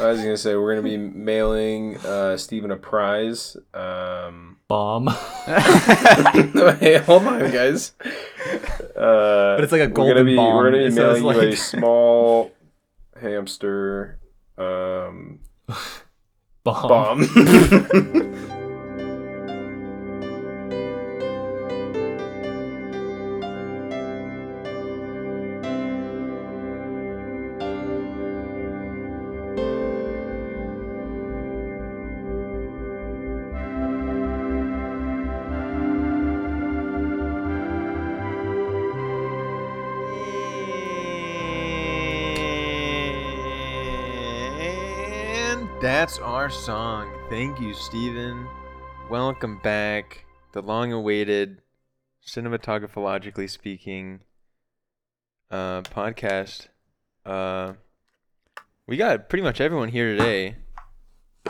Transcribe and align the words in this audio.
I 0.00 0.10
was 0.12 0.20
gonna 0.20 0.36
say 0.36 0.54
we're 0.56 0.74
gonna 0.74 0.88
be 0.88 0.96
mailing 0.96 1.98
uh, 1.98 2.36
Steven 2.36 2.70
a 2.70 2.76
prize. 2.76 3.56
Um, 3.74 4.56
Bomb. 4.68 5.08
hey, 5.46 6.98
hold 6.98 7.24
on, 7.26 7.50
guys. 7.50 7.92
Uh, 8.96 9.56
But 9.56 9.64
it's 9.64 9.72
like 9.72 9.82
a 9.82 9.88
golden 9.88 9.96
we're 9.96 10.14
gonna 10.14 10.24
be, 10.24 10.36
bomb. 10.36 10.56
We're 10.56 10.70
gonna 10.70 10.84
be 10.86 10.90
So 10.90 11.12
mailing 11.12 11.24
you 11.24 11.52
a 11.52 11.56
small 11.56 12.52
hamster 13.20 14.18
um, 14.56 15.40
Bomb. 16.64 16.88
bomb. 16.88 18.56
Our 46.50 46.56
song. 46.56 47.08
Thank 47.28 47.60
you, 47.60 47.74
Steven. 47.74 48.44
Welcome 49.08 49.60
back. 49.62 50.24
The 50.50 50.60
long 50.60 50.92
awaited, 50.92 51.62
cinematographologically 52.26 53.48
speaking, 53.48 54.18
uh, 55.48 55.82
podcast. 55.82 56.66
Uh, 57.24 57.74
we 58.88 58.96
got 58.96 59.28
pretty 59.28 59.44
much 59.44 59.60
everyone 59.60 59.90
here 59.90 60.16
today. 60.16 60.56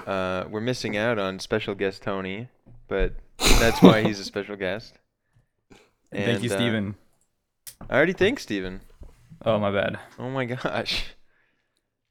Uh, 0.07 0.45
we're 0.51 0.61
missing 0.61 0.99
out 0.99 1.19
on 1.19 1.39
special 1.39 1.75
guest 1.75 2.03
Tony, 2.03 2.48
but 2.87 3.14
that's 3.39 3.81
why 3.81 4.03
he's 4.03 4.20
a 4.20 4.25
special 4.25 4.57
guest. 4.67 4.98
Thank 6.12 6.42
you, 6.42 6.53
And, 6.53 6.95
uh, 7.81 7.85
I 7.89 7.97
already 7.97 8.12
thanked 8.12 8.42
Steven. 8.42 8.83
Oh 9.47 9.59
my 9.59 9.70
bad. 9.70 9.98
Oh 10.19 10.29
my 10.29 10.45
gosh. 10.57 11.07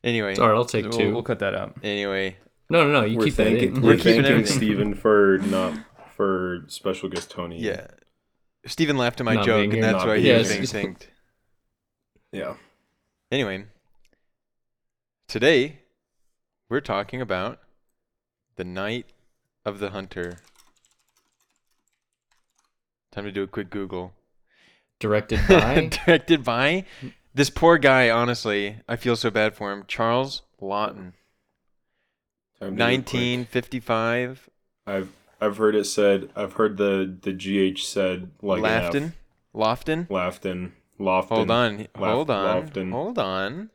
Anyway, 0.04 0.32
It's 0.32 0.40
alright, 0.40 0.58
I'll 0.58 0.66
take 0.66 0.86
We'll, 0.86 0.98
2 0.98 1.14
we'll 1.14 1.22
cut 1.24 1.38
that 1.40 1.54
out. 1.54 1.78
anyway, 1.84 2.38
No, 2.70 2.84
no, 2.86 2.92
no. 3.02 3.06
You 3.06 3.18
we're 3.18 3.26
keep 3.26 3.36
that 3.36 3.44
thanking, 3.46 3.76
in. 3.78 3.82
we're 3.82 3.96
keeping 3.98 4.14
thanking 4.14 4.32
everything. 4.32 4.58
Steven 4.58 4.94
for 4.96 5.40
not 5.40 5.74
for 6.16 6.66
special 6.68 7.10
guest 7.10 7.32
Tony. 7.32 7.60
yeah. 7.60 7.88
Stephen 8.66 8.98
laughed 8.98 9.20
at 9.22 9.26
my 9.26 9.36
Not 9.36 9.46
joke, 9.46 9.74
and 9.74 9.82
that's 9.84 10.04
why 10.04 10.18
he 10.18 10.24
being 10.24 10.38
was 10.38 10.50
being 10.52 10.66
thanked. 10.68 11.08
yeah. 12.34 12.56
Anyway, 13.32 13.66
today 15.28 15.80
we're 16.70 16.82
talking 16.82 17.22
about 17.22 17.60
the 18.58 18.66
Night 18.66 19.06
of 19.66 19.80
the 19.80 19.92
Hunter. 19.92 20.40
Time 23.12 23.24
to 23.24 23.32
do 23.32 23.44
a 23.44 23.48
quick 23.48 23.70
Google. 23.70 24.14
Directed 25.00 25.40
by. 25.48 25.90
Directed 26.06 26.44
by 26.44 26.84
this 27.34 27.50
poor 27.50 27.78
guy. 27.78 28.10
Honestly, 28.10 28.78
I 28.90 28.98
feel 28.98 29.16
so 29.16 29.32
bad 29.32 29.56
for 29.56 29.72
him. 29.72 29.86
Charles 29.88 30.42
Laughton, 30.62 30.94
Time 30.96 30.98
to 30.98 31.00
do 31.00 31.04
it 31.04 31.14
quick. 31.14 31.14
1955. 32.60 34.50
I've 34.88 35.10
I've 35.42 35.58
heard 35.58 35.76
it 35.76 35.86
said. 35.86 36.30
I've 36.36 36.54
heard 36.54 36.78
the 36.78 37.18
the 37.22 37.32
gh 37.34 37.78
said 37.80 38.32
like 38.42 38.60
an 38.60 38.66
F. 38.66 38.94
Lafton. 38.94 39.14
Lofton. 39.56 40.08
Lafton. 40.10 40.72
Lofton. 41.00 41.28
Hold 41.30 41.52
on. 41.52 41.78
Laf- 41.78 41.88
Hold 41.96 42.30
on. 42.30 42.68
Lofton. 42.70 42.92
Hold 42.92 43.20
on. 43.20 43.70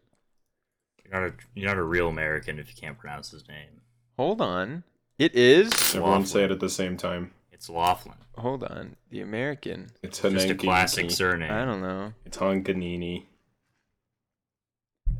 You're 1.04 1.20
not 1.20 1.30
a 1.30 1.34
you're 1.54 1.68
not 1.68 1.78
a 1.78 1.82
real 1.82 2.08
American 2.08 2.58
if 2.58 2.68
you 2.68 2.74
can't 2.80 2.98
pronounce 2.98 3.30
his 3.30 3.46
name. 3.48 3.80
Hold 4.18 4.40
on. 4.40 4.84
It 5.18 5.34
is. 5.34 5.72
Everyone 5.94 6.26
say 6.26 6.44
it 6.44 6.50
at 6.50 6.60
the 6.60 6.68
same 6.68 6.96
time. 6.96 7.30
It's 7.52 7.70
Laughlin. 7.70 8.16
Hold 8.36 8.64
on. 8.64 8.96
The 9.10 9.20
American. 9.20 9.90
It's 10.02 10.20
Just 10.20 10.34
a 10.46 10.54
Hanankiniki. 10.54 10.58
classic 10.58 11.10
surname. 11.10 11.50
I 11.52 11.64
don't 11.64 11.80
know. 11.80 12.12
It's 12.26 12.36
Hankanini. 12.36 13.24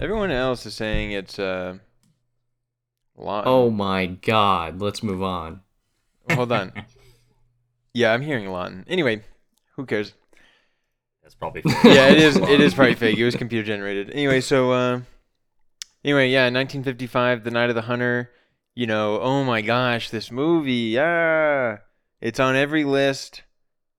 Everyone 0.01 0.31
else 0.33 0.67
is 0.67 0.75
saying 0.75 1.13
it's 1.13 1.39
uh. 1.39 1.79
Oh 3.19 3.71
my 3.71 4.07
god. 4.07 4.81
Let's 4.81 5.03
move 5.03 5.23
on. 5.23 5.61
Hold 6.33 6.53
on. 6.53 6.73
yeah, 7.95 8.13
I'm 8.13 8.23
hearing 8.23 8.49
Lawton. 8.51 8.85
Anyway, 8.89 9.23
who 9.77 9.87
cares? 9.87 10.15
That's 11.23 11.35
probably 11.35 11.63
fake. 11.63 11.85
Yeah, 11.85 12.09
it 12.09 12.19
is. 12.19 12.37
It 12.37 12.61
is 12.61 12.75
probably 12.75 12.95
fake. 12.95 13.19
It 13.19 13.25
was 13.25 13.37
computer 13.37 13.67
generated. 13.67 14.11
Anyway, 14.11 14.41
so 14.41 14.73
uh, 14.73 15.01
anyway, 16.05 16.31
yeah, 16.31 16.45
1955, 16.45 17.45
The 17.45 17.51
Night 17.51 17.71
of 17.71 17.75
the 17.75 17.83
Hunter. 17.83 18.31
You 18.75 18.87
know, 18.87 19.21
oh 19.21 19.45
my 19.45 19.63
gosh, 19.63 20.11
this 20.11 20.33
movie, 20.33 20.91
yeah, 20.95 21.79
it's 22.21 22.41
on 22.41 22.57
every 22.57 22.83
list. 22.83 23.43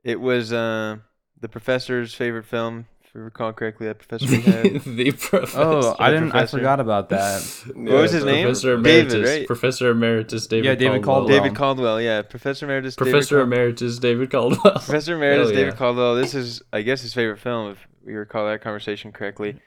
It 0.03 0.19
was 0.19 0.51
uh 0.51 0.97
the 1.39 1.47
professor's 1.47 2.13
favorite 2.13 2.45
film, 2.45 2.87
I 3.15 3.19
recall 3.19 3.53
correctly. 3.53 3.87
That 3.87 3.97
professor 3.99 4.27
we 4.29 4.41
had. 4.41 4.81
the 4.83 5.11
professor. 5.11 5.57
Oh, 5.59 5.95
I 5.97 6.11
didn't. 6.11 6.33
I 6.33 6.45
forgot 6.47 6.79
about 6.81 7.09
that. 7.09 7.41
What 7.75 8.01
was 8.01 8.11
his 8.11 8.25
name? 8.25 8.45
Professor 8.45 8.75
David, 8.75 9.11
Emeritus. 9.13 9.29
right? 9.29 9.47
Professor 9.47 9.89
Emeritus 9.91 10.47
David 10.47 10.65
Yeah, 10.65 10.75
David 10.75 11.03
Caldwell. 11.03 11.27
Caldwell. 11.27 11.43
David 11.43 11.55
Caldwell, 11.57 12.01
yeah, 12.01 12.21
Professor 12.23 12.65
Emeritus. 12.65 12.95
David 12.95 13.11
Professor 13.11 13.35
Cal- 13.37 13.43
Emeritus 13.45 13.99
David 13.99 14.29
Caldwell. 14.31 14.73
Professor 14.73 15.15
Emeritus 15.15 15.47
Hell 15.47 15.55
David 15.55 15.73
yeah. 15.73 15.77
Caldwell. 15.77 16.15
This 16.15 16.33
is, 16.35 16.61
I 16.73 16.81
guess, 16.81 17.01
his 17.01 17.13
favorite 17.13 17.39
film, 17.39 17.71
if 17.71 17.87
we 18.05 18.13
recall 18.13 18.45
that 18.47 18.61
conversation 18.61 19.11
correctly. 19.13 19.59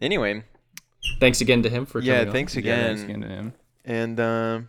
Anyway, 0.00 0.42
Thanks 1.20 1.40
again 1.40 1.62
to 1.62 1.68
him 1.70 1.86
for 1.86 2.00
yeah, 2.00 2.14
coming 2.14 2.28
on. 2.28 2.32
thanks 2.32 2.54
Yeah, 2.56 2.58
again. 2.60 2.86
thanks 2.86 3.02
again 3.04 3.20
to 3.20 3.28
him. 3.28 3.52
And 3.84 4.18
um, 4.20 4.68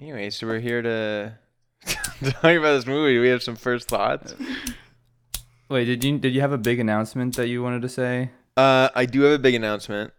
anyway, 0.00 0.30
so 0.30 0.46
we're 0.46 0.58
here 0.60 0.82
to 0.82 1.38
talk 1.86 2.42
about 2.56 2.74
this 2.74 2.86
movie. 2.86 3.18
We 3.18 3.28
have 3.28 3.42
some 3.42 3.54
first 3.56 3.86
thoughts. 3.88 4.34
Wait, 5.72 5.86
did 5.86 6.04
you 6.04 6.18
did 6.18 6.34
you 6.34 6.42
have 6.42 6.52
a 6.52 6.58
big 6.58 6.78
announcement 6.80 7.34
that 7.36 7.48
you 7.48 7.62
wanted 7.62 7.80
to 7.80 7.88
say? 7.88 8.30
Uh, 8.58 8.90
I 8.94 9.06
do 9.06 9.22
have 9.22 9.32
a 9.32 9.38
big 9.38 9.54
announcement, 9.54 10.12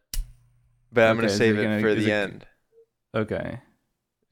but 0.92 1.04
I'm 1.08 1.18
Okay, 1.20 1.28
gonna 1.28 1.38
save 1.38 1.58
it 1.58 1.62
it 1.62 1.64
gonna- 1.66 1.80
for 1.82 1.94
the 1.94 2.06
it- 2.10 2.12
end. 2.12 2.46
Okay. 3.14 3.60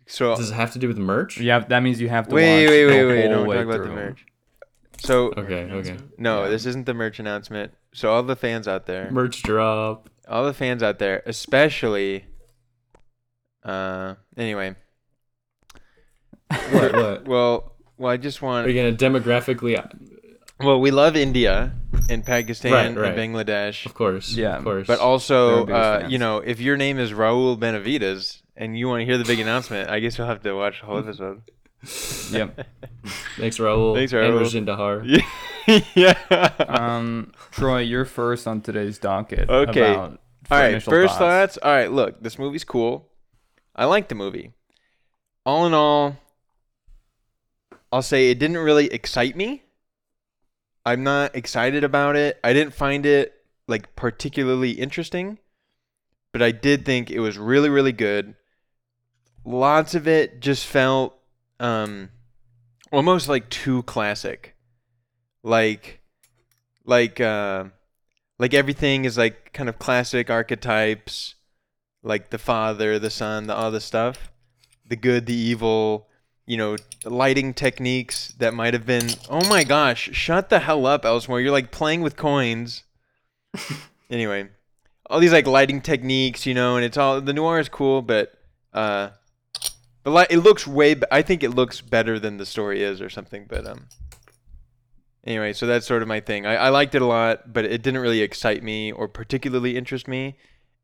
So 0.07 0.35
Does 0.35 0.49
it 0.49 0.55
have 0.55 0.71
to 0.73 0.79
do 0.79 0.87
with 0.87 0.97
merch? 0.97 1.39
Yeah, 1.39 1.59
that 1.59 1.81
means 1.83 2.01
you 2.01 2.09
have 2.09 2.27
to 2.27 2.33
wait, 2.35 2.63
watch 2.65 2.69
wait, 2.71 2.83
the 2.85 2.87
wait, 2.87 3.05
wait! 3.05 3.21
whole 3.27 3.29
Don't 3.35 3.47
way 3.47 3.55
talk 3.57 3.65
about 3.65 3.77
the 3.77 3.85
through. 3.85 3.95
merch. 3.95 4.25
So 4.97 5.27
Okay, 5.37 5.71
okay. 5.71 5.97
no, 6.17 6.43
Yeah. 6.43 6.49
this 6.49 6.65
isn't 6.65 6.85
the 6.87 6.93
merch 6.95 7.19
announcement. 7.19 7.71
So 7.93 8.11
all 8.11 8.23
the 8.23 8.35
fans 8.35 8.67
out 8.67 8.87
there, 8.87 9.09
Merch 9.11 9.43
drop. 9.43 10.09
all 10.27 10.43
the 10.45 10.53
fans 10.55 10.81
out 10.81 10.97
there, 10.99 11.21
especially. 11.27 12.25
Uh, 13.63 14.15
anyway, 14.35 14.75
What? 16.71 16.93
What? 16.93 17.27
well, 17.27 17.75
well, 17.97 18.11
I 18.11 18.17
just 18.17 18.41
want. 18.41 18.65
Are 18.65 18.69
you 18.71 18.81
gonna 18.81 18.95
demographically? 19.19 19.77
Well, 20.63 20.79
we 20.79 20.91
love 20.91 21.15
India 21.15 21.73
and 22.09 22.25
Pakistan 22.25 22.71
Right, 22.95 22.95
right. 23.09 23.17
and 23.19 23.35
Bangladesh. 23.35 23.85
Of 23.85 23.93
course. 23.93 24.33
Yeah, 24.33 24.57
Of 24.57 24.63
course. 24.63 24.87
But 24.87 24.97
They're 24.97 25.05
also, 25.05 25.59
our 25.61 25.65
biggest 25.65 25.83
uh, 25.83 25.99
fans. 26.01 26.11
you 26.13 26.17
know, 26.19 26.37
if 26.37 26.59
your 26.59 26.77
name 26.77 26.99
is 26.99 27.11
Raul 27.11 27.59
Benavides 27.59 28.43
and 28.55 28.77
you 28.77 28.87
want 28.87 29.01
to 29.01 29.05
hear 29.05 29.17
the 29.17 29.25
big 29.25 29.39
announcement, 29.39 29.89
I 29.89 29.99
guess 29.99 30.17
you'll 30.17 30.27
have 30.27 30.41
to 30.43 30.53
watch 30.53 30.79
the 30.81 30.85
whole 30.87 30.99
episode. 31.05 31.41
Yep. 32.31 32.67
Thanks, 33.37 33.57
Raul. 33.57 33.95
Thanks, 33.95 34.13
And 34.13 34.33
Raul. 34.33 34.41
Rajin 34.41 34.65
Dahar. 34.67 35.23
yeah. 35.95 36.53
Um, 36.67 37.31
Troy, 37.51 37.79
you're 37.81 38.05
first 38.05 38.47
on 38.47 38.61
today's 38.61 38.97
docket. 38.99 39.49
Okay. 39.49 39.93
About 39.93 40.19
All 40.51 40.57
right. 40.59 40.71
initial 40.71 40.91
First 40.91 41.17
thoughts. 41.17 41.57
All 41.57 41.71
right. 41.71 41.91
Look, 41.91 42.21
this 42.21 42.37
movie's 42.37 42.63
cool. 42.63 43.07
I 43.75 43.85
like 43.85 44.09
the 44.09 44.15
movie. 44.15 44.51
All 45.45 45.65
in 45.65 45.73
all, 45.73 46.17
I'll 47.91 48.01
say 48.03 48.29
it 48.29 48.37
didn't 48.39 48.57
really 48.57 48.85
excite 48.87 49.35
me. 49.35 49.63
I'm 50.85 51.03
not 51.03 51.35
excited 51.35 51.83
about 51.83 52.15
it. 52.15 52.39
I 52.43 52.53
didn't 52.53 52.73
find 52.73 53.05
it 53.05 53.33
like 53.67 53.95
particularly 53.95 54.71
interesting, 54.71 55.37
but 56.31 56.41
I 56.41 56.51
did 56.51 56.85
think 56.85 57.11
it 57.11 57.19
was 57.19 57.37
really, 57.37 57.69
really 57.69 57.91
good. 57.91 58.35
Lots 59.45 59.95
of 59.95 60.07
it 60.07 60.39
just 60.39 60.65
felt 60.65 61.17
um 61.59 62.09
almost 62.91 63.29
like 63.29 63.49
too 63.49 63.83
classic. 63.83 64.55
Like 65.43 66.01
like 66.85 67.19
uh 67.19 67.65
like 68.39 68.53
everything 68.53 69.05
is 69.05 69.17
like 69.17 69.53
kind 69.53 69.69
of 69.69 69.77
classic 69.79 70.29
archetypes 70.29 71.35
like 72.03 72.31
the 72.31 72.39
father 72.39 72.97
the 72.97 73.09
son 73.09 73.45
the 73.45 73.55
all 73.55 73.69
the 73.69 73.79
stuff 73.79 74.31
the 74.85 74.95
good 74.95 75.27
the 75.27 75.35
evil 75.35 76.07
you 76.51 76.57
know 76.57 76.75
lighting 77.05 77.53
techniques 77.53 78.33
that 78.39 78.53
might 78.53 78.73
have 78.73 78.85
been 78.85 79.09
oh 79.29 79.47
my 79.47 79.63
gosh 79.63 80.09
shut 80.11 80.49
the 80.49 80.59
hell 80.59 80.85
up 80.85 81.05
elsewhere 81.05 81.39
you're 81.39 81.49
like 81.49 81.71
playing 81.71 82.01
with 82.01 82.17
coins 82.17 82.83
anyway 84.09 84.49
all 85.09 85.21
these 85.21 85.31
like 85.31 85.47
lighting 85.47 85.79
techniques 85.79 86.45
you 86.45 86.53
know 86.53 86.75
and 86.75 86.83
it's 86.83 86.97
all 86.97 87.21
the 87.21 87.31
noir 87.31 87.57
is 87.57 87.69
cool 87.69 88.01
but 88.01 88.33
uh 88.73 89.09
but 90.03 90.11
like 90.11 90.27
it 90.29 90.39
looks 90.39 90.67
way 90.67 90.93
be- 90.93 91.07
i 91.09 91.21
think 91.21 91.41
it 91.41 91.51
looks 91.51 91.79
better 91.79 92.19
than 92.19 92.35
the 92.35 92.45
story 92.45 92.83
is 92.83 92.99
or 92.99 93.09
something 93.09 93.45
but 93.47 93.65
um 93.65 93.87
anyway 95.23 95.53
so 95.53 95.65
that's 95.65 95.87
sort 95.87 96.01
of 96.01 96.07
my 96.09 96.19
thing 96.19 96.45
I, 96.45 96.55
I 96.55 96.69
liked 96.69 96.95
it 96.95 97.01
a 97.01 97.05
lot 97.05 97.53
but 97.53 97.63
it 97.63 97.81
didn't 97.81 98.01
really 98.01 98.19
excite 98.19 98.61
me 98.61 98.91
or 98.91 99.07
particularly 99.07 99.77
interest 99.77 100.05
me 100.05 100.35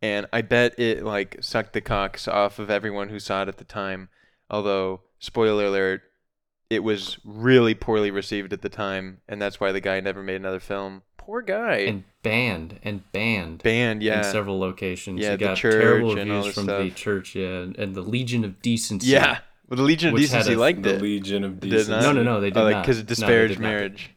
and 0.01 0.27
I 0.31 0.41
bet 0.43 0.79
it 0.79 1.03
like 1.03 1.37
sucked 1.41 1.73
the 1.73 1.81
cocks 1.81 2.25
off 2.25 2.57
of 2.57 2.69
everyone 2.69 3.09
who 3.09 3.19
saw 3.19 3.41
it 3.43 3.47
at 3.47 3.57
the 3.57 3.63
time. 3.63 4.09
Although, 4.49 5.01
spoiler 5.19 5.65
alert, 5.65 6.01
it 6.69 6.83
was 6.83 7.17
really 7.23 7.73
poorly 7.73 8.11
received 8.11 8.51
at 8.53 8.61
the 8.61 8.69
time, 8.69 9.21
and 9.27 9.41
that's 9.41 9.59
why 9.59 9.71
the 9.71 9.79
guy 9.81 9.99
never 9.99 10.21
made 10.23 10.35
another 10.35 10.59
film. 10.59 11.03
Poor 11.17 11.41
guy. 11.41 11.77
and 11.79 12.03
banned 12.23 12.79
and 12.83 13.09
banned 13.11 13.61
Banned, 13.63 14.01
yeah. 14.03 14.19
in 14.19 14.23
several 14.23 14.59
locations. 14.59 15.19
Yeah, 15.21 15.31
he 15.31 15.37
the 15.37 15.45
got 15.45 15.57
church 15.57 15.73
terrible 15.81 16.17
and 16.17 16.29
all 16.31 16.37
reviews 16.37 16.45
this 16.45 16.55
from 16.55 16.65
the 16.65 16.89
church, 16.91 17.35
yeah, 17.35 17.47
and, 17.63 17.75
and 17.77 17.95
the 17.95 18.01
Legion 18.01 18.43
of 18.45 18.61
Decency. 18.61 19.07
yeah. 19.07 19.39
Well, 19.69 19.75
the 19.77 19.83
Legion 19.83 20.09
of 20.09 20.13
Which 20.13 20.29
had 20.29 20.37
Decency 20.39 20.53
a- 20.53 20.59
liked 20.59 20.83
The 20.83 20.95
it. 20.95 21.01
Legion 21.01 21.43
of 21.43 21.59
Decency. 21.59 21.91
not? 21.91 22.01
No, 22.01 22.11
no, 22.13 22.23
no, 22.23 22.39
they 22.39 22.49
did 22.51 22.57
Oh, 22.59 22.63
like 22.63 22.75
not. 22.75 22.81
because 22.83 22.99
it 22.99 23.01
No, 23.01 23.05
they 23.07 23.15
disparaged 23.15 23.59
not. 23.59 23.67
marriage. 23.67 24.11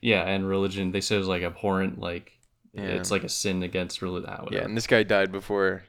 Yeah, 0.00 0.22
and 0.22 0.48
religion. 0.48 0.92
They 0.92 1.02
said 1.02 1.16
it 1.16 1.18
was 1.18 1.28
like 1.28 1.42
abhorrent, 1.42 1.98
like 2.00 2.32
Yeah. 2.72 2.84
it's 2.84 3.10
like 3.10 3.22
a 3.24 3.28
sin 3.28 3.62
against 3.62 4.00
religion. 4.00 4.30
Ah, 4.32 4.46
Yeah, 4.50 4.60
and 4.64 4.74
this 4.74 4.86
guy 4.86 5.02
died 5.02 5.30
before, 5.30 5.82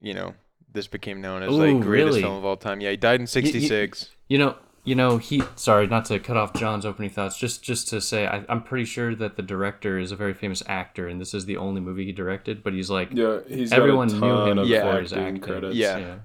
you 0.00 0.14
know, 0.14 0.34
this 0.72 0.86
became 0.86 1.20
known 1.20 1.42
as 1.42 1.50
Ooh, 1.50 1.58
like 1.74 1.82
greatest 1.82 2.06
really? 2.08 2.22
film 2.22 2.36
of 2.36 2.44
all 2.44 2.56
time. 2.56 2.80
Yeah, 2.80 2.90
he 2.90 2.96
died 2.96 3.20
in 3.20 3.26
'66. 3.26 4.10
You 4.28 4.38
know, 4.38 4.56
you 4.84 4.94
know, 4.94 5.18
he. 5.18 5.42
Sorry, 5.56 5.86
not 5.86 6.04
to 6.06 6.18
cut 6.18 6.36
off 6.36 6.52
John's 6.54 6.84
opening 6.86 7.10
thoughts. 7.10 7.38
Just, 7.38 7.62
just 7.62 7.88
to 7.88 8.00
say, 8.00 8.26
I, 8.26 8.44
I'm 8.48 8.62
pretty 8.62 8.84
sure 8.84 9.14
that 9.14 9.36
the 9.36 9.42
director 9.42 9.98
is 9.98 10.12
a 10.12 10.16
very 10.16 10.34
famous 10.34 10.62
actor, 10.66 11.08
and 11.08 11.20
this 11.20 11.34
is 11.34 11.46
the 11.46 11.56
only 11.56 11.80
movie 11.80 12.04
he 12.04 12.12
directed. 12.12 12.62
But 12.62 12.72
he's 12.74 12.90
like, 12.90 13.10
Yeah, 13.12 13.40
he's 13.46 13.72
everyone 13.72 14.08
knew 14.08 14.42
him 14.46 14.58
of 14.58 14.68
Yeah. 14.68 14.92
for 14.92 15.00
his 15.00 15.12
acting 15.12 15.26
acting. 15.36 15.42
credits. 15.42 15.76
Yeah. 15.76 16.16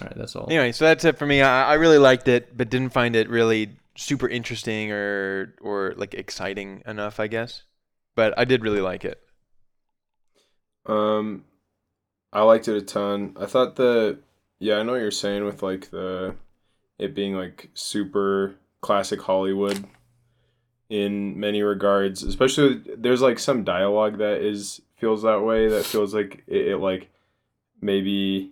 All 0.00 0.06
right, 0.06 0.16
that's 0.16 0.34
all. 0.36 0.46
Anyway, 0.48 0.72
so 0.72 0.84
that's 0.86 1.04
it 1.04 1.18
for 1.18 1.26
me. 1.26 1.42
I, 1.42 1.72
I 1.72 1.74
really 1.74 1.98
liked 1.98 2.28
it, 2.28 2.56
but 2.56 2.70
didn't 2.70 2.92
find 2.92 3.14
it 3.16 3.28
really 3.28 3.70
super 3.96 4.28
interesting 4.28 4.90
or 4.90 5.54
or 5.60 5.94
like 5.96 6.14
exciting 6.14 6.82
enough, 6.86 7.20
I 7.20 7.26
guess. 7.26 7.62
But 8.16 8.32
I 8.38 8.44
did 8.44 8.62
really 8.62 8.80
like 8.80 9.04
it. 9.04 9.20
Um, 10.86 11.44
I 12.34 12.42
liked 12.42 12.66
it 12.66 12.76
a 12.76 12.82
ton. 12.82 13.36
I 13.40 13.46
thought 13.46 13.76
the 13.76 14.18
yeah, 14.58 14.76
I 14.76 14.82
know 14.82 14.92
what 14.92 15.00
you're 15.00 15.10
saying 15.12 15.44
with 15.44 15.62
like 15.62 15.90
the 15.90 16.34
it 16.98 17.14
being 17.14 17.34
like 17.34 17.70
super 17.74 18.56
classic 18.80 19.22
Hollywood 19.22 19.84
in 20.90 21.38
many 21.38 21.62
regards. 21.62 22.22
Especially 22.24 22.82
there's 22.96 23.22
like 23.22 23.38
some 23.38 23.62
dialogue 23.62 24.18
that 24.18 24.42
is 24.42 24.82
feels 24.96 25.22
that 25.22 25.42
way. 25.42 25.68
That 25.68 25.84
feels 25.84 26.12
like 26.12 26.42
it, 26.48 26.68
it 26.68 26.76
like 26.78 27.08
maybe 27.80 28.50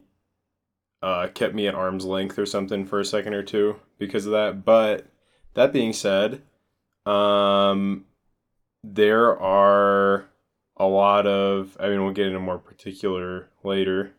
uh 1.02 1.26
kept 1.35 1.55
me 1.55 1.67
at 1.67 1.75
arm's 1.75 2.05
length 2.05 2.38
or 2.38 2.46
something 2.46 2.87
for 2.87 3.00
a 3.00 3.05
second 3.05 3.35
or 3.35 3.43
two 3.43 3.76
because 3.99 4.26
of 4.26 4.32
that. 4.32 4.64
But 4.64 5.06
that 5.55 5.73
being 5.73 5.93
said, 5.93 6.43
um, 7.05 8.05
there 8.85 9.38
are 9.38 10.26
a 10.82 10.87
lot 10.87 11.26
of 11.26 11.76
i 11.81 11.88
mean 11.88 12.02
we'll 12.02 12.12
get 12.12 12.26
into 12.26 12.40
more 12.40 12.58
particular 12.58 13.49
later 13.62 14.12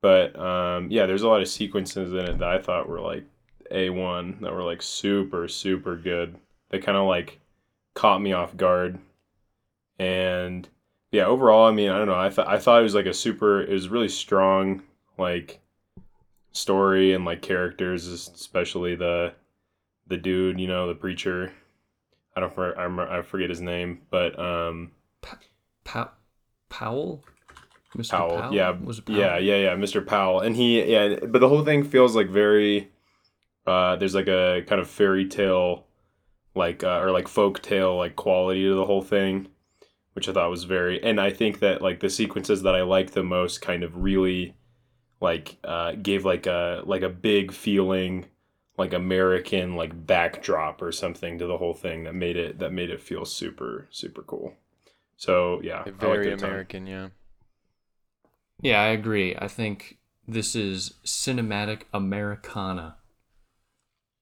but 0.00 0.38
um 0.38 0.90
yeah 0.90 1.06
there's 1.06 1.22
a 1.22 1.28
lot 1.28 1.42
of 1.42 1.48
sequences 1.48 2.12
in 2.12 2.18
it 2.18 2.38
that 2.38 2.48
i 2.48 2.58
thought 2.58 2.88
were 2.88 3.00
like 3.00 3.24
a1 3.70 4.40
that 4.40 4.52
were 4.52 4.64
like 4.64 4.82
super 4.82 5.46
super 5.48 5.96
good. 5.96 6.36
They 6.70 6.78
kind 6.78 6.98
of 6.98 7.06
like 7.06 7.40
caught 7.94 8.20
me 8.20 8.32
off 8.32 8.56
guard. 8.56 8.98
And 9.98 10.68
yeah 11.12 11.26
overall 11.26 11.66
i 11.66 11.72
mean 11.72 11.90
i 11.90 11.98
don't 11.98 12.06
know 12.06 12.14
i 12.14 12.30
thought 12.30 12.46
i 12.46 12.56
thought 12.56 12.78
it 12.78 12.84
was 12.84 12.94
like 12.94 13.06
a 13.06 13.12
super 13.12 13.62
it 13.62 13.72
was 13.72 13.88
really 13.88 14.08
strong 14.08 14.80
like 15.18 15.60
story 16.52 17.12
and 17.12 17.24
like 17.24 17.42
characters 17.42 18.06
especially 18.06 18.94
the 18.94 19.32
the 20.06 20.16
dude 20.16 20.60
you 20.60 20.68
know 20.68 20.86
the 20.86 20.94
preacher. 20.94 21.52
I 22.36 22.40
don't 22.40 22.56
I, 22.56 22.84
remember, 22.84 23.10
I 23.10 23.22
forget 23.22 23.50
his 23.50 23.60
name 23.60 24.02
but 24.10 24.38
um 24.38 24.92
Pow- 25.84 26.10
Powell, 26.68 27.24
Mr. 27.96 28.10
Powell. 28.10 28.54
Yeah, 28.54 28.70
was 28.70 28.98
it 28.98 29.06
Powell? 29.06 29.18
yeah, 29.18 29.38
yeah, 29.38 29.56
yeah, 29.56 29.74
Mr. 29.74 30.06
Powell, 30.06 30.40
and 30.40 30.54
he, 30.56 30.82
yeah, 30.82 31.16
but 31.26 31.40
the 31.40 31.48
whole 31.48 31.64
thing 31.64 31.84
feels 31.84 32.14
like 32.14 32.28
very. 32.28 32.90
Uh, 33.66 33.94
there's 33.96 34.14
like 34.14 34.26
a 34.28 34.64
kind 34.66 34.80
of 34.80 34.88
fairy 34.88 35.26
tale, 35.26 35.86
like 36.54 36.82
uh, 36.82 37.00
or 37.00 37.10
like 37.10 37.28
folk 37.28 37.60
tale 37.62 37.96
like 37.96 38.16
quality 38.16 38.62
to 38.64 38.74
the 38.74 38.86
whole 38.86 39.02
thing, 39.02 39.48
which 40.14 40.28
I 40.28 40.32
thought 40.32 40.50
was 40.50 40.64
very. 40.64 41.02
And 41.02 41.20
I 41.20 41.30
think 41.30 41.58
that 41.60 41.82
like 41.82 42.00
the 42.00 42.10
sequences 42.10 42.62
that 42.62 42.74
I 42.74 42.82
liked 42.82 43.12
the 43.12 43.22
most 43.22 43.60
kind 43.60 43.82
of 43.82 43.96
really, 43.96 44.54
like, 45.20 45.58
uh, 45.62 45.92
gave 45.92 46.24
like 46.24 46.46
a 46.46 46.82
like 46.86 47.02
a 47.02 47.08
big 47.10 47.52
feeling, 47.52 48.26
like 48.78 48.92
American 48.94 49.76
like 49.76 50.06
backdrop 50.06 50.80
or 50.80 50.90
something 50.90 51.38
to 51.38 51.46
the 51.46 51.58
whole 51.58 51.74
thing 51.74 52.04
that 52.04 52.14
made 52.14 52.36
it 52.36 52.58
that 52.60 52.72
made 52.72 52.90
it 52.90 53.00
feel 53.00 53.24
super 53.24 53.86
super 53.90 54.22
cool. 54.22 54.54
So 55.20 55.60
yeah, 55.62 55.82
I 55.84 55.90
Very 55.90 56.28
it 56.28 56.32
a 56.32 56.36
ton. 56.38 56.48
American, 56.48 56.86
yeah. 56.86 57.08
Yeah, 58.62 58.80
I 58.80 58.86
agree. 58.86 59.36
I 59.36 59.48
think 59.48 59.98
this 60.26 60.56
is 60.56 60.94
cinematic 61.04 61.82
Americana. 61.92 62.96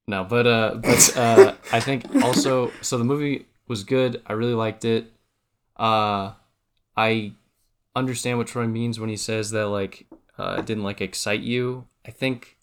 No, 0.08 0.24
but 0.24 0.48
uh, 0.48 0.74
but 0.82 1.16
uh, 1.16 1.54
I 1.72 1.78
think 1.78 2.04
also 2.24 2.72
so 2.82 2.98
the 2.98 3.04
movie 3.04 3.46
was 3.68 3.84
good. 3.84 4.20
I 4.26 4.32
really 4.32 4.54
liked 4.54 4.84
it. 4.84 5.12
Uh, 5.76 6.32
I 6.96 7.34
understand 7.94 8.38
what 8.38 8.48
Troy 8.48 8.66
means 8.66 8.98
when 8.98 9.08
he 9.08 9.16
says 9.16 9.52
that 9.52 9.68
like 9.68 10.08
uh, 10.36 10.56
it 10.58 10.66
didn't 10.66 10.82
like 10.82 11.00
excite 11.00 11.42
you. 11.42 11.86
I 12.04 12.10
think 12.10 12.56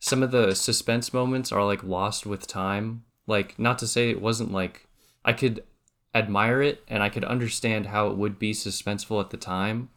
some 0.00 0.22
of 0.22 0.30
the 0.30 0.54
suspense 0.54 1.12
moments 1.12 1.52
are 1.52 1.66
like 1.66 1.84
lost 1.84 2.24
with 2.24 2.46
time. 2.46 3.04
Like 3.26 3.58
not 3.58 3.78
to 3.80 3.86
say 3.86 4.08
it 4.08 4.22
wasn't 4.22 4.50
like 4.50 4.88
I 5.26 5.34
could 5.34 5.62
admire 6.14 6.60
it 6.62 6.82
and 6.88 7.02
I 7.02 7.08
could 7.08 7.24
understand 7.24 7.86
how 7.86 8.08
it 8.08 8.16
would 8.16 8.38
be 8.38 8.52
suspenseful 8.52 9.20
at 9.20 9.30
the 9.30 9.36
time 9.36 9.88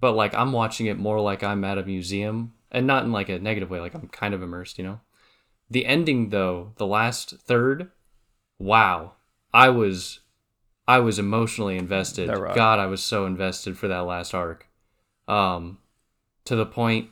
but 0.00 0.12
like 0.12 0.34
I'm 0.34 0.52
watching 0.52 0.86
it 0.86 0.98
more 0.98 1.20
like 1.20 1.42
I'm 1.42 1.64
at 1.64 1.78
a 1.78 1.84
museum 1.84 2.52
and 2.70 2.86
not 2.86 3.04
in 3.04 3.12
like 3.12 3.28
a 3.28 3.38
negative 3.38 3.70
way 3.70 3.80
like 3.80 3.94
I'm 3.94 4.08
kind 4.08 4.34
of 4.34 4.42
immersed, 4.42 4.78
you 4.78 4.84
know. 4.84 5.00
The 5.70 5.86
ending 5.86 6.30
though, 6.30 6.72
the 6.76 6.86
last 6.86 7.38
third, 7.38 7.90
wow. 8.58 9.12
I 9.52 9.70
was 9.70 10.20
I 10.86 10.98
was 11.00 11.18
emotionally 11.18 11.76
invested. 11.76 12.28
Rock. 12.28 12.54
God, 12.54 12.78
I 12.78 12.86
was 12.86 13.02
so 13.02 13.26
invested 13.26 13.76
for 13.78 13.88
that 13.88 14.00
last 14.00 14.34
arc. 14.34 14.68
Um 15.26 15.78
to 16.44 16.54
the 16.54 16.66
point 16.66 17.10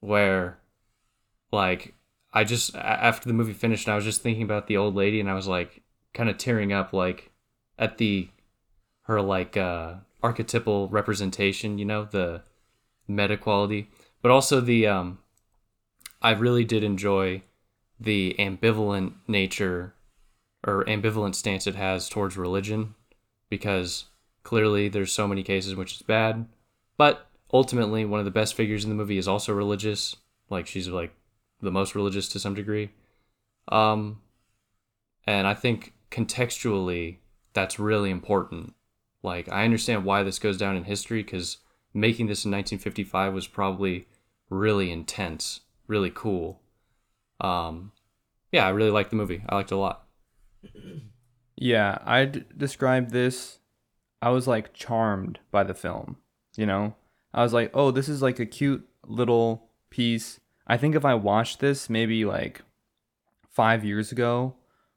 where 0.00 0.58
like 1.52 1.94
I 2.32 2.44
just 2.44 2.74
after 2.74 3.28
the 3.28 3.34
movie 3.34 3.52
finished 3.52 3.88
I 3.88 3.96
was 3.96 4.04
just 4.04 4.22
thinking 4.22 4.42
about 4.42 4.66
the 4.66 4.76
old 4.76 4.94
lady 4.94 5.20
and 5.20 5.30
I 5.30 5.34
was 5.34 5.46
like 5.46 5.82
kind 6.16 6.30
of 6.30 6.38
tearing 6.38 6.72
up 6.72 6.94
like 6.94 7.30
at 7.78 7.98
the 7.98 8.28
her 9.02 9.20
like 9.20 9.56
uh 9.56 9.94
archetypal 10.22 10.88
representation, 10.88 11.78
you 11.78 11.84
know, 11.84 12.04
the 12.04 12.42
meta 13.06 13.36
quality, 13.36 13.88
but 14.22 14.30
also 14.30 14.60
the 14.60 14.86
um 14.86 15.18
I 16.22 16.32
really 16.32 16.64
did 16.64 16.82
enjoy 16.82 17.42
the 18.00 18.34
ambivalent 18.38 19.12
nature 19.28 19.94
or 20.66 20.84
ambivalent 20.86 21.34
stance 21.34 21.66
it 21.66 21.74
has 21.76 22.08
towards 22.08 22.36
religion 22.36 22.94
because 23.50 24.06
clearly 24.42 24.88
there's 24.88 25.12
so 25.12 25.28
many 25.28 25.42
cases 25.42 25.72
in 25.72 25.78
which 25.78 25.92
it's 25.92 26.02
bad, 26.02 26.48
but 26.96 27.28
ultimately 27.52 28.04
one 28.04 28.18
of 28.20 28.24
the 28.24 28.32
best 28.32 28.54
figures 28.54 28.84
in 28.84 28.90
the 28.90 28.96
movie 28.96 29.18
is 29.18 29.28
also 29.28 29.52
religious, 29.52 30.16
like 30.48 30.66
she's 30.66 30.88
like 30.88 31.14
the 31.60 31.70
most 31.70 31.94
religious 31.94 32.28
to 32.30 32.40
some 32.40 32.54
degree. 32.54 32.90
Um 33.68 34.22
and 35.26 35.46
I 35.46 35.54
think 35.54 35.92
contextually 36.10 37.18
that's 37.52 37.78
really 37.78 38.10
important 38.10 38.74
like 39.26 39.48
I 39.50 39.64
understand 39.64 40.04
why 40.04 40.22
this 40.22 40.38
goes 40.38 40.56
down 40.56 40.76
in 40.76 40.84
history 40.84 41.22
because 41.22 41.58
making 41.92 42.26
this 42.26 42.44
in 42.44 42.52
1955 42.52 43.34
was 43.34 43.48
probably 43.48 44.06
really 44.48 44.92
intense, 44.92 45.62
really 45.88 46.12
cool. 46.14 46.60
Um, 47.40 47.90
yeah, 48.52 48.66
I 48.66 48.70
really 48.70 48.92
liked 48.92 49.10
the 49.10 49.16
movie. 49.16 49.42
I 49.48 49.56
liked 49.56 49.72
it 49.72 49.74
a 49.74 49.78
lot. 49.78 50.06
Yeah, 51.56 51.98
I'd 52.04 52.56
describe 52.56 53.10
this. 53.10 53.58
I 54.22 54.30
was 54.30 54.46
like 54.46 54.74
charmed 54.74 55.40
by 55.50 55.64
the 55.64 55.74
film. 55.74 56.18
You 56.56 56.66
know, 56.66 56.94
I 57.34 57.42
was 57.42 57.52
like, 57.52 57.70
oh, 57.74 57.90
this 57.90 58.08
is 58.08 58.22
like 58.22 58.38
a 58.38 58.46
cute 58.46 58.86
little 59.06 59.70
piece. 59.90 60.38
I 60.66 60.76
think 60.76 60.94
if 60.94 61.04
I 61.04 61.14
watched 61.14 61.60
this 61.60 61.90
maybe 61.90 62.24
like 62.24 62.62
five 63.50 63.84
years 63.84 64.12
ago 64.12 64.54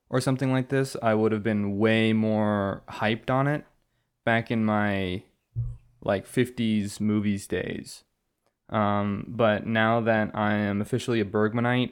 or 0.10 0.20
something 0.20 0.52
like 0.52 0.70
this, 0.70 0.96
I 1.02 1.14
would 1.14 1.32
have 1.32 1.44
been 1.44 1.78
way 1.78 2.14
more 2.14 2.82
hyped 2.90 3.30
on 3.30 3.48
it 3.48 3.66
back 4.26 4.50
in 4.52 4.66
my 4.66 5.24
like 6.02 6.28
50s 6.28 7.00
movies 7.00 7.48
days. 7.48 8.04
Um, 8.70 9.26
but 9.28 9.66
now 9.66 10.02
that 10.02 10.32
I 10.34 10.54
am 10.54 10.82
officially 10.82 11.20
a 11.20 11.26
Bergmanite, 11.26 11.92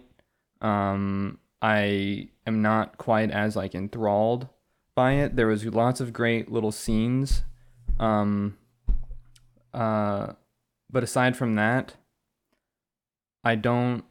um, 0.62 1.40
I 1.62 2.30
am 2.46 2.62
not 2.62 2.98
quite 2.98 3.32
as 3.32 3.56
like 3.56 3.74
enthralled 3.76 4.48
by 4.96 5.14
it. 5.14 5.36
There 5.36 5.48
was 5.48 5.66
lots 5.66 6.00
of 6.00 6.14
great 6.14 6.52
little 6.52 6.72
scenes. 6.72 7.44
Um, 8.00 8.58
uh, 9.74 10.34
but 10.90 11.04
aside 11.04 11.36
from 11.36 11.56
that, 11.56 11.96
I 13.44 13.56
don't 13.56 14.04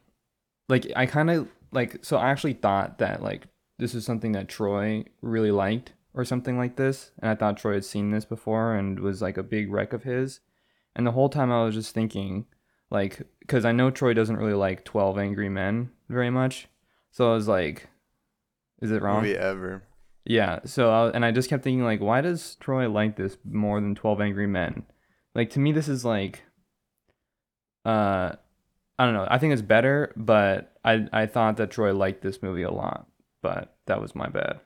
like. 0.68 0.90
I 0.94 1.06
kind 1.06 1.30
of 1.30 1.48
like. 1.72 2.04
So 2.04 2.16
I 2.16 2.30
actually 2.30 2.54
thought 2.54 2.98
that 2.98 3.22
like 3.22 3.46
this 3.78 3.95
is 3.95 4.04
something 4.04 4.33
that 4.33 4.49
Troy 4.49 5.04
really 5.21 5.50
liked 5.50 5.92
or 6.14 6.25
something 6.25 6.56
like 6.56 6.76
this, 6.76 7.11
and 7.21 7.30
I 7.30 7.35
thought 7.35 7.59
Troy 7.59 7.75
had 7.75 7.85
seen 7.85 8.11
this 8.11 8.25
before 8.25 8.75
and 8.75 9.00
was 9.00 9.21
like 9.21 9.37
a 9.37 9.42
big 9.42 9.71
wreck 9.71 9.92
of 9.92 10.04
his. 10.04 10.40
And 10.95 11.06
the 11.06 11.12
whole 11.12 11.28
time 11.28 11.52
I 11.52 11.62
was 11.64 11.75
just 11.75 11.92
thinking, 11.92 12.47
like, 12.90 13.21
because 13.40 13.66
I 13.66 13.73
know 13.73 13.90
Troy 13.90 14.14
doesn't 14.14 14.38
really 14.38 14.54
like 14.54 14.85
Twelve 14.85 15.18
Angry 15.18 15.50
Men 15.50 15.90
very 16.09 16.30
much, 16.30 16.68
so 17.11 17.30
I 17.30 17.35
was 17.35 17.49
like, 17.49 17.88
is 18.80 18.90
it 18.90 19.02
wrong? 19.02 19.23
Movie 19.23 19.37
ever. 19.37 19.83
Yeah. 20.25 20.61
So 20.64 20.90
I, 20.90 21.11
and 21.11 21.25
I 21.25 21.33
just 21.33 21.50
kept 21.50 21.64
thinking 21.64 21.85
like, 21.85 22.00
why 22.00 22.21
does 22.21 22.56
Troy 22.56 22.88
like 22.88 23.16
this 23.16 23.37
more 23.45 23.80
than 23.80 23.95
Twelve 23.95 24.21
Angry 24.21 24.47
Men? 24.47 24.85
Like 25.35 25.50
to 25.50 25.61
me, 25.61 25.73
this 25.73 25.88
is 25.88 26.04
like, 26.04 26.45
uh, 27.85 28.33
I 28.99 29.04
don't 29.04 29.14
know. 29.14 29.26
I 29.30 29.37
think 29.37 29.52
it's 29.52 29.62
better, 29.62 30.14
but 30.16 30.73
I 30.83 31.06
I 31.12 31.26
thought 31.26 31.59
that 31.59 31.71
Troy 31.71 31.92
liked 31.92 32.23
this 32.23 32.42
movie 32.42 32.62
a 32.62 32.71
lot, 32.71 33.06
but 33.43 33.76
that 33.87 34.00
was 34.00 34.14
my 34.14 34.28
bad. 34.28 34.61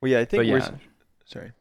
Well, 0.00 0.10
yeah, 0.12 0.20
I 0.20 0.24
think 0.24 0.42
But 0.42 0.46
we're. 0.50 0.58
yeah, 0.58 0.70
Sorry. 1.24 1.52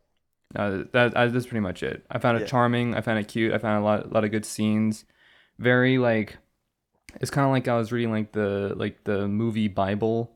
no, 0.56 0.78
that, 0.80 0.92
that 1.14 1.34
that's 1.34 1.46
pretty 1.46 1.62
much 1.62 1.84
it. 1.84 2.06
I 2.12 2.20
found 2.20 2.38
it 2.38 2.42
Yeah. 2.42 2.48
charming. 2.48 2.96
I 2.96 3.02
found 3.02 3.20
it 3.20 3.28
cute. 3.28 3.54
I 3.54 3.58
found 3.58 3.82
a 3.82 3.86
lot 3.86 4.12
lot 4.12 4.24
of 4.24 4.32
good 4.32 4.46
scenes. 4.46 5.06
Very 5.60 5.98
like, 5.98 6.38
it's 7.22 7.32
kind 7.32 7.46
of 7.46 7.52
like 7.52 7.68
I 7.68 7.78
was 7.78 7.92
reading 7.92 8.12
like 8.12 8.32
the 8.34 8.74
like 8.76 9.04
the 9.04 9.28
movie 9.28 9.68
Bible 9.68 10.32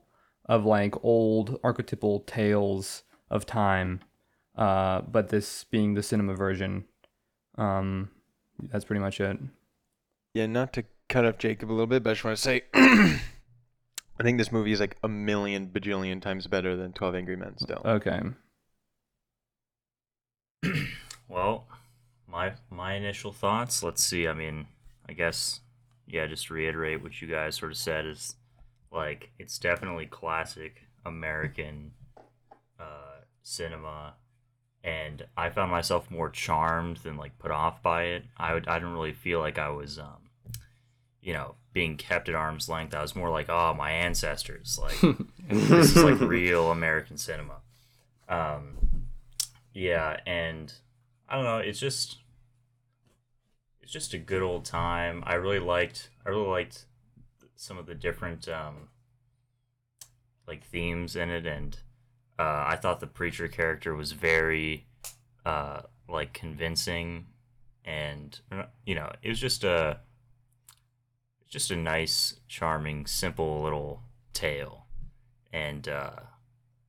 of 0.46 0.66
like 0.66 1.04
old 1.04 1.60
archetypal 1.64 2.22
tales 2.22 3.04
of 3.30 3.46
time, 3.46 4.00
uh, 4.56 5.02
but 5.02 5.30
this 5.30 5.66
being 5.66 5.94
the 5.96 6.04
cinema 6.04 6.34
version. 6.36 6.86
Um, 7.58 8.10
that's 8.72 8.86
pretty 8.86 9.02
much 9.02 9.20
it. 9.20 9.38
Yeah, 10.34 10.46
not 10.46 10.72
to 10.74 10.84
cut 11.10 11.26
off 11.26 11.38
Jacob 11.40 11.70
a 11.70 11.74
little 11.74 11.88
bit, 11.88 12.04
but 12.04 12.12
I 12.12 12.14
just 12.14 12.24
want 12.24 12.38
to 12.38 12.42
say, 12.44 12.62
I 14.20 14.24
think 14.24 14.38
this 14.38 14.52
movie 14.52 14.72
is 14.72 14.80
like 14.80 14.98
a 15.04 15.08
million 15.08 15.68
bajillion 15.68 16.22
times 16.22 16.48
better 16.48 16.76
than 16.76 16.94
Twelve 16.94 17.16
Angry 17.16 17.36
Men. 17.36 17.58
Still. 17.58 17.82
Okay. 17.86 18.22
Well, 21.30 21.68
my 22.26 22.54
my 22.70 22.94
initial 22.94 23.34
thoughts. 23.34 23.84
Let's 23.84 24.02
see. 24.02 24.28
I 24.28 24.34
mean, 24.34 24.68
I 25.08 25.14
guess 25.14 25.60
yeah. 26.08 26.26
Just 26.26 26.48
to 26.48 26.54
reiterate 26.54 27.04
what 27.04 27.22
you 27.22 27.28
guys 27.28 27.56
sort 27.56 27.72
of 27.72 27.78
said 27.78 28.06
is 28.06 28.36
like 28.92 29.32
it's 29.38 29.60
definitely 29.60 30.06
classic 30.06 30.88
American 31.06 31.92
uh, 32.80 33.22
cinema, 33.44 34.16
and 34.84 35.26
I 35.36 35.50
found 35.50 35.70
myself 35.70 36.10
more 36.10 36.30
charmed 36.30 36.98
than 36.98 37.18
like 37.18 37.38
put 37.40 37.52
off 37.52 37.84
by 37.84 38.04
it. 38.04 38.24
I 38.38 38.54
would 38.54 38.68
I 38.68 38.80
didn't 38.80 38.94
really 38.94 39.14
feel 39.14 39.40
like 39.40 39.60
I 39.60 39.70
was 39.70 40.00
um, 40.00 40.27
you 41.28 41.34
know 41.34 41.56
being 41.74 41.98
kept 41.98 42.30
at 42.30 42.36
arm's 42.36 42.70
length. 42.70 42.96
I 42.96 43.02
was 43.02 43.14
more 43.14 43.30
like 43.30 43.50
oh 43.50 43.74
my 43.74 43.92
ancestors 43.92 44.80
like 44.82 45.18
this 45.50 45.96
is 45.96 46.02
like 46.04 46.22
real 46.22 46.72
American 46.72 47.18
cinema. 47.18 47.58
Um, 48.30 48.78
yeah, 49.74 50.22
and 50.26 50.74
I 51.28 51.36
don't 51.36 51.44
know. 51.44 51.58
It's 51.58 51.82
just 51.82 52.20
it's 53.82 53.92
just 53.92 54.14
a 54.14 54.18
good 54.18 54.42
old 54.42 54.64
time. 54.64 55.22
I 55.28 55.34
really 55.34 55.60
liked 55.60 56.10
I 56.26 56.30
really 56.30 56.48
liked 56.48 56.86
some 57.58 57.78
of 57.78 57.88
the 57.88 57.96
different 57.96 58.48
um, 58.48 58.88
like 60.48 60.64
themes 60.64 61.18
in 61.18 61.30
it, 61.30 61.46
and 61.46 61.78
uh, 62.40 62.64
I 62.68 62.78
thought 62.78 63.02
the 63.02 63.08
preacher 63.08 63.50
character 63.50 63.94
was 63.94 64.14
very 64.14 64.88
uh, 65.46 65.82
like 66.08 66.32
convincing, 66.32 67.26
and 67.84 68.40
you 68.86 68.96
know 68.96 69.12
it 69.22 69.28
was 69.28 69.42
just 69.42 69.66
a 69.66 70.00
just 71.48 71.72
a 71.72 71.76
nice, 71.76 72.40
charming, 72.48 73.06
simple 73.06 73.62
little 73.62 74.02
tale, 74.34 74.86
and 75.54 75.88
uh, 75.88 76.12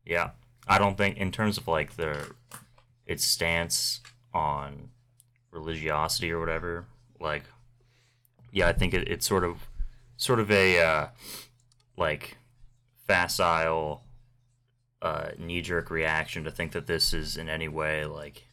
yeah, 0.05 0.31
I 0.67 0.79
don't 0.79 0.97
think 0.97 1.17
in 1.17 1.31
terms 1.31 1.59
of 1.59 1.69
like 1.69 1.97
the 1.97 2.33
its 3.07 3.25
stance 3.25 4.01
on 4.35 4.91
religiosity 5.51 6.31
or 6.31 6.41
whatever, 6.41 6.87
like 7.21 7.45
yeah, 8.53 8.69
I 8.69 8.73
think 8.73 8.95
it, 8.95 9.09
it's 9.09 9.27
sort 9.27 9.45
of 9.45 9.69
sort 10.17 10.41
of 10.41 10.51
a 10.51 10.81
uh, 10.81 11.07
like 11.97 12.37
facile 13.07 14.03
uh, 15.01 15.29
knee 15.39 15.63
jerk 15.63 15.91
reaction 15.91 16.45
to 16.45 16.51
think 16.51 16.73
that 16.73 16.87
this 16.87 17.15
is 17.15 17.37
in 17.37 17.49
any 17.49 17.69
way 17.69 18.05
like 18.05 18.45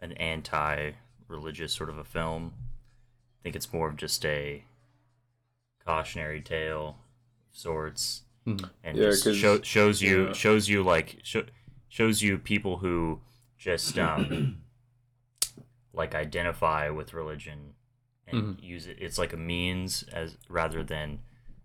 an 0.00 0.12
anti 0.12 0.92
religious 1.28 1.72
sort 1.72 1.90
of 1.90 1.98
a 1.98 2.04
film. 2.04 2.54
I 2.56 3.42
think 3.42 3.54
it's 3.54 3.72
more 3.72 3.88
of 3.88 3.96
just 3.96 4.24
a 4.24 4.64
cautionary 5.92 6.42
tale 6.42 6.88
of 6.88 7.56
sorts 7.56 8.22
Mhm. 8.46 8.68
and 8.84 8.96
Yeah, 8.98 9.04
just 9.10 9.24
'cause- 9.24 9.36
show, 9.38 9.60
shows 9.62 10.02
you 10.02 10.26
yeah. 10.26 10.32
shows 10.34 10.68
you 10.68 10.82
like 10.82 11.08
sho- 11.22 11.46
shows 11.88 12.20
you 12.22 12.36
people 12.38 12.78
who 12.78 13.20
just 13.56 13.98
um 14.08 14.60
like 15.94 16.14
identify 16.14 16.90
with 16.90 17.14
religion 17.14 17.74
and 18.26 18.36
Mhm. 18.58 18.62
use 18.62 18.86
it 18.86 18.98
it's 19.00 19.18
like 19.18 19.32
a 19.32 19.36
means 19.38 20.02
as 20.12 20.36
rather 20.48 20.82
than 20.84 21.20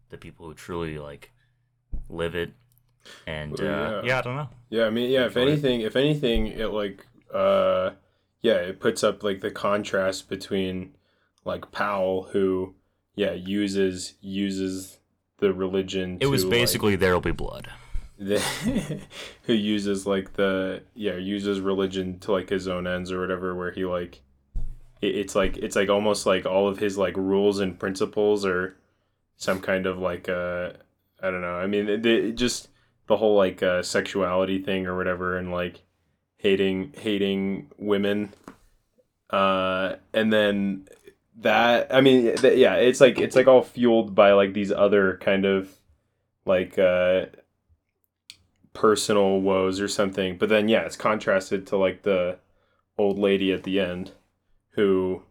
the 0.09 0.17
people 0.17 0.47
who 0.47 0.53
truly 0.53 0.97
like 0.97 1.31
live 2.09 2.35
it 2.35 2.53
and 3.27 3.59
Well, 3.59 3.67
uh, 3.67 4.01
yeah. 4.01 4.07
yeah. 4.07 4.19
i 4.19 4.21
don't 4.21 4.35
know 4.37 4.49
Yeah, 4.69 4.85
I 4.85 4.89
mean, 4.89 5.11
yeah. 5.11 5.25
If 5.25 5.35
Enjoy 5.35 5.41
it. 5.41 5.51
anything, 5.51 5.81
if 5.81 5.95
anything, 5.95 6.47
it 6.47 6.67
like, 6.71 7.05
uh, 7.31 7.91
yeah, 8.41 8.55
it 8.69 8.79
puts 8.79 9.03
up 9.03 9.21
like 9.21 9.41
the 9.41 9.51
contrast 9.51 10.27
between 10.29 10.95
like 11.45 11.71
Powell, 11.71 12.23
who, 12.31 12.73
yeah, 13.15 13.33
uses 13.33 14.15
uses 14.21 14.99
the 15.37 15.53
religion. 15.53 16.17
it 16.21 16.27
was 16.27 16.43
to, 16.43 16.47
like, 16.47 16.57
basically 16.59 16.95
there'll 16.95 17.21
be 17.21 17.31
blood 17.31 17.69
the, 18.17 18.39
who 19.43 19.53
uses 19.53 20.05
like 20.05 20.33
the 20.33 20.83
yeah 20.95 21.15
uses 21.15 21.59
religion 21.59 22.19
to 22.19 22.31
like 22.31 22.49
his 22.49 22.67
own 22.67 22.87
ends 22.87 23.11
or 23.11 23.19
whatever, 23.19 23.55
where 23.55 23.71
he 23.71 23.85
like, 23.85 24.21
it, 25.01 25.15
it's 25.15 25.35
like 25.35 25.57
it's 25.57 25.75
like 25.75 25.89
almost 25.89 26.25
like 26.25 26.45
all 26.45 26.67
of 26.67 26.77
his 26.77 26.97
like 26.97 27.17
rules 27.17 27.59
and 27.59 27.79
principles 27.79 28.45
are 28.45 28.77
some 29.37 29.59
kind 29.59 29.85
of 29.85 29.97
like 29.97 30.29
uh 30.29 30.71
I 31.21 31.31
don't 31.31 31.41
know. 31.41 31.55
I 31.55 31.67
mean, 31.67 31.87
it, 31.89 32.05
it 32.05 32.33
just 32.33 32.69
the 33.07 33.17
whole 33.17 33.35
like 33.35 33.63
uh, 33.63 33.81
sexuality 33.81 34.59
thing 34.59 34.85
or 34.87 34.97
whatever, 34.97 35.37
and 35.37 35.51
like 35.51 35.81
hating 36.37 36.93
hating 36.97 37.71
women, 37.77 38.33
uh, 39.29 39.95
and 40.13 40.33
then 40.33 40.87
that 41.39 41.93
I 41.93 42.01
mean, 42.01 42.35
th- 42.35 42.57
yeah, 42.57 42.75
it's 42.75 43.01
like 43.01 43.19
it's 43.19 43.35
like 43.35 43.47
all 43.47 43.63
fueled 43.63 44.15
by 44.15 44.33
like 44.33 44.53
these 44.53 44.71
other 44.71 45.17
kind 45.17 45.45
of 45.45 45.69
like 46.45 46.77
uh 46.77 47.25
personal 48.73 49.41
woes 49.41 49.79
or 49.79 49.87
something. 49.87 50.37
But 50.37 50.49
then 50.49 50.67
yeah, 50.67 50.81
it's 50.81 50.95
contrasted 50.95 51.67
to 51.67 51.77
like 51.77 52.03
the 52.03 52.37
old 52.97 53.17
lady 53.17 53.51
at 53.51 53.63
the 53.63 53.79
end 53.79 54.11
who 54.71 55.23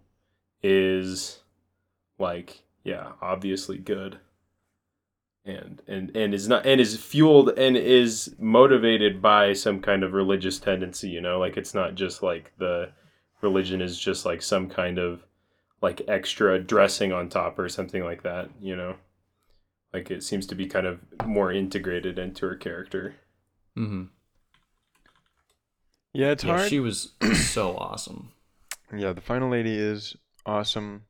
is 0.63 1.41
like 2.19 2.63
yeah, 2.85 3.13
obviously 3.21 3.79
good 3.79 4.19
and 5.45 5.83
and 5.89 6.17
and 6.17 6.35
is 6.35 6.49
not 6.49 6.65
and 6.65 6.81
is 6.81 6.97
fueled 6.97 7.51
and 7.59 7.77
is 7.77 8.35
motivated 8.39 9.21
by 9.21 9.53
some 9.53 9.81
kind 9.81 10.05
of 10.05 10.13
religious 10.13 10.59
tendency 10.59 11.09
you 11.09 11.21
know 11.21 11.39
like 11.39 11.57
it's 11.57 11.75
not 11.75 11.95
just 11.95 12.23
like 12.23 12.53
the 12.59 12.89
religion 13.41 13.81
is 13.81 13.99
just 13.99 14.25
like 14.25 14.41
some 14.41 14.69
kind 14.69 14.99
of 14.99 15.25
like 15.83 16.03
extra 16.09 16.59
dressing 16.61 17.13
on 17.13 17.29
top 17.29 17.59
or 17.59 17.69
something 17.69 18.05
like 18.05 18.23
that 18.25 18.51
you 18.61 18.77
know 18.77 18.97
like 19.93 20.11
it 20.11 20.23
seems 20.25 20.47
to 20.47 20.55
be 20.55 20.67
kind 20.67 20.87
of 20.87 21.01
more 21.27 21.53
integrated 21.53 22.19
into 22.19 22.47
her 22.47 22.57
character 22.57 23.17
Mm-hmm. 23.79 24.05
Yeah, 26.15 26.31
it's 26.31 26.43
Yeah, 26.43 26.57
hard. 26.57 26.69
she 26.69 26.79
was 26.81 27.13
so 27.33 27.77
awesome. 27.77 28.33
Yeah, 28.97 29.13
the 29.13 29.21
final 29.21 29.49
lady 29.49 29.77
is 29.77 30.15
awesome. 30.47 31.07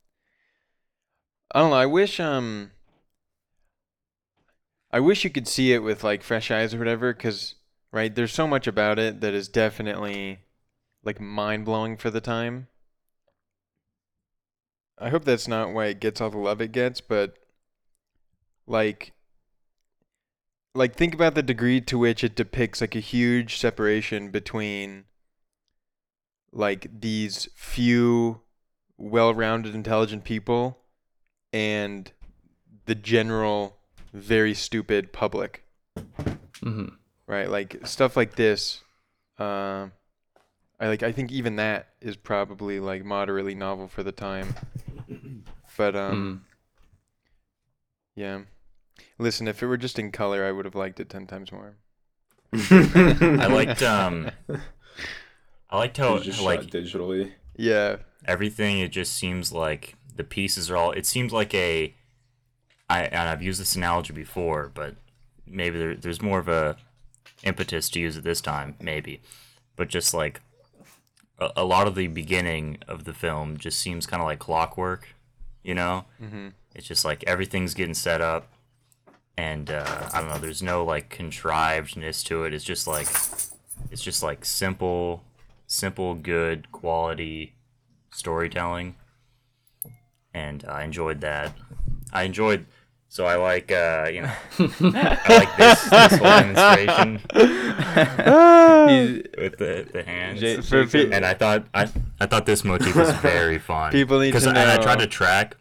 I 1.52 1.60
don't 1.60 1.70
know. 1.70 1.76
I 1.76 1.86
wish 1.86 2.18
um 2.20 2.72
I 4.92 5.00
wish 5.00 5.24
you 5.24 5.30
could 5.30 5.48
see 5.48 5.72
it 5.72 5.80
with 5.82 6.04
like 6.04 6.22
fresh 6.22 6.48
eyes 6.52 6.72
or 6.72 6.78
whatever 6.78 7.12
cuz 7.14 7.56
right, 7.90 8.14
there's 8.14 8.32
so 8.32 8.46
much 8.46 8.68
about 8.68 8.96
it 8.96 9.20
that 9.20 9.34
is 9.34 9.48
definitely 9.48 10.44
like 11.04 11.20
mind-blowing 11.20 11.96
for 11.98 12.10
the 12.10 12.20
time. 12.20 12.68
I 14.98 15.08
hope 15.10 15.24
that's 15.24 15.48
not 15.48 15.72
why 15.72 15.86
it 15.86 16.00
gets 16.00 16.20
all 16.20 16.30
the 16.30 16.38
love 16.38 16.60
it 16.60 16.72
gets, 16.72 17.00
but 17.00 17.34
like 18.66 19.12
like 20.74 20.94
think 20.94 21.14
about 21.14 21.34
the 21.34 21.42
degree 21.42 21.80
to 21.80 21.98
which 21.98 22.24
it 22.24 22.34
depicts 22.34 22.80
like 22.80 22.94
a 22.94 23.00
huge 23.00 23.58
separation 23.58 24.30
between 24.30 25.04
like 26.52 26.86
these 27.00 27.48
few 27.54 28.40
well-rounded 28.96 29.74
intelligent 29.74 30.24
people 30.24 30.78
and 31.52 32.12
the 32.86 32.94
general 32.94 33.78
very 34.12 34.54
stupid 34.54 35.12
public 35.12 35.64
Mm-hmm. 36.62 36.94
right 37.26 37.50
like 37.50 37.84
stuff 37.84 38.16
like 38.16 38.36
this 38.36 38.82
uh, 39.38 39.88
i 40.82 40.88
like 40.88 41.02
i 41.02 41.10
think 41.10 41.32
even 41.32 41.56
that 41.56 41.88
is 42.02 42.16
probably 42.16 42.78
like 42.78 43.04
moderately 43.04 43.54
novel 43.54 43.88
for 43.88 44.02
the 44.02 44.12
time 44.12 44.54
but 45.78 45.96
um 45.96 46.42
Mm-hmm. 48.16 48.20
yeah 48.20 48.40
listen 49.18 49.48
if 49.48 49.62
it 49.62 49.66
were 49.66 49.76
just 49.78 49.98
in 49.98 50.12
color 50.12 50.44
i 50.44 50.52
would 50.52 50.64
have 50.66 50.74
liked 50.74 51.00
it 51.00 51.08
10 51.08 51.26
times 51.26 51.50
more 51.52 51.76
I 52.54 53.46
liked 53.46 53.82
um, 53.96 54.30
I 55.70 55.78
liked 55.78 55.96
how 55.96 56.16
It's 56.16 56.26
just 56.26 56.42
like 56.42 56.62
shot 56.62 56.70
digitally. 56.70 57.32
Yeah. 57.56 57.96
everything 58.26 58.80
it 58.80 58.90
just 58.92 59.14
seems 59.14 59.52
like 59.52 59.94
the 60.14 60.24
pieces 60.24 60.70
are 60.70 60.76
all 60.76 60.92
it 60.92 61.06
seems 61.06 61.32
like 61.32 61.54
a 61.54 61.94
I 62.90 63.04
and 63.04 63.26
I've 63.30 63.40
used 63.42 63.58
this 63.58 63.74
analogy 63.74 64.12
before 64.12 64.70
but 64.74 64.96
maybe 65.46 65.78
there, 65.78 65.96
there's 65.96 66.20
more 66.20 66.38
of 66.38 66.48
a 66.48 66.76
impetus 67.42 67.88
to 67.90 68.00
use 68.00 68.18
it 68.18 68.24
this 68.24 68.42
time 68.42 68.76
maybe 68.80 69.22
but 69.76 69.88
just 69.88 70.12
like 70.12 70.42
a, 71.56 71.64
lot 71.64 71.86
of 71.86 71.94
the 71.94 72.06
beginning 72.06 72.78
of 72.86 73.04
the 73.04 73.12
film 73.12 73.56
just 73.56 73.78
seems 73.78 74.06
kind 74.06 74.20
of 74.20 74.26
like 74.26 74.38
clockwork 74.38 75.08
you 75.62 75.74
know 75.74 76.04
mm-hmm. 76.22 76.48
it's 76.74 76.86
just 76.86 77.04
like 77.04 77.24
everything's 77.26 77.74
getting 77.74 77.94
set 77.94 78.20
up 78.20 78.52
and 79.36 79.70
uh, 79.70 80.08
I 80.12 80.20
don't 80.20 80.28
know 80.28 80.38
there's 80.38 80.62
no 80.62 80.84
like 80.84 81.14
contrivedness 81.14 82.24
to 82.26 82.44
it 82.44 82.54
it's 82.54 82.64
just 82.64 82.86
like 82.86 83.08
it's 83.90 84.02
just 84.02 84.22
like 84.22 84.44
simple 84.44 85.22
simple 85.66 86.14
good 86.14 86.70
quality 86.72 87.54
storytelling 88.10 88.94
and 90.34 90.64
I 90.66 90.84
enjoyed 90.84 91.20
that. 91.20 91.52
I 92.12 92.24
enjoyed 92.24 92.66
so 93.12 93.26
I 93.26 93.36
like 93.36 93.70
uh 93.70 94.08
you 94.14 94.22
know 94.22 94.32
I 94.58 95.36
like 95.40 95.56
this, 95.58 95.78
this 95.90 96.12
whole 96.18 96.28
demonstration 96.40 97.20
with 99.36 99.58
the 99.58 99.86
the 99.92 100.02
hands. 100.06 100.40
J- 100.40 100.60
For 100.60 100.86
pe- 100.86 101.10
and 101.10 101.24
I 101.24 101.34
thought 101.34 101.66
I 101.74 101.88
I 102.20 102.26
thought 102.26 102.46
this 102.46 102.64
motif 102.64 102.96
was 102.96 103.10
very 103.16 103.58
fun. 103.58 103.92
People 103.92 104.18
need 104.18 104.32
to 104.32 104.40
know. 104.40 104.48
and 104.50 104.70
I 104.70 104.78
tried 104.82 104.98
to 105.00 105.06
track 105.06 105.56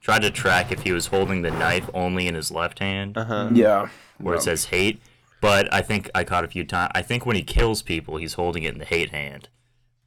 tried 0.00 0.22
to 0.22 0.30
track 0.30 0.70
if 0.72 0.82
he 0.82 0.92
was 0.92 1.06
holding 1.06 1.42
the 1.42 1.50
knife 1.50 1.88
only 1.94 2.26
in 2.26 2.34
his 2.34 2.50
left 2.50 2.78
hand 2.80 3.16
Uh-huh. 3.16 3.50
Yeah. 3.52 3.88
where 4.18 4.34
it 4.34 4.42
says 4.42 4.66
hate. 4.66 5.00
But 5.40 5.72
I 5.72 5.80
think 5.82 6.10
I 6.14 6.24
caught 6.24 6.44
a 6.44 6.48
few 6.48 6.64
times. 6.64 6.90
I 6.94 7.02
think 7.02 7.24
when 7.26 7.36
he 7.36 7.42
kills 7.42 7.82
people, 7.82 8.16
he's 8.16 8.34
holding 8.34 8.62
it 8.64 8.72
in 8.72 8.78
the 8.78 8.84
hate 8.86 9.10
hand. 9.10 9.48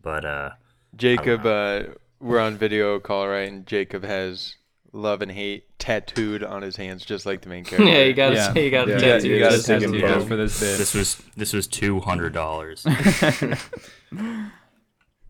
But 0.01 0.25
uh, 0.25 0.49
Jacob, 0.95 1.45
uh, 1.45 1.83
we're 2.19 2.39
on 2.39 2.57
video 2.57 2.99
call, 2.99 3.27
right? 3.27 3.47
And 3.51 3.65
Jacob 3.67 4.03
has 4.03 4.55
love 4.93 5.21
and 5.21 5.31
hate 5.31 5.65
tattooed 5.79 6.43
on 6.43 6.61
his 6.61 6.75
hands, 6.77 7.05
just 7.05 7.25
like 7.25 7.41
the 7.41 7.49
main 7.49 7.63
character. 7.65 7.89
yeah, 7.91 8.03
you 8.03 8.13
gotta 8.13 8.35
Yeah. 8.35 8.53
you 8.55 8.69
gotta 8.71 8.91
Yeah, 8.91 8.97
tattoo 8.99 9.27
you 9.29 9.39
gotta 9.39 9.57
this 9.57 9.65
take 9.65 9.81
tattoo 9.81 9.93
him 9.93 9.99
just 10.01 10.27
for 10.27 10.35
this 10.35 10.59
bit. 10.59 10.77
this 10.77 10.93
was 10.93 11.21
this 11.35 11.53
was 11.53 11.67
two 11.67 11.99
hundred 11.99 12.33
dollars. 12.33 12.85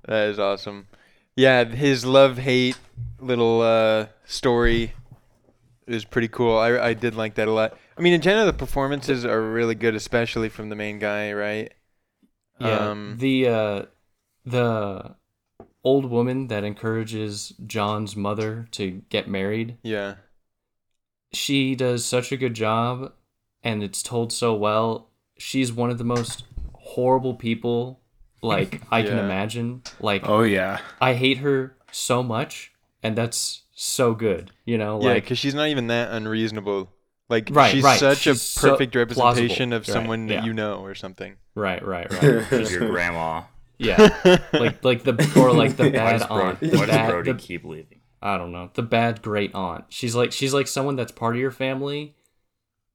That 0.08 0.30
is 0.30 0.40
awesome. 0.40 0.88
Yeah, 1.36 1.66
his 1.66 2.06
love 2.06 2.38
hate 2.38 2.78
little 3.20 3.62
uh, 3.62 4.08
story 4.26 4.94
is 5.86 6.06
pretty 6.06 6.28
cool. 6.30 6.58
I 6.58 6.80
I 6.80 6.94
did 6.94 7.16
like 7.16 7.36
that 7.36 7.48
a 7.48 7.52
lot. 7.52 7.78
I 7.98 8.02
mean, 8.02 8.14
in 8.14 8.22
general, 8.22 8.46
the 8.46 8.54
performances 8.54 9.26
are 9.26 9.42
really 9.42 9.76
good, 9.76 9.96
especially 9.96 10.50
from 10.50 10.70
the 10.70 10.76
main 10.76 11.00
guy, 11.00 11.34
right? 11.34 11.74
Yeah, 12.60 12.90
Um, 12.92 13.18
the 13.20 13.48
uh, 13.48 13.82
the 14.46 15.16
old 15.88 16.06
woman 16.06 16.48
that 16.48 16.65
encourages 16.65 17.53
John's 17.65 18.13
mother 18.17 18.67
to 18.72 19.01
get 19.10 19.29
married. 19.29 19.77
Yeah. 19.84 20.15
She 21.34 21.75
does 21.75 22.03
such 22.06 22.32
a 22.34 22.38
good 22.38 22.53
job, 22.53 23.13
and 23.63 23.82
it's 23.82 24.03
told 24.03 24.34
so 24.34 24.53
well. 24.53 25.10
She's 25.38 25.72
one 25.72 25.89
of 25.89 25.98
the 25.98 26.03
most 26.03 26.44
horrible 26.74 27.36
people 27.36 28.01
like 28.41 28.82
I 28.91 29.01
can 29.03 29.17
imagine. 29.17 29.84
Like 30.01 30.24
Oh 30.27 30.41
yeah. 30.44 30.79
I 31.00 31.13
hate 31.13 31.38
her 31.38 31.77
so 31.91 32.22
much, 32.22 32.74
and 33.01 33.15
that's 33.17 33.63
so 33.74 34.13
good. 34.13 34.51
You 34.65 34.77
know, 34.77 35.01
Yeah, 35.01 35.10
like 35.13 35.24
because 35.24 35.39
she's 35.39 35.56
not 35.56 35.70
even 35.70 35.88
that 35.88 36.12
unreasonable. 36.12 36.91
Like 37.29 37.50
Right, 37.51 37.72
she's 37.72 37.84
right. 37.84 38.00
such 38.00 38.20
She's 38.20 38.36
a 38.36 38.39
so 38.39 38.70
perfect 38.72 38.94
representation 38.96 39.70
plausible. 39.70 39.75
of 39.77 39.88
Right, 39.88 39.94
someone 39.94 40.27
that 40.27 40.34
yeah. 40.34 40.46
you 40.46 40.53
know 40.53 40.79
or 40.84 40.96
something. 40.96 41.36
right, 41.56 41.86
right, 41.86 42.12
right. 42.12 42.46
She's 42.50 42.72
your 42.72 42.89
grandma. 42.89 43.44
Yeah, 43.78 44.40
like 44.54 44.84
like 44.84 45.04
the 45.04 45.14
or 45.38 45.52
like 45.54 45.76
the 45.78 45.84
Why 45.86 45.90
bad 45.92 46.28
Bro- 46.28 46.38
aunt. 46.42 46.60
The 46.60 46.68
why 46.78 46.86
does 46.86 46.96
bad, 46.96 47.12
Brody 47.12 47.32
the- 47.34 47.38
keep 47.38 47.64
leaving? 47.66 48.02
I 48.22 48.38
don't 48.38 48.52
know. 48.52 48.72
The 48.74 48.82
bad 48.82 49.22
great 49.22 49.54
aunt. 49.54 49.86
She's 49.90 50.16
like 50.16 50.32
she's 50.32 50.54
like 50.54 50.68
someone 50.68 50.96
that's 50.96 51.12
part 51.12 51.36
of 51.36 51.40
your 51.42 51.52
family. 51.52 52.16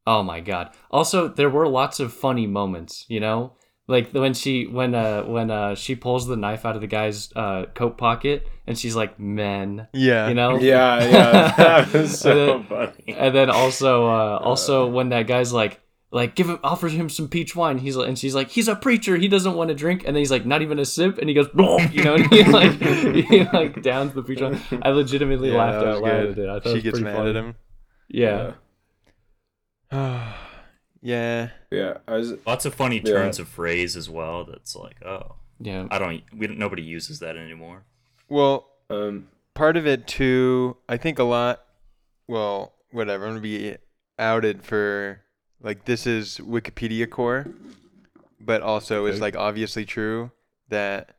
Oh 0.07 0.23
my 0.23 0.41
god. 0.41 0.71
Also, 0.91 1.29
there 1.29 1.49
were 1.51 1.69
lots 1.69 2.01
of 2.01 2.13
funny 2.13 2.47
moments, 2.47 3.05
you 3.09 3.21
know? 3.21 3.53
Like 3.89 4.11
when 4.13 4.35
she 4.35 4.67
when 4.67 4.95
uh 4.95 5.23
when 5.25 5.51
uh 5.51 5.75
she 5.77 5.95
pulls 5.95 6.27
the 6.27 6.37
knife 6.37 6.65
out 6.65 6.75
of 6.75 6.81
the 6.81 6.87
guy's 6.89 7.33
uh 7.37 7.67
coat 7.75 7.99
pocket 7.99 8.49
and 8.67 8.79
she's 8.79 8.97
like, 8.97 9.19
"Men." 9.19 9.87
Yeah. 9.93 10.29
You 10.29 10.35
know? 10.35 10.57
Yeah, 10.59 11.05
yeah. 11.11 11.53
That 11.57 11.93
was 11.93 12.19
so 12.19 12.55
And 12.57 12.67
funny. 12.69 13.15
And 13.17 13.35
then 13.35 13.51
also 13.51 14.07
uh 14.07 14.39
also 14.43 14.89
when 14.89 15.11
that 15.11 15.27
guy's 15.27 15.53
like 15.53 15.81
like 16.13 16.35
give 16.37 16.49
him 16.49 16.59
offers 16.63 16.93
him 16.93 17.09
some 17.09 17.27
peach 17.27 17.57
wine 17.57 17.79
he's 17.79 17.97
like 17.97 18.07
and 18.07 18.19
she's 18.19 18.35
like 18.35 18.51
he's 18.51 18.69
a 18.69 18.77
preacher 18.77 19.17
he 19.17 19.27
doesn't 19.29 19.55
want 19.55 19.69
to 19.69 19.75
drink 19.75 20.01
and 20.05 20.15
then 20.15 20.21
he's 20.21 20.31
like 20.31 20.45
not 20.47 20.61
even 20.63 20.79
a 20.79 20.85
sip 20.85 21.17
and 21.19 21.29
he 21.29 21.35
goes 21.35 21.49
you 21.91 22.05
know 22.05 22.15
and 22.15 22.27
he 22.31 22.45
like 22.59 22.73
he 22.81 23.45
like 23.53 23.83
downs 23.83 24.13
the 24.13 24.23
peach 24.23 24.41
wine 24.41 24.61
I 24.83 24.91
legitimately 24.91 25.51
Yeah, 25.51 25.57
laughed 25.59 25.87
out 25.87 26.03
loud 26.03 26.27
at 26.27 26.39
it 26.39 26.49
I 26.49 26.61
thought 26.61 26.67
it 26.67 26.69
She 26.69 26.75
was 26.75 26.83
gets 26.83 27.01
pretty 27.01 27.05
mad 27.05 27.17
funny. 27.17 27.31
at 27.31 27.37
him. 27.37 27.55
yeah 28.09 28.53
yeah. 31.03 31.51
Yeah, 31.71 31.99
I 32.09 32.13
was. 32.15 32.35
Lots 32.47 32.65
of 32.65 32.75
funny 32.75 32.97
Yeah. 33.05 33.13
turns 33.13 33.39
of 33.39 33.49
phrase 33.49 33.97
as 33.97 34.09
well. 34.09 34.45
That's 34.45 34.75
like, 34.77 35.05
oh, 35.05 35.35
yeah 35.61 35.87
I 35.91 35.99
don't. 35.99 36.23
We 36.37 36.47
don't. 36.47 36.59
Nobody 36.59 36.83
uses 36.83 37.19
that 37.21 37.37
anymore. 37.37 37.85
Well, 38.29 38.69
Um, 38.89 39.29
part 39.55 39.77
of 39.77 39.87
it 39.87 40.07
too, 40.07 40.77
I 40.89 40.97
think 40.97 41.19
a 41.19 41.25
lot. 41.25 41.63
Well, 42.27 42.73
whatever. 42.91 43.25
I'm 43.27 43.33
gonna 43.33 43.41
be 43.43 43.77
outed 44.19 44.63
for 44.65 45.21
like 45.63 45.85
this 45.85 46.07
is 46.07 46.39
Wikipedia 46.39 47.09
core, 47.09 47.47
but 48.41 48.63
also 48.63 49.07
is 49.07 49.15
Okay. 49.17 49.21
like 49.23 49.37
obviously 49.37 49.85
true 49.85 50.31
that 50.69 51.17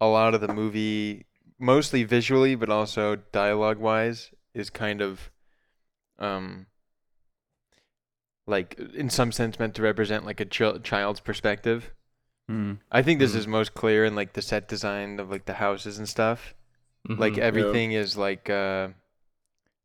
a 0.00 0.06
lot 0.06 0.34
of 0.34 0.40
the 0.40 0.52
movie, 0.52 1.26
mostly 1.58 2.04
visually, 2.04 2.54
but 2.54 2.70
also 2.70 3.16
dialogue 3.32 3.78
wise, 3.78 4.30
is 4.54 4.70
kind 4.70 5.00
of, 5.00 5.30
um, 6.18 6.66
like 8.46 8.78
in 8.94 9.08
some 9.08 9.32
sense 9.32 9.58
meant 9.58 9.74
to 9.74 9.82
represent 9.82 10.24
like 10.26 10.40
a 10.40 10.44
chil- 10.44 10.78
child's 10.80 11.20
perspective. 11.20 11.92
Hmm. 12.48 12.74
I 12.92 13.02
think 13.02 13.18
this 13.18 13.32
Mhm. 13.32 13.36
is 13.36 13.46
most 13.46 13.74
clear 13.74 14.04
in 14.04 14.14
like 14.14 14.34
the 14.34 14.42
set 14.42 14.68
design 14.68 15.18
of 15.18 15.30
like 15.30 15.46
the 15.46 15.54
houses 15.54 15.98
and 15.98 16.08
stuff 16.08 16.54
like 17.08 17.34
Mhm. 17.34 17.38
everything 17.38 17.92
is 17.92 18.16
like 18.16 18.48
uh 18.50 18.88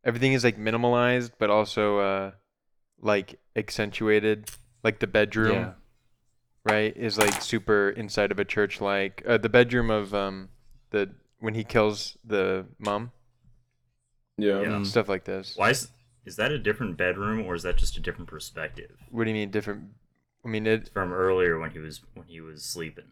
everything 0.04 0.34
is 0.34 0.44
like 0.44 0.58
minimalized 0.58 1.32
but 1.40 1.50
also 1.50 2.00
uh 2.00 2.32
like 3.02 3.40
accentuated 3.56 4.50
like 4.84 5.00
the 5.00 5.08
bedroom 5.08 5.52
yeah 5.54 5.72
right 6.66 6.96
is 6.98 7.18
like 7.18 7.42
super 7.42 7.90
inside 7.90 8.32
of 8.32 8.40
a 8.40 8.46
church 8.46 8.82
like 8.82 9.24
uh, 9.26 9.38
the 9.38 9.48
bedroom 9.50 9.90
of 9.90 10.14
um 10.14 10.50
the 10.92 11.10
when 11.40 11.54
he 11.54 11.64
kills 11.64 12.18
the 12.26 12.66
mom 12.78 13.12
yeah. 14.38 14.62
Yeah. 14.62 14.68
Mm. 14.68 14.86
stuff 14.86 15.10
like 15.10 15.24
this 15.26 15.54
Why 15.56 15.72
is 15.72 15.90
is 16.26 16.36
that 16.36 16.52
a 16.52 16.60
different 16.60 16.98
bedroom 16.98 17.46
or 17.46 17.56
is 17.56 17.64
that 17.64 17.78
just 17.78 17.98
a 17.98 18.02
different 18.02 18.30
perspective 18.30 18.92
what 19.10 19.24
do 19.24 19.30
you 19.30 19.36
mean 19.36 19.50
different 19.52 19.84
i 20.46 20.48
mean 20.50 20.68
it 20.68 20.90
from 20.94 21.12
earlier 21.14 21.58
when 21.60 21.72
he 21.72 21.80
was 21.80 22.02
when 22.14 22.28
he 22.28 22.42
was 22.42 22.64
sleeping? 22.64 23.06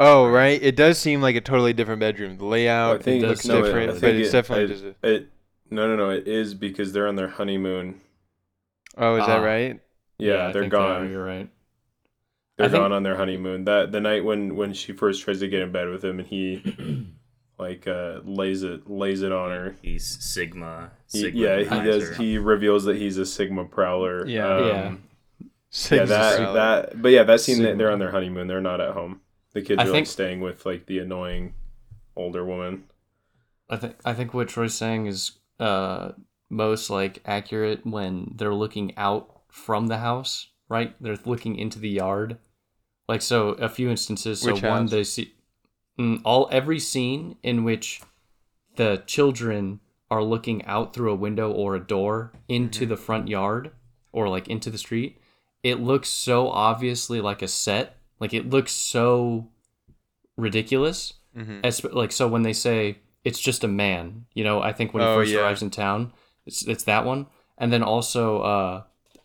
oh 0.00 0.28
right 0.28 0.60
it 0.62 0.74
does 0.76 0.98
seem 0.98 1.20
like 1.22 1.36
a 1.36 1.40
totally 1.40 1.72
different 1.72 2.00
bedroom 2.00 2.36
the 2.38 2.44
layout 2.44 3.00
I 3.00 3.02
think 3.02 3.22
it 3.22 3.28
looks 3.28 3.46
no, 3.46 3.62
different 3.62 3.90
I 3.90 3.92
but 3.94 4.00
think 4.00 4.18
it's 4.18 4.28
it- 4.28 4.32
definitely 4.32 4.64
I- 4.64 4.68
just 4.68 4.84
a, 4.84 5.14
It 5.14 5.28
no 5.70 5.86
no 5.88 5.96
no 5.96 6.10
it 6.10 6.26
is 6.28 6.54
because 6.54 6.92
they're 6.92 7.08
on 7.08 7.16
their 7.16 7.28
honeymoon. 7.28 8.00
Oh 8.96 9.16
is 9.16 9.26
that 9.26 9.40
Ah. 9.40 9.44
right 9.44 9.80
Yeah, 10.18 10.48
I 10.48 10.52
they're 10.52 10.62
think 10.62 10.72
they 10.72 10.78
are, 10.78 11.00
gone. 11.00 11.10
you're 11.10 11.24
right 11.24 11.48
They're 12.56 12.66
I 12.66 12.68
think- 12.70 12.82
gone 12.82 12.92
on 12.92 13.02
their 13.02 13.16
honeymoon. 13.16 13.64
That 13.64 13.92
the 13.92 14.00
night 14.00 14.24
when 14.24 14.56
when 14.56 14.72
she 14.74 14.92
first 14.92 15.22
tries 15.22 15.40
to 15.40 15.48
get 15.48 15.62
in 15.62 15.72
bed 15.72 15.88
with 15.88 16.04
him 16.04 16.18
and 16.20 16.28
he 16.28 17.06
like 17.58 17.86
uh 17.86 18.20
lays 18.24 18.62
it 18.62 18.88
lays 18.90 19.22
it 19.22 19.32
on 19.32 19.50
her. 19.50 19.76
He's 19.82 20.04
Sigma. 20.06 20.90
He, 21.12 21.28
yeah, 21.30 21.56
he 21.58 21.62
advisor. 21.64 21.84
does. 22.10 22.16
He 22.16 22.38
reveals 22.38 22.84
that 22.84 22.96
he's 22.96 23.18
a 23.18 23.26
Sigma 23.26 23.64
Prowler. 23.64 24.26
Yeah. 24.26 24.46
Um, 24.56 24.64
Yeah. 24.68 24.74
yeah. 24.76 24.94
That 26.06 26.36
Prowler. 26.36 26.52
that. 26.54 27.02
But 27.02 27.08
yeah, 27.10 27.24
that 27.24 27.40
scene. 27.40 27.56
Sigma. 27.56 27.76
They're 27.76 27.90
on 27.90 27.98
their 27.98 28.10
honeymoon. 28.12 28.46
They're 28.46 28.60
not 28.60 28.80
at 28.80 28.92
home. 28.92 29.20
The 29.52 29.62
kids 29.62 29.78
I 29.78 29.82
are 29.82 29.86
think- 29.86 29.94
like 29.94 30.06
staying 30.06 30.40
with 30.40 30.64
like 30.66 30.86
the 30.86 30.98
annoying 31.00 31.54
older 32.16 32.44
woman. 32.44 32.84
I 33.68 33.76
think 33.78 33.96
I 34.04 34.12
think 34.14 34.34
what 34.34 34.48
Troy's 34.48 34.74
saying 34.74 35.06
is 35.06 35.32
uh 35.58 36.12
most 36.50 36.90
like 36.90 37.22
accurate 37.24 37.86
when 37.86 38.32
they're 38.36 38.54
looking 38.54 38.96
out 38.96 39.40
from 39.50 39.86
the 39.88 39.98
house, 39.98 40.48
right? 40.68 40.94
They're 41.00 41.18
looking 41.24 41.56
into 41.56 41.78
the 41.78 41.88
yard. 41.88 42.38
Like 43.08 43.22
so 43.22 43.50
a 43.50 43.68
few 43.68 43.90
instances 43.90 44.40
so 44.40 44.52
Which 44.52 44.62
one 44.62 44.82
house? 44.82 44.90
they 44.90 45.04
see 45.04 45.34
mm, 45.98 46.20
all 46.24 46.48
every 46.50 46.78
scene 46.78 47.36
in 47.42 47.64
which 47.64 48.00
the 48.76 49.02
children 49.06 49.80
are 50.10 50.22
looking 50.22 50.64
out 50.64 50.94
through 50.94 51.10
a 51.12 51.16
window 51.16 51.50
or 51.52 51.74
a 51.74 51.80
door 51.80 52.32
into 52.48 52.86
the 52.86 52.96
front 52.96 53.28
yard 53.28 53.70
or 54.12 54.28
like 54.28 54.48
into 54.48 54.70
the 54.70 54.78
street, 54.78 55.20
it 55.62 55.80
looks 55.80 56.08
so 56.08 56.48
obviously 56.50 57.20
like 57.20 57.42
a 57.42 57.48
set. 57.48 57.96
Like 58.20 58.32
it 58.34 58.48
looks 58.48 58.72
so 58.72 59.48
ridiculous. 60.36 61.14
Mhm. 61.36 61.60
As, 61.64 61.82
like 61.84 62.12
so 62.12 62.28
when 62.28 62.42
they 62.42 62.52
say 62.52 62.98
it's 63.24 63.40
just 63.40 63.64
a 63.64 63.68
man, 63.68 64.26
you 64.34 64.44
know, 64.44 64.60
I 64.62 64.72
think 64.72 64.92
when 64.94 65.02
he 65.02 65.08
Oh, 65.08 65.16
first 65.16 65.32
yeah. 65.32 65.40
arrives 65.40 65.62
in 65.62 65.70
town, 65.70 66.12
it's 66.46 66.66
it's 66.66 66.84
that 66.84 67.04
one, 67.04 67.26
and 67.58 67.72
then 67.72 67.82
also 67.82 68.40
uh, 68.42 68.82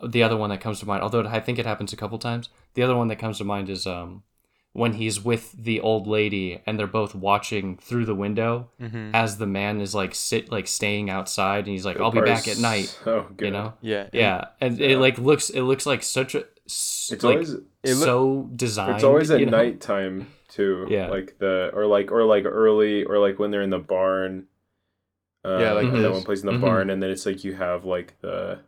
the 0.08 0.24
other 0.24 0.38
one 0.38 0.50
that 0.50 0.62
comes 0.62 0.80
to 0.80 0.86
mind. 0.86 1.04
Although 1.04 1.26
I 1.28 1.40
think 1.40 1.60
it 1.60 1.66
happens 1.66 1.94
a 1.94 1.98
couple 1.98 2.18
times. 2.18 2.50
the 2.76 2.84
other 2.84 2.96
one 2.96 3.08
that 3.10 3.18
comes 3.20 3.38
to 3.40 3.44
mind 3.44 3.70
is 3.70 3.86
um 3.88 4.24
when 4.72 4.94
he's 4.94 5.20
with 5.20 5.52
the 5.54 5.82
old 5.82 6.06
lady 6.06 6.62
and 6.66 6.78
they're 6.78 6.86
both 7.02 7.16
watching 7.16 7.76
through 7.78 8.06
the 8.06 8.14
window 8.16 8.70
Mm-hmm. 8.80 9.16
as 9.16 9.38
the 9.38 9.48
man 9.48 9.82
is 9.82 9.96
like 9.96 10.14
sit 10.14 10.52
like 10.52 10.68
staying 10.68 11.10
outside 11.10 11.60
and 11.66 11.70
he's 11.70 11.86
like 11.86 12.00
I'll 12.00 12.12
be 12.12 12.22
back 12.22 12.48
at 12.48 12.60
night, 12.60 12.96
Oh, 13.06 13.26
good. 13.36 13.46
you 13.46 13.52
know. 13.52 13.74
Yeah. 13.82 14.08
Yeah, 14.14 14.46
and 14.62 14.78
Yeah. 14.78 14.90
it 14.90 14.98
like 15.00 15.18
looks 15.18 15.50
it 15.50 15.62
looks 15.62 15.86
like 15.86 16.04
such 16.04 16.36
a. 16.36 16.46
It's 16.66 17.12
like 17.12 17.24
always 17.24 17.54
It 17.54 17.96
loo- 17.96 17.96
so 17.96 18.50
designed. 18.56 18.96
it's 18.96 19.04
always 19.04 19.32
at 19.32 19.40
you 19.40 19.48
know? 19.48 19.58
nighttime 19.58 20.28
too. 20.50 20.86
Yeah. 20.88 21.08
Like 21.10 21.40
the 21.40 21.72
or 21.74 21.88
like 21.88 22.12
or 22.12 22.24
like 22.26 22.46
early 22.46 23.04
or 23.06 23.18
like 23.18 23.40
when 23.40 23.50
they're 23.52 23.64
in 23.64 23.72
the 23.72 23.80
barn. 23.80 24.46
Uh, 25.46 25.58
Yeah, 25.60 25.72
like 25.74 25.92
that 25.94 26.12
one 26.12 26.24
plays 26.24 26.42
in 26.42 26.48
the 26.48 26.54
Mhm. 26.54 26.62
barn, 26.62 26.90
and 26.90 27.02
then 27.02 27.10
it's 27.10 27.26
like 27.26 27.44
you 27.44 27.54
have 27.54 27.86
like 27.86 28.20
the. 28.22 28.60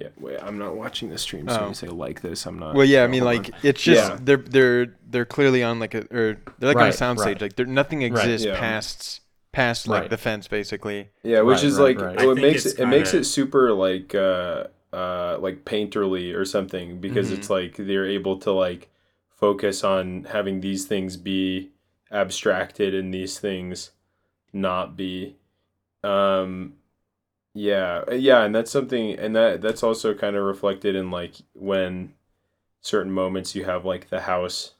Yeah, 0.00 0.08
wait. 0.18 0.38
I'm 0.42 0.58
not 0.58 0.76
watching 0.76 1.08
the 1.08 1.16
stream, 1.18 1.48
so 1.48 1.54
Oh. 1.56 1.60
when 1.60 1.68
you 1.70 1.74
say 1.74 1.86
like 1.88 2.20
this, 2.20 2.46
I'm 2.46 2.58
not. 2.58 2.74
Well, 2.74 2.84
yeah, 2.86 3.02
I 3.04 3.06
mean, 3.06 3.24
like 3.24 3.46
on. 3.54 3.60
it's 3.62 3.82
just 3.82 4.10
Yeah. 4.10 4.18
they're 4.22 4.36
they're 4.36 4.96
they're 5.08 5.24
clearly 5.24 5.62
on 5.62 5.78
like 5.78 5.94
a 5.94 6.00
or 6.14 6.38
they're 6.58 6.68
like 6.68 6.76
on 6.76 6.82
a 6.82 6.86
Right, 6.86 6.94
soundstage. 6.94 7.24
right. 7.24 7.40
Like 7.42 7.56
there 7.56 7.66
nothing 7.66 8.02
exists 8.02 8.46
Yeah. 8.46 8.58
past 8.58 9.20
past 9.52 9.88
like 9.88 10.02
Right. 10.02 10.10
the 10.10 10.18
fence, 10.18 10.48
basically. 10.48 11.08
Yeah, 11.22 11.40
which 11.40 11.56
Right, 11.58 11.64
is 11.64 11.78
right, 11.78 11.96
like 11.98 12.00
right. 12.06 12.20
oh, 12.26 12.30
it 12.32 12.34
makes 12.38 12.66
it, 12.66 12.78
it 12.78 12.86
makes 12.86 13.10
kinda- 13.12 13.22
it 13.22 13.24
super 13.24 13.72
like 13.72 14.14
uh 14.14 14.64
uh 14.92 15.38
like 15.40 15.64
painterly 15.64 16.34
or 16.34 16.44
something 16.44 17.00
because 17.00 17.30
Mhm. 17.30 17.38
it's 17.38 17.48
like 17.50 17.76
they're 17.76 18.04
able 18.06 18.38
to 18.40 18.52
like 18.52 18.88
focus 19.30 19.82
on 19.84 20.24
having 20.30 20.60
these 20.60 20.84
things 20.86 21.16
be 21.16 21.70
abstracted 22.10 22.94
and 22.94 23.12
these 23.14 23.38
things 23.38 23.92
not 24.52 24.94
be 24.96 25.36
um 26.06 26.74
yeah 27.54 28.04
yeah 28.12 28.44
and 28.44 28.54
that's 28.54 28.70
something 28.70 29.18
and 29.18 29.34
that 29.34 29.60
that's 29.62 29.82
also 29.82 30.14
kind 30.14 30.36
of 30.36 30.44
reflected 30.44 30.94
in 30.94 31.10
like 31.10 31.34
when 31.54 32.12
certain 32.82 33.10
moments 33.12 33.54
you 33.54 33.64
have 33.64 33.84
like 33.84 34.08
the 34.10 34.20
house 34.20 34.74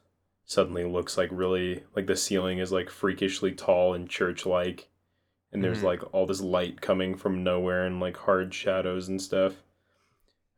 suddenly 0.44 0.84
looks 0.84 1.16
like 1.18 1.28
really 1.32 1.82
like 1.96 2.06
the 2.06 2.16
ceiling 2.16 2.58
is 2.58 2.70
like 2.70 2.88
freakishly 2.90 3.52
tall 3.52 3.94
and 3.94 4.08
church 4.08 4.46
like 4.46 4.88
and 5.52 5.64
there's 5.64 5.80
Mhm. 5.80 5.84
like 5.84 6.14
all 6.14 6.26
this 6.26 6.40
light 6.40 6.80
coming 6.80 7.16
from 7.16 7.42
nowhere 7.42 7.86
and 7.86 7.98
like 7.98 8.16
hard 8.16 8.52
shadows 8.54 9.08
and 9.08 9.20
stuff 9.20 9.54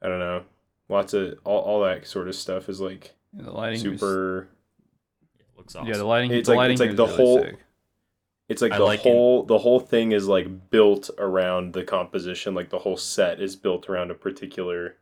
i 0.02 0.08
don't 0.08 0.18
know 0.18 0.42
lots 0.88 1.14
of 1.14 1.38
all, 1.44 1.60
all 1.62 1.80
that 1.84 2.06
sort 2.06 2.28
of 2.28 2.34
stuff 2.34 2.68
is 2.68 2.80
like 2.80 3.14
The 3.32 3.50
lighting 3.50 3.90
was- 3.90 4.00
super 4.00 4.48
It 5.38 5.46
looks 5.56 5.76
awesome. 5.76 5.88
Yeah, 5.88 5.98
the 5.98 6.04
lighting. 6.04 6.32
It's 6.32 6.48
the 6.48 6.54
like- 6.54 6.58
lighting 6.58 6.72
it's 6.74 6.80
like 6.80 6.96
the 6.96 7.04
really 7.06 7.16
whole- 7.16 7.42
sick. 7.42 7.58
It's 8.48 8.62
like 8.62 8.72
I 8.72 8.78
the 8.78 8.84
like 8.84 9.06
it. 9.06 9.22
whole 9.22 9.44
the 9.44 9.58
whole 9.58 9.80
thing 9.80 10.12
is 10.12 10.26
like 10.28 10.70
built 10.70 11.10
around 11.18 11.72
the 11.74 11.84
composition 11.84 12.54
like 12.54 12.70
the 12.70 12.78
whole 12.80 12.96
set 12.96 13.40
is 13.40 13.56
built 13.56 13.88
around 13.88 14.10
a 14.10 14.14
particular 14.14 14.96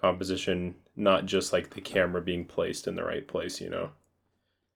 composition 0.00 0.76
not 0.96 1.26
just 1.26 1.52
like 1.52 1.70
the 1.70 1.80
camera 1.80 2.20
being 2.22 2.44
placed 2.44 2.86
in 2.88 2.96
the 2.96 3.04
right 3.04 3.28
place 3.28 3.60
you 3.60 3.70
know 3.70 3.90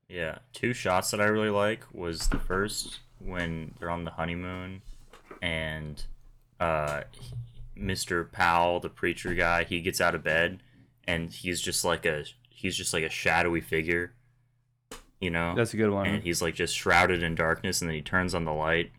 Yeah, 0.08 0.38
two 0.52 0.72
shots 0.72 1.10
that 1.10 1.20
I 1.20 1.24
really 1.26 1.50
like 1.50 1.84
was 1.92 2.28
the 2.28 2.38
first 2.38 3.00
when 3.18 3.74
they're 3.78 3.90
on 3.90 4.04
the 4.04 4.12
honeymoon, 4.12 4.82
and 5.42 6.04
uh, 6.60 7.02
Mr. 7.76 8.30
Powell, 8.30 8.80
the 8.80 8.88
preacher 8.90 9.34
guy, 9.34 9.64
he 9.64 9.80
gets 9.80 10.00
out 10.00 10.14
of 10.14 10.22
bed, 10.24 10.62
and 11.06 11.32
he's 11.32 11.60
just 11.60 11.84
like 11.84 12.06
a 12.06 12.24
he's 12.50 12.76
just 12.76 12.92
like 12.94 13.04
a 13.04 13.10
shadowy 13.10 13.60
figure, 13.60 14.14
you 15.20 15.30
know. 15.30 15.54
That's 15.54 15.74
a 15.74 15.76
good 15.76 15.90
one. 15.90 16.06
and 16.06 16.22
he's 16.22 16.42
like 16.42 16.54
just 16.54 16.74
shrouded 16.76 17.22
in 17.22 17.34
darkness, 17.34 17.80
and 17.80 17.88
then 17.88 17.94
he 17.96 18.02
turns 18.02 18.34
on 18.34 18.44
the 18.44 18.52
light. 18.52 18.90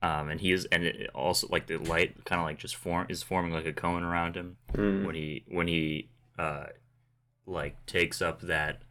Um, 0.00 0.28
and 0.28 0.40
he 0.40 0.52
is, 0.52 0.64
and 0.66 0.84
it 0.84 1.10
also 1.14 1.48
like 1.50 1.66
the 1.66 1.76
light 1.76 2.24
kind 2.24 2.40
of 2.40 2.46
like 2.46 2.58
just 2.58 2.76
form 2.76 3.06
is 3.08 3.22
forming 3.24 3.52
like 3.52 3.66
a 3.66 3.72
cone 3.72 4.02
around 4.04 4.36
him 4.36 4.56
Mm. 4.74 5.04
when 5.06 5.14
he 5.16 5.44
when 5.48 5.66
he 5.66 6.08
uh 6.38 6.66
like 7.46 7.84
takes 7.86 8.22
up 8.22 8.40
that 8.42 8.82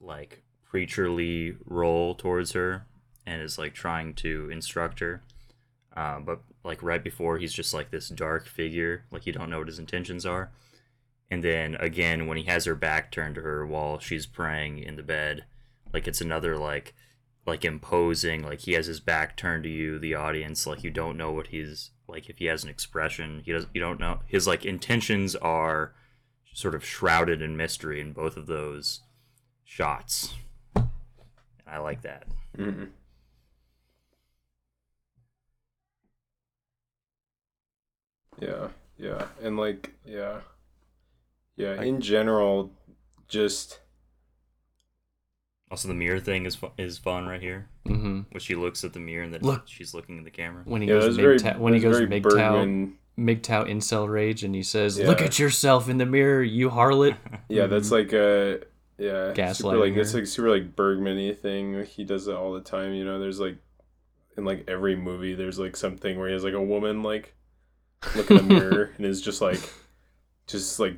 like 0.00 0.42
preacherly 0.72 1.56
role 1.64 2.14
towards 2.14 2.52
her 2.52 2.86
and 3.26 3.40
is 3.42 3.56
like 3.58 3.72
trying 3.74 4.14
to 4.14 4.48
instruct 4.50 5.00
her 5.00 5.22
uh, 5.96 6.18
but 6.20 6.40
like 6.64 6.82
right 6.82 7.04
before 7.04 7.38
he's 7.38 7.52
just 7.52 7.72
like 7.74 7.90
this 7.90 8.08
dark 8.08 8.46
figure 8.46 9.04
like 9.10 9.26
you 9.26 9.32
don't 9.32 9.50
know 9.50 9.58
what 9.58 9.66
his 9.68 9.78
intentions 9.78 10.24
are 10.26 10.50
and 11.30 11.42
then 11.44 11.74
again 11.76 12.26
when 12.26 12.36
he 12.38 12.44
has 12.44 12.64
her 12.64 12.74
back 12.74 13.10
turned 13.12 13.34
to 13.34 13.42
her 13.42 13.66
while 13.66 13.98
she's 13.98 14.26
praying 14.26 14.78
in 14.78 14.96
the 14.96 15.02
bed 15.02 15.44
like 15.92 16.06
it's 16.08 16.20
another 16.20 16.56
like 16.56 16.94
like 17.46 17.64
imposing 17.64 18.42
like 18.42 18.60
he 18.60 18.72
has 18.72 18.86
his 18.86 19.00
back 19.00 19.36
turned 19.36 19.64
to 19.64 19.70
you 19.70 19.98
the 19.98 20.14
audience 20.14 20.66
like 20.66 20.82
you 20.84 20.90
don't 20.90 21.16
know 21.16 21.32
what 21.32 21.48
he's 21.48 21.90
like 22.06 22.28
if 22.28 22.38
he 22.38 22.44
has 22.46 22.62
an 22.62 22.70
expression 22.70 23.42
he 23.44 23.52
doesn't 23.52 23.70
you 23.74 23.80
don't 23.80 24.00
know 24.00 24.20
his 24.26 24.46
like 24.46 24.64
intentions 24.66 25.34
are 25.36 25.94
sort 26.52 26.74
of 26.74 26.84
shrouded 26.84 27.40
in 27.40 27.56
mystery 27.56 28.00
in 28.00 28.12
both 28.12 28.36
of 28.36 28.46
those 28.46 29.00
shots 29.64 30.34
and 30.74 30.88
i 31.66 31.78
like 31.78 32.02
that 32.02 32.24
Mhm. 32.56 32.88
Yeah, 38.40 38.68
yeah, 38.98 39.26
and 39.42 39.56
like, 39.56 39.94
yeah, 40.04 40.40
yeah. 41.56 41.74
Like- 41.74 41.86
in 41.86 42.00
general, 42.00 42.72
just 43.26 43.80
also 45.70 45.88
the 45.88 45.94
mirror 45.94 46.20
thing 46.20 46.46
is 46.46 46.54
fu- 46.56 46.70
is 46.78 46.98
fun 46.98 47.26
right 47.26 47.40
here 47.42 47.68
hmm 47.86 48.20
when 48.30 48.40
she 48.40 48.54
looks 48.54 48.84
at 48.84 48.92
the 48.92 49.00
mirror 49.00 49.24
and 49.24 49.34
then 49.34 49.40
Look. 49.42 49.62
she's 49.66 49.92
looking 49.94 50.18
at 50.18 50.24
the 50.24 50.30
camera 50.30 50.62
When 50.64 50.82
he 50.82 50.88
yeah, 50.88 50.94
goes 50.94 51.04
that's 51.04 51.16
very 51.16 51.38
MGTOW, 51.38 51.58
when 51.58 51.74
he 51.74 51.80
that's 51.80 51.98
goes 51.98 52.08
very 52.08 52.20
MGTOW, 52.20 52.22
Bergman. 52.22 52.98
MGTOW 53.18 53.68
incel 53.68 54.08
rage, 54.08 54.44
and 54.44 54.54
he 54.54 54.62
says, 54.62 54.96
Yeah. 54.98 55.06
"Look 55.08 55.20
at 55.20 55.38
yourself 55.40 55.88
in 55.88 55.98
the 55.98 56.06
mirror, 56.06 56.42
you 56.42 56.70
harlot." 56.70 57.16
Yeah, 57.48 57.66
that's 57.66 57.90
like 57.90 58.12
a 58.12 58.60
yeah, 58.96 59.32
super 59.32 59.42
Gaslighting 59.74 59.80
like 59.80 59.96
it's 59.96 60.12
her. 60.12 60.18
like 60.18 60.26
super 60.28 60.50
like 60.50 60.76
Bergman-y 60.76 61.34
thing. 61.34 61.84
He 61.84 62.04
does 62.04 62.28
it 62.28 62.34
all 62.36 62.52
the 62.52 62.60
time. 62.60 62.94
You 62.94 63.04
know, 63.04 63.18
there's 63.18 63.40
like 63.40 63.56
in 64.36 64.44
like 64.44 64.64
every 64.68 64.94
movie, 64.96 65.34
there's 65.34 65.58
like 65.58 65.76
something 65.76 66.16
where 66.18 66.28
he 66.28 66.32
has 66.34 66.44
like 66.44 66.54
a 66.54 66.62
woman 66.62 67.02
like 67.02 67.34
look 68.14 68.30
in 68.30 68.36
the 68.36 68.42
mirror 68.44 68.90
and 68.96 69.04
is 69.06 69.20
just 69.20 69.40
like, 69.40 69.60
just 70.46 70.78
like, 70.78 70.96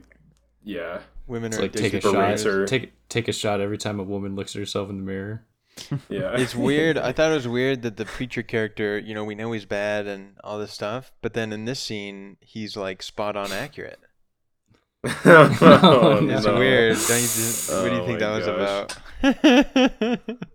yeah, 0.62 1.00
Women 1.26 1.46
It's 1.52 1.58
are 1.58 1.62
like 1.62 1.72
take 1.72 1.94
a 1.94 1.96
addicted 1.96 2.02
to 2.02 2.12
shot. 2.12 2.14
berates 2.14 2.42
her. 2.44 2.66
Take 2.66 2.92
take 3.10 3.28
a 3.28 3.32
shot 3.32 3.60
every 3.60 3.76
time 3.76 4.00
a 4.00 4.02
woman 4.02 4.34
looks 4.34 4.56
at 4.56 4.60
herself 4.60 4.88
in 4.88 4.96
the 4.96 5.02
mirror. 5.02 5.44
yeah. 6.08 6.32
It's 6.38 6.54
weird. 6.54 6.96
I 6.96 7.12
thought 7.12 7.30
it 7.30 7.34
was 7.34 7.48
weird 7.48 7.82
that 7.82 7.96
the 7.98 8.06
preacher 8.06 8.42
character, 8.42 8.98
you 8.98 9.14
know, 9.14 9.24
we 9.24 9.34
know 9.34 9.52
he's 9.52 9.66
bad 9.66 10.06
and 10.06 10.36
all 10.42 10.58
this 10.58 10.72
stuff, 10.72 11.12
but 11.20 11.34
then 11.34 11.52
in 11.52 11.66
this 11.66 11.80
scene, 11.80 12.38
he's 12.40 12.76
like 12.76 13.02
spot 13.02 13.36
on 13.36 13.52
accurate. 13.52 14.00
oh, 15.04 16.18
It's 16.30 16.46
no. 16.46 16.58
weird. 16.58 16.96
Don't 17.06 17.16
you 17.16 17.22
just, 17.22 17.70
what 17.70 17.88
do 17.90 17.96
you 17.96 18.02
Oh 18.02 18.06
think 18.06 18.18
that 18.20 18.30
was 18.30 18.46
gosh. 18.46 18.96
about? 19.22 20.46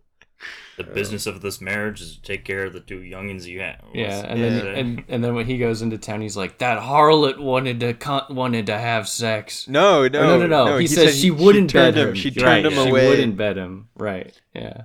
The 0.77 0.85
oh. 0.89 0.93
business 0.93 1.25
of 1.25 1.41
this 1.41 1.61
marriage 1.61 2.01
is 2.01 2.15
to 2.15 2.21
take 2.21 2.43
care 2.45 2.65
of 2.65 2.73
the 2.73 2.79
two 2.79 2.99
youngins 2.99 3.45
you 3.45 3.61
have 3.61 3.81
Yeah, 3.93 4.17
What's- 4.17 4.27
and 4.29 4.43
then 4.43 4.67
and 4.67 5.03
and 5.07 5.23
then 5.23 5.35
when 5.35 5.45
he 5.45 5.57
goes 5.57 5.81
into 5.81 5.97
town, 5.97 6.21
he's 6.21 6.35
like, 6.37 6.57
"That 6.57 6.79
harlot 6.81 7.39
wanted 7.39 7.79
to 7.81 7.93
con- 7.93 8.25
wanted 8.29 8.65
to 8.67 8.77
have 8.77 9.07
sex." 9.07 9.67
no, 9.67 10.07
no, 10.07 10.19
Or 10.19 10.23
no, 10.39 10.47
no, 10.47 10.65
no. 10.65 10.77
he, 10.77 10.87
says 10.87 11.13
said 11.13 11.13
she 11.15 11.31
wouldn't 11.31 11.69
turned 11.69 11.95
bed 11.95 12.01
him. 12.01 12.09
him. 12.09 12.15
She 12.15 12.29
Right, 12.29 12.61
turned 12.63 12.65
him 12.67 12.73
she 12.83 12.89
away. 12.89 13.07
wouldn't 13.09 13.37
bed 13.37 13.57
him. 13.57 13.89
Right. 13.95 14.39
Yeah. 14.53 14.83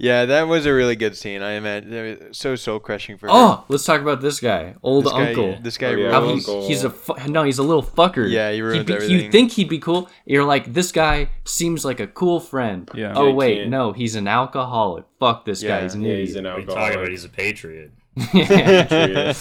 Yeah, 0.00 0.26
that 0.26 0.46
was 0.46 0.64
a 0.64 0.72
really 0.72 0.94
good 0.94 1.16
scene. 1.16 1.42
I 1.42 1.52
imagine 1.54 2.32
so 2.32 2.54
soul 2.54 2.78
crushing 2.78 3.18
for 3.18 3.28
oh, 3.28 3.32
her. 3.32 3.38
Oh, 3.58 3.64
let's 3.68 3.84
talk 3.84 4.00
about 4.00 4.20
this 4.20 4.38
guy, 4.38 4.76
old 4.80 5.06
this 5.06 5.12
guy, 5.12 5.28
uncle. 5.30 5.58
This 5.60 5.76
guy 5.76 5.88
Oh, 5.88 5.96
yeah, 5.96 6.10
How 6.12 6.34
he's, 6.34 6.46
he's 6.46 6.84
a 6.84 6.90
fu- 6.90 7.16
no, 7.28 7.42
he's 7.42 7.58
a 7.58 7.64
little 7.64 7.82
fucker. 7.82 8.30
Yeah, 8.30 8.50
he 8.50 8.56
He'd 8.58 8.62
ruins 8.62 8.84
be- 8.84 8.94
everything. 8.94 9.16
You 9.24 9.30
think 9.32 9.52
he'd 9.52 9.68
be 9.68 9.80
cool? 9.80 10.08
You're 10.24 10.44
like, 10.44 10.72
this 10.72 10.92
guy 10.92 11.30
seems 11.44 11.84
like 11.84 11.98
a 11.98 12.06
cool 12.06 12.38
friend. 12.38 12.88
Yeah. 12.94 13.12
Oh 13.16 13.26
Yeah, 13.28 13.32
wait, 13.34 13.68
no, 13.68 13.92
he's 13.92 14.14
an 14.14 14.28
alcoholic. 14.28 15.04
Fuck 15.18 15.44
this 15.44 15.64
Yeah, 15.64 15.78
guy. 15.78 15.82
He's 15.82 15.94
an 15.94 16.02
Yeah, 16.02 16.14
he's 16.14 16.36
idiot. 16.36 16.46
an 16.46 16.52
what 16.52 16.62
are 16.62 16.80
talking 16.80 16.98
about 17.00 17.08
he's 17.10 17.24
a 17.24 17.28
patriot 17.28 17.90
yeah. 18.34 19.34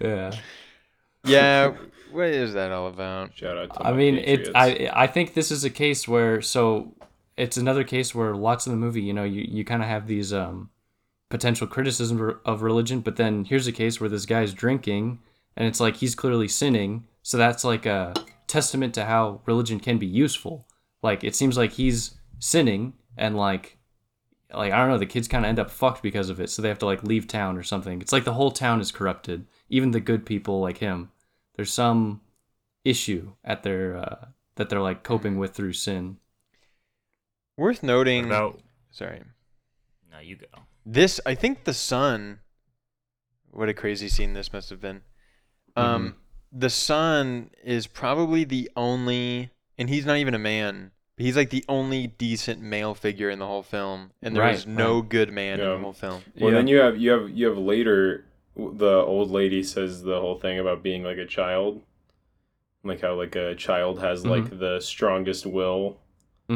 yeah. 0.00 0.32
yeah, 1.24 1.72
what 2.10 2.26
is 2.26 2.52
that 2.54 2.70
all 2.70 2.88
about? 2.88 3.30
Shout 3.34 3.56
out 3.56 3.74
to 3.74 3.80
I 3.86 3.90
my 3.92 3.96
mean, 3.96 4.16
it. 4.16 4.50
I 4.54 4.90
I 4.92 5.06
think 5.06 5.32
this 5.34 5.50
is 5.50 5.64
a 5.64 5.70
case 5.70 6.06
where 6.06 6.42
so 6.42 6.94
it's 7.42 7.56
another 7.56 7.82
case 7.82 8.14
where 8.14 8.36
lots 8.36 8.66
of 8.66 8.70
the 8.70 8.76
movie, 8.76 9.02
you 9.02 9.12
know, 9.12 9.24
you, 9.24 9.44
you 9.48 9.64
kind 9.64 9.82
of 9.82 9.88
have 9.88 10.06
these 10.06 10.32
um 10.32 10.70
potential 11.28 11.66
criticism 11.66 12.40
of 12.44 12.62
religion, 12.62 13.00
but 13.00 13.16
then 13.16 13.44
here's 13.44 13.66
a 13.66 13.72
case 13.72 14.00
where 14.00 14.10
this 14.10 14.26
guy's 14.26 14.54
drinking, 14.54 15.18
and 15.56 15.66
it's 15.66 15.80
like 15.80 15.96
he's 15.96 16.14
clearly 16.14 16.46
sinning. 16.46 17.04
So 17.22 17.36
that's 17.36 17.64
like 17.64 17.84
a 17.84 18.14
testament 18.46 18.94
to 18.94 19.04
how 19.06 19.40
religion 19.46 19.80
can 19.80 19.98
be 19.98 20.06
useful. 20.06 20.68
Like 21.02 21.24
it 21.24 21.34
seems 21.34 21.56
like 21.56 21.72
he's 21.72 22.14
sinning, 22.38 22.92
and 23.16 23.36
like 23.36 23.78
like 24.54 24.72
I 24.72 24.78
don't 24.78 24.90
know, 24.90 24.98
the 24.98 25.06
kids 25.06 25.26
kind 25.26 25.44
of 25.44 25.48
end 25.48 25.58
up 25.58 25.70
fucked 25.70 26.02
because 26.02 26.30
of 26.30 26.40
it, 26.40 26.48
so 26.48 26.62
they 26.62 26.68
have 26.68 26.78
to 26.80 26.86
like 26.86 27.02
leave 27.02 27.26
town 27.26 27.58
or 27.58 27.64
something. 27.64 28.00
It's 28.00 28.12
like 28.12 28.24
the 28.24 28.34
whole 28.34 28.52
town 28.52 28.80
is 28.80 28.92
corrupted, 28.92 29.46
even 29.68 29.90
the 29.90 30.00
good 30.00 30.24
people 30.24 30.60
like 30.60 30.78
him. 30.78 31.10
There's 31.56 31.72
some 31.72 32.20
issue 32.84 33.32
at 33.44 33.64
their 33.64 33.96
uh, 33.96 34.26
that 34.54 34.68
they're 34.68 34.80
like 34.80 35.02
coping 35.02 35.38
with 35.38 35.54
through 35.54 35.72
sin. 35.72 36.18
Worth 37.56 37.82
what 37.82 37.86
noting. 37.86 38.26
about 38.26 38.60
Sorry. 38.90 39.22
no 40.10 40.18
you 40.20 40.36
go 40.36 40.46
This, 40.84 41.20
I 41.26 41.34
think 41.34 41.64
the 41.64 41.74
son. 41.74 42.40
What 43.50 43.68
a 43.68 43.74
crazy 43.74 44.08
scene 44.08 44.32
this 44.32 44.52
must 44.52 44.70
have 44.70 44.80
been. 44.80 45.02
Um, 45.76 46.16
the 46.50 46.70
son 46.70 47.50
is 47.62 47.86
probably 47.86 48.44
the 48.44 48.70
only, 48.76 49.50
and 49.78 49.88
he's 49.90 50.06
not 50.06 50.16
even 50.16 50.34
a 50.34 50.38
man. 50.38 50.90
He's 51.18 51.36
like 51.36 51.50
the 51.50 51.64
only 51.68 52.06
decent 52.08 52.60
male 52.62 52.94
figure 52.94 53.28
in 53.30 53.38
the 53.38 53.46
whole 53.46 53.62
film, 53.62 54.10
and 54.22 54.34
there 54.34 54.48
is 54.48 54.66
Right, 54.66 54.74
no 54.74 55.02
good 55.02 55.30
man 55.32 55.60
in 55.60 55.68
the 55.68 55.78
whole 55.78 55.92
film. 55.92 56.22
Well, 56.38 56.50
Yeah. 56.50 56.56
then 56.58 56.66
you 56.68 56.78
have 56.78 56.96
you 56.98 57.10
have 57.10 57.30
you 57.30 57.46
have 57.46 57.58
later 57.58 58.24
the 58.56 58.96
old 58.96 59.30
lady 59.30 59.62
says 59.62 60.02
the 60.02 60.20
whole 60.20 60.38
thing 60.38 60.58
about 60.58 60.82
being 60.82 61.02
like 61.02 61.18
a 61.18 61.26
child, 61.26 61.82
like 62.84 63.02
how 63.02 63.14
like 63.14 63.36
a 63.36 63.54
child 63.54 64.00
has 64.00 64.26
like 64.26 64.58
the 64.58 64.80
strongest 64.80 65.46
will. 65.46 65.90
They 65.92 66.01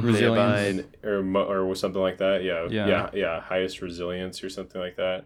Resilience. 0.02 0.87
or 1.04 1.22
or 1.70 1.74
something 1.74 2.00
like 2.02 2.18
that. 2.18 2.42
Yeah, 2.42 2.66
Yeah. 2.70 2.87
yeah, 2.87 3.11
yeah, 3.14 3.40
highest 3.40 3.80
resilience 3.82 4.42
or 4.44 4.48
something 4.50 4.80
like 4.80 4.96
that. 4.96 5.24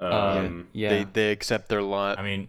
Um, 0.00 0.12
Um, 0.12 0.68
yeah. 0.72 0.88
They 0.90 1.04
they 1.04 1.30
accept 1.32 1.68
their 1.68 1.82
lot. 1.82 2.18
I 2.18 2.22
mean, 2.22 2.48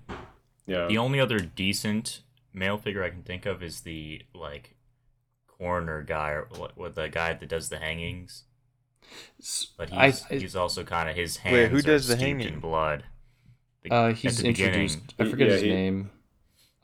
yeah, 0.66 0.88
the 0.88 0.98
only 0.98 1.20
other 1.20 1.40
decent 1.40 2.22
male 2.54 2.78
figure 2.78 3.04
I 3.04 3.10
can 3.10 3.22
think 3.24 3.46
of 3.46 3.62
is 3.62 3.82
the 3.82 4.22
like 4.34 4.76
coroner 5.48 6.02
guy 6.04 6.32
or 6.32 6.48
what, 6.58 6.78
what 6.78 6.96
the 6.96 7.08
guy 7.08 7.34
that 7.34 7.48
does 7.50 7.70
the 7.70 7.78
hangings. 7.78 8.44
But 9.78 9.90
he's 9.92 10.26
I- 10.30 10.36
he's 10.40 10.56
also 10.56 10.84
kind 10.84 11.08
of 11.10 11.16
his 11.16 11.38
hands 11.38 11.54
Wait, 11.54 11.72
who 11.72 11.78
are 11.78 11.82
does 11.82 12.08
the 12.08 12.16
hanging? 12.18 12.48
in 12.56 12.60
blood. 12.60 13.04
The- 13.84 13.92
uh, 13.94 14.14
he's 14.14 14.38
the 14.38 14.50
beginning, 14.50 14.82
introduced. 14.82 15.14
I 15.20 15.26
forget 15.30 15.48
yeah, 15.48 15.54
his 15.54 15.62
he- 15.62 15.70
name. 15.70 16.10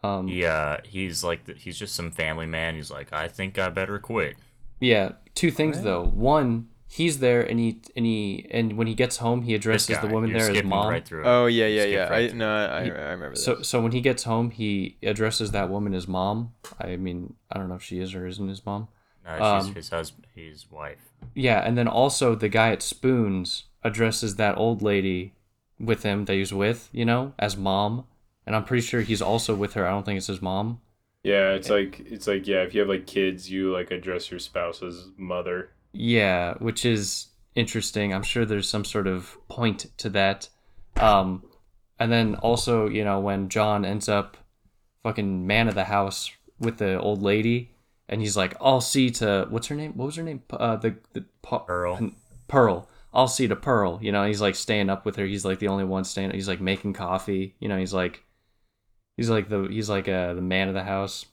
Um, 0.04 0.28
Yeah, 0.28 0.80
he's 0.84 1.24
like 1.24 1.46
the, 1.46 1.54
he's 1.54 1.78
just 1.78 1.96
some 1.96 2.12
family 2.12 2.46
man. 2.48 2.76
He's 2.76 2.92
like, 2.92 3.14
I 3.14 3.28
think 3.28 3.60
I 3.60 3.70
better 3.70 4.00
quit. 4.00 4.36
Yeah, 4.80 5.14
two 5.36 5.52
things 5.52 5.82
though. 5.82 6.04
One, 6.06 6.70
he's 6.88 7.20
there 7.20 7.42
and 7.42 7.60
he 7.60 7.82
and 7.96 8.06
he 8.06 8.48
and 8.52 8.78
when 8.78 8.88
he 8.88 8.96
gets 8.96 9.18
home, 9.18 9.44
he 9.44 9.54
addresses 9.54 9.96
guy, 9.96 10.02
the 10.02 10.14
woman 10.14 10.34
there 10.34 10.50
as 10.50 10.64
mom. 10.64 10.88
Right 10.90 11.06
through 11.06 11.24
oh 11.24 11.46
yeah, 11.46 11.68
yeah, 11.68 11.82
Skip 11.84 11.94
yeah. 11.94 12.10
right 12.10 12.32
I 12.32 12.36
no, 12.36 12.50
I, 12.50 12.84
He- 12.84 12.92
I 12.92 13.12
remember 13.12 13.30
this. 13.36 13.46
So 13.46 13.62
so 13.62 13.80
when 13.82 13.92
he 13.92 14.02
gets 14.02 14.24
home, 14.24 14.50
he 14.52 14.98
addresses 15.04 15.52
that 15.52 15.70
woman 15.70 15.94
as 15.94 16.08
mom. 16.08 16.54
I 16.80 16.96
mean, 16.96 17.36
I 17.52 17.60
don't 17.60 17.70
know 17.70 17.76
if 17.76 17.84
she 17.84 18.00
is 18.00 18.16
or 18.16 18.26
isn't 18.26 18.48
his 18.48 18.66
mom. 18.66 18.88
No, 19.24 19.36
she's 19.36 19.68
um, 19.70 19.76
his 19.76 19.90
husband, 19.90 20.26
his 20.34 20.70
wife. 20.72 20.98
Yeah, 21.36 21.60
and 21.60 21.78
then 21.78 21.88
also 21.88 22.34
the 22.34 22.50
guy 22.50 22.72
at 22.72 22.82
Spoons 22.82 23.66
addresses 23.84 24.36
that 24.38 24.58
old 24.58 24.82
lady 24.82 25.34
with 25.80 26.02
him 26.04 26.26
that 26.26 26.34
he's 26.34 26.52
with, 26.54 26.90
you 26.92 27.06
know, 27.06 27.34
as 27.38 27.56
mom. 27.56 28.06
And 28.45 28.56
I'm 28.56 28.63
pretty 28.63 28.82
sure 28.86 29.01
he's 29.01 29.21
also 29.21 29.56
with 29.56 29.73
her. 29.73 29.86
I 29.86 29.91
don't 29.91 30.06
think 30.06 30.17
it's 30.17 30.27
his 30.27 30.41
mom. 30.41 30.82
yeah. 31.23 31.51
It's 31.51 31.69
like 31.69 31.99
it's 32.06 32.27
like 32.27 32.47
yeah. 32.47 32.63
If 32.63 32.73
you 32.73 32.80
have 32.82 32.89
like 32.89 33.06
kids, 33.08 33.49
you 33.51 33.71
like 33.71 33.91
address 33.91 34.32
your 34.32 34.39
spouse 34.39 34.82
as 34.82 35.08
mother. 35.17 35.69
Yeah, 35.93 36.56
which 36.60 36.86
is 36.86 37.27
interesting. 37.56 38.13
I'm 38.13 38.23
sure 38.23 38.45
there's 38.45 38.69
some 38.69 38.86
sort 38.86 39.08
of 39.08 39.38
point 39.49 39.88
to 39.97 40.10
that. 40.10 40.49
Um, 40.95 41.43
and 41.99 42.12
then 42.12 42.36
also, 42.36 42.88
you 42.88 43.04
know, 43.04 43.19
when 43.19 43.49
John 43.49 43.86
ends 43.86 44.10
up 44.10 44.38
fucking 45.04 45.45
man 45.45 45.67
of 45.67 45.75
the 45.75 45.84
house 45.86 46.32
with 46.60 46.77
the 46.77 46.99
old 46.99 47.21
lady, 47.21 47.71
and 48.10 48.21
he's 48.21 48.36
like, 48.38 48.56
"I'll 48.62 48.82
see 48.82 49.10
to 49.12 49.47
what's 49.49 49.67
her 49.67 49.75
name? 49.75 49.93
What 49.97 50.06
was 50.08 50.15
her 50.15 50.23
name? 50.23 50.41
Uh, 50.49 50.77
the 50.77 50.95
the 51.13 51.25
Pearl. 51.43 52.12
Pearl. 52.47 52.89
I'll 53.13 53.27
see 53.27 53.47
to 53.47 53.56
Pearl. 53.56 53.99
You 54.01 54.12
know, 54.12 54.25
he's 54.25 54.41
like 54.41 54.56
staying 54.56 54.89
up 54.89 55.06
with 55.06 55.17
her. 55.17 55.25
He's 55.25 55.43
like 55.45 55.60
the 55.60 55.67
only 55.67 55.84
one 55.84 56.04
staying. 56.06 56.32
He's 56.32 56.47
like 56.47 56.62
making 56.62 56.93
coffee. 56.93 57.56
You 57.60 57.67
know, 57.67 57.77
he's 57.77 57.93
like, 57.93 58.23
he's 59.21 59.29
like 59.29 59.49
the 59.49 59.67
he's 59.69 59.88
like 59.89 60.07
uh 60.07 60.34
the 60.34 60.41
man 60.41 60.67
of 60.67 60.73
the 60.73 60.84
house. 60.84 61.25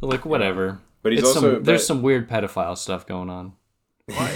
Like 0.00 0.24
whatever. 0.24 0.78
But 1.02 1.12
he's 1.12 1.20
It's 1.20 1.28
also 1.28 1.54
some, 1.54 1.64
there's 1.64 1.84
some 1.86 2.00
weird 2.02 2.28
pedophile 2.28 2.78
stuff 2.78 3.06
going 3.06 3.28
on. 3.28 3.52
I 4.08 4.30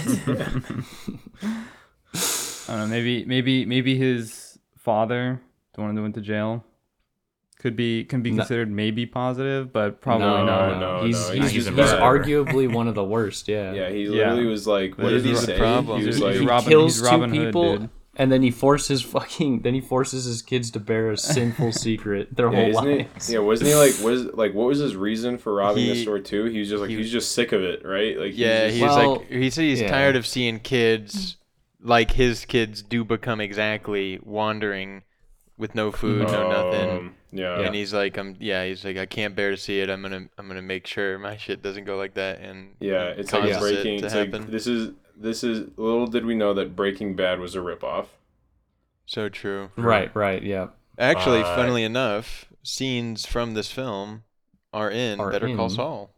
don't 2.67 2.79
know. 2.79 2.87
Maybe 2.87 3.23
maybe 3.25 3.65
maybe 3.65 3.95
his 3.97 4.59
father, 4.77 5.41
the 5.73 5.81
one 5.81 5.95
that 5.95 6.01
went 6.01 6.15
to 6.15 6.21
jail, 6.21 6.63
could 7.59 7.75
be 7.75 8.03
can 8.03 8.21
be 8.21 8.31
No. 8.31 8.37
considered 8.37 8.69
maybe 8.69 9.05
positive, 9.05 9.71
but 9.71 10.01
probably 10.01 10.27
no, 10.27 10.45
not. 10.45 10.79
no, 10.79 11.05
he's, 11.05 11.15
no, 11.29 11.33
he's, 11.35 11.51
he's 11.51 11.65
he's, 11.65 11.75
just 11.75 11.95
arguably 11.95 12.71
one 12.71 12.87
of 12.87 12.95
the 12.95 13.03
worst. 13.03 13.47
Yeah. 13.47 13.71
Yeah, 13.73 13.89
he 13.89 14.03
Yeah. 14.03 14.09
literally 14.33 14.45
was 14.45 14.67
like, 14.67 14.97
what 14.97 15.05
That 15.11 15.23
did 15.23 15.25
he 15.25 15.35
say? 15.35 15.57
problem. 15.57 16.01
He 16.01 16.07
was 16.07 16.17
He's 16.17 16.23
like, 16.23 16.35
a 16.35 16.39
he 16.63 16.69
kills 16.69 16.99
he's 16.99 17.09
two 17.09 17.19
Hood, 17.19 17.31
people, 17.31 17.77
dude. 17.77 17.89
And 18.19 18.31
then 18.31 18.43
he 18.43 18.51
forces 18.51 19.01
fucking. 19.01 19.61
Then 19.61 19.73
he 19.73 19.81
forces 19.81 20.25
his 20.25 20.41
kids 20.43 20.69
to 20.71 20.79
bear 20.79 21.09
a 21.09 21.17
sinful 21.17 21.71
secret 21.85 22.35
their 22.35 22.51
yeah, 22.51 22.71
whole 22.73 22.85
isn't 22.87 23.29
yeah, 23.33 23.39
wasn't 23.39 23.69
he 23.69 23.75
like 23.75 23.97
was 24.03 24.25
like 24.33 24.53
what 24.53 24.67
was 24.67 24.77
his 24.77 24.95
reason 24.95 25.37
for 25.39 25.55
robbing 25.55 25.87
the 25.87 25.95
store 26.01 26.19
too? 26.19 26.43
He 26.45 26.59
was 26.59 26.69
just 26.69 26.81
like 26.81 26.89
he- 26.89 26.95
he 26.97 27.01
was 27.01 27.11
just 27.11 27.31
sick 27.31 27.53
of 27.53 27.63
it, 27.63 27.83
right? 27.85 28.17
Like 28.19 28.37
yeah, 28.37 28.67
he's 28.67 28.81
just, 28.81 28.97
Well, 28.97 29.15
like 29.15 29.29
he 29.29 29.49
said 29.49 29.63
he's 29.63 29.81
yeah. 29.81 29.89
tired 29.89 30.15
of 30.15 30.27
seeing 30.27 30.59
kids 30.59 31.37
like 31.81 32.11
his 32.11 32.43
kids 32.45 32.83
do 32.83 33.03
become 33.05 33.39
exactly 33.39 34.19
wandering 34.21 35.03
with 35.57 35.73
no 35.75 35.91
food, 35.91 36.27
no 36.27 36.49
nothing. 36.49 36.89
Um, 36.89 37.15
yeah, 37.31 37.59
And 37.59 37.75
he's 37.75 37.93
like, 37.93 38.17
I'm 38.17 38.35
yeah, 38.39 38.65
he's 38.65 38.83
like, 38.83 38.97
I 38.97 39.05
can't 39.05 39.35
bear 39.35 39.51
to 39.51 39.57
see 39.57 39.79
it. 39.79 39.89
I'm 39.89 40.01
gonna 40.01 40.27
I'm 40.37 40.47
gonna 40.47 40.61
make 40.61 40.87
sure 40.87 41.17
my 41.19 41.37
shit 41.37 41.61
doesn't 41.61 41.85
go 41.85 41.95
like 41.95 42.15
that. 42.15 42.39
And 42.41 42.75
yeah. 42.79 43.13
It's 43.15 43.31
like 43.31 43.43
causes 43.43 43.57
it 43.57 43.59
breaking. 43.59 43.99
to 43.99 44.05
It's 44.05 44.15
like 44.15 44.47
this 44.51 44.67
is 44.67 44.91
this 45.19 45.43
is 45.43 45.69
little 45.77 46.07
did 46.07 46.25
we 46.25 46.35
know 46.35 46.53
that 46.53 46.75
Breaking 46.75 47.15
Bad 47.15 47.39
was 47.39 47.55
a 47.55 47.59
ripoff. 47.59 48.07
so 49.05 49.29
true. 49.29 49.69
Right. 49.75 50.13
Right. 50.15 50.41
Yeah. 50.41 50.67
Actually, 50.97 51.41
Uh, 51.41 51.55
funnily 51.55 51.83
enough, 51.83 52.45
scenes 52.63 53.25
from 53.25 53.53
this 53.53 53.71
film 53.71 54.23
are 54.73 54.89
in 54.91 55.19
Are 55.19 55.31
Better 55.31 55.55
Call. 55.55 55.69
Saul. 55.69 56.13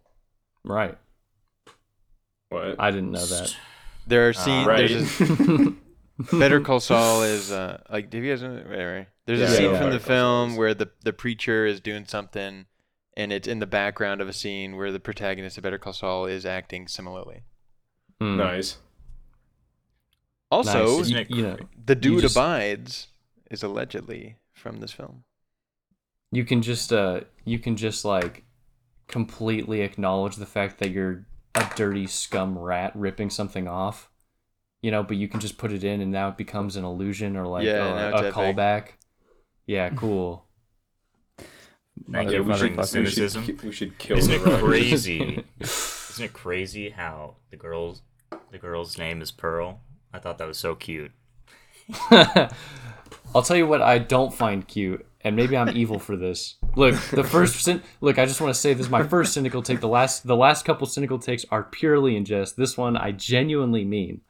Right. 0.63 0.97
What? 2.49 2.75
I 2.79 2.91
didn't 2.91 3.11
know 3.11 3.25
that. 3.25 3.55
There 4.07 4.27
are 4.27 4.31
Uh, 4.31 4.33
scenes. 4.33 4.67
right. 4.67 4.89
There's 4.89 5.21
a, 5.21 5.75
Better 6.37 6.59
Call 6.59 6.79
Saul 6.79 7.23
is 7.23 7.51
uh 7.51 7.81
like 7.89 8.13
have 8.13 8.23
you 8.23 8.31
guys 8.31 8.41
know 8.43 8.53
whatever. 8.53 9.07
There's 9.25 9.39
Yeah, 9.39 9.45
a 9.45 9.49
scene 9.49 9.71
yeah, 9.71 9.77
from 9.79 9.87
Better 9.87 9.93
the 9.93 9.99
film 9.99 10.55
where 10.55 10.73
the 10.73 10.91
the 11.03 11.13
preacher 11.13 11.65
is 11.65 11.79
doing 11.79 12.05
something 12.05 12.65
and 13.17 13.33
it's 13.33 13.47
in 13.47 13.59
the 13.59 13.65
background 13.67 14.21
of 14.21 14.27
a 14.29 14.33
scene 14.33 14.75
where 14.77 14.91
the 14.91 14.99
protagonist 14.99 15.57
of 15.57 15.63
Better 15.63 15.77
Call 15.77 15.93
Saul 15.93 16.25
is 16.25 16.45
acting 16.45 16.87
similarly. 16.87 17.43
Hmm. 18.19 18.37
nice. 18.37 18.77
Also, 20.51 20.97
Nice. 20.99 21.09
You- 21.09 21.25
you 21.29 21.41
know, 21.43 21.57
the 21.85 21.95
dude 21.95 22.21
just- 22.21 22.35
abides 22.35 23.07
is 23.49 23.63
allegedly 23.63 24.37
from 24.53 24.77
this 24.79 24.91
film. 24.91 25.23
you 26.33 26.45
can 26.45 26.61
just 26.61 26.93
uh 26.93 27.21
you 27.43 27.59
can 27.59 27.75
just 27.75 28.05
like 28.05 28.43
completely 29.07 29.81
acknowledge 29.81 30.35
the 30.37 30.45
fact 30.45 30.77
that 30.79 30.89
you're 30.91 31.25
a 31.55 31.69
dirty 31.75 32.07
scum 32.07 32.57
rat 32.57 32.93
ripping 32.95 33.29
something 33.29 33.67
off 33.67 34.09
you 34.81 34.89
know 34.89 35.03
but 35.03 35.17
you 35.17 35.27
can 35.27 35.41
just 35.41 35.57
put 35.57 35.73
it 35.73 35.83
in 35.83 35.99
and 35.99 36.09
now 36.11 36.29
it 36.29 36.37
becomes 36.37 36.77
an 36.77 36.85
illusion 36.85 37.35
or 37.35 37.45
like 37.45 37.65
Yeah, 37.65 38.11
or 38.13 38.25
a, 38.25 38.29
a 38.29 38.31
callback 38.31 38.91
yeah 39.67 39.89
cool 39.95 40.45
Thank 42.11 42.31
Yeah, 42.31 42.37
you 42.37 42.43
we 42.43 42.53
should, 42.57 42.77
we 42.77 42.83
cynicism. 42.83 43.43
should, 43.45 43.61
we 43.63 43.71
should 43.73 43.97
kill 43.97 44.17
Isn't 44.17 44.43
the 44.43 44.55
it 44.55 44.59
crazy? 44.59 45.43
Isn't 45.59 46.25
it 46.25 46.33
crazy 46.33 46.89
how 46.91 47.35
the 47.51 47.57
girl's 47.57 48.01
the 48.51 48.57
girl's 48.57 48.97
name 48.97 49.21
is 49.21 49.31
Pearl? 49.31 49.81
I 50.13 50.19
thought 50.19 50.37
that 50.39 50.47
was 50.47 50.57
so 50.57 50.75
cute. 50.75 51.11
I'll 52.11 53.41
tell 53.43 53.57
you 53.57 53.67
what 53.67 53.81
I 53.81 53.97
don't 53.97 54.33
find 54.33 54.67
cute, 54.67 55.05
and 55.21 55.35
maybe 55.35 55.55
I'm 55.55 55.75
evil 55.75 55.99
for 55.99 56.15
this. 56.17 56.55
Look, 56.75 56.95
the 57.11 57.23
first 57.23 57.65
cyn- 57.65 57.81
look, 58.01 58.17
I 58.19 58.25
just 58.25 58.41
want 58.41 58.53
to 58.53 58.59
say 58.59 58.73
this 58.73 58.85
is 58.87 58.91
my 58.91 59.03
first 59.03 59.33
cynical 59.33 59.61
take. 59.61 59.79
The 59.79 59.87
last 59.87 60.25
the 60.27 60.35
last 60.35 60.65
couple 60.65 60.85
cynical 60.87 61.19
takes 61.19 61.45
are 61.51 61.63
purely 61.63 62.15
in 62.17 62.25
jest. 62.25 62.57
This 62.57 62.77
one 62.77 62.97
I 62.97 63.11
genuinely 63.11 63.85
mean. 63.85 64.21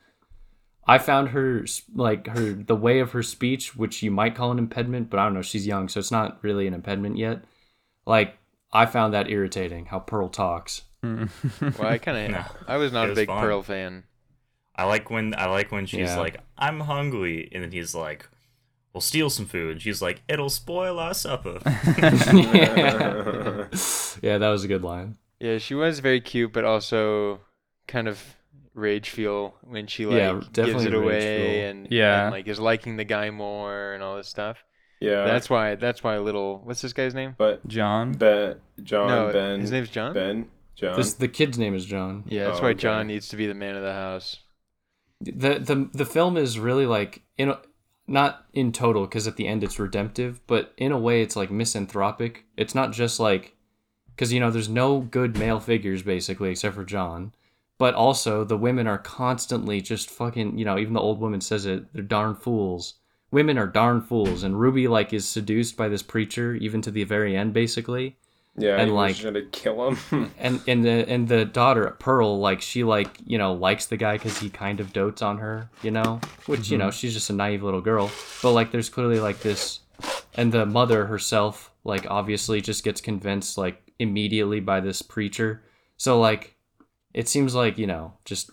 I 0.88 0.98
found 0.98 1.30
her 1.30 1.66
like 1.96 2.28
her 2.28 2.54
the 2.54 2.76
way 2.76 3.00
of 3.00 3.12
her 3.12 3.24
speech, 3.24 3.76
which 3.76 4.04
you 4.04 4.12
might 4.12 4.36
call 4.36 4.52
an 4.52 4.60
impediment, 4.60 5.10
but 5.10 5.20
I 5.20 5.26
don't 5.26 5.34
know. 5.34 5.42
She's 5.42 5.68
young, 5.68 5.88
so 5.88 6.00
it's 6.00 6.12
not 6.12 6.40
really 6.44 6.68
an 6.68 6.74
impediment 6.74 7.18
yet. 7.18 7.44
Like 8.06 8.36
I 8.74 8.86
found 8.86 9.14
that 9.14 9.30
irritating 9.30 9.86
how 9.86 10.00
Pearl 10.00 10.30
talks. 10.30 10.84
Well, 11.04 11.28
I 11.80 11.98
kind 11.98 12.26
of 12.26 12.32
No, 12.32 12.44
I 12.68 12.78
was 12.78 12.92
not 12.92 13.06
it 13.06 13.08
a 13.08 13.10
was 13.12 13.16
big 13.18 13.28
fun. 13.28 13.42
Pearl 13.42 13.64
fan. 13.64 14.04
I 14.82 14.86
like 14.86 15.10
when 15.10 15.34
I 15.38 15.46
like 15.46 15.72
when 15.72 15.86
she's 15.86 16.10
Yeah. 16.10 16.20
like, 16.20 16.38
"I'm 16.58 16.82
hungry," 16.82 17.50
and 17.54 17.64
then 17.64 17.72
he's 17.72 17.94
like, 17.96 18.28
"We'll 18.94 19.02
steal 19.02 19.30
some 19.30 19.46
food." 19.46 19.72
And 19.74 19.82
she's 19.82 20.02
like, 20.02 20.22
"It'll 20.28 20.50
spoil 20.50 21.00
our 21.00 21.14
supper." 21.14 21.60
yeah, 24.22 24.38
that 24.38 24.50
was 24.50 24.64
a 24.64 24.68
good 24.68 24.84
line. 24.84 25.18
Yeah, 25.40 25.58
she 25.58 25.74
was 25.76 26.00
very 26.00 26.22
cute, 26.22 26.54
but 26.54 26.64
also 26.66 27.42
kind 27.88 28.08
of 28.08 28.22
rage 28.74 29.10
fuel 29.10 29.56
when 29.64 29.88
she 29.88 30.06
like 30.06 30.18
Yeah, 30.18 30.34
gives 30.34 30.48
definitely 30.50 30.86
it 30.86 30.92
rage 30.94 31.04
away 31.04 31.38
fuel. 31.60 31.70
and 31.70 31.88
Yeah. 31.92 32.24
and, 32.26 32.32
like 32.32 32.48
is 32.48 32.60
liking 32.60 32.96
the 32.98 33.04
guy 33.04 33.30
more 33.32 33.94
and 33.94 34.02
all 34.04 34.16
this 34.18 34.28
stuff. 34.28 34.64
yeah, 35.00 35.26
That's 35.26 35.50
why. 35.50 35.76
That's 35.76 36.04
why 36.04 36.18
little. 36.20 36.62
What's 36.64 36.82
this 36.82 36.94
guy's 36.94 37.14
name? 37.16 37.36
but 37.38 37.68
John. 37.68 38.14
Ben, 38.14 38.58
John, 38.84 39.08
no, 39.08 39.32
Ben, 39.34 39.60
his 39.60 39.72
name's 39.72 39.90
John. 39.90 40.14
Ben, 40.14 40.48
John. 40.76 40.96
This 40.96 41.14
the 41.16 41.28
kid's 41.28 41.58
name 41.58 41.74
is 41.76 41.86
John. 41.86 42.24
Yeah, 42.28 42.46
that's 42.46 42.60
Oh, 42.60 42.64
why 42.64 42.70
okay. 42.70 42.80
John 42.80 43.08
needs 43.08 43.28
to 43.30 43.36
be 43.36 43.48
the 43.48 43.54
man 43.56 43.76
of 43.76 43.82
the 43.84 43.94
house. 43.94 44.40
The 45.22 45.60
the 45.60 45.90
the 45.94 46.06
film 46.06 46.38
is 46.38 46.60
really 46.60 46.86
like 46.86 47.22
in 47.38 47.50
a, 47.50 47.60
not 48.08 48.46
in 48.54 48.72
total 48.72 49.06
because 49.06 49.28
at 49.28 49.38
the 49.38 49.48
end 49.48 49.64
it's 49.64 49.80
redemptive 49.80 50.46
but 50.48 50.74
in 50.78 50.92
a 50.92 51.00
way 51.00 51.22
it's 51.22 51.36
like 51.36 51.52
misanthropic. 51.52 52.46
It's 52.58 52.76
not 52.76 52.92
just 52.92 53.20
like 53.20 53.56
because 54.16 54.34
you 54.34 54.40
know 54.40 54.52
there's 54.52 54.70
no 54.70 55.00
good 55.00 55.38
male 55.38 55.60
figures 55.60 56.04
basically 56.04 56.52
except 56.52 56.76
for 56.76 56.86
john 56.86 57.34
but 57.78 57.96
also 57.96 58.44
the 58.44 58.58
women 58.58 58.86
are 58.86 59.00
constantly 59.00 59.82
just 59.82 60.10
fucking 60.10 60.58
you 60.58 60.66
know 60.66 60.78
even 60.78 60.94
the 60.94 61.00
old 61.00 61.20
woman 61.20 61.42
says 61.42 61.66
it 61.66 61.92
they're 61.94 62.04
darn 62.04 62.36
fools. 62.36 62.96
Women 63.32 63.58
are 63.58 63.66
darn 63.68 64.02
fools 64.02 64.44
and 64.44 64.60
ruby 64.60 64.88
like 64.88 65.14
is 65.14 65.28
seduced 65.28 65.78
by 65.78 65.88
this 65.88 66.04
preacher 66.04 66.54
even 66.56 66.82
to 66.82 66.92
the 66.92 67.04
very 67.06 67.36
end 67.36 67.54
basically 67.54 68.18
Yeah, 68.58 68.78
And, 68.78 68.90
he 68.90 68.96
like- 68.96 69.16
was 69.16 69.24
gonna 69.24 69.46
kill 69.46 69.90
him. 69.92 70.32
and 70.38 70.62
and 70.68 70.84
the 70.84 71.10
and 71.10 71.28
the 71.28 71.46
daughter 71.46 71.96
Pearl, 72.00 72.40
like 72.40 72.62
she 72.62 72.84
like 72.84 73.18
you 73.26 73.38
know 73.38 73.54
likes 73.54 73.86
the 73.86 73.98
guy 73.98 74.18
because 74.18 74.38
he 74.40 74.50
kind 74.50 74.80
of 74.80 74.92
dotes 74.92 75.22
on 75.22 75.38
her, 75.38 75.70
you 75.82 75.92
know, 75.92 76.20
which 76.48 76.70
you 76.70 76.78
know 76.78 76.88
mm-hmm. 76.88 76.92
she's 76.98 77.14
just 77.14 77.30
a 77.30 77.34
naive 77.34 77.64
little 77.64 77.82
girl. 77.82 78.12
But 78.42 78.52
like, 78.52 78.72
there's 78.72 78.90
clearly 78.90 79.20
like 79.20 79.40
this, 79.40 79.80
and 80.36 80.52
the 80.52 80.66
mother 80.66 81.06
herself, 81.06 81.72
like 81.86 82.06
obviously 82.10 82.60
just 82.60 82.84
gets 82.84 83.00
convinced 83.00 83.58
like 83.58 83.82
immediately 84.00 84.60
by 84.60 84.82
this 84.82 85.02
preacher. 85.02 85.64
So 85.96 86.20
like, 86.20 86.56
it 87.14 87.30
seems 87.30 87.56
like 87.56 87.78
you 87.78 87.88
know 87.88 88.16
just 88.26 88.52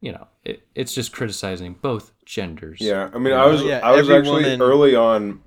you 0.00 0.10
know 0.10 0.26
it, 0.44 0.66
it's 0.74 0.94
just 0.94 1.12
criticizing 1.12 1.76
both 1.80 2.12
genders. 2.26 2.80
yeah, 2.80 3.08
I 3.14 3.18
mean, 3.18 3.34
I 3.34 3.46
was 3.46 3.62
Yeah, 3.62 3.78
I 3.84 3.92
was 3.92 4.10
actually 4.10 4.42
woman- 4.42 4.62
early 4.62 4.96
on. 4.96 5.42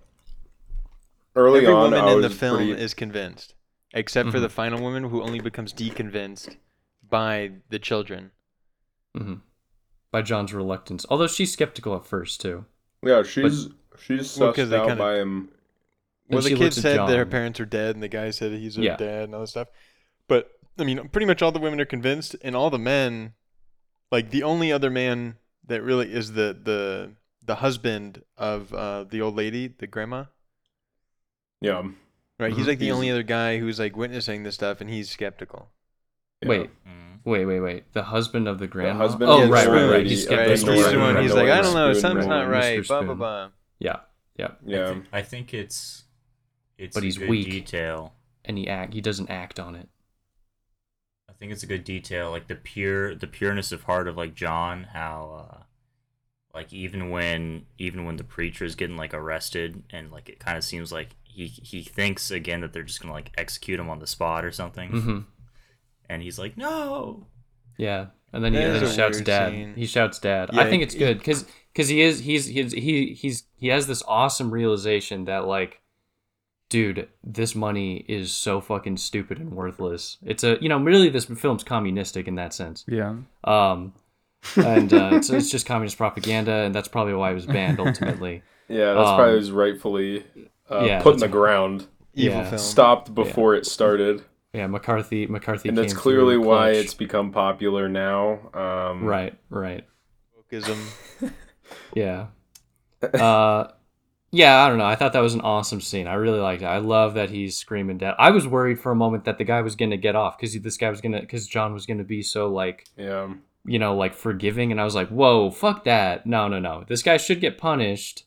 Early 1.38 1.60
Every 1.64 1.74
on, 1.74 1.82
woman 1.92 2.00
I 2.00 2.12
in 2.12 2.22
was 2.22 2.32
the 2.32 2.40
film 2.40 2.56
pretty, 2.58 2.72
is 2.82 2.94
convinced, 2.94 3.55
except 3.96 4.30
for 4.30 4.38
Mhm. 4.38 4.42
the 4.42 4.50
final 4.50 4.80
woman 4.82 5.06
who 5.06 5.22
only 5.24 5.40
becomes 5.40 5.74
deconvinced 5.74 6.58
by 7.10 7.52
the 7.70 7.80
children. 7.80 8.32
hmm 9.16 9.36
By 10.12 10.22
John's 10.22 10.54
reluctance, 10.54 11.06
although 11.10 11.28
she's 11.28 11.52
skeptical 11.54 11.96
at 11.96 12.06
first 12.06 12.40
too. 12.42 12.66
yeah. 13.04 13.24
She's 13.24 13.70
she's 14.00 14.38
Well, 14.38 14.52
sussed 14.52 14.56
'cause 14.56 14.70
they 14.70 14.78
out 14.78 14.88
kinda- 14.88 15.04
by 15.04 15.16
him. 15.18 15.50
Well, 16.30 16.42
the 16.42 16.56
kid 16.56 16.74
said 16.74 16.98
that 16.98 17.18
her 17.18 17.26
parents 17.26 17.60
are 17.60 17.66
dead, 17.66 17.96
and 17.96 18.04
the 18.04 18.08
guy 18.08 18.32
said 18.32 18.52
he's 18.54 18.76
her 18.76 18.82
Yeah. 18.84 18.98
dad, 18.98 19.24
and 19.26 19.36
all 19.36 19.42
this 19.42 19.52
stuff. 19.52 19.68
But 20.28 20.52
I 20.78 20.84
mean, 20.84 21.08
pretty 21.10 21.26
much 21.28 21.42
all 21.42 21.52
the 21.54 21.60
women 21.60 21.80
are 21.80 21.86
convinced, 21.86 22.36
and 22.42 22.56
all 22.56 22.70
the 22.70 22.80
men, 22.80 23.34
like 24.12 24.32
the 24.32 24.44
only 24.44 24.72
other 24.72 24.90
man 24.90 25.38
that 25.66 25.82
really 25.82 26.12
is 26.12 26.34
the 26.34 26.58
the 26.62 27.14
the 27.44 27.56
husband 27.56 28.24
of 28.38 28.74
uh, 28.74 29.04
the 29.06 29.22
old 29.22 29.36
lady, 29.36 29.68
the 29.68 29.86
grandma, 29.88 30.26
Yeah. 31.62 31.90
Right? 32.40 32.54
He's 32.54 32.66
Mhm. 32.66 32.68
like 32.68 32.80
the 32.80 32.86
He's- 32.86 32.96
only 32.96 33.10
other 33.12 33.24
guy 33.24 33.58
who's 33.60 33.80
like 33.80 33.96
witnessing 33.96 34.44
this 34.44 34.56
stuff, 34.56 34.82
and 34.82 34.90
he's 34.90 35.10
skeptical. 35.10 35.72
yeah. 36.42 36.50
Wait, 36.50 36.70
Mm. 36.86 37.20
wait, 37.24 37.46
wait, 37.46 37.60
wait. 37.62 37.94
The 37.94 38.04
husband 38.04 38.48
of 38.48 38.60
the 38.60 38.68
grandma. 38.68 39.00
husband 39.00 39.30
oh, 39.30 39.42
of 39.42 39.48
the 39.48 39.52
right, 39.54 39.68
right, 39.68 39.90
right. 39.90 40.06
He's 40.06 40.28
right? 40.28 40.38
Right? 40.38 40.58
skeptical. 40.60 40.74
He's 40.84 40.92
the 40.92 41.00
one. 41.00 41.22
He's 41.24 41.34
like, 41.34 41.50
I 41.50 41.62
don't 41.62 41.74
know, 41.74 41.94
Spoon, 41.94 42.02
something's 42.02 42.28
right, 42.28 42.40
not 42.42 42.48
Mr. 42.48 42.52
right. 42.52 42.88
Blah 42.88 43.00
blah 43.02 43.08
Spoon. 43.08 43.18
blah. 43.18 43.50
Yeah, 43.80 44.00
yeah. 44.38 44.48
I, 44.48 44.52
Yeah. 44.66 44.86
think, 44.94 45.06
I 45.14 45.22
think 45.22 45.54
it's 45.54 46.04
it's 46.78 46.94
But 46.94 47.04
a 47.04 47.06
he's 47.06 47.18
good 47.18 47.30
weak. 47.30 47.50
detail. 47.50 48.14
And 48.44 48.58
he 48.58 48.68
act. 48.68 48.94
He 48.94 49.02
doesn't 49.02 49.30
act 49.30 49.60
on 49.60 49.76
it. 49.76 49.88
I 51.30 51.34
think 51.34 51.52
it's 51.52 51.64
a 51.64 51.68
good 51.68 51.84
detail, 51.84 52.32
like 52.32 52.48
the 52.48 52.56
pure 52.56 53.16
the 53.16 53.28
pureness 53.28 53.72
of 53.72 53.84
heart 53.84 54.08
of 54.08 54.18
like 54.18 54.36
John, 54.36 54.84
how 54.94 55.48
uh 55.50 55.64
like 56.54 56.72
even 56.72 57.10
when 57.10 57.66
even 57.78 58.06
when 58.06 58.18
the 58.18 58.24
preacher 58.24 58.64
is 58.66 58.76
getting 58.76 58.98
like 58.98 59.14
arrested 59.14 59.84
and 59.90 60.12
like 60.12 60.30
it 60.30 60.40
kind 60.40 60.58
of 60.58 60.64
seems 60.64 60.92
like 60.92 61.16
he 61.36 61.48
he 61.48 61.84
thinks 61.84 62.32
again 62.32 62.62
that 62.62 62.74
they're 62.74 62.84
just 62.84 63.02
gonna 63.02 63.14
like 63.14 63.32
execute 63.38 63.80
him 63.80 63.90
on 63.90 64.00
the 64.00 64.08
spot 64.08 64.44
or 64.46 64.52
something, 64.52 64.90
hmm 64.92 65.20
and 66.08 66.22
he's 66.22 66.38
like, 66.38 66.56
no, 66.56 67.26
Yeah. 67.80 68.08
And 68.32 68.44
then 68.44 68.54
he, 68.54 68.60
and 68.60 68.76
then 68.76 68.86
he 68.86 68.94
shouts 68.96 69.18
weird 69.18 69.26
dad. 69.26 69.52
scene. 69.52 69.74
He 69.76 69.86
shouts 69.88 70.20
dad. 70.20 70.50
Yeah, 70.54 70.62
I 70.62 70.70
think 70.70 70.84
it's 70.84 70.94
he- 70.94 71.00
good 71.00 71.18
because 71.18 71.46
because 71.74 71.88
he 71.88 72.02
is 72.02 72.20
he's 72.20 72.46
he's 72.46 72.74
he 72.74 73.14
he's 73.14 73.44
he 73.58 73.70
has 73.70 73.88
this 73.88 74.04
awesome 74.08 74.52
realization 74.52 75.26
that 75.26 75.46
like, 75.48 75.82
dude, 76.70 77.08
this 77.24 77.56
money 77.56 78.06
is 78.08 78.32
so 78.32 78.60
fucking 78.62 78.98
stupid 78.98 79.40
and 79.40 79.52
worthless. 79.56 80.18
It's 80.24 80.44
a 80.44 80.58
you 80.62 80.70
know 80.70 80.78
really 80.80 81.10
this 81.10 81.26
film's 81.26 81.64
communistic 81.64 82.28
in 82.28 82.36
that 82.36 82.54
sense. 82.54 82.84
Yeah. 82.88 83.16
Um, 83.44 83.94
and 84.58 84.94
uh, 84.94 85.10
it's 85.14 85.30
it's 85.30 85.50
just 85.50 85.66
communist 85.66 85.98
propaganda, 85.98 86.52
and 86.54 86.76
that's 86.76 86.88
probably 86.90 87.14
why 87.14 87.32
it 87.32 87.36
was 87.36 87.46
banned 87.48 87.80
ultimately. 87.88 88.44
Yeah, 88.68 88.94
that's 88.94 89.10
Um, 89.10 89.16
probably 89.16 89.36
was 89.38 89.52
rightfully 89.52 90.24
uh, 90.70 90.84
yeah, 90.86 91.02
put 91.02 91.14
in 91.16 91.20
the 91.20 91.28
ground, 91.28 91.88
Evil 92.14 92.40
Yeah. 92.40 92.50
film. 92.50 92.58
stopped 92.60 93.14
before 93.16 93.56
it 93.56 93.66
started, 93.66 94.24
Yeah, 94.54 94.68
McCarthy 94.68 95.28
McCarthy. 95.28 95.70
and 95.70 95.78
that's 95.78 95.94
clearly 95.94 96.38
why 96.38 96.70
it's 96.72 96.94
become 96.94 97.32
popular 97.32 97.90
now. 97.90 98.40
Um, 98.54 99.04
right, 99.04 99.34
right. 99.50 99.86
Wokeism. 100.52 100.78
Yeah. 101.96 102.28
Uh, 103.02 103.68
yeah, 104.32 104.64
I 104.64 104.70
don't 104.70 104.78
know. 104.78 104.86
I 104.86 104.96
thought 104.96 105.14
that 105.14 105.20
was 105.22 105.34
an 105.34 105.42
awesome 105.42 105.82
scene. 105.82 106.08
I 106.08 106.14
really 106.16 106.40
liked 106.40 106.62
it. 106.62 106.66
I 106.66 106.78
love 106.78 107.14
that 107.16 107.30
he's 107.30 107.58
screaming 107.58 107.98
dead. 107.98 108.14
I 108.20 108.32
was 108.32 108.48
worried 108.48 108.80
for 108.80 108.92
a 108.92 108.96
moment 108.96 109.26
that 109.26 109.38
the 109.38 109.44
guy 109.44 109.62
was 109.62 109.76
gonna 109.76 109.98
get 109.98 110.16
off 110.16 110.38
because 110.38 110.60
this 110.62 110.78
guy 110.78 110.90
was 110.90 111.02
gonna 111.02 111.22
because 111.22 111.48
John 111.48 111.74
was 111.74 111.86
gonna 111.86 112.04
be 112.04 112.22
so 112.22 112.48
like 112.50 112.86
Yeah, 112.98 113.34
you 113.66 113.80
know 113.80 113.96
like 113.96 114.14
forgiving, 114.14 114.72
and 114.72 114.80
I 114.80 114.84
was 114.84 114.96
like, 114.96 115.10
whoa, 115.10 115.50
fuck 115.52 115.84
that. 115.86 116.26
No, 116.26 116.48
no, 116.48 116.60
no. 116.60 116.84
This 116.88 117.02
guy 117.04 117.18
should 117.18 117.42
get 117.42 117.58
punished, 117.58 118.26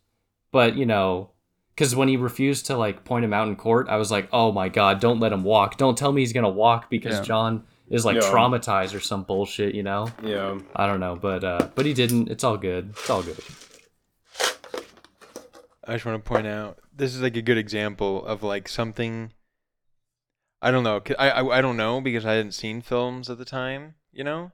but 0.52 0.76
you 0.76 0.86
know. 0.86 1.30
Because 1.78 1.94
when 1.94 2.08
he 2.08 2.16
refused 2.16 2.66
to 2.66 2.76
like 2.76 3.04
point 3.04 3.24
him 3.24 3.32
out 3.32 3.46
in 3.46 3.54
court, 3.54 3.88
I 3.88 3.98
was 3.98 4.10
like, 4.10 4.28
"Oh 4.32 4.50
my 4.50 4.68
god, 4.68 4.98
don't 4.98 5.20
let 5.20 5.32
him 5.32 5.44
walk! 5.44 5.76
Don't 5.76 5.96
tell 5.96 6.10
me 6.10 6.22
he's 6.22 6.32
gonna 6.32 6.48
walk 6.48 6.90
because 6.90 7.18
Yeah. 7.18 7.22
John 7.22 7.62
is 7.88 8.04
like 8.04 8.16
Yeah. 8.16 8.22
traumatized 8.22 8.96
or 8.96 9.00
some 9.00 9.22
bullshit," 9.22 9.76
you 9.76 9.84
know? 9.84 10.08
yeah. 10.20 10.58
I 10.74 10.88
don't 10.88 10.98
know, 10.98 11.14
but 11.14 11.44
uh, 11.44 11.68
but 11.76 11.86
he 11.86 11.94
didn't. 11.94 12.30
It's 12.32 12.42
all 12.42 12.56
good. 12.56 12.90
It's 12.98 13.08
all 13.08 13.22
good. 13.22 13.38
I 15.86 15.92
just 15.92 16.04
want 16.04 16.22
to 16.24 16.28
point 16.28 16.48
out 16.48 16.80
this 16.92 17.14
is 17.14 17.22
like 17.22 17.36
a 17.36 17.42
good 17.42 17.58
example 17.58 18.26
of 18.26 18.42
like 18.42 18.68
something. 18.68 19.32
I 20.60 20.72
don't 20.72 20.82
know. 20.82 21.00
I, 21.16 21.30
I 21.30 21.58
I 21.58 21.60
don't 21.60 21.76
know 21.76 22.00
because 22.00 22.26
I 22.26 22.32
hadn't 22.32 22.54
seen 22.54 22.82
films 22.82 23.30
at 23.30 23.38
the 23.38 23.44
time, 23.44 23.94
you 24.10 24.24
know, 24.24 24.50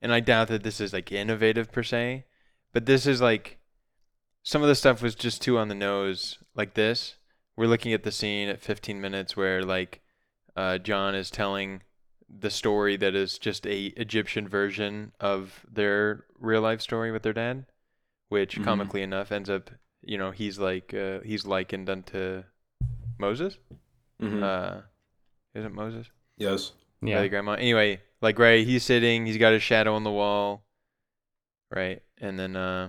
and 0.00 0.12
I 0.12 0.20
doubt 0.20 0.46
that 0.46 0.62
this 0.62 0.80
is 0.80 0.92
like 0.92 1.10
innovative 1.10 1.72
per 1.72 1.82
se, 1.82 2.24
but 2.72 2.86
this 2.86 3.04
is 3.04 3.20
like 3.20 3.57
some 4.48 4.62
of 4.62 4.68
the 4.68 4.74
stuff 4.74 5.02
was 5.02 5.14
just 5.14 5.42
too 5.42 5.58
on 5.58 5.68
the 5.68 5.74
nose. 5.74 6.38
Like 6.54 6.72
this, 6.72 7.16
we're 7.54 7.66
looking 7.66 7.92
at 7.92 8.02
the 8.02 8.10
scene 8.10 8.48
at 8.48 8.62
15 8.62 8.98
minutes 8.98 9.36
where 9.36 9.62
like 9.62 10.00
uh, 10.56 10.78
John 10.78 11.14
is 11.14 11.30
telling 11.30 11.82
the 12.30 12.48
story 12.48 12.96
that 12.96 13.14
is 13.14 13.36
just 13.38 13.66
a 13.66 13.88
Egyptian 13.88 14.48
version 14.48 15.12
of 15.20 15.66
their 15.70 16.24
real 16.38 16.62
life 16.62 16.80
story 16.80 17.12
with 17.12 17.24
their 17.24 17.34
dad, 17.34 17.66
which 18.30 18.58
Mhm. 18.58 18.64
comically 18.64 19.02
enough 19.02 19.30
ends 19.30 19.50
up, 19.50 19.70
you 20.00 20.16
know, 20.16 20.30
he's 20.30 20.58
like 20.58 20.94
uh, 20.94 21.20
he's 21.20 21.44
likened 21.44 21.90
unto 21.90 22.44
Moses. 23.18 23.58
Mhm. 24.18 24.42
Uh, 24.42 24.80
is 25.54 25.66
it 25.66 25.72
Moses? 25.72 26.10
yes. 26.38 26.72
Yeah. 27.02 27.20
the 27.20 27.28
grandma. 27.28 27.52
Anyway, 27.52 28.00
like 28.22 28.38
right, 28.38 28.66
he's 28.66 28.82
sitting, 28.82 29.26
he's 29.26 29.36
got 29.36 29.52
his 29.52 29.62
shadow 29.62 29.94
on 29.94 30.04
the 30.04 30.10
wall, 30.10 30.64
right, 31.70 32.02
and 32.16 32.36
then 32.38 32.56
uh, 32.56 32.88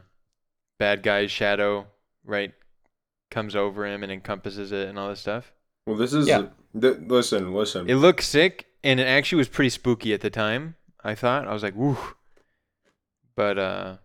bad 0.79 1.03
guy's 1.03 1.29
shadow, 1.29 1.85
right, 2.25 2.53
comes 3.29 3.55
over 3.55 3.85
him 3.85 4.01
and 4.01 4.11
encompasses 4.11 4.71
it 4.71 4.87
and 4.87 4.97
all 4.97 5.09
this 5.09 5.19
stuff. 5.19 5.51
Well, 5.85 5.95
this 5.97 6.13
is 6.13 6.27
Yeah. 6.27 6.47
th- 6.79 6.97
listen, 7.07 7.53
listen. 7.53 7.89
It 7.89 7.95
looked 7.95 8.23
sick, 8.23 8.65
and 8.83 8.99
it 8.99 9.03
actually 9.07 9.37
was 9.37 9.49
pretty 9.49 9.69
spooky 9.69 10.13
at 10.13 10.21
the 10.21 10.29
time. 10.29 10.75
I 11.03 11.13
thought 11.15 11.47
I 11.47 11.53
was 11.53 11.63
like, 11.63 11.75
"Woo!" 11.75 11.97
But 13.35 13.57
uh, 13.57 13.97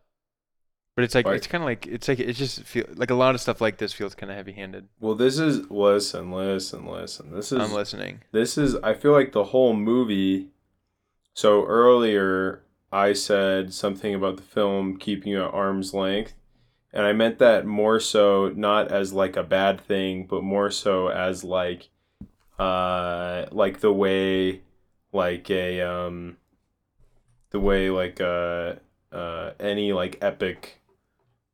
but 0.97 1.05
it's 1.05 1.15
like 1.15 1.27
Right. 1.27 1.37
it's 1.37 1.47
kind 1.47 1.63
of 1.63 1.67
like 1.67 1.87
it's 1.87 2.07
like 2.09 2.21
it 2.21 2.33
just 2.35 2.63
feel 2.63 2.85
like 2.95 3.11
a 3.11 3.15
lot 3.15 3.35
of 3.35 3.41
stuff 3.41 3.61
like 3.61 3.79
this 3.79 3.93
feels 3.93 4.15
kind 4.15 4.31
of 4.31 4.37
heavy-handed. 4.37 4.89
well, 5.01 5.15
this 5.15 5.39
is 5.39 5.71
listen, 5.71 6.31
listen, 6.31 6.87
listen. 6.87 7.33
This 7.35 7.51
is 7.53 7.59
I'm 7.59 7.73
listening. 7.73 8.21
this 8.33 8.57
is 8.57 8.77
I 8.77 8.95
feel 8.95 9.13
like 9.13 9.33
the 9.33 9.45
whole 9.45 9.75
movie. 9.75 10.51
So 11.35 11.65
earlier 11.67 12.63
I 12.93 13.13
said 13.13 13.75
something 13.75 14.15
about 14.15 14.37
the 14.37 14.43
film 14.45 14.97
keeping 14.99 15.33
you 15.33 15.43
at 15.45 15.53
arm's 15.53 15.93
length, 15.93 16.35
and 16.95 17.05
I 17.05 17.13
meant 17.13 17.39
that 17.41 17.67
more 17.67 18.01
so 18.01 18.51
not 18.57 18.91
as 18.91 19.13
like 19.13 19.37
a 19.37 19.43
bad 19.43 19.81
thing, 19.81 20.27
but 20.27 20.43
more 20.43 20.71
so 20.71 21.09
as 21.09 21.45
like, 21.45 21.91
uh, 22.59 23.47
like 23.51 23.81
the 23.81 23.93
way, 23.93 24.63
like 25.13 25.51
a 25.51 25.83
um, 25.83 26.39
the 27.55 27.61
way 27.61 27.89
like 27.89 28.21
uh 28.21 28.75
uh 29.13 29.53
any 29.61 29.93
like 29.93 30.19
epic 30.21 30.81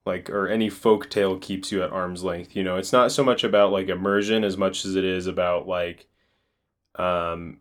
like 0.07 0.31
or 0.31 0.49
any 0.49 0.71
folk 0.71 1.11
tale 1.11 1.37
keeps 1.39 1.71
you 1.71 1.83
at 1.83 1.93
arm's 1.93 2.25
length 2.25 2.57
you 2.57 2.65
know? 2.65 2.77
It's 2.77 2.93
not 2.93 3.13
so 3.13 3.23
much 3.23 3.45
about 3.45 3.71
like 3.71 3.89
immersion 3.89 4.43
as 4.43 4.57
much 4.57 4.87
as 4.87 4.97
it 4.97 5.05
is 5.05 5.27
about 5.27 5.69
like 5.69 6.07
um 6.95 7.61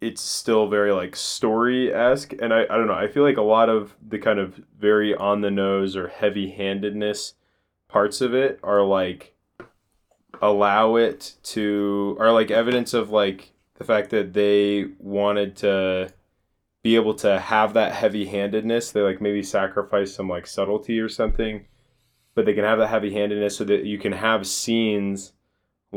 it's 0.00 0.20
still 0.20 0.68
very 0.68 0.92
like 0.92 1.16
story-esque 1.16 2.34
and 2.40 2.52
I, 2.52 2.64
I 2.64 2.76
don't 2.76 2.86
know 2.86 2.94
i 2.94 3.08
feel 3.08 3.22
like 3.22 3.38
a 3.38 3.42
lot 3.42 3.68
of 3.68 3.96
the 4.06 4.18
kind 4.18 4.38
of 4.38 4.60
very 4.78 5.14
on 5.14 5.40
the 5.40 5.50
nose 5.50 5.96
or 5.96 6.08
heavy 6.08 6.50
handedness 6.50 7.34
parts 7.88 8.20
of 8.20 8.34
it 8.34 8.60
are 8.62 8.84
like 8.84 9.34
allow 10.42 10.96
it 10.96 11.34
to 11.42 12.16
are 12.20 12.32
like 12.32 12.50
evidence 12.50 12.92
of 12.92 13.10
like 13.10 13.52
the 13.76 13.84
fact 13.84 14.10
that 14.10 14.34
they 14.34 14.86
wanted 14.98 15.56
to 15.56 16.12
be 16.82 16.94
able 16.94 17.14
to 17.14 17.38
have 17.38 17.72
that 17.72 17.92
heavy 17.92 18.26
handedness 18.26 18.92
they 18.92 19.00
like 19.00 19.20
maybe 19.20 19.42
sacrifice 19.42 20.14
some 20.14 20.28
like 20.28 20.46
subtlety 20.46 21.00
or 21.00 21.08
something 21.08 21.66
but 22.34 22.44
they 22.44 22.52
can 22.52 22.64
have 22.64 22.78
that 22.78 22.88
heavy 22.88 23.12
handedness 23.12 23.56
so 23.56 23.64
that 23.64 23.84
you 23.84 23.98
can 23.98 24.12
have 24.12 24.46
scenes 24.46 25.32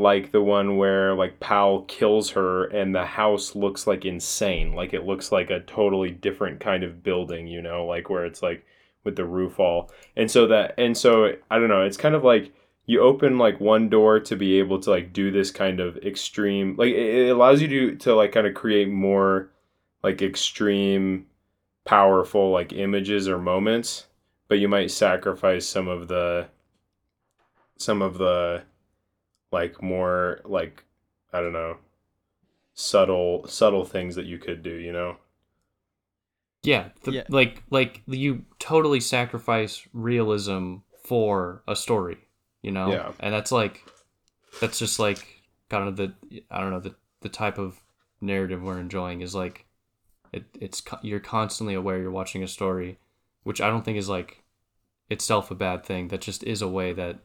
like 0.00 0.32
the 0.32 0.42
one 0.42 0.78
where 0.78 1.14
like 1.14 1.40
Powell 1.40 1.82
kills 1.82 2.30
her 2.30 2.64
and 2.64 2.94
the 2.94 3.04
house 3.04 3.54
looks 3.54 3.86
like 3.86 4.06
insane. 4.06 4.72
Like 4.72 4.94
it 4.94 5.04
looks 5.04 5.30
like 5.30 5.50
a 5.50 5.60
totally 5.60 6.10
different 6.10 6.58
kind 6.58 6.82
of 6.82 7.02
building, 7.02 7.46
you 7.46 7.60
know, 7.60 7.84
like 7.84 8.08
where 8.08 8.24
it's 8.24 8.42
like 8.42 8.64
with 9.04 9.16
the 9.16 9.26
roof 9.26 9.60
all. 9.60 9.90
And 10.16 10.30
so 10.30 10.46
that 10.46 10.74
and 10.78 10.96
so 10.96 11.34
I 11.50 11.58
don't 11.58 11.68
know, 11.68 11.82
it's 11.82 11.98
kind 11.98 12.14
of 12.14 12.24
like 12.24 12.52
you 12.86 13.00
open 13.00 13.36
like 13.36 13.60
one 13.60 13.90
door 13.90 14.18
to 14.20 14.36
be 14.36 14.58
able 14.58 14.80
to 14.80 14.90
like 14.90 15.12
do 15.12 15.30
this 15.30 15.50
kind 15.50 15.80
of 15.80 15.98
extreme 15.98 16.76
like 16.76 16.92
it, 16.92 17.28
allows 17.28 17.60
you 17.60 17.68
to 17.68 17.96
to 17.96 18.14
like 18.14 18.32
kind 18.32 18.46
of 18.46 18.54
create 18.54 18.88
more 18.88 19.50
like 20.02 20.22
extreme 20.22 21.26
powerful 21.84 22.50
like 22.50 22.72
images 22.72 23.28
or 23.28 23.38
moments 23.38 24.06
but 24.48 24.58
you 24.58 24.68
might 24.68 24.90
sacrifice 24.90 25.66
some 25.66 25.88
of 25.88 26.08
the 26.08 26.48
some 27.76 28.02
of 28.02 28.18
the 28.18 28.62
like 29.52 29.82
more 29.82 30.40
like 30.44 30.84
i 31.32 31.40
don't 31.40 31.52
know 31.52 31.76
subtle 32.74 33.46
subtle 33.46 33.84
things 33.84 34.14
that 34.14 34.26
you 34.26 34.38
could 34.38 34.62
do 34.62 34.74
you 34.74 34.92
know 34.92 35.16
Yeah, 36.62 36.90
the, 37.04 37.12
Yeah. 37.12 37.22
like 37.28 37.62
like 37.70 38.02
you 38.06 38.44
totally 38.58 39.00
sacrifice 39.00 39.86
realism 39.92 40.76
for 41.04 41.62
a 41.66 41.74
story, 41.74 42.18
you 42.62 42.70
know. 42.70 42.92
Yeah. 42.92 43.12
and 43.18 43.32
that's 43.32 43.50
like 43.50 43.82
that's 44.60 44.78
just 44.78 44.98
like 44.98 45.42
kind 45.70 45.88
of 45.88 45.96
the 45.96 46.12
I 46.50 46.60
don't 46.60 46.70
know 46.70 46.80
the 46.80 46.94
the 47.22 47.28
type 47.30 47.58
of 47.58 47.82
narrative 48.20 48.62
we're 48.62 48.78
enjoying 48.78 49.22
is 49.22 49.34
like 49.34 49.66
it 50.32 50.44
it's 50.60 50.82
you're 51.02 51.20
constantly 51.20 51.74
aware 51.74 51.98
you're 51.98 52.10
watching 52.10 52.42
a 52.42 52.48
story, 52.48 52.98
which 53.42 53.60
I 53.60 53.68
don't 53.70 53.84
think 53.84 53.96
is 53.98 54.08
like 54.08 54.42
itself 55.08 55.50
a 55.50 55.54
bad 55.54 55.84
thing. 55.84 56.08
That 56.08 56.20
just 56.20 56.42
is 56.44 56.62
a 56.62 56.68
way 56.68 56.92
that 56.92 57.20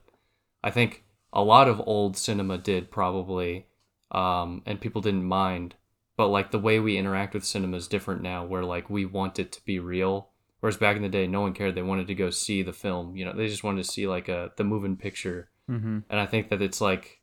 I 0.63 0.71
think 0.71 1.03
a 1.35 1.43
lot 1.43 1.67
of 1.67 1.81
old 1.85 2.17
cinema 2.17 2.57
did 2.57 2.89
probably, 2.89 3.67
um, 4.11 4.63
and 4.65 4.81
people 4.81 5.01
didn't 5.01 5.25
mind 5.25 5.75
but 6.17 6.27
like 6.29 6.51
the 6.51 6.59
way 6.59 6.79
we 6.79 6.97
interact 6.97 7.33
with 7.33 7.45
cinema 7.45 7.77
is 7.77 7.87
different 7.87 8.21
now 8.21 8.45
where 8.45 8.63
like 8.63 8.89
we 8.89 9.05
want 9.05 9.39
it 9.39 9.51
to 9.51 9.65
be 9.65 9.79
real. 9.79 10.29
Whereas 10.59 10.77
back 10.77 10.95
in 10.95 11.03
the 11.03 11.09
day 11.09 11.27
no 11.27 11.41
one 11.41 11.53
cared. 11.53 11.75
They 11.75 11.83
wanted 11.83 12.07
to 12.07 12.15
go 12.15 12.29
see 12.29 12.63
the 12.63 12.73
film 12.73 13.15
you 13.15 13.25
know 13.25 13.33
they 13.33 13.47
just 13.47 13.63
wanted 13.63 13.83
to 13.83 13.91
see 13.91 14.07
like 14.07 14.29
a 14.29 14.51
the 14.57 14.63
moving 14.63 14.97
picture. 14.97 15.49
Mm-hmm. 15.69 16.01
and 16.11 16.19
i 16.19 16.27
think 16.27 16.49
that 16.49 16.61
it's 16.61 16.79
like 16.79 17.21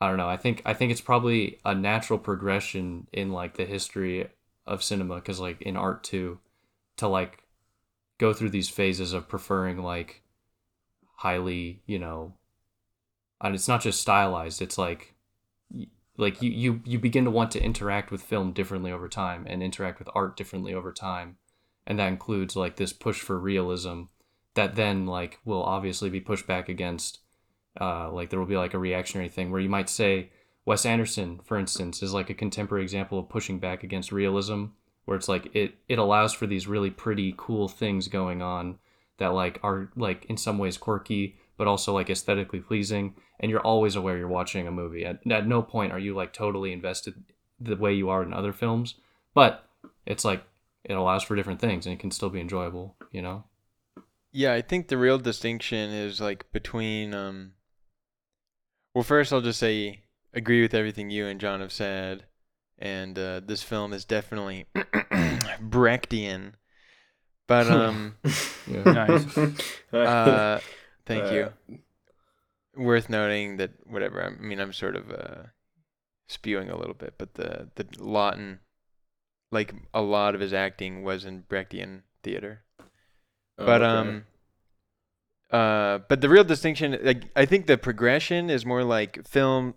i 0.00 0.08
don't 0.08 0.16
know 0.16 0.30
i 0.30 0.38
think 0.38 0.62
i 0.64 0.72
think 0.72 0.90
it's 0.90 1.02
probably 1.02 1.60
a 1.62 1.74
natural 1.74 2.18
progression 2.18 3.06
in 3.12 3.32
like 3.32 3.58
the 3.58 3.66
history 3.66 4.30
of 4.66 4.82
cinema 4.82 5.16
because 5.16 5.40
like 5.40 5.60
in 5.60 5.76
art 5.76 6.02
too 6.02 6.38
to 6.96 7.06
like 7.06 7.42
go 8.16 8.32
through 8.32 8.48
these 8.48 8.70
phases 8.70 9.12
of 9.12 9.28
preferring 9.28 9.76
like 9.76 10.22
highly 11.16 11.82
you 11.84 11.98
know 11.98 12.32
and 13.44 13.54
it's 13.54 13.68
not 13.68 13.82
just 13.82 14.00
stylized 14.00 14.60
it's 14.60 14.78
like 14.78 15.14
like 16.16 16.40
you, 16.40 16.50
you 16.50 16.80
you 16.84 16.98
begin 16.98 17.24
to 17.24 17.30
want 17.30 17.50
to 17.52 17.62
interact 17.62 18.10
with 18.10 18.22
film 18.22 18.52
differently 18.52 18.92
over 18.92 19.08
time 19.08 19.46
and 19.48 19.62
interact 19.62 19.98
with 19.98 20.08
art 20.14 20.36
differently 20.36 20.72
over 20.72 20.92
time. 20.92 21.36
And 21.86 21.98
that 21.98 22.08
includes 22.08 22.56
like 22.56 22.76
this 22.76 22.92
push 22.92 23.20
for 23.20 23.38
realism 23.38 24.04
that 24.54 24.76
then 24.76 25.06
like 25.06 25.38
will 25.44 25.62
obviously 25.62 26.10
be 26.10 26.20
pushed 26.20 26.46
back 26.46 26.68
against 26.68 27.20
uh 27.80 28.10
like 28.12 28.30
there 28.30 28.38
will 28.38 28.46
be 28.46 28.56
like 28.56 28.74
a 28.74 28.78
reactionary 28.78 29.28
thing 29.28 29.50
where 29.50 29.60
you 29.60 29.68
might 29.68 29.88
say 29.88 30.30
Wes 30.64 30.86
Anderson 30.86 31.40
for 31.44 31.58
instance 31.58 32.02
is 32.02 32.14
like 32.14 32.30
a 32.30 32.34
contemporary 32.34 32.84
example 32.84 33.18
of 33.18 33.28
pushing 33.28 33.58
back 33.58 33.82
against 33.82 34.12
realism 34.12 34.66
where 35.04 35.16
it's 35.16 35.28
like 35.28 35.54
it 35.54 35.74
it 35.88 35.98
allows 35.98 36.32
for 36.32 36.46
these 36.46 36.68
really 36.68 36.90
pretty 36.90 37.34
cool 37.36 37.66
things 37.66 38.06
going 38.06 38.40
on 38.40 38.78
that 39.18 39.34
like 39.34 39.58
are 39.64 39.90
like 39.96 40.24
in 40.26 40.36
some 40.36 40.58
ways 40.58 40.78
quirky 40.78 41.36
but 41.56 41.66
also 41.66 41.92
like 41.92 42.08
aesthetically 42.08 42.60
pleasing 42.60 43.14
and 43.40 43.50
you're 43.50 43.60
always 43.60 43.96
aware 43.96 44.16
you're 44.16 44.28
watching 44.28 44.66
a 44.66 44.70
movie 44.70 45.04
at, 45.04 45.20
at 45.30 45.46
no 45.46 45.62
point 45.62 45.92
are 45.92 45.98
you 45.98 46.14
like 46.14 46.32
totally 46.32 46.72
invested 46.72 47.14
the 47.60 47.76
way 47.76 47.92
you 47.92 48.08
are 48.08 48.22
in 48.22 48.32
other 48.32 48.52
films 48.52 48.94
but 49.34 49.68
it's 50.06 50.24
like 50.24 50.44
it 50.84 50.94
allows 50.94 51.22
for 51.22 51.34
different 51.34 51.60
things 51.60 51.86
and 51.86 51.92
it 51.92 51.98
can 51.98 52.10
still 52.10 52.30
be 52.30 52.40
enjoyable 52.40 52.94
you 53.10 53.22
know 53.22 53.44
Yeah, 54.32 54.52
I 54.52 54.62
think 54.62 54.88
the 54.88 54.98
real 54.98 55.18
distinction 55.18 55.90
is 55.90 56.20
like 56.20 56.50
between 56.52 57.14
um 57.14 57.52
well 58.94 59.04
first 59.04 59.32
I'll 59.32 59.40
just 59.40 59.60
say 59.60 60.00
agree 60.32 60.62
with 60.62 60.74
everything 60.74 61.10
you 61.10 61.26
and 61.26 61.40
John 61.40 61.60
have 61.60 61.72
said 61.72 62.24
and 62.78 63.18
uh, 63.18 63.40
this 63.44 63.62
film 63.62 63.92
is 63.92 64.04
definitely 64.04 64.66
Brechtian. 64.74 66.54
But 67.46 67.70
um 67.70 68.16
yeah 68.66 68.84
Nice. 68.84 69.38
uh 69.92 70.60
thank 71.06 71.30
you. 71.30 71.78
Worth 72.76 73.08
noting 73.08 73.56
that 73.58 73.72
whatever 73.86 74.22
I 74.22 74.30
mean 74.30 74.60
I'm 74.60 74.72
sort 74.72 74.96
of 74.96 75.10
uh 75.10 75.42
spewing 76.28 76.70
a 76.70 76.76
little 76.76 76.94
bit, 76.94 77.14
but 77.18 77.34
the 77.34 77.70
the 77.74 77.84
Laughton 77.84 78.58
like 79.52 79.74
a 79.94 80.02
lot 80.02 80.34
of 80.34 80.40
his 80.40 80.52
acting 80.52 81.02
was 81.04 81.24
in 81.24 81.44
Brechtian 81.44 82.02
theater. 82.22 82.64
but 83.56 83.82
okay. 83.82 83.84
um 83.84 84.24
uh 85.50 85.98
but 86.08 86.20
the 86.20 86.28
real 86.28 86.42
distinction 86.42 86.98
like 87.02 87.24
i 87.36 87.44
think 87.44 87.66
the 87.66 87.78
progression 87.78 88.50
is 88.50 88.66
more 88.66 88.82
like 88.82 89.24
film 89.28 89.74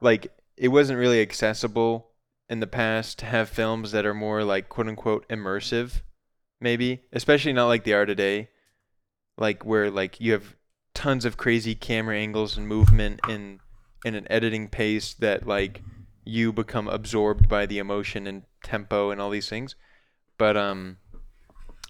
like 0.00 0.32
it 0.56 0.68
wasn't 0.68 0.96
really 0.98 1.20
accessible 1.20 2.10
in 2.48 2.60
the 2.60 2.66
past 2.66 3.18
to 3.18 3.26
have 3.26 3.48
films 3.48 3.90
that 3.90 4.06
are 4.06 4.14
more 4.14 4.44
like 4.44 4.68
quote 4.68 4.86
unquote 4.86 5.28
immersive 5.28 6.02
maybe 6.60 7.02
especially 7.12 7.52
not 7.52 7.66
like 7.66 7.82
they 7.84 7.92
are 7.92 8.06
today 8.06 8.48
like 9.38 9.64
where 9.64 9.90
like 9.90 10.20
you 10.20 10.32
have 10.32 10.55
tons 10.96 11.24
of 11.24 11.36
crazy 11.36 11.74
camera 11.74 12.16
angles 12.16 12.56
and 12.56 12.66
movement 12.66 13.20
in 13.28 13.60
in 14.04 14.14
an 14.14 14.26
editing 14.30 14.68
pace 14.68 15.14
that 15.14 15.46
like 15.46 15.82
you 16.24 16.52
become 16.52 16.88
absorbed 16.88 17.48
by 17.48 17.66
the 17.66 17.78
emotion 17.78 18.26
and 18.26 18.42
tempo 18.64 19.10
and 19.10 19.20
all 19.20 19.30
these 19.30 19.48
things 19.48 19.76
but 20.38 20.56
um 20.56 20.96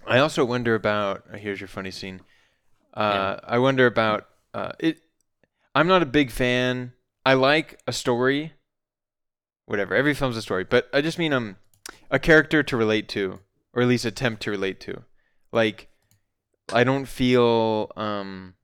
I 0.07 0.19
also 0.19 0.45
wonder 0.45 0.75
about. 0.75 1.25
uh, 1.33 1.37
Here's 1.37 1.61
your 1.61 1.69
funny 1.69 1.91
scene. 1.91 2.21
Uh, 2.95 3.39
I 3.43 3.59
wonder 3.59 3.87
about 3.87 4.27
uh, 4.55 4.73
it. 4.79 5.01
I'm 5.75 5.89
not 5.89 6.03
a 6.03 6.07
big 6.07 6.31
fan. 6.31 6.93
I 7.25 7.35
like 7.35 7.81
a 7.87 7.93
story. 7.93 8.53
Whatever. 9.67 9.97
Every 9.97 10.15
film's 10.15 10.37
a 10.37 10.43
story, 10.43 10.63
but 10.65 10.89
I 10.93 11.01
just 11.01 11.19
mean 11.19 11.33
um, 11.33 11.57
a 12.09 12.21
character 12.21 12.63
to 12.63 12.77
relate 12.77 13.09
to, 13.11 13.41
or 13.75 13.83
at 13.83 13.89
least 13.89 14.05
attempt 14.05 14.43
to 14.43 14.51
relate 14.53 14.79
to. 14.83 15.03
Like, 15.51 15.89
I 16.73 16.85
don't 16.85 17.07
feel 17.07 17.91
um, 17.97 18.55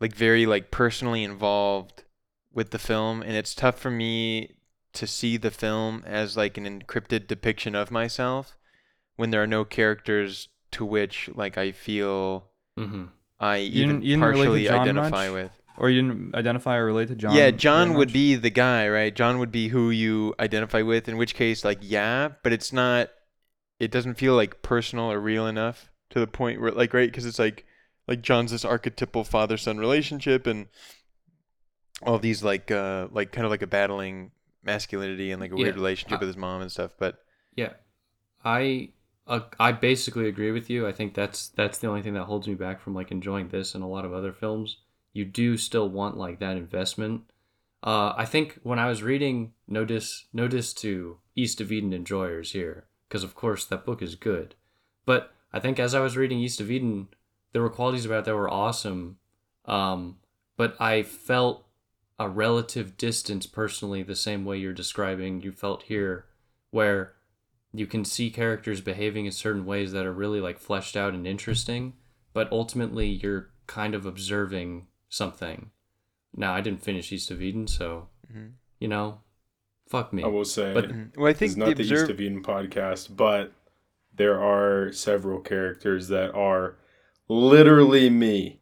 like 0.00 0.14
very 0.14 0.46
like 0.46 0.70
personally 0.70 1.24
involved 1.24 2.04
with 2.52 2.70
the 2.70 2.78
film, 2.78 3.22
and 3.22 3.32
it's 3.32 3.54
tough 3.54 3.78
for 3.78 3.90
me 3.90 4.56
to 4.94 5.06
see 5.06 5.36
the 5.36 5.50
film 5.50 6.02
as 6.06 6.36
like 6.36 6.56
an 6.56 6.64
encrypted 6.64 7.26
depiction 7.26 7.74
of 7.74 7.90
myself 7.90 8.56
when 9.16 9.30
there 9.30 9.42
are 9.42 9.46
no 9.46 9.64
characters 9.64 10.48
to 10.70 10.84
which 10.84 11.28
like 11.34 11.58
I 11.58 11.72
feel 11.72 12.46
mm-hmm. 12.78 13.04
I 13.38 13.56
You 13.58 13.82
even 13.84 13.88
didn't- 13.88 14.04
you 14.04 14.10
didn't 14.16 14.20
partially 14.22 14.68
identify 14.68 15.28
much? 15.28 15.34
with. 15.34 15.50
Or 15.78 15.90
you 15.90 16.00
didn't 16.00 16.34
identify 16.34 16.76
or 16.76 16.86
relate 16.86 17.08
to 17.08 17.14
John? 17.14 17.34
yeah, 17.34 17.50
John 17.50 17.92
would 17.94 18.08
much? 18.08 18.14
be 18.14 18.34
the 18.36 18.48
guy, 18.48 18.88
right? 18.88 19.14
John 19.14 19.38
would 19.40 19.52
be 19.52 19.68
who 19.68 19.90
you 19.90 20.34
identify 20.40 20.80
with. 20.80 21.06
In 21.06 21.18
which 21.18 21.34
case, 21.34 21.66
like, 21.66 21.80
yeah, 21.82 22.28
but 22.42 22.54
it's 22.54 22.72
not. 22.72 23.10
It 23.78 23.90
doesn't 23.90 24.14
feel 24.14 24.34
like 24.34 24.62
personal 24.62 25.12
or 25.12 25.20
real 25.20 25.46
enough 25.46 25.90
to 26.10 26.18
the 26.18 26.26
point 26.26 26.62
where, 26.62 26.70
like, 26.70 26.94
right? 26.94 27.10
Because 27.10 27.26
it's 27.26 27.38
like, 27.38 27.66
like 28.08 28.22
John's 28.22 28.52
this 28.52 28.64
archetypal 28.64 29.24
father-son 29.24 29.78
relationship, 29.78 30.46
and 30.46 30.68
all 32.02 32.18
these 32.18 32.42
like, 32.42 32.70
uh, 32.70 33.08
like 33.10 33.32
kind 33.32 33.44
of 33.44 33.50
like 33.50 33.62
a 33.62 33.66
battling 33.66 34.30
masculinity 34.62 35.30
and 35.30 35.40
like 35.40 35.50
a 35.52 35.56
weird 35.56 35.68
Yeah, 35.68 35.74
relationship 35.74 36.18
I- 36.18 36.20
with 36.20 36.28
his 36.28 36.36
mom 36.36 36.60
and 36.60 36.70
stuff. 36.70 36.92
But 36.98 37.22
Yeah, 37.54 37.72
I 38.44 38.90
uh, 39.26 39.40
I 39.58 39.72
basically 39.72 40.28
agree 40.28 40.52
with 40.52 40.70
you. 40.70 40.86
I 40.86 40.92
think 40.92 41.14
that's 41.14 41.48
that's 41.48 41.78
the 41.78 41.88
only 41.88 42.02
thing 42.02 42.14
that 42.14 42.24
holds 42.24 42.46
me 42.46 42.54
back 42.54 42.80
from 42.80 42.94
like 42.94 43.10
enjoying 43.10 43.48
this 43.48 43.74
and 43.74 43.82
a 43.82 43.86
lot 43.88 44.04
of 44.04 44.12
other 44.12 44.32
films. 44.32 44.78
You 45.12 45.24
do 45.24 45.56
still 45.56 45.88
want 45.88 46.16
like 46.16 46.38
that 46.40 46.56
investment. 46.56 47.22
Uh, 47.82 48.12
I 48.16 48.24
think 48.24 48.58
when 48.62 48.78
I 48.78 48.88
was 48.88 49.02
reading 49.02 49.52
Notice 49.66 50.26
Notice 50.32 50.72
to 50.74 51.18
East 51.34 51.60
of 51.60 51.72
Eden 51.72 51.92
Enjoyers 51.92 52.52
here, 52.52 52.86
because 53.08 53.22
of 53.24 53.34
course 53.34 53.64
that 53.64 53.84
book 53.86 54.02
is 54.02 54.14
good, 54.14 54.54
but 55.06 55.32
I 55.52 55.60
think 55.60 55.78
as 55.78 55.94
I 55.94 56.00
was 56.00 56.16
reading 56.16 56.38
East 56.40 56.60
of 56.60 56.70
Eden, 56.70 57.08
there 57.56 57.62
were 57.62 57.70
qualities 57.70 58.04
about 58.04 58.18
it 58.18 58.24
that 58.26 58.34
were 58.36 58.50
awesome, 58.52 59.16
um, 59.64 60.18
but 60.58 60.78
I 60.78 61.02
felt 61.02 61.64
a 62.18 62.28
relative 62.28 62.98
distance 62.98 63.46
personally, 63.46 64.02
the 64.02 64.14
same 64.14 64.44
way 64.44 64.58
you're 64.58 64.74
describing 64.74 65.40
you 65.40 65.52
felt 65.52 65.84
here, 65.84 66.26
where 66.70 67.14
you 67.72 67.86
can 67.86 68.04
see 68.04 68.28
characters 68.28 68.82
behaving 68.82 69.24
in 69.24 69.32
certain 69.32 69.64
ways 69.64 69.92
that 69.92 70.04
are 70.04 70.12
really 70.12 70.38
like 70.38 70.58
fleshed 70.58 70.98
out 70.98 71.14
and 71.14 71.26
interesting, 71.26 71.94
but 72.34 72.52
ultimately 72.52 73.06
you're 73.08 73.48
kind 73.66 73.94
of 73.94 74.04
observing 74.04 74.86
something. 75.08 75.70
Now 76.36 76.52
I 76.52 76.60
didn't 76.60 76.82
finish 76.82 77.10
East 77.10 77.30
of 77.30 77.40
Eden, 77.40 77.66
so 77.68 78.10
Mhm. 78.30 78.50
you 78.78 78.88
know, 78.88 79.22
fuck 79.88 80.12
me. 80.12 80.22
I 80.22 80.26
will 80.26 80.44
say, 80.44 80.74
But- 80.74 80.90
Mhm. 80.90 81.16
well, 81.16 81.28
I 81.28 81.32
think 81.32 81.52
it's 81.52 81.56
not 81.56 81.68
the 81.68 81.74
the, 81.76 81.82
observe- 81.84 82.02
East 82.02 82.10
of 82.10 82.20
Eden 82.20 82.42
podcast, 82.42 83.16
but 83.16 83.54
there 84.14 84.38
are 84.38 84.92
several 84.92 85.40
characters 85.40 86.08
that 86.08 86.34
are 86.34 86.76
literally 87.28 88.10
me. 88.10 88.60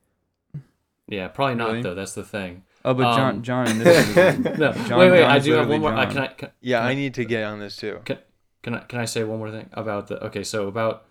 yeah, 1.09 1.29
probably 1.29 1.55
not 1.57 1.69
Really? 1.71 1.83
though. 1.83 1.95
That's 1.95 2.15
the 2.15 2.25
thing. 2.25 2.63
Oh, 2.85 2.93
but 2.95 3.17
John, 3.17 3.37
Um, 3.37 3.43
John 3.43 3.69
in 3.69 3.79
this 3.85 4.07
movie. 4.17 4.59
No, 4.59 4.73
John- 4.73 4.99
wait, 4.99 5.11
wait. 5.11 5.21
John 5.21 5.31
I 5.31 5.39
do 5.39 5.53
have 5.53 5.69
one 5.69 5.81
more. 5.81 5.93
Uh, 5.95 6.07
can 6.07 6.19
I? 6.19 6.27
Can, 6.29 6.51
yeah, 6.61 6.81
can 6.81 6.89
I 6.89 6.95
need 6.95 7.15
to 7.15 7.25
get 7.25 7.45
on 7.45 7.59
this 7.61 7.77
too. 7.77 8.01
Can, 8.05 8.19
can 8.63 8.75
I 8.75 8.79
can 8.81 8.99
I 9.01 9.05
say 9.07 9.25
one 9.25 9.39
more 9.39 9.51
thing 9.51 9.69
about 9.73 10.09
the 10.09 10.23
okay? 10.27 10.43
So 10.45 10.69
about 10.69 11.07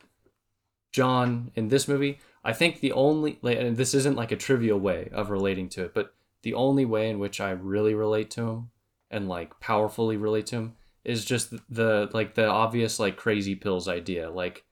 John 0.91 1.51
in 1.55 1.69
this 1.69 1.87
movie, 1.87 2.19
I 2.43 2.53
think 2.53 2.79
the 2.79 2.91
only 2.91 3.39
like, 3.41 3.57
and 3.57 3.75
this 3.77 3.93
isn't 3.93 4.15
like 4.15 4.31
a 4.31 4.35
trivial 4.37 4.79
way 4.79 5.09
of 5.11 5.29
relating 5.29 5.69
to 5.69 5.85
it, 5.85 5.93
but 5.93 6.13
the 6.43 6.53
only 6.53 6.85
way 6.85 7.09
in 7.09 7.19
which 7.19 7.39
I 7.41 7.51
really 7.51 7.95
relate 7.95 8.29
to 8.31 8.47
him 8.47 8.69
and 9.09 9.27
like 9.29 9.59
powerfully 9.59 10.17
relate 10.17 10.47
to 10.47 10.55
him 10.57 10.73
is 11.03 11.25
just 11.25 11.53
the 11.69 12.09
like 12.13 12.35
the 12.35 12.45
obvious 12.47 12.99
like 12.99 13.17
crazy 13.17 13.55
pills 13.55 13.87
idea. 13.87 14.29
Like, 14.29 14.63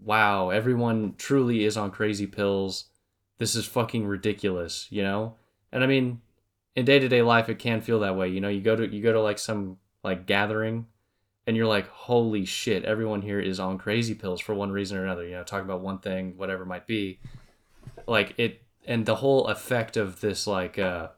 wow, 0.00 0.50
everyone 0.50 1.14
truly 1.18 1.64
is 1.64 1.76
on 1.76 1.90
crazy 1.90 2.26
pills. 2.26 2.86
This 3.38 3.54
is 3.54 3.66
fucking 3.66 4.06
ridiculous, 4.06 4.86
you 4.90 5.02
know? 5.02 5.34
And 5.72 5.84
I 5.84 5.86
mean, 5.86 6.20
in 6.74 6.84
day 6.84 6.98
to 6.98 7.08
day 7.08 7.22
life 7.22 7.48
it 7.48 7.58
can 7.58 7.80
feel 7.80 8.00
that 8.00 8.16
way. 8.16 8.28
You 8.28 8.40
know, 8.40 8.48
you 8.48 8.60
go 8.60 8.76
to 8.76 8.86
you 8.86 9.02
go 9.02 9.12
to 9.12 9.20
like 9.20 9.38
some 9.38 9.78
like 10.02 10.26
gathering 10.26 10.86
and 11.46 11.56
you're 11.56 11.66
like, 11.66 11.88
holy 11.88 12.44
shit, 12.44 12.84
everyone 12.84 13.22
here 13.22 13.40
is 13.40 13.60
on 13.60 13.78
crazy 13.78 14.14
pills 14.14 14.40
for 14.40 14.54
one 14.54 14.72
reason 14.72 14.98
or 14.98 15.04
another, 15.04 15.24
you 15.24 15.32
know, 15.32 15.44
talking 15.44 15.64
about 15.64 15.80
one 15.80 15.98
thing, 15.98 16.34
whatever 16.36 16.64
it 16.64 16.66
might 16.66 16.86
be. 16.86 17.18
Like 18.06 18.34
it 18.38 18.62
and 18.86 19.04
the 19.04 19.16
whole 19.16 19.46
effect 19.48 19.96
of 19.96 20.20
this 20.20 20.46
like 20.46 20.78
uh 20.78 21.08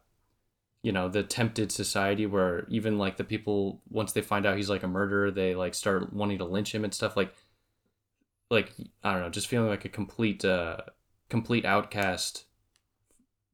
you 0.83 0.93
know 0.93 1.09
the 1.09 1.23
tempted 1.23 1.73
society 1.73 2.25
where 2.25 2.67
even 2.69 2.99
like 2.99 3.17
the 3.17 3.25
people 3.25 3.83
once 3.91 4.13
they 4.13 4.21
find 4.21 4.47
out 4.47 4.57
he's 4.57 4.71
like 4.71 4.85
a 4.85 4.89
murderer 4.89 5.31
they 5.31 5.55
like 5.55 5.75
start 5.75 6.13
wanting 6.13 6.39
to 6.39 6.45
lynch 6.45 6.75
him 6.75 6.85
and 6.85 6.95
stuff 6.95 7.17
like 7.17 7.35
like 8.51 8.73
i 9.05 9.13
don't 9.13 9.23
know 9.23 9.29
just 9.31 9.47
feeling 9.47 9.69
like 9.69 9.85
a 9.85 9.89
complete 9.89 10.45
uh 10.45 10.79
complete 11.29 11.65
outcast 11.65 12.45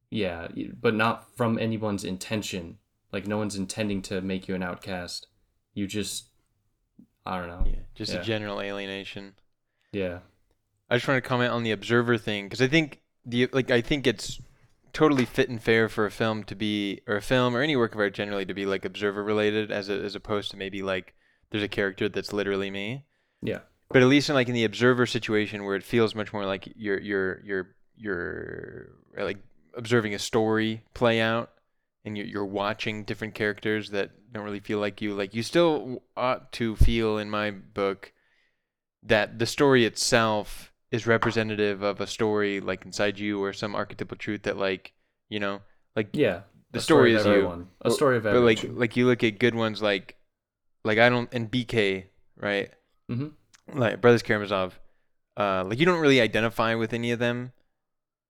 yeah 0.09 0.47
but 0.79 0.93
not 0.95 1.35
from 1.35 1.57
anyone's 1.59 2.03
intention 2.03 2.77
like 3.11 3.27
no 3.27 3.37
one's 3.37 3.55
intending 3.55 4.01
to 4.01 4.21
make 4.21 4.47
you 4.47 4.55
an 4.55 4.63
outcast 4.63 5.27
you 5.73 5.87
just 5.87 6.29
i 7.25 7.37
don't 7.37 7.47
know 7.49 7.63
Yeah, 7.65 7.79
just 7.95 8.13
Yeah. 8.13 8.19
a 8.21 8.23
general 8.23 8.61
alienation. 8.61 9.33
yeah 9.91 10.19
I 10.89 10.97
just 10.97 11.07
want 11.07 11.17
to 11.23 11.27
comment 11.27 11.51
on 11.51 11.63
the 11.63 11.71
observer 11.71 12.15
thing 12.15 12.45
because 12.45 12.61
I 12.61 12.67
think 12.67 13.01
the 13.25 13.47
like 13.51 13.71
I 13.71 13.81
think 13.81 14.05
it's 14.05 14.39
totally 14.93 15.25
fit 15.25 15.49
and 15.49 15.59
fair 15.61 15.89
for 15.89 16.05
a 16.05 16.11
film 16.11 16.43
to 16.43 16.55
be 16.55 17.01
or 17.07 17.15
a 17.15 17.21
film 17.23 17.55
or 17.55 17.61
any 17.61 17.75
work 17.75 17.95
of 17.95 17.99
art 17.99 18.13
generally 18.13 18.45
to 18.45 18.53
be 18.53 18.67
like 18.67 18.85
observer 18.85 19.23
related 19.23 19.71
as 19.71 19.89
a, 19.89 19.93
as 19.93 20.13
opposed 20.15 20.51
to 20.51 20.57
maybe 20.57 20.83
like 20.83 21.15
there's 21.49 21.63
a 21.63 21.67
character 21.67 22.07
that's 22.07 22.31
literally 22.31 22.69
me. 22.69 23.03
yeah 23.41 23.61
But 23.89 24.01
at 24.01 24.07
least 24.07 24.29
in 24.29 24.35
like 24.35 24.47
in 24.49 24.53
the 24.53 24.65
observer 24.65 25.05
situation 25.05 25.63
where 25.63 25.75
it 25.75 25.83
feels 25.83 26.15
much 26.15 26.33
more 26.33 26.45
like 26.45 26.67
you're 26.75 26.99
you're 26.99 27.41
you're 27.45 27.75
you're 27.97 28.89
like 29.17 29.37
observing 29.75 30.13
a 30.13 30.19
story 30.19 30.83
play 30.93 31.21
out 31.21 31.51
and 32.03 32.17
you're 32.17 32.25
you're 32.27 32.45
watching 32.45 33.03
different 33.03 33.35
characters 33.35 33.91
that 33.91 34.11
don't 34.33 34.43
really 34.43 34.59
feel 34.59 34.79
like 34.79 35.01
you 35.01 35.13
like 35.13 35.33
you 35.33 35.43
still 35.43 36.03
ought 36.17 36.51
to 36.53 36.75
feel 36.75 37.17
in 37.17 37.29
my 37.29 37.51
book 37.51 38.11
that 39.03 39.39
the 39.39 39.45
story 39.45 39.85
itself 39.85 40.71
is 40.91 41.05
representative 41.07 41.81
of 41.83 42.01
a 42.01 42.07
story 42.07 42.59
like 42.59 42.85
inside 42.85 43.19
you 43.19 43.41
or 43.43 43.53
some 43.53 43.75
archetypal 43.75 44.17
truth 44.17 44.43
that 44.43 44.57
like 44.57 44.93
you 45.29 45.39
know 45.39 45.61
like 45.95 46.09
yeah 46.13 46.41
The 46.71 46.81
story 46.81 47.13
of 47.13 47.21
is 47.21 47.25
you. 47.27 47.67
a 47.81 47.91
story 47.91 48.17
of 48.17 48.23
but 48.23 48.29
everyone 48.29 48.45
like 48.45 48.63
like 48.73 48.97
you 48.97 49.05
look 49.05 49.23
at 49.23 49.39
good 49.39 49.55
ones 49.55 49.81
like 49.81 50.15
like 50.83 50.97
I 50.97 51.09
don't 51.09 51.29
and 51.33 51.49
BK 51.49 52.05
right 52.37 52.71
Mhm. 53.09 53.31
Like 53.73 54.01
Brothers 54.01 54.23
Karamazov 54.23 54.79
uh 55.37 55.63
like 55.65 55.79
you 55.79 55.85
don't 55.85 55.99
really 55.99 56.21
identify 56.21 56.75
with 56.75 56.93
any 56.93 57.11
of 57.11 57.19
them. 57.19 57.51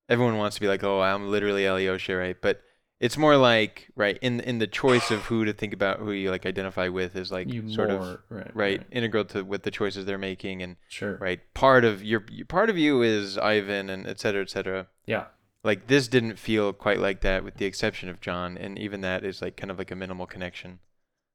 Everyone 0.08 0.38
wants 0.38 0.56
to 0.56 0.62
be 0.62 0.68
like 0.68 0.84
oh 0.84 1.02
I'm 1.02 1.30
literally 1.30 1.66
Alyosha 1.66 2.16
right? 2.16 2.38
But 2.40 2.62
it's 3.00 3.18
more 3.18 3.36
like 3.36 3.90
right 3.96 4.18
in 4.22 4.40
in 4.40 4.60
the 4.60 4.68
choice 4.68 5.12
of 5.12 5.24
who 5.24 5.46
to 5.46 5.54
think 5.54 5.74
about 5.74 6.00
who 6.00 6.12
you 6.12 6.32
like 6.32 6.46
identify 6.46 6.88
with 6.88 7.16
is 7.16 7.32
like 7.32 7.52
you 7.52 7.70
sort 7.70 7.90
more 7.90 8.00
of 8.00 8.20
right, 8.30 8.52
right. 8.56 8.84
integral 8.92 9.26
to 9.26 9.44
with 9.44 9.64
the 9.64 9.72
choices 9.72 10.06
they're 10.06 10.18
making 10.18 10.62
and 10.62 10.78
sure. 10.88 11.18
right 11.18 11.42
part 11.54 11.84
of 11.84 12.04
your 12.04 12.24
part 12.48 12.70
of 12.70 12.78
you 12.78 13.02
is 13.02 13.38
Ivan 13.38 13.90
and 13.90 14.08
et 14.08 14.20
cetera 14.20 14.42
et 14.42 14.50
cetera. 14.50 14.88
Yeah. 15.06 15.26
Like 15.64 15.88
this 15.88 16.08
didn't 16.08 16.40
feel 16.40 16.74
quite 16.74 17.00
like 17.00 17.22
that 17.22 17.44
with 17.44 17.56
the 17.56 17.66
exception 17.66 18.08
of 18.08 18.22
John 18.22 18.58
and 18.58 18.80
even 18.80 19.02
that 19.02 19.26
is 19.26 19.42
like 19.42 19.58
kind 19.58 19.72
of 19.72 19.78
like 19.78 19.92
a 19.92 19.96
minimal 19.96 20.26
connection. 20.26 20.80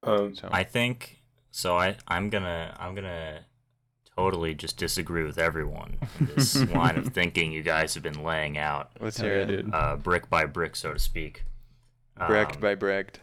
Um, 0.02 0.34
so. 0.34 0.48
I 0.50 0.64
think 0.64 1.20
so. 1.50 1.76
I 1.76 1.96
I'm 2.08 2.30
gonna 2.30 2.74
I'm 2.78 2.94
gonna 2.94 3.44
totally 4.20 4.54
just 4.54 4.76
disagree 4.76 5.22
with 5.22 5.38
everyone 5.38 5.96
this 6.20 6.56
line 6.74 6.96
of 6.98 7.08
thinking 7.08 7.52
you 7.52 7.62
guys 7.62 7.94
have 7.94 8.02
been 8.02 8.22
laying 8.22 8.58
out, 8.58 8.90
let's 9.00 9.18
hear 9.20 9.36
it 9.40 9.46
dude. 9.46 9.74
uh, 9.74 9.96
brick 9.96 10.28
by 10.28 10.44
brick, 10.44 10.76
so 10.76 10.92
to 10.92 10.98
speak. 10.98 11.44
Brecht 12.26 12.56
Um, 12.56 12.60
by 12.60 12.74
Brecht 12.74 13.20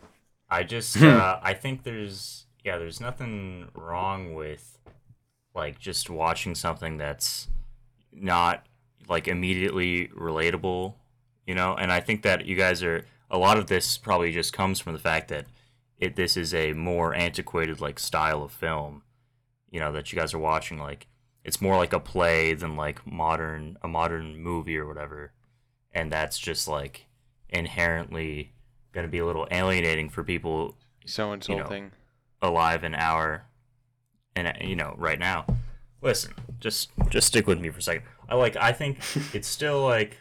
I 0.50 0.64
just 0.64 0.98
uh, 1.02 1.40
I 1.42 1.54
think 1.54 1.84
there's 1.84 2.46
yeah 2.64 2.78
there's 2.78 3.00
nothing 3.00 3.68
wrong 3.76 4.34
with 4.34 4.80
like 5.54 5.80
just 5.80 6.10
watching 6.10 6.56
something 6.56 6.98
that's 6.98 7.48
not 8.12 8.66
like 9.08 9.28
immediately 9.28 10.08
relatable, 10.10 10.96
you 11.46 11.56
know. 11.56 11.76
And 11.76 11.92
I 11.92 12.00
think 12.00 12.22
that 12.24 12.46
you 12.46 12.56
guys 12.56 12.82
are 12.84 13.06
a 13.30 13.38
lot 13.38 13.58
of 13.58 13.68
this 13.68 13.98
probably 13.98 14.32
just 14.32 14.54
comes 14.54 14.80
from 14.80 14.94
the 14.94 15.00
fact 15.00 15.28
that 15.30 15.46
it 16.00 16.16
this 16.16 16.38
is 16.38 16.54
a 16.54 16.74
more 16.74 17.14
antiquated 17.14 17.82
like 17.82 18.00
style 18.00 18.44
of 18.44 18.52
film, 18.52 19.04
you 19.70 19.80
know, 19.80 19.92
that 19.92 20.12
you 20.12 20.18
guys 20.18 20.34
are 20.34 20.40
watching. 20.40 20.78
Like 20.78 21.08
it's 21.44 21.62
more 21.62 21.78
like 21.78 21.94
a 21.94 22.00
play 22.00 22.54
than 22.54 22.76
like 22.76 23.06
modern 23.06 23.78
a 23.82 23.88
modern 23.88 24.38
movie 24.38 24.78
or 24.78 24.88
whatever, 24.88 25.32
and 25.92 26.12
that's 26.12 26.38
just 26.38 26.68
like 26.68 27.06
inherently 27.50 28.54
going 28.92 29.06
to 29.06 29.12
be 29.12 29.20
a 29.20 29.26
little 29.26 29.48
alienating 29.52 30.10
for 30.10 30.24
people 30.24 30.76
so 31.06 31.28
know, 31.28 31.34
insulting. 31.34 31.92
alive 32.42 32.84
in 32.84 32.96
our 32.96 33.46
and 34.36 34.52
you 34.62 34.76
know 34.76 34.94
right 34.98 35.20
now. 35.20 35.46
Listen 36.02 36.34
just 36.60 36.90
just 37.10 37.28
stick 37.28 37.48
with 37.48 37.60
me 37.60 37.70
for 37.70 37.80
a 37.80 37.82
second. 37.82 38.04
I 38.30 38.36
like 38.36 38.56
i 38.58 38.72
think 38.72 39.00
it's 39.34 39.48
still 39.48 39.84
like 39.84 40.18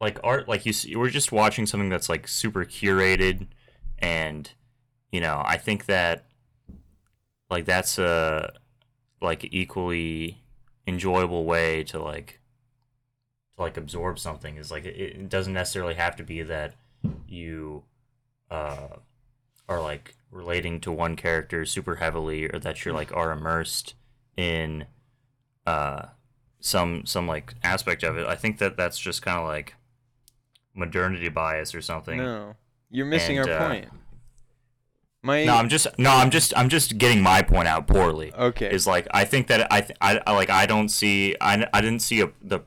like 0.00 0.18
art 0.22 0.48
like 0.48 0.66
you 0.66 0.72
see, 0.72 0.94
we're 0.96 1.10
just 1.10 1.32
watching 1.32 1.66
something 1.66 1.88
that's 1.88 2.08
like 2.08 2.28
super 2.28 2.64
curated 2.64 3.46
and 3.98 4.50
you 5.10 5.20
know 5.20 5.42
i 5.46 5.56
think 5.56 5.86
that 5.86 6.26
like 7.54 7.66
that's 7.66 8.00
a 8.00 8.52
like 9.22 9.46
equally 9.52 10.42
enjoyable 10.88 11.44
way 11.44 11.84
to 11.84 12.02
like 12.02 12.40
to 13.56 13.62
like 13.62 13.76
absorb 13.76 14.18
something 14.18 14.56
is 14.56 14.72
like 14.72 14.84
it, 14.84 14.96
it 14.96 15.28
doesn't 15.28 15.52
necessarily 15.52 15.94
have 15.94 16.16
to 16.16 16.24
be 16.24 16.42
that 16.42 16.74
you 17.28 17.84
uh 18.50 18.88
are 19.68 19.80
like 19.80 20.16
relating 20.32 20.80
to 20.80 20.90
one 20.90 21.14
character 21.14 21.64
super 21.64 21.94
heavily 21.94 22.46
or 22.52 22.58
that 22.58 22.84
you're 22.84 22.92
like 22.92 23.14
are 23.16 23.30
immersed 23.30 23.94
in 24.36 24.84
uh 25.64 26.06
some 26.58 27.06
some 27.06 27.28
like 27.28 27.54
aspect 27.62 28.02
of 28.02 28.18
it. 28.18 28.26
I 28.26 28.34
think 28.34 28.58
that 28.58 28.76
that's 28.76 28.98
just 28.98 29.22
kind 29.22 29.38
of 29.38 29.46
like 29.46 29.76
modernity 30.74 31.28
bias 31.28 31.72
or 31.72 31.80
something. 31.80 32.18
No. 32.18 32.56
You're 32.90 33.06
missing 33.06 33.38
And, 33.38 33.48
our 33.48 33.56
uh, 33.56 33.68
point 33.68 33.88
my 35.24 35.44
no 35.44 35.54
i'm 35.56 35.68
just 35.68 35.86
no 35.98 36.10
i'm 36.10 36.30
just 36.30 36.52
i'm 36.56 36.68
just 36.68 36.98
getting 36.98 37.22
my 37.22 37.40
point 37.42 37.66
out 37.66 37.86
poorly 37.86 38.32
okay 38.34 38.70
is 38.70 38.86
like 38.86 39.06
I 39.10 39.24
think 39.24 39.46
that 39.48 39.72
I, 39.72 39.80
th- 39.80 39.96
I 40.00 40.20
I- 40.26 40.32
like 40.32 40.50
I 40.50 40.66
don't 40.66 40.88
see 40.88 41.34
I, 41.40 41.66
I 41.72 41.80
didn't 41.80 42.00
see 42.02 42.20
a, 42.20 42.30
the 42.42 42.60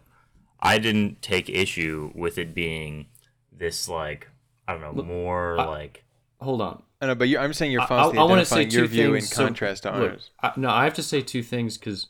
I 0.60 0.80
didn't 0.80 1.22
take 1.22 1.50
issue 1.50 2.12
with 2.16 2.38
it 2.38 2.54
being 2.56 3.08
this 3.52 3.88
like 3.88 4.28
I 4.68 4.74
don't 4.74 4.82
know 4.82 4.92
Look, 4.92 5.06
more 5.06 5.60
I- 5.60 5.66
like 5.66 6.04
hold 6.42 6.62
on 6.62 6.84
I 7.00 7.06
know, 7.06 7.16
but 7.16 7.28
you 7.30 7.38
I'm 7.38 7.54
saying 7.54 7.72
you're 7.72 7.82
I- 7.84 7.86
falsely 7.88 8.18
I, 8.18 8.24
want 8.24 8.40
to 8.40 8.46
say 8.46 8.62
identifying 8.62 8.70
two 8.70 8.78
your 8.80 8.88
view 8.88 9.14
things. 9.14 9.32
in 9.32 9.36
so- 9.36 9.46
contrast 9.46 9.84
to 9.84 9.92
look, 9.92 10.12
ours. 10.14 10.32
I, 10.42 10.52
no, 10.58 10.70
I 10.70 10.84
have 10.86 10.96
to 10.96 11.04
say 11.04 11.22
two 11.22 11.44
things 11.44 11.78
because 11.78 12.08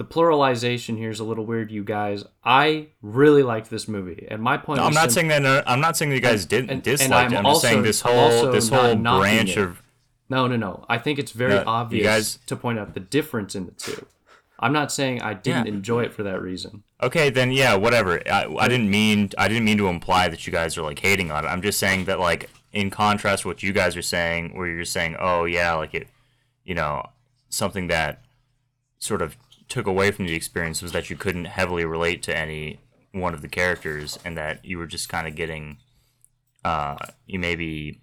the 0.00 0.04
pluralization 0.06 0.96
here 0.96 1.10
is 1.10 1.20
a 1.20 1.24
little 1.24 1.44
weird, 1.44 1.70
you 1.70 1.84
guys. 1.84 2.24
I 2.42 2.86
really 3.02 3.42
liked 3.42 3.68
this 3.68 3.86
movie, 3.86 4.26
and 4.30 4.40
my 4.42 4.56
point. 4.56 4.78
no, 4.80 4.86
I'm 4.86 4.94
not 4.94 5.12
sim- 5.12 5.28
saying 5.28 5.44
that 5.44 5.44
uh, 5.44 5.62
I'm 5.66 5.82
not 5.82 5.94
saying 5.94 6.08
that 6.08 6.14
you 6.16 6.22
guys 6.22 6.46
didn't 6.46 6.70
and- 6.70 6.78
and 6.78 6.82
dislike 6.82 7.30
it. 7.32 7.36
I'm 7.36 7.44
I'm 7.44 7.52
just 7.52 7.60
saying 7.60 7.76
also- 7.80 7.82
this 7.86 8.06
I'm 8.06 8.12
whole 8.14 8.20
also 8.20 8.50
this 8.52 8.68
whole 8.70 8.96
branch 8.96 9.50
it. 9.50 9.58
of 9.58 9.82
No, 10.30 10.46
no, 10.46 10.56
no. 10.56 10.86
I 10.88 10.96
think 10.96 11.18
it's 11.18 11.32
very 11.32 11.52
No, 11.52 11.64
obvious 11.66 12.06
guys- 12.06 12.38
to 12.46 12.56
point 12.56 12.78
out 12.78 12.94
the 12.94 13.00
difference 13.00 13.54
in 13.54 13.66
the 13.66 13.72
two. 13.72 14.06
I'm 14.58 14.72
not 14.72 14.90
saying 14.90 15.20
I 15.20 15.34
didn't 15.34 15.66
Yeah. 15.66 15.72
enjoy 15.74 16.02
it 16.04 16.14
for 16.14 16.22
that 16.22 16.40
reason. 16.40 16.82
Okay, 17.02 17.28
then 17.28 17.52
yeah, 17.52 17.74
whatever. 17.74 18.22
I, 18.26 18.46
I 18.58 18.68
didn't 18.68 18.88
mean 18.90 19.30
I 19.36 19.48
didn't 19.48 19.66
mean 19.66 19.76
to 19.78 19.88
imply 19.88 20.28
that 20.28 20.46
you 20.46 20.52
guys 20.52 20.78
are 20.78 20.82
like 20.82 20.98
hating 21.00 21.30
on 21.30 21.44
it. 21.44 21.48
I'm 21.48 21.60
just 21.60 21.78
saying 21.78 22.06
that 22.06 22.18
like 22.18 22.48
in 22.72 22.88
contrast 22.88 23.42
to 23.42 23.48
what 23.48 23.62
you 23.62 23.72
guys 23.74 23.98
are 23.98 24.02
saying, 24.16 24.54
where 24.56 24.66
you're 24.66 24.84
saying, 24.86 25.16
oh 25.18 25.44
yeah, 25.44 25.74
like 25.74 25.92
it, 25.94 26.08
you 26.64 26.74
know, 26.74 27.04
something 27.50 27.88
that 27.88 28.22
sort 28.98 29.20
of 29.22 29.36
took 29.70 29.86
away 29.86 30.10
from 30.10 30.26
the 30.26 30.34
experience 30.34 30.82
was 30.82 30.92
that 30.92 31.08
you 31.08 31.16
couldn't 31.16 31.46
heavily 31.46 31.84
relate 31.86 32.22
to 32.24 32.36
any 32.36 32.80
one 33.12 33.32
of 33.32 33.40
the 33.40 33.48
characters, 33.48 34.18
and 34.24 34.36
that 34.36 34.64
you 34.64 34.76
were 34.76 34.86
just 34.86 35.08
kind 35.08 35.26
of 35.26 35.34
getting, 35.34 35.78
uh, 36.64 36.96
you 37.26 37.38
maybe 37.38 38.02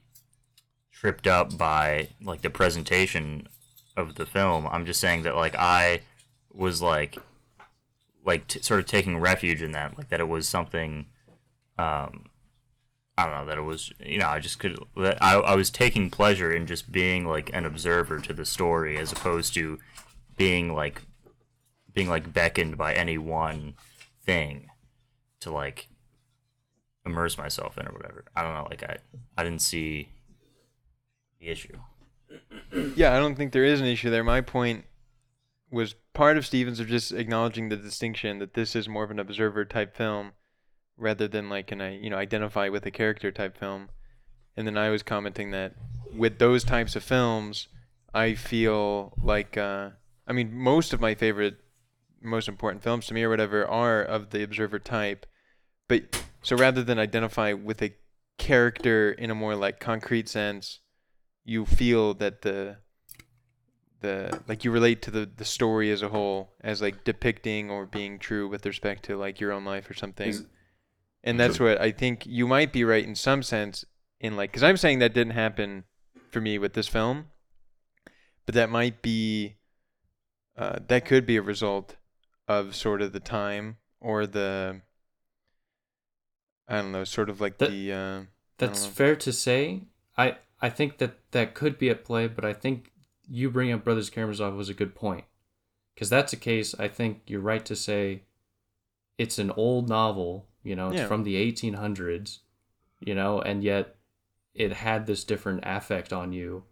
tripped 0.91 1.28
up 1.28 1.57
by 1.57 2.09
like 2.22 2.41
the 2.41 2.49
presentation 2.49 3.47
of 3.95 4.15
the 4.15 4.26
film. 4.26 4.65
I'm 4.68 4.86
just 4.86 4.99
saying 4.99 5.22
that 5.24 5.36
like 5.36 5.55
I 5.55 6.01
was 6.51 6.82
like 6.82 7.18
like 8.26 8.47
t- 8.47 8.61
sort 8.61 8.80
of 8.80 8.86
taking 8.86 9.20
refuge 9.20 9.61
in 9.61 9.72
that, 9.72 9.97
like 9.97 10.09
that 10.09 10.20
it 10.20 10.28
was 10.28 10.49
something, 10.49 11.05
um, 11.80 12.26
I 13.18 13.26
don't 13.26 13.34
know, 13.34 13.45
that 13.45 13.57
it 13.57 13.61
was, 13.61 13.93
you 13.99 14.20
know, 14.20 14.28
I 14.28 14.39
just 14.39 14.59
could, 14.59 14.78
that 14.97 15.18
I, 15.24 15.36
I 15.36 15.55
was 15.55 15.70
taking 15.70 16.09
pleasure 16.09 16.51
in 16.51 16.68
just 16.68 16.91
being 16.91 17.26
like 17.26 17.49
an 17.53 17.65
observer 17.65 18.20
to 18.20 18.34
the 18.34 18.45
story 18.45 18.97
as 18.97 19.13
opposed 19.13 19.53
to 19.53 19.80
being 20.36 20.74
like, 20.74 21.03
being 21.98 22.10
like 22.10 22.32
beckoned 22.32 22.78
by 22.78 22.93
any 22.93 23.18
one 23.18 23.74
thing 24.24 24.70
to 25.39 25.50
like 25.50 25.88
immerse 27.08 27.39
myself 27.39 27.76
in 27.76 27.88
or 27.88 27.91
whatever. 27.91 28.24
I 28.36 28.43
don't 28.43 28.54
know. 28.54 28.68
Like 28.70 28.84
I 28.84 28.98
I 29.36 29.43
didn't 29.43 29.64
see 29.64 30.10
the 31.39 31.48
issue. 31.48 31.76
Yeah, 32.95 33.16
I 33.16 33.20
don't 33.20 33.34
think 33.34 33.52
there 33.52 33.64
is 33.64 33.82
an 33.82 33.88
issue 33.88 34.12
there. 34.12 34.24
My 34.24 34.41
point 34.41 34.86
was 35.72 35.95
part 36.14 36.38
of 36.38 36.45
Stevens 36.45 36.80
of 36.80 36.88
just 36.88 37.12
acknowledging 37.12 37.70
the 37.70 37.76
distinction 37.76 38.38
that 38.38 38.54
this 38.54 38.76
is 38.76 38.88
more 38.88 39.04
of 39.04 39.10
an 39.10 39.18
observer 39.18 39.66
type 39.66 39.95
film 39.95 40.34
rather 40.98 41.28
than 41.28 41.50
like 41.50 41.72
an 41.72 41.82
I 41.82 41.98
you 41.98 42.12
know 42.12 42.18
identify 42.18 42.70
with 42.70 42.86
a 42.86 42.91
character 42.91 43.32
type 43.32 43.58
film. 43.58 43.89
And 44.56 44.68
then 44.68 44.78
I 44.78 44.91
was 44.91 45.02
commenting 45.02 45.50
that 45.50 45.74
with 46.16 46.38
those 46.38 46.64
types 46.64 46.95
of 46.95 47.04
films, 47.04 47.70
I 48.14 48.36
feel 48.36 49.14
like 49.20 49.58
uh, 49.58 49.89
I 50.28 50.34
mean 50.34 50.56
most 50.56 50.93
of 50.93 51.02
my 51.02 51.16
favorite, 51.16 51.58
most 52.22 52.47
important 52.47 52.84
films 52.84 53.07
to 53.07 53.13
me 53.13 53.24
or 53.24 53.30
whatever 53.30 53.65
are 53.65 54.01
of 54.01 54.30
the 54.32 54.43
observer 54.43 54.80
type. 54.80 55.26
But 55.88 56.24
so 56.41 56.55
rather 56.55 56.84
than 56.84 56.99
identify 56.99 57.53
with 57.53 57.82
a 57.82 57.93
character 58.38 59.11
in 59.11 59.30
a 59.32 59.36
more 59.36 59.55
like 59.55 59.80
concrete 59.80 60.28
sense, 60.30 60.80
you 61.43 61.65
feel 61.65 62.13
that 62.15 62.41
the 62.41 62.78
the 64.01 64.39
like 64.47 64.63
you 64.63 64.72
relate 64.72 65.01
to 65.03 65.11
the 65.11 65.30
the 65.38 65.45
story 65.45 65.91
as 65.91 66.01
a 66.01 66.09
whole 66.09 66.53
as 66.61 66.82
like 66.82 67.03
depicting 67.03 67.72
or 67.72 67.86
being 67.86 68.20
true 68.20 68.47
with 68.47 68.65
respect 68.65 69.03
to 69.05 69.18
like 69.18 69.39
your 69.39 69.51
own 69.51 69.65
life 69.65 69.89
or 69.89 69.93
something. 69.93 70.30
Is- 70.30 70.45
and 71.24 71.39
that's 71.39 71.59
what 71.59 71.82
I 71.82 71.91
think 71.91 72.26
you 72.26 72.47
might 72.47 72.72
be 72.72 72.84
right 72.84 73.03
in 73.03 73.15
some 73.15 73.41
sense 73.43 73.84
in 74.20 74.36
like 74.36 74.53
cuz 74.53 74.63
I'm 74.63 74.78
saying 74.78 74.99
that 74.99 75.13
didn't 75.13 75.34
happen 75.34 75.84
for 76.30 76.39
me 76.41 76.57
with 76.59 76.74
this 76.74 76.88
film. 76.88 77.32
But 78.45 78.55
that 78.55 78.70
might 78.70 79.01
be 79.01 79.57
uh, 80.57 80.80
that 80.88 81.05
could 81.05 81.26
be 81.26 81.38
a 81.38 81.41
result 81.41 81.95
of 82.48 82.76
sort 82.76 83.02
of 83.02 83.12
the 83.14 83.20
time 83.20 83.78
or 84.00 84.26
the 84.28 84.82
I 86.68 86.82
don't 86.82 86.91
know, 86.91 87.04
sort 87.04 87.30
of 87.30 87.39
like 87.39 87.58
That- 87.60 87.72
the 87.72 87.93
uh, 87.93 88.22
That's 88.58 88.86
fair 88.86 89.16
to 89.18 89.32
say. 89.32 89.84
I 90.18 90.38
I 90.62 90.70
think 90.70 90.98
that 90.98 91.32
that 91.32 91.54
could 91.54 91.78
be 91.78 91.89
at 91.89 92.04
play, 92.04 92.28
but 92.28 92.43
I 92.43 92.54
think 92.54 92.91
you 93.30 93.50
bringing 93.50 93.74
up 93.76 93.84
Brothers 93.84 94.10
Karamazov 94.10 94.56
was 94.56 94.70
a 94.70 94.74
good 94.74 94.95
point. 94.95 95.26
Because 95.93 96.10
that's 96.10 96.34
a 96.34 96.38
case. 96.38 96.76
I 96.80 96.88
think 96.88 97.22
you're 97.28 97.41
right 97.41 97.66
to 97.66 97.76
say 97.76 98.24
it's 99.18 99.39
an 99.39 99.52
old 99.52 99.89
novel. 99.89 100.48
You 100.64 100.76
know, 100.76 100.89
it's 100.89 100.98
Yeah. 101.02 101.08
from 101.08 101.24
the 101.24 101.36
1800s. 101.36 102.39
You 103.00 103.14
know, 103.16 103.39
and 103.41 103.64
yet 103.64 103.95
it 104.56 104.74
had 104.74 105.06
this 105.06 105.24
different 105.24 105.62
affect 105.64 106.12
on 106.12 106.34
you. 106.34 106.64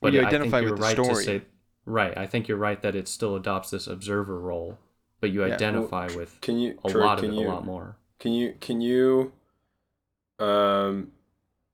Well, 0.00 0.12
you 0.14 0.20
I 0.20 0.22
think 0.24 0.34
identify 0.34 0.60
you're 0.60 0.70
with 0.70 0.78
the 0.80 0.82
right 0.84 0.92
story. 0.96 1.14
to 1.14 1.22
say 1.40 1.42
right. 1.84 2.16
I 2.16 2.26
think 2.26 2.48
you're 2.48 2.56
right 2.58 2.80
that 2.82 2.94
it 2.94 3.06
still 3.08 3.36
adopts 3.36 3.70
this 3.70 3.86
observer 3.86 4.38
role, 4.38 4.78
but 5.20 5.30
you 5.30 5.40
Yeah, 5.40 5.46
well, 5.48 5.54
identify 5.54 6.08
with 6.16 6.40
Can 6.40 6.58
you 6.58 6.78
a 6.84 6.88
Troy, 6.90 7.04
lot 7.04 7.18
of 7.18 7.24
can 7.24 7.32
it 7.34 7.40
you, 7.40 7.46
a 7.48 7.50
lot 7.50 7.64
more. 7.64 7.96
Can 8.18 8.32
you 8.32 8.54
can 8.60 8.80
you 8.80 9.32
um 10.38 11.12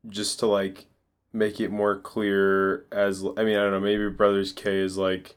just 0.09 0.39
to 0.41 0.47
like 0.47 0.87
make 1.33 1.61
it 1.61 1.71
more 1.71 1.99
clear 1.99 2.85
as 2.93 3.23
I 3.37 3.45
mean 3.45 3.57
I 3.57 3.63
don't 3.63 3.73
know 3.73 3.81
maybe 3.81 4.09
Brothers 4.09 4.53
K 4.53 4.79
is 4.79 4.97
like 4.97 5.37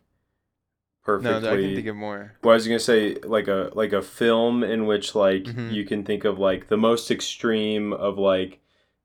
perfectly. 1.03 1.31
no, 1.33 1.39
perfectly 1.39 1.59
I 1.59 1.67
can 1.67 1.75
think 1.75 1.87
of 1.87 1.95
more. 1.95 2.33
Well, 2.43 2.51
I 2.51 2.55
was 2.55 2.67
gonna 2.67 2.79
say 2.79 3.15
like 3.23 3.47
a 3.47 3.71
like 3.73 3.93
a 3.93 4.01
film 4.01 4.63
in 4.63 4.85
which 4.85 5.15
like 5.15 5.43
Mhm. 5.43 5.71
you 5.73 5.85
can 5.85 6.03
think 6.03 6.23
of 6.25 6.37
like 6.39 6.67
the 6.67 6.77
most 6.77 7.09
extreme 7.11 7.93
of 7.93 8.17
like 8.17 8.59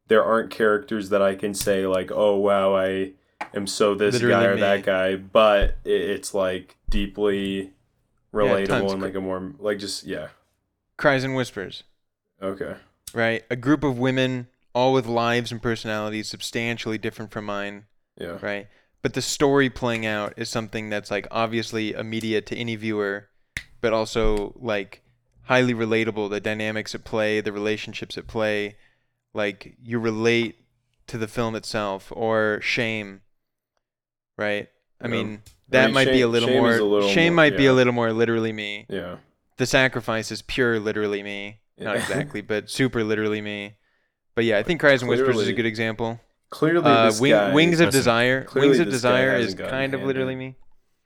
there 0.09 0.23
aren't 0.23 0.51
characters 0.51 1.09
that 1.11 1.23
I 1.23 1.35
can 1.35 1.55
say 1.55 1.87
like 1.87 2.11
oh 2.13 2.37
wow 2.37 2.75
I 2.77 3.13
am 3.55 3.67
so 3.67 3.95
this 3.95 4.21
guy 4.21 4.45
or 4.45 4.55
me. 4.57 4.61
that 4.61 4.83
guy, 4.85 5.17
but 5.17 5.77
it's 5.85 6.35
like 6.35 6.77
deeply 6.91 7.71
relatable 8.33 8.67
tons. 8.67 8.93
and 8.93 9.03
like 9.03 9.15
a 9.15 9.21
more 9.21 9.53
like 9.59 9.79
just 9.79 10.05
yeah 10.05 10.29
Cries 10.97 11.25
and 11.25 11.35
whispers. 11.35 11.83
okay 12.41 12.77
right? 13.15 13.45
A 13.51 13.57
group 13.57 13.85
of 13.85 13.99
women, 13.99 14.49
all 14.75 14.93
with 14.95 15.05
lives 15.07 15.53
and 15.53 15.61
personalities 15.61 16.29
substantially 16.29 16.97
different 16.99 17.31
from 17.31 17.45
mine, 17.45 17.85
yeah 18.19 18.39
right? 18.41 18.69
But 19.03 19.15
the 19.15 19.23
story 19.23 19.69
playing 19.69 20.07
out 20.07 20.33
is 20.37 20.49
something 20.49 20.89
that's 20.89 21.11
like 21.11 21.27
obviously 21.31 21.93
immediate 21.93 22.47
to 22.47 22.57
any 22.57 22.77
viewer, 22.77 23.29
but 23.81 23.93
also 23.93 24.55
like 24.57 25.03
highly 25.43 25.75
relatable. 25.75 26.31
The 26.31 26.41
dynamics 26.41 26.95
at 26.95 27.05
play, 27.05 27.41
the 27.41 27.53
relationships 27.53 28.17
at 28.17 28.27
play, 28.29 28.77
like 29.35 29.77
you 29.83 29.99
relate 29.99 30.57
to 31.09 31.19
the 31.19 31.27
film 31.29 31.55
itself 31.57 32.13
or 32.15 32.61
shame, 32.63 33.23
right? 34.39 34.69
I 35.01 35.05
Yeah. 35.07 35.11
mean, 35.11 35.43
I 35.75 35.79
that 35.79 35.85
mean, 35.87 35.95
might 35.95 36.09
be 36.09 36.21
a 36.23 36.29
little 36.29 36.49
shame 36.49 36.59
more. 36.59 36.71
is 36.73 36.79
a 36.81 36.85
little 36.85 37.09
shame 37.09 37.33
more- 37.35 37.45
might 37.45 37.57
be 37.57 37.67
a 37.67 37.73
little 37.73 37.93
more 37.93 38.13
literally 38.13 38.53
me. 38.53 38.87
yeah 38.89 39.17
The 39.57 39.67
sacrifice 39.67 40.31
is 40.31 40.43
pure 40.43 40.79
literally 40.81 41.23
me. 41.23 41.61
Not 41.79 41.97
exactly, 41.97 42.41
but 42.53 42.71
super 42.71 43.03
literally 43.05 43.41
me. 43.41 43.77
But 44.35 44.45
yeah, 44.45 44.59
I 44.59 44.63
think 44.63 44.81
Cries 44.81 45.03
and 45.03 45.09
Whispers 45.11 45.37
is 45.41 45.49
a 45.49 45.53
good 45.53 45.67
example. 45.67 46.21
clearly 46.51 46.85
Uh, 46.87 47.07
this 47.07 47.21
Wing, 47.21 47.33
guy 47.33 47.53
Wings 47.53 47.81
of 47.81 47.91
Desire. 47.91 48.47
Wings 48.55 48.79
of 48.79 48.89
Desire 48.91 49.35
is 49.37 49.55
kind 49.55 49.95
of 49.95 50.03
literally 50.03 50.35
me. 50.37 50.57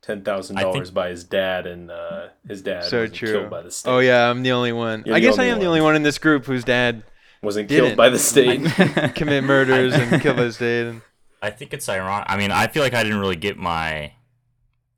ten 0.03 0.23
thousand 0.23 0.57
dollars 0.57 0.91
by 0.91 1.09
his 1.11 1.25
dad 1.25 1.67
and 1.67 1.91
uh, 1.91 2.29
his 2.47 2.63
dad 2.63 2.85
So 2.85 3.01
wasn't 3.01 3.15
true. 3.15 3.33
killed 3.33 3.51
by 3.51 3.63
the 3.63 3.71
state 3.71 3.91
Oh 3.91 3.99
yeah, 3.99 4.31
I'm 4.31 4.43
the 4.43 4.53
only 4.53 4.73
one. 4.73 5.03
You're 5.07 5.17
I 5.17 5.21
guess 5.21 5.39
I 5.39 5.45
only 5.45 5.53
am 5.53 5.59
the 5.61 5.67
only 5.67 5.81
one 5.81 5.97
in 5.97 6.03
this 6.03 6.19
group 6.19 6.45
whose 6.47 6.63
dad 6.65 7.03
wasn't 7.43 7.69
Didn't. 7.69 7.85
killed 7.87 7.97
by 7.97 8.09
the 8.09 8.19
state 8.19 8.63
commit 9.15 9.45
murders 9.45 9.95
and 10.01 10.21
kill 10.23 10.35
by 10.35 10.45
the 10.45 10.53
state. 10.53 10.87
And, 10.87 11.03
I 11.43 11.51
think 11.51 11.73
it's 11.75 11.89
ironic. 11.89 12.27
I 12.29 12.37
mean, 12.37 12.51
I 12.51 12.67
feel 12.67 12.83
like 12.83 12.95
I 12.95 13.03
didn't 13.05 13.19
really 13.21 13.37
get 13.37 13.57
my 13.57 14.13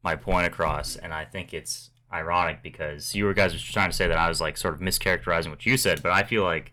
my 0.08 0.16
point 0.16 0.46
across, 0.46 0.96
and 0.96 1.12
I 1.12 1.24
think 1.26 1.52
it's 1.52 1.90
ironic 2.12 2.62
because 2.62 3.14
you 3.14 3.24
were 3.26 3.34
guys 3.34 3.52
were 3.52 3.58
trying 3.60 3.90
to 3.90 3.96
say 3.96 4.06
that 4.08 4.16
I 4.18 4.28
was 4.28 4.40
like 4.40 4.56
sort 4.56 4.72
of 4.74 4.80
mischaracterizing 4.80 5.50
what 5.50 5.66
you 5.66 5.76
said, 5.76 6.02
but 6.02 6.12
I 6.12 6.22
feel 6.22 6.42
like 6.44 6.72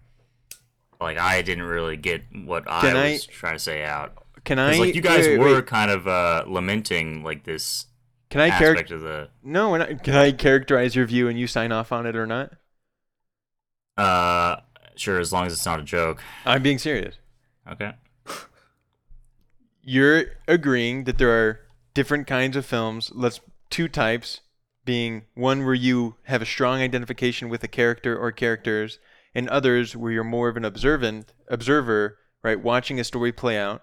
like 1.02 1.18
I 1.18 1.42
didn't 1.42 1.66
really 1.66 1.98
get 1.98 2.24
what 2.46 2.64
I 2.68 2.82
Can 2.82 2.96
I- 2.98 3.12
was 3.14 3.26
trying 3.26 3.56
to 3.56 3.60
say 3.60 3.84
out. 3.84 4.24
can 4.46 4.58
I? 4.60 4.78
Like 4.78 4.96
you 4.96 5.02
guys 5.02 5.28
wait, 5.28 5.38
were 5.38 5.56
wait, 5.56 5.66
kind 5.68 5.92
of 5.92 6.08
uh, 6.08 6.46
lamenting 6.48 7.24
like 7.24 7.44
this 7.44 7.88
Can 8.30 8.40
I 8.40 8.48
aspect 8.48 8.60
character? 8.88 8.96
of 8.96 9.02
the 9.02 9.30
No, 9.44 9.72
we're 9.72 9.80
not. 9.80 10.04
Can 10.04 10.16
I 10.16 10.32
characterize 10.32 10.96
your 10.96 11.06
view 11.06 11.28
and 11.28 11.38
you 11.38 11.48
sign 11.48 11.72
off 11.74 11.92
on 11.92 12.06
it 12.06 12.16
or 12.16 12.26
not? 12.26 12.54
uh 13.98 14.58
sure 14.96 15.20
as 15.20 15.32
long 15.34 15.46
as 15.48 15.52
it's 15.54 15.66
not 15.66 15.80
a 15.80 15.84
joke. 15.84 16.22
I'm 16.46 16.62
being 16.64 16.78
serious. 16.80 17.16
Okay. 17.70 17.92
You're 19.82 20.26
agreeing 20.48 21.04
that 21.04 21.18
there 21.18 21.32
are 21.32 21.60
different 21.96 22.28
kinds 22.28 22.56
of 22.56 22.66
films. 22.66 23.12
Let's 23.16 23.40
two 23.72 23.88
types 23.88 24.42
being 24.86 25.24
one 25.34 25.66
where 25.66 25.74
you 25.74 26.16
have 26.26 26.44
a 26.44 26.46
strong 26.46 26.80
identification 26.80 27.50
with 27.50 27.64
a 27.64 27.68
character 27.68 28.16
or 28.16 28.32
characters, 28.32 29.00
and 29.34 29.50
others 29.50 29.96
where 29.96 30.12
you're 30.12 30.24
more 30.24 30.48
of 30.48 30.58
an 30.58 30.64
observant 30.64 31.34
observer, 31.50 32.20
right, 32.44 32.62
watching 32.62 33.00
a 33.00 33.04
story 33.04 33.32
play 33.32 33.58
out. 33.58 33.82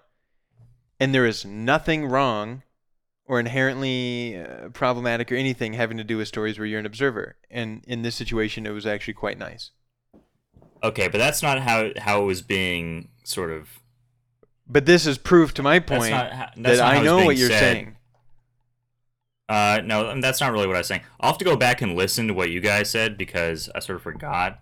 And 0.99 1.13
there 1.13 1.25
is 1.25 1.43
nothing 1.43 2.05
wrong 2.05 2.63
or 3.25 3.39
inherently 3.39 4.37
uh, 4.37 4.69
problematic 4.69 5.31
or 5.31 5.35
anything 5.35 5.73
having 5.73 5.97
to 5.97 6.03
do 6.03 6.17
with 6.17 6.29
stories 6.29 6.57
where 6.57 6.65
you're 6.65 6.79
an 6.79 6.85
observer. 6.85 7.35
And 7.51 7.83
in 7.85 8.01
this 8.01 8.15
situation, 8.15 8.65
it 8.65 8.71
was 8.71 8.85
actually 8.85 9.15
quite 9.15 9.37
nice. 9.37 9.71
Okay, 10.81 11.07
but 11.07 11.17
that's 11.17 11.41
not 11.41 11.59
how 11.59 11.89
how 11.97 12.21
it 12.21 12.25
was 12.25 12.41
being 12.41 13.09
sort 13.23 13.51
of 13.51 13.79
But 14.67 14.85
this 14.85 15.05
is 15.05 15.17
proof 15.17 15.53
to 15.55 15.63
my 15.63 15.79
point 15.79 16.11
not 16.11 16.31
how, 16.31 16.49
that's 16.57 16.79
that 16.79 16.97
I 16.97 17.01
know 17.01 17.25
what 17.25 17.37
you're 17.37 17.49
said. 17.49 17.59
saying. 17.59 17.97
Uh, 19.49 19.81
no, 19.83 20.09
and 20.09 20.23
that's 20.23 20.39
not 20.39 20.51
really 20.53 20.67
what 20.67 20.75
I 20.75 20.79
was 20.79 20.87
saying. 20.87 21.01
I'll 21.19 21.31
have 21.31 21.37
to 21.39 21.45
go 21.45 21.55
back 21.55 21.81
and 21.81 21.95
listen 21.95 22.27
to 22.29 22.33
what 22.33 22.49
you 22.49 22.61
guys 22.61 22.89
said 22.89 23.17
because 23.17 23.69
I 23.75 23.79
sort 23.79 23.97
of 23.97 24.01
forgot. 24.03 24.59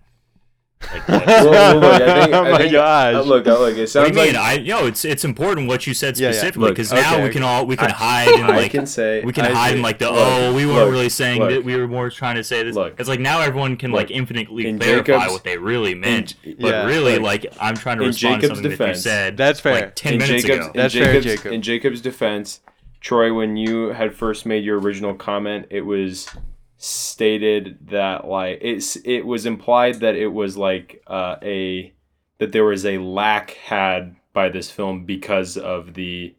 Like, 0.91 1.07
what, 1.07 1.25
Well, 1.27 1.51
well, 1.51 1.75
look, 1.79 2.01
I 2.01 2.21
think- 2.23 2.33
I 2.33 2.39
oh 2.39 2.51
my 2.51 2.57
think- 2.57 2.71
gosh. 2.71 3.13
uh, 3.13 3.21
look, 3.21 3.45
uh, 3.45 3.59
look, 3.59 3.69
it 3.69 3.69
what 3.69 3.75
do 3.75 3.87
sounds 3.87 4.09
you 4.09 4.15
mean? 4.15 4.33
like 4.33 4.35
I 4.35 4.53
yo, 4.53 4.87
it's 4.87 5.05
it's 5.05 5.23
important 5.23 5.67
what 5.67 5.85
you 5.85 5.93
said 5.93 6.17
Yeah, 6.17 6.29
yeah. 6.29 6.31
specifically 6.33 6.61
Look, 6.63 6.71
because 6.75 6.91
now 6.91 7.13
okay, 7.13 7.23
we 7.25 7.29
can 7.29 7.43
all 7.43 7.67
we 7.67 7.77
can 7.77 7.91
I- 7.91 7.93
hide 7.93 8.29
in 8.39 8.45
I 8.45 8.57
like 8.57 8.71
can 8.71 8.87
say 8.87 9.23
we 9.23 9.31
can 9.31 9.45
I 9.45 9.51
hide 9.51 9.75
in 9.75 9.83
like 9.83 9.99
the 9.99 10.09
Look, 10.09 10.17
oh 10.17 10.55
we 10.55 10.65
weren't 10.65 10.77
look, 10.79 10.91
really 10.91 11.09
saying 11.09 11.39
look. 11.39 11.51
that 11.51 11.63
we 11.63 11.75
were 11.77 11.87
more 11.87 12.09
trying 12.09 12.37
to 12.37 12.43
say 12.43 12.63
this. 12.63 12.75
Look. 12.75 12.99
it's 12.99 13.07
like 13.07 13.19
now 13.19 13.41
everyone 13.41 13.77
can 13.77 13.91
like 13.91 14.09
Look. 14.09 14.17
infinitely 14.17 14.65
In 14.65 14.79
clarify 14.79 15.03
Jacob's- 15.05 15.31
what 15.33 15.43
they 15.43 15.59
really 15.59 15.93
meant, 15.93 16.33
in- 16.43 16.55
but 16.59 16.69
yeah, 16.69 16.85
really 16.87 17.13
look. 17.13 17.21
like 17.21 17.45
I'm 17.59 17.75
trying 17.75 17.97
to 17.97 18.03
In 18.05 18.07
respond 18.07 18.41
Jacob's 18.41 18.49
to 18.49 18.55
something 18.55 18.63
that 18.63 18.69
you 18.71 18.77
defense- 18.87 19.03
said. 19.03 19.37
That's 19.37 19.59
fair. 19.59 19.73
Like 19.75 19.95
ten 19.95 20.13
in 20.13 20.19
minutes 20.19 20.41
Jacob's, 20.43 20.65
ago. 20.65 20.71
in 20.73 20.81
That's 20.81 20.93
fair, 20.95 21.03
Jacob's, 21.13 21.25
Jacob. 21.25 21.51
In 21.51 21.61
Jacob's 21.61 22.01
defense, 22.01 22.59
Troy, 23.01 23.33
when 23.33 23.57
you 23.57 23.87
had 23.89 24.13
first 24.15 24.45
made 24.45 24.63
your 24.63 24.79
original 24.79 25.15
comment, 25.15 25.67
it 25.71 25.81
was 25.81 26.29
stated 26.77 27.77
that 27.89 28.25
like 28.27 28.57
it's 28.61 28.95
it 28.97 29.21
was 29.21 29.45
implied 29.45 29.99
that 29.99 30.15
it 30.15 30.27
was 30.27 30.57
like 30.57 31.03
uh, 31.07 31.35
a 31.41 31.93
that 32.37 32.51
there 32.51 32.65
was 32.65 32.85
a 32.85 32.97
lack 32.99 33.51
had 33.51 34.15
by 34.33 34.49
this 34.49 34.71
film 34.71 35.05
because 35.05 35.57
of 35.57 35.93
the 35.93 36.33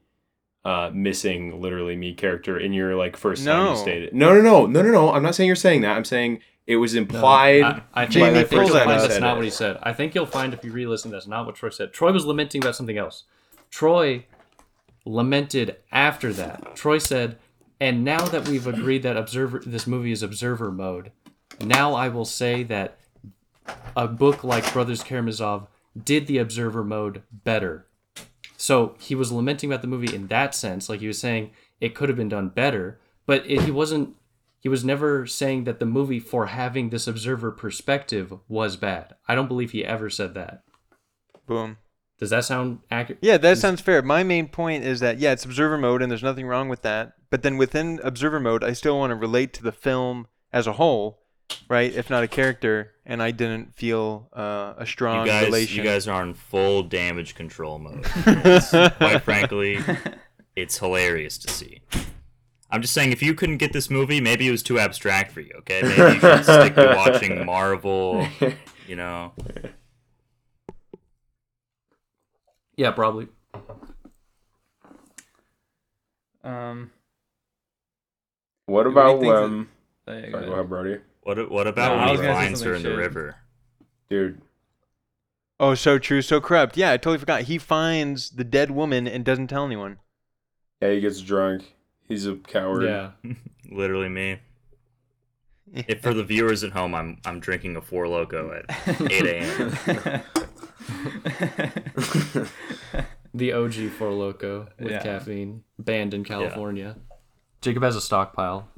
uh, 0.65 0.91
missing 0.93 1.61
literally 1.61 1.97
me 1.97 2.15
character 2.15 2.59
in 2.59 2.73
your 2.73 2.95
like 2.97 3.17
first 3.17 3.45
time 3.45 3.65
No. 3.65 3.71
you 3.73 3.77
stated. 3.77 4.15
No, 4.15 4.35
no, 4.35 4.41
no, 4.41 4.67
no, 4.67 4.83
no, 4.83 4.91
no. 4.91 5.13
I'm 5.13 5.23
not 5.23 5.35
saying 5.35 5.47
you're 5.49 5.57
saying 5.57 5.83
that. 5.83 5.97
I'm 5.97 6.05
saying 6.05 6.41
it 6.67 6.77
was 6.77 6.95
implied. 6.95 7.63
I, 7.63 7.83
I 7.95 8.03
think, 8.05 8.13
Jamie, 8.13 8.39
I 8.39 8.45
think 8.45 8.69
you'll 8.69 8.79
find 8.79 9.01
that's 9.01 9.19
not 9.21 9.37
what 9.37 9.45
he 9.45 9.51
said. 9.51 9.79
I 9.83 9.93
think 9.93 10.15
you'll 10.15 10.27
find 10.27 10.55
if 10.55 10.65
you 10.65 10.71
re-listen, 10.71 11.11
that's 11.11 11.27
not 11.27 11.47
what 11.47 11.57
Troy 11.57 11.71
said. 11.71 11.93
Troy 11.93 12.13
was 12.13 12.25
lamenting 12.25 12.63
about 12.63 12.77
something 12.77 12.97
else. 12.99 13.25
Troy 13.71 14.27
lamented 15.05 15.77
after 15.91 16.33
that. 16.33 16.77
Troy 16.77 16.99
said, 16.99 17.39
"And 17.81 18.05
now 18.05 18.25
that 18.27 18.49
we've 18.49 18.67
agreed 18.67 19.03
that 19.03 19.17
observer, 19.17 19.63
this 19.65 19.87
movie 19.87 20.13
is 20.13 20.23
observer 20.23 20.71
mode, 20.71 21.13
now 21.61 21.95
I 21.95 22.09
will 22.09 22.25
say 22.25 22.63
that 22.65 22.99
a 23.97 24.09
book 24.09 24.45
like 24.45 24.73
Brothers 24.73 25.03
Karamazov 25.03 25.69
did 26.01 26.27
the 26.27 26.39
observer 26.39 26.85
mode 26.85 27.23
better. 27.33 27.87
So 28.57 28.95
he 28.99 29.15
was 29.15 29.33
lamenting 29.33 29.71
about 29.71 29.83
the 29.83 29.89
movie 29.89 30.15
in 30.15 30.29
that 30.29 30.55
sense, 30.55 30.89
like 30.89 31.01
he 31.01 31.07
was 31.07 31.19
saying 31.19 31.51
it 31.81 31.95
could 31.95 32.09
have 32.09 32.17
been 32.17 32.29
done 32.29 32.49
better, 32.49 33.01
but 33.27 33.45
it, 33.47 33.63
he 33.63 33.71
wasn't. 33.71 34.17
He 34.61 34.69
was 34.69 34.85
never 34.85 35.27
saying 35.27 35.65
that 35.65 35.81
the 35.81 35.87
movie, 35.87 36.21
for 36.21 36.47
having 36.47 36.91
this 36.91 37.09
observer 37.09 37.51
perspective, 37.51 38.33
was 38.47 38.77
bad. 38.77 39.17
I 39.27 39.35
don't 39.35 39.49
believe 39.49 39.73
he 39.73 39.85
ever 39.85 40.09
said 40.09 40.35
that. 40.35 40.63
Boom. 41.47 41.79
Does 42.23 42.31
that 42.31 42.45
sound 42.45 42.79
accurate? 42.89 43.19
Yeah, 43.21 43.37
that 43.39 43.59
sounds 43.59 43.81
fair. 43.81 44.01
My 44.01 44.23
main 44.23 44.47
point 44.47 44.85
is 44.85 45.01
that 45.01 45.19
yeah, 45.19 45.33
it's 45.33 45.45
observer 45.45 45.77
mode 45.77 46.03
and 46.03 46.09
there's 46.09 46.23
nothing 46.23 46.47
wrong 46.47 46.69
with 46.69 46.83
that. 46.83 47.15
But 47.31 47.43
then 47.43 47.57
within 47.57 47.99
observer 48.05 48.39
mode, 48.39 48.63
I 48.63 48.75
still 48.75 48.97
want 48.97 49.11
to 49.11 49.17
relate 49.17 49.53
to 49.55 49.63
the 49.65 49.73
film 49.73 50.29
as 50.53 50.69
a 50.69 50.75
whole, 50.75 51.25
right? 51.69 51.93
If 51.93 52.11
not 52.11 52.23
a 52.23 52.29
character, 52.29 52.93
and 53.05 53.21
I 53.21 53.33
didn't 53.33 53.75
feel 53.75 54.29
uh, 54.37 54.75
a 54.79 54.87
strong 54.87 55.27
You 55.27 55.33
guys, 55.33 55.47
relation. 55.47 55.77
you 55.79 55.83
guys 55.83 56.07
are 56.07 56.23
on 56.23 56.35
full 56.35 56.85
damage 56.85 57.35
control 57.35 57.81
mode. 57.81 58.05
Quite 58.05 59.23
frankly, 59.25 59.81
it's 60.55 60.79
hilarious 60.79 61.39
to 61.39 61.51
see. 61.51 61.81
I'm 62.71 62.83
just 62.83 62.95
saying, 62.95 63.11
if 63.11 63.21
you 63.21 63.35
couldn't 63.35 63.57
get 63.57 63.73
this 63.73 63.91
movie, 63.91 64.21
maybe 64.21 64.47
it 64.47 64.53
was 64.53 64.63
too 64.63 64.79
abstract 64.79 65.33
for 65.33 65.41
you. 65.41 65.51
Okay, 65.59 65.83
maybe 65.83 66.15
you 66.15 66.21
should 66.21 66.45
stick 66.45 66.77
to 66.77 66.95
watching 66.97 67.45
Marvel. 67.45 68.29
You 68.87 68.95
know, 68.95 69.33
Yeah, 72.77 72.91
probably. 72.93 73.29
Um, 76.45 76.91
What 78.67 78.87
about 78.87 79.21
think 79.21 79.33
that- 79.33 79.43
um? 79.45 79.69
there 80.07 80.21
Sorry, 80.23 80.33
go. 80.33 80.47
go 80.47 80.53
ahead, 80.55 80.69
Brody. 80.69 80.99
what 81.23 81.51
what 81.51 81.67
about 81.67 81.93
No, 81.93 81.99
when 81.99 82.09
was 82.11 82.21
he 82.21 82.27
gonna 82.27 82.35
finds 82.39 82.61
her 82.63 82.71
in 82.75 82.77
something 82.83 82.93
the 82.93 82.99
river? 82.99 83.37
Dude, 84.11 84.43
oh, 85.61 85.75
so 85.75 85.99
true, 85.99 86.21
so 86.23 86.41
corrupt. 86.41 86.77
Yeah, 86.77 86.91
I 86.93 86.97
totally 86.97 87.19
forgot. 87.19 87.43
He 87.43 87.59
finds 87.59 88.31
the 88.31 88.45
dead 88.45 88.71
woman 88.73 89.07
and 89.07 89.25
doesn't 89.25 89.47
tell 89.49 89.65
anyone. 89.65 89.99
yeah, 90.81 90.91
he 90.91 91.01
gets 91.01 91.21
drunk. 91.21 91.75
He's 92.09 92.27
a 92.27 92.35
coward. 92.37 92.83
Yeah. 92.85 93.13
Literally 93.71 94.09
me. 94.09 94.41
If 95.75 96.03
for 96.03 96.13
the 96.13 96.25
viewers 96.25 96.65
at 96.65 96.73
home, 96.73 96.95
I'm 96.95 97.19
I'm 97.25 97.41
drinking 97.41 97.77
a 97.77 97.81
Four 97.81 98.05
Loko 98.07 98.59
at 98.69 99.01
8 99.11 99.25
a.m. 99.27 100.23
The 103.35 103.53
OG 103.55 103.73
Four 103.99 104.11
Loko 104.11 104.69
with 104.79 104.91
Yeah. 104.93 105.03
caffeine, 105.03 105.65
banned 105.79 106.13
in 106.13 106.23
California. 106.23 106.97
Jacob 107.63 107.83
has 107.83 107.97
a 107.97 108.01
stockpile. 108.01 108.69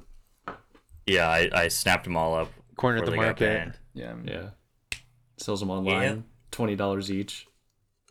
Yeah, 1.06 1.28
I, 1.28 1.50
I 1.52 1.68
snapped 1.68 2.04
them 2.04 2.16
all 2.16 2.34
up. 2.34 2.52
Cornered 2.76 3.04
the 3.04 3.16
market. 3.16 3.72
yeah. 3.94 4.14
Yeah. 4.24 4.50
Sells 5.38 5.58
them 5.60 5.70
online. 5.70 6.24
Twenty 6.52 6.76
dollars 6.76 7.10
each. 7.10 7.48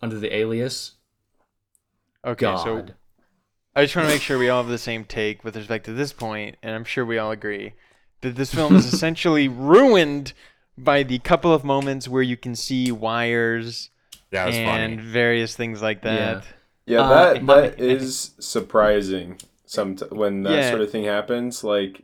Under 0.02 0.20
the 0.20 0.36
alias. 0.36 0.96
Okay, 2.26 2.42
God. 2.46 2.64
so 2.64 2.86
I 3.74 3.84
just 3.84 3.96
want 3.96 4.10
to 4.10 4.14
make 4.14 4.22
sure 4.22 4.38
we 4.38 4.50
all 4.50 4.62
have 4.62 4.70
the 4.72 4.78
same 4.78 5.06
take 5.06 5.46
with 5.46 5.56
respect 5.56 5.86
to 5.86 5.94
this 5.94 6.12
point, 6.12 6.58
and 6.62 6.76
I'm 6.76 6.84
sure 6.84 7.06
we 7.06 7.18
all 7.18 7.32
agree 7.32 7.74
that 8.20 8.36
this 8.36 8.54
film 8.54 8.76
is 8.76 8.86
essentially 8.94 9.48
ruined 9.48 10.34
by 10.78 11.04
the 11.04 11.20
couple 11.20 11.54
of 11.54 11.64
moments 11.64 12.08
where 12.08 12.24
you 12.24 12.38
can 12.38 12.56
see 12.56 12.92
wires 12.92 13.90
That 14.32 14.48
was 14.48 14.56
and 14.56 15.00
funny. 15.00 15.10
various 15.10 15.56
things 15.56 15.82
like 15.82 16.02
that. 16.04 16.44
Yeah, 16.86 17.02
Uh, 17.02 17.10
that 17.10 17.30
it 17.30 17.34
that 17.34 17.44
might- 17.44 17.80
is 17.80 18.32
surprising. 18.40 19.38
Some 19.66 19.98
when 20.12 20.44
that 20.44 20.54
Yeah. 20.54 20.70
sort 20.70 20.82
of 20.82 20.92
thing 20.92 21.06
happens, 21.06 21.64
like 21.64 22.02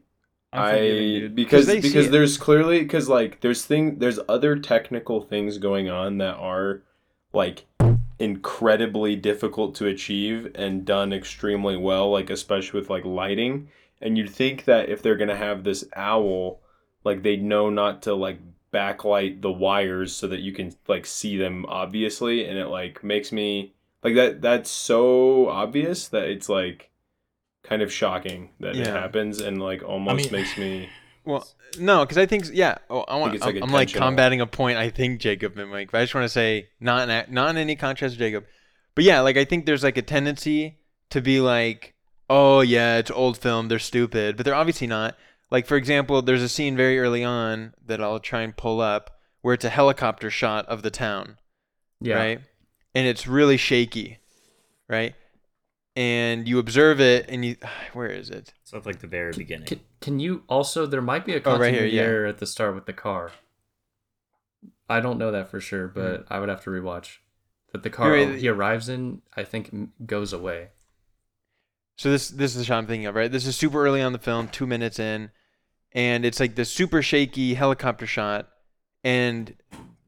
I'm 0.52 0.62
I 0.76 0.80
you. 0.82 1.30
because 1.30 1.68
they 1.68 1.80
because 1.80 2.08
it. 2.08 2.12
there's 2.12 2.38
clearly 2.38 2.80
because 2.80 3.08
like 3.10 3.42
there's 3.42 3.66
thing 3.66 4.00
there's 4.00 4.20
other 4.28 4.56
technical 4.58 5.22
things 5.22 5.58
going 5.60 5.90
on 5.90 6.18
that 6.20 6.36
are 6.38 6.82
like 7.34 7.66
incredibly 8.18 9.16
difficult 9.16 9.76
to 9.76 9.86
achieve 9.86 10.52
and 10.56 10.86
done 10.86 11.14
extremely 11.14 11.78
well 11.78 12.12
like 12.12 12.30
especially 12.30 12.80
with 12.80 12.90
like 12.90 13.06
lighting 13.06 13.70
and 14.02 14.18
you'd 14.18 14.30
think 14.30 14.66
that 14.66 14.90
if 14.90 15.02
they're 15.02 15.16
gonna 15.16 15.36
have 15.36 15.64
this 15.64 15.86
owl 15.96 16.60
like 17.06 17.24
they'd 17.24 17.44
know 17.44 17.70
not 17.70 18.02
to 18.02 18.14
like 18.14 18.40
backlight 18.74 19.42
the 19.42 19.52
wires 19.52 20.16
so 20.16 20.28
that 20.28 20.40
you 20.40 20.52
can 20.52 20.74
like 20.88 21.06
see 21.06 21.38
them 21.38 21.66
obviously 21.68 22.46
and 22.46 22.58
it 22.58 22.68
like 22.68 23.04
makes 23.04 23.32
me 23.32 23.74
like 24.04 24.16
that 24.16 24.42
that's 24.42 24.70
so 24.70 25.50
obvious 25.50 26.08
that 26.10 26.30
it's 26.30 26.48
like 26.48 26.90
kind 27.64 27.82
of 27.82 27.92
shocking 27.92 28.50
that 28.60 28.76
it 28.76 28.88
happens 28.88 29.42
and 29.42 29.62
like 29.62 29.84
almost 29.84 30.32
mean- 30.32 30.42
makes 30.42 30.58
me 30.58 30.90
Well, 31.26 31.48
no, 31.78 32.04
because 32.06 32.18
I 32.18 32.26
think 32.26 32.46
yeah. 32.52 32.78
Oh, 32.90 33.02
i 33.02 33.16
want 33.16 33.44
I 33.44 33.50
am 33.50 33.64
I'm 33.64 33.72
like 33.72 33.94
combating 33.94 34.42
a 34.42 34.48
point. 34.48 34.78
I 34.78 34.90
think 34.90 35.20
Jacob 35.20 35.58
and 35.60 35.70
Mike, 35.70 35.92
but 35.92 36.00
I 36.00 36.04
just 36.04 36.16
want 36.16 36.26
to 36.26 36.30
say 36.30 36.70
not 36.80 37.08
in, 37.08 37.34
not 37.34 37.52
in 37.52 37.58
any 37.58 37.76
contrast 37.76 38.16
to 38.16 38.20
Jacob, 38.20 38.46
but 38.96 39.04
yeah, 39.04 39.20
like 39.20 39.38
I 39.38 39.46
think 39.46 39.66
there's 39.66 39.84
like 39.84 39.98
a 39.98 40.02
tendency 40.02 40.80
to 41.12 41.22
be 41.22 41.40
like, 41.40 41.94
oh 42.30 42.62
yeah, 42.62 42.98
it's 42.98 43.12
old 43.12 43.38
film, 43.38 43.68
they're 43.68 43.80
stupid, 43.80 44.38
but 44.38 44.46
they're 44.46 44.56
obviously 44.56 44.88
not. 44.88 45.18
Like 45.52 45.66
for 45.66 45.78
example, 45.78 46.22
there's 46.22 46.44
a 46.44 46.50
scene 46.50 46.78
very 46.78 47.00
early 47.00 47.24
on 47.24 47.74
that 47.86 48.02
I'll 48.02 48.20
try 48.20 48.42
and 48.42 48.56
pull 48.56 48.82
up 48.82 49.20
where 49.42 49.54
it's 49.54 49.66
a 49.66 49.70
helicopter 49.70 50.30
shot 50.30 50.66
of 50.68 50.82
the 50.82 50.92
town, 50.92 51.38
Yeah. 52.02 52.16
right? 52.16 52.42
And 52.94 53.08
it's 53.08 53.28
really 53.28 53.58
shaky, 53.58 54.20
right? 54.88 55.16
And 55.96 56.48
you 56.48 56.60
observe 56.60 57.02
it, 57.02 57.26
and 57.30 57.44
you 57.44 57.56
where 57.94 58.08
is 58.08 58.30
it? 58.30 58.54
So 58.64 58.78
it's 58.78 58.86
like 58.86 59.00
the 59.00 59.08
very 59.08 59.34
beginning. 59.34 59.68
Can, 59.68 59.80
can 60.02 60.20
you 60.20 60.44
also? 60.48 60.86
There 60.86 61.02
might 61.02 61.26
be 61.26 61.34
a 61.34 61.42
Oh, 61.46 61.58
right 61.58 61.72
here, 61.72 61.82
continuity 61.82 61.96
yeah. 61.98 62.04
error 62.04 62.26
at 62.26 62.38
the 62.38 62.46
start 62.46 62.76
with 62.76 62.86
the 62.86 62.94
car. 62.94 63.32
I 64.90 65.00
don't 65.02 65.18
know 65.20 65.32
that 65.32 65.50
for 65.50 65.60
sure, 65.60 65.88
but 65.88 66.22
hmm. 66.28 66.34
I 66.34 66.40
would 66.40 66.50
have 66.50 66.64
to 66.64 66.70
rewatch. 66.70 67.18
That 67.72 67.84
the 67.84 67.90
car 67.92 68.12
right. 68.12 68.36
he 68.36 68.48
arrives 68.48 68.90
in, 68.90 69.22
I 69.38 69.44
think, 69.44 69.72
goes 70.06 70.34
away. 70.34 70.70
So 71.98 72.10
this 72.10 72.30
this 72.30 72.52
is 72.52 72.58
the 72.58 72.64
shot 72.64 72.80
I'm 72.80 72.88
thinking 72.88 73.06
of, 73.06 73.16
right? 73.16 73.32
This 73.32 73.46
is 73.46 73.56
super 73.56 73.86
early 73.86 74.02
on 74.02 74.14
the 74.14 74.20
film, 74.20 74.48
two 74.48 74.66
minutes 74.66 75.00
in, 75.00 75.32
and 75.92 76.26
it's 76.26 76.40
like 76.40 76.56
the 76.56 76.66
super 76.66 77.02
shaky 77.02 77.54
helicopter 77.54 78.06
shot, 78.08 78.48
and 79.04 79.56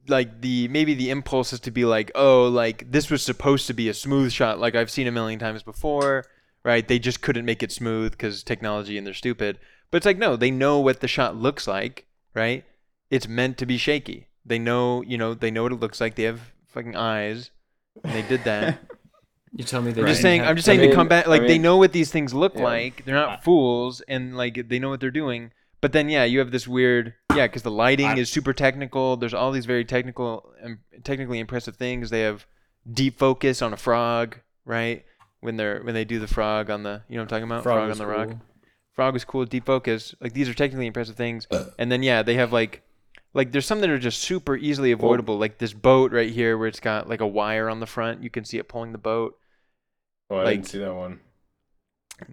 like 0.08 0.42
the 0.42 0.68
maybe 0.68 0.94
the 0.94 1.10
impulse 1.10 1.54
is 1.54 1.60
to 1.62 1.72
be 1.72 1.86
like, 1.86 2.12
oh, 2.16 2.48
like 2.48 2.92
this 2.92 3.10
was 3.10 3.24
supposed 3.24 3.68
to 3.68 3.74
be 3.74 3.88
a 3.90 3.94
smooth 3.94 4.32
shot, 4.32 4.60
like 4.60 4.76
I've 4.76 4.92
seen 4.92 5.08
a 5.08 5.12
million 5.12 5.40
times 5.40 5.64
before, 5.64 6.26
right? 6.64 6.88
They 6.88 7.00
just 7.00 7.22
couldn't 7.22 7.46
make 7.46 7.64
it 7.64 7.72
smooth 7.72 8.12
because 8.12 8.44
technology 8.44 8.98
and 8.98 9.06
they're 9.06 9.14
stupid. 9.14 9.60
But 9.90 9.98
it's 9.98 10.06
like 10.06 10.18
no, 10.18 10.36
they 10.36 10.52
know 10.52 10.80
what 10.80 11.00
the 11.02 11.08
shot 11.08 11.36
looks 11.36 11.68
like, 11.68 12.06
right? 12.34 12.64
It's 13.10 13.28
meant 13.28 13.58
to 13.60 13.66
be 13.66 13.78
shaky. 13.78 14.28
They 14.46 14.58
know, 14.58 15.02
you 15.04 15.18
know, 15.18 15.34
they 15.34 15.52
know 15.52 15.64
what 15.64 15.72
it 15.72 15.80
looks 15.80 16.02
like. 16.02 16.16
They 16.16 16.24
have 16.24 16.40
fucking 16.68 16.96
eyes, 16.96 17.52
and 18.04 18.14
they 18.14 18.22
did 18.28 18.44
that. 18.46 18.80
You 19.54 19.66
tell 19.66 19.82
me 19.82 19.92
they 19.92 20.00
I'm 20.00 20.08
just 20.08 20.22
saying. 20.22 20.44
I'm 20.44 20.56
just 20.56 20.66
saying 20.66 20.80
I 20.80 20.84
to 20.84 20.88
mean- 20.88 20.96
combat. 20.96 21.28
I 21.28 21.30
Like 21.30 21.42
they 21.42 21.58
know 21.58 21.76
what 21.76 21.92
these 21.92 22.10
things 22.10 22.34
look 22.34 22.56
Yeah. 22.56 22.64
like. 22.64 23.04
They're 23.04 23.16
not 23.16 23.44
fools, 23.44 24.00
and 24.08 24.38
like 24.38 24.70
they 24.70 24.80
know 24.80 24.88
what 24.88 25.02
they're 25.02 25.12
doing. 25.12 25.52
But 25.82 25.94
then, 25.94 26.10
yeah, 26.10 26.24
you 26.26 26.40
have 26.40 26.52
this 26.52 26.68
weird, 26.68 27.16
yeah, 27.36 27.48
because 27.48 27.64
the 27.64 27.72
lighting 27.72 28.06
I- 28.06 28.18
is 28.18 28.30
super 28.32 28.54
technical. 28.54 29.18
There's 29.18 29.34
all 29.34 29.52
these 29.52 29.66
very 29.66 29.84
technical, 29.84 30.54
and 30.62 30.78
technically 31.04 31.40
impressive 31.40 31.76
things. 31.76 32.10
They 32.12 32.22
have 32.22 32.46
deep 32.92 33.18
focus 33.18 33.62
on 33.64 33.74
a 33.74 33.78
frog, 33.78 34.38
right? 34.66 35.04
When 35.40 35.58
they're 35.58 35.82
when 35.82 35.96
they 35.96 36.06
do 36.06 36.20
the 36.20 36.28
frog 36.28 36.70
on 36.70 36.84
the, 36.84 37.02
you 37.10 37.16
know, 37.16 37.24
what 37.24 37.24
I'm 37.24 37.28
talking 37.30 37.44
about, 37.46 37.64
frog, 37.64 37.80
on 37.80 37.90
was 37.90 37.98
the 37.98 38.06
rock. 38.06 38.30
Frog 38.94 39.14
was 39.14 39.26
cool. 39.26 39.44
Deep 39.46 39.66
focus. 39.66 40.14
Like 40.22 40.34
these 40.34 40.48
are 40.48 40.54
technically 40.54 40.86
impressive 40.86 41.16
things. 41.16 41.48
Uh. 41.50 41.66
And 41.80 41.92
then 41.92 42.04
yeah, 42.04 42.22
they 42.22 42.36
have 42.36 42.54
like, 42.54 42.84
like 43.34 43.52
there's 43.52 43.66
some 43.66 43.80
that 43.82 43.90
are 43.90 43.98
just 43.98 44.20
super 44.20 44.56
easily 44.56 44.92
avoidable. 44.92 45.40
like 45.40 45.58
this 45.58 45.74
boat 45.74 46.12
right 46.12 46.30
here, 46.32 46.60
where 46.60 46.68
it's 46.68 46.80
got 46.80 47.10
like 47.10 47.22
a 47.22 47.28
wire 47.28 47.70
on 47.70 47.80
the 47.80 47.88
front. 47.88 48.22
You 48.22 48.30
can 48.30 48.46
see 48.46 48.60
it 48.60 48.68
pulling 48.70 48.92
the 48.92 49.00
boat. 49.00 49.36
oh 50.30 50.36
I 50.38 50.44
Like- 50.44 50.56
didn't 50.58 50.68
see 50.68 50.78
that 50.80 50.94
one 50.94 51.22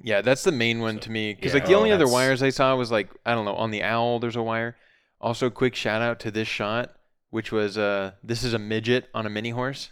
Yeah, 0.02 0.20
that's 0.22 0.44
the 0.44 0.52
main 0.52 0.80
one 0.80 0.98
to 1.00 1.10
me. 1.10 1.34
Because 1.34 1.52
yeah, 1.52 1.60
like 1.60 1.66
the 1.68 1.74
oh, 1.74 1.78
only 1.78 1.90
other 1.92 2.04
that's- 2.04 2.12
wires 2.12 2.42
I 2.42 2.50
saw 2.50 2.74
was 2.76 2.90
like 2.90 3.08
I 3.26 3.34
don't 3.34 3.44
know 3.44 3.54
on 3.56 3.70
the 3.70 3.82
owl. 3.82 4.18
There's 4.18 4.36
a 4.36 4.42
wire. 4.42 4.76
Also, 5.20 5.50
quick 5.50 5.74
shout 5.74 6.00
out 6.02 6.20
to 6.20 6.30
this 6.30 6.46
shot, 6.48 6.94
which 7.30 7.50
was 7.52 7.76
uh 7.76 8.12
this 8.22 8.42
is 8.44 8.54
a 8.54 8.58
midget 8.58 9.08
on 9.14 9.26
a 9.26 9.30
mini 9.30 9.50
horse. 9.50 9.90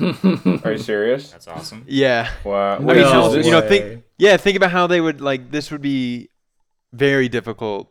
are 0.00 0.72
you 0.72 0.78
serious 0.78 1.30
That's 1.30 1.46
awesome. 1.46 1.84
Yeah, 1.86 2.28
wow 2.42 2.76
I 2.76 2.78
mean, 2.80 2.96
no, 2.96 3.30
this- 3.32 3.46
you 3.46 3.52
know, 3.52 3.60
think 3.60 4.02
yeah, 4.18 4.36
think 4.36 4.56
about 4.56 4.72
how 4.72 4.86
they 4.88 5.00
would 5.00 5.20
like 5.20 5.50
this 5.52 5.70
would 5.70 5.82
be 5.82 6.30
very 6.92 7.28
difficult, 7.28 7.88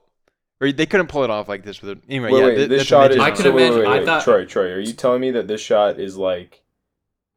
or 0.60 0.72
they 0.74 0.86
couldn't 0.86 1.08
pull 1.08 1.24
it 1.24 1.30
off 1.30 1.48
like 1.48 1.64
this 1.64 1.82
with 1.82 1.92
it. 1.98 2.04
Anyway, 2.10 2.32
wait, 2.32 2.40
yeah, 2.40 2.46
wait, 2.48 2.56
thi- 2.58 2.66
this 2.68 2.86
shot 2.86 3.12
is 3.12 3.18
I 3.20 3.30
on 3.30 3.36
could 3.38 3.46
a- 3.46 3.50
so 3.50 3.52
wait, 3.56 3.64
imagine- 3.68 3.80
wait, 3.80 3.88
I 3.88 3.98
wait, 4.00 4.06
thought- 4.06 4.24
Troy 4.24 4.46
Troy 4.46 4.72
are 4.74 4.80
you 4.82 4.92
telling 4.94 5.22
me 5.22 5.32
that 5.32 5.48
this 5.48 5.62
shot 5.62 5.98
is 6.00 6.18
like 6.18 6.62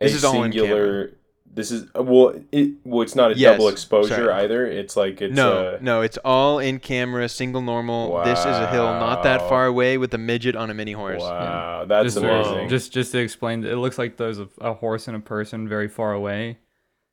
a 0.01 0.05
This 0.07 0.15
is 0.17 0.25
all 0.25 0.33
singular 0.43 1.13
this 1.57 1.71
is 1.73 1.89
uh, 1.99 2.03
well 2.03 2.35
it 2.53 2.75
well 2.85 3.03
it's 3.03 3.15
not 3.17 3.33
a 3.33 3.37
Yes, 3.37 3.55
double 3.55 3.69
exposure 3.69 4.15
sorry. 4.15 4.33
either 4.45 4.67
it's 4.67 4.97
like 4.97 5.21
it's 5.21 5.35
no, 5.35 5.71
uh, 5.75 5.79
no, 5.81 6.03
it's 6.03 6.19
all 6.19 6.59
in 6.61 6.79
camera, 6.79 7.29
single 7.29 7.63
normal. 7.63 8.23
This 8.25 8.39
is 8.39 8.45
a 8.47 8.69
hill 8.71 8.85
not 8.85 9.25
that 9.25 9.41
far 9.49 9.67
away 9.67 9.99
with 9.99 10.15
a 10.15 10.19
midget 10.19 10.55
on 10.55 10.71
a 10.71 10.75
mini 10.75 10.93
horse. 10.93 11.21
wow 11.23 11.85
that's 11.87 12.15
just, 12.15 12.17
amazing 12.19 12.69
Just 12.69 12.93
just 12.93 13.11
to 13.13 13.19
explain, 13.19 13.65
it 13.65 13.75
looks 13.77 13.99
like 13.99 14.17
there's 14.17 14.39
a, 14.39 14.49
a 14.61 14.75
horse 14.75 15.09
and 15.09 15.17
a 15.17 15.21
person 15.21 15.67
very 15.69 15.89
far 15.89 16.13
away. 16.13 16.59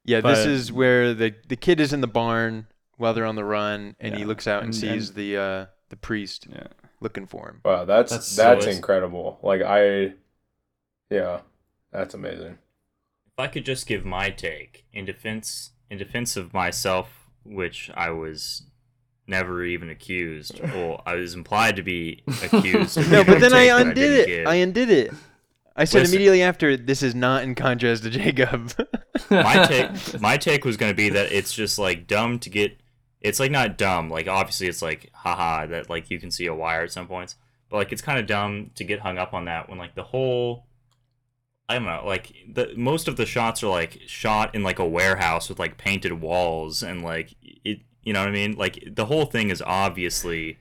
Yeah, 0.05 0.21
this 0.21 0.45
is 0.45 0.71
where 0.71 1.13
the 1.13 1.33
the 1.47 1.55
kid 1.55 1.79
is 1.79 1.93
in 1.93 2.01
the 2.01 2.07
barn 2.07 2.67
while 2.97 3.13
they're 3.13 3.25
on 3.25 3.35
the 3.35 3.45
run, 3.45 3.95
and 3.99 4.13
he 4.15 4.25
looks 4.25 4.45
out 4.47 4.61
and, 4.63 4.73
and- 4.73 4.75
sees 4.75 5.13
the 5.13 5.37
uh, 5.37 5.65
the 5.89 5.95
priest 5.95 6.47
Yeah. 6.51 6.67
looking 6.99 7.25
for 7.25 7.47
him. 7.49 7.61
Wow, 7.63 7.85
that's 7.85 8.11
That's 8.11 8.35
that's, 8.35 8.65
so- 8.65 8.71
incredible. 8.71 9.39
Like 9.41 9.61
I, 9.61 10.13
yeah, 11.09 11.39
that's 11.93 12.13
amazing. 12.13 12.57
If 13.43 13.49
I 13.49 13.51
could 13.51 13.65
just 13.65 13.87
give 13.87 14.05
my 14.05 14.29
take 14.29 14.85
in 14.93 15.03
defense 15.03 15.71
in 15.89 15.97
defense 15.97 16.37
of 16.37 16.53
myself, 16.53 17.27
which 17.43 17.91
I 17.93 18.09
was 18.11 18.63
never 19.27 19.65
even 19.65 19.89
accused, 19.89 20.61
or 20.75 21.01
I 21.05 21.15
was 21.15 21.33
implied 21.33 21.75
to 21.75 21.83
be 21.83 22.23
accused. 22.43 22.95
No, 23.11 23.21
but 23.25 23.41
then 23.41 23.51
I 23.53 23.63
undid 23.81 23.95
didn't 23.95 24.19
it. 24.19 24.27
give. 24.27 24.47
I 24.47 24.55
undid 24.55 24.89
it. 24.89 25.13
I 25.75 25.83
said 25.83 25.99
Listen. 26.03 26.15
immediately 26.15 26.41
after, 26.41 26.77
"This 26.77 27.03
is 27.03 27.15
not 27.15 27.43
in 27.43 27.53
contrast 27.53 28.03
to 28.03 28.09
Jacob." 28.09 28.71
my 29.29 29.65
take 29.67 30.21
my 30.21 30.37
take 30.37 30.63
was 30.63 30.77
gonna 30.77 30.93
be 30.93 31.09
that 31.09 31.29
it's 31.33 31.53
just 31.53 31.77
like 31.77 32.07
dumb 32.07 32.39
to 32.39 32.49
get 32.49 32.77
it's 33.19 33.41
like 33.41 33.51
not 33.51 33.77
dumb 33.77 34.09
like 34.09 34.27
obviously 34.29 34.67
it's 34.67 34.81
like 34.81 35.09
haha 35.13 35.65
that 35.65 35.89
like 35.89 36.09
you 36.09 36.19
can 36.19 36.31
see 36.31 36.45
a 36.45 36.53
wire 36.55 36.83
at 36.83 36.91
some 36.91 37.07
points 37.07 37.35
but 37.69 37.77
like 37.77 37.91
it's 37.91 38.01
kind 38.01 38.19
of 38.19 38.25
dumb 38.25 38.71
to 38.75 38.83
get 38.83 38.99
hung 39.01 39.17
up 39.17 39.33
on 39.33 39.45
that 39.45 39.69
when 39.69 39.77
like 39.77 39.95
the 39.95 40.03
whole 40.03 40.65
i 41.69 41.75
don't 41.75 41.85
know 41.85 42.03
like 42.05 42.33
the 42.51 42.73
most 42.75 43.07
of 43.07 43.15
the 43.15 43.25
shots 43.25 43.63
are 43.63 43.69
like 43.69 43.99
shot 44.05 44.53
in 44.53 44.63
like 44.63 44.79
a 44.79 44.87
warehouse 44.87 45.49
with 45.49 45.59
like 45.59 45.77
painted 45.77 46.13
walls 46.21 46.83
and 46.83 47.03
like 47.03 47.33
it 47.41 47.79
you 48.03 48.11
know 48.13 48.19
what 48.19 48.29
i 48.29 48.31
mean 48.31 48.53
like 48.57 48.83
the 48.91 49.05
whole 49.05 49.25
thing 49.25 49.49
is 49.49 49.61
obviously 49.65 50.57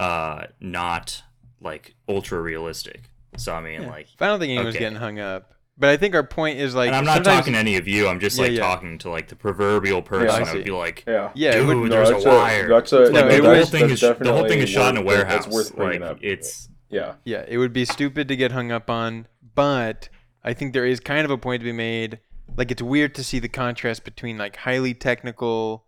uh 0.00 0.44
not 0.60 1.22
like 1.60 1.94
ultra 2.08 2.40
realistic 2.40 3.10
so 3.36 3.52
i 3.54 3.60
mean 3.60 3.86
like 3.86 4.08
I 4.20 4.26
don't 4.26 4.38
think 4.40 4.50
anyone's 4.50 4.74
Okay. 4.76 4.84
getting 4.84 4.98
hung 4.98 5.18
up. 5.18 5.48
But 5.78 5.88
I 5.88 5.96
think 5.96 6.14
our 6.14 6.22
point 6.22 6.58
is 6.58 6.74
like 6.74 6.88
and 6.88 6.94
I'm 6.96 7.06
not 7.06 7.24
talking 7.24 7.54
to 7.54 7.58
any 7.58 7.76
of 7.76 7.88
you. 7.88 8.06
I'm 8.06 8.20
just 8.20 8.38
like 8.38 8.52
yeah. 8.52 8.60
talking 8.60 8.98
to 8.98 9.10
like 9.10 9.28
the 9.28 9.36
proverbial 9.36 10.02
person. 10.02 10.44
I 10.44 10.50
I'd 10.50 10.64
be 10.64 10.70
like, 10.70 11.02
Yeah, 11.08 11.30
Yeah, 11.34 11.52
dude, 11.56 11.78
would- 11.78 11.90
there's 11.90 12.10
that's 12.10 12.24
a 12.26 12.28
wire. 12.28 12.68
That's 12.68 12.92
a 12.92 12.98
like, 12.98 13.24
it 13.24 13.42
the 13.42 13.48
would- 13.48 13.56
whole 13.56 13.66
thing 13.66 13.88
that's 13.88 14.02
is 14.02 14.18
the 14.18 14.32
whole 14.32 14.46
thing 14.46 14.58
is 14.60 14.68
shot 14.68 14.94
in 14.94 15.00
a 15.00 15.04
warehouse. 15.04 15.46
That's 15.46 15.54
worth 15.56 15.74
bringing 15.74 16.02
like, 16.02 16.10
up. 16.10 16.18
It's 16.20 16.68
yeah, 16.90 17.14
Yeah, 17.24 17.44
it 17.48 17.56
would 17.56 17.72
be 17.72 17.86
stupid 17.86 18.28
to 18.28 18.36
get 18.36 18.52
hung 18.52 18.70
up 18.70 18.90
on, 18.90 19.26
but 19.54 20.08
I 20.44 20.52
think 20.52 20.72
there 20.72 20.86
is 20.86 21.00
kind 21.00 21.24
of 21.24 21.30
a 21.30 21.38
point 21.38 21.60
to 21.60 21.64
be 21.64 21.72
made. 21.72 22.20
Like 22.56 22.70
it's 22.70 22.82
weird 22.82 23.14
to 23.14 23.24
see 23.24 23.38
the 23.38 23.48
contrast 23.48 24.04
between 24.04 24.38
like 24.38 24.56
highly 24.56 24.94
technical, 24.94 25.84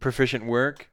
proficient 0.00 0.46
work 0.46 0.90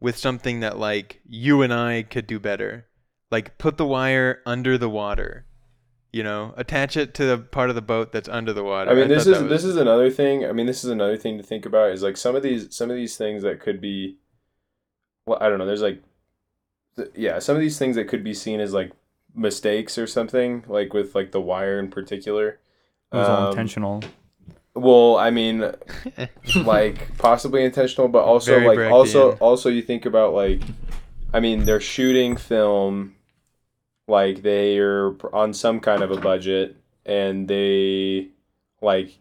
with 0.00 0.16
something 0.16 0.60
that 0.60 0.78
like 0.78 1.20
you 1.24 1.62
and 1.62 1.72
I 1.72 2.02
could 2.02 2.26
do 2.26 2.38
better. 2.38 2.86
Like 3.30 3.56
put 3.58 3.76
the 3.76 3.86
wire 3.86 4.40
under 4.44 4.76
the 4.76 4.90
water. 4.90 5.46
You 6.12 6.22
know, 6.22 6.52
attach 6.58 6.98
it 6.98 7.14
to 7.14 7.24
the 7.24 7.38
part 7.38 7.70
of 7.70 7.74
the 7.74 7.80
boat 7.80 8.12
that's 8.12 8.28
under 8.28 8.52
the 8.52 8.62
water. 8.62 8.90
I 8.90 8.94
mean, 8.94 9.08
this 9.08 9.26
is 9.26 9.38
that 9.38 9.48
this 9.48 9.64
is 9.64 9.76
another 9.76 10.10
thing. 10.10 10.44
I 10.44 10.52
mean, 10.52 10.66
this 10.66 10.84
is 10.84 10.90
another 10.90 11.16
thing 11.16 11.38
to 11.38 11.42
think 11.42 11.64
about. 11.64 11.90
Is 11.90 12.02
like 12.02 12.18
some 12.18 12.36
of 12.36 12.42
these 12.42 12.74
some 12.74 12.90
of 12.90 12.96
these 12.96 13.16
things 13.16 13.42
that 13.44 13.60
could 13.60 13.80
be, 13.80 14.18
well, 15.24 15.38
I 15.40 15.48
don't 15.48 15.58
know. 15.58 15.64
There's 15.64 15.80
like, 15.80 16.02
yeah, 17.14 17.38
some 17.38 17.56
of 17.56 17.62
these 17.62 17.78
things 17.78 17.96
that 17.96 18.08
could 18.08 18.22
be 18.22 18.34
seen 18.34 18.60
as 18.60 18.74
like 18.74 18.92
mistakes 19.34 19.98
or 19.98 20.06
something, 20.06 20.64
like 20.68 20.92
with 20.92 21.14
like 21.14 21.32
the 21.32 21.40
wire 21.40 21.78
in 21.78 21.90
particular. 21.90 22.60
It 23.12 23.16
was 23.16 23.28
all 23.28 23.42
Um, 23.44 23.48
intentional. 23.50 24.02
Well, 24.74 25.16
I 25.18 25.30
mean, 25.30 25.70
like 26.64 27.16
possibly 27.18 27.64
intentional, 27.64 28.08
but 28.08 28.24
also 28.24 28.58
Very 28.60 28.66
like 28.66 28.92
also 28.92 29.32
Brechtian. 29.32 29.38
also 29.40 29.68
you 29.68 29.82
think 29.82 30.06
about 30.06 30.34
like, 30.34 30.62
I 31.32 31.40
mean, 31.40 31.64
they're 31.64 31.80
shooting 31.80 32.36
film, 32.36 33.16
like 34.08 34.42
they 34.42 34.78
are 34.78 35.14
on 35.34 35.52
some 35.54 35.80
kind 35.80 36.02
of 36.02 36.10
a 36.10 36.16
budget, 36.16 36.76
and 37.06 37.48
they 37.48 38.28
like 38.80 39.18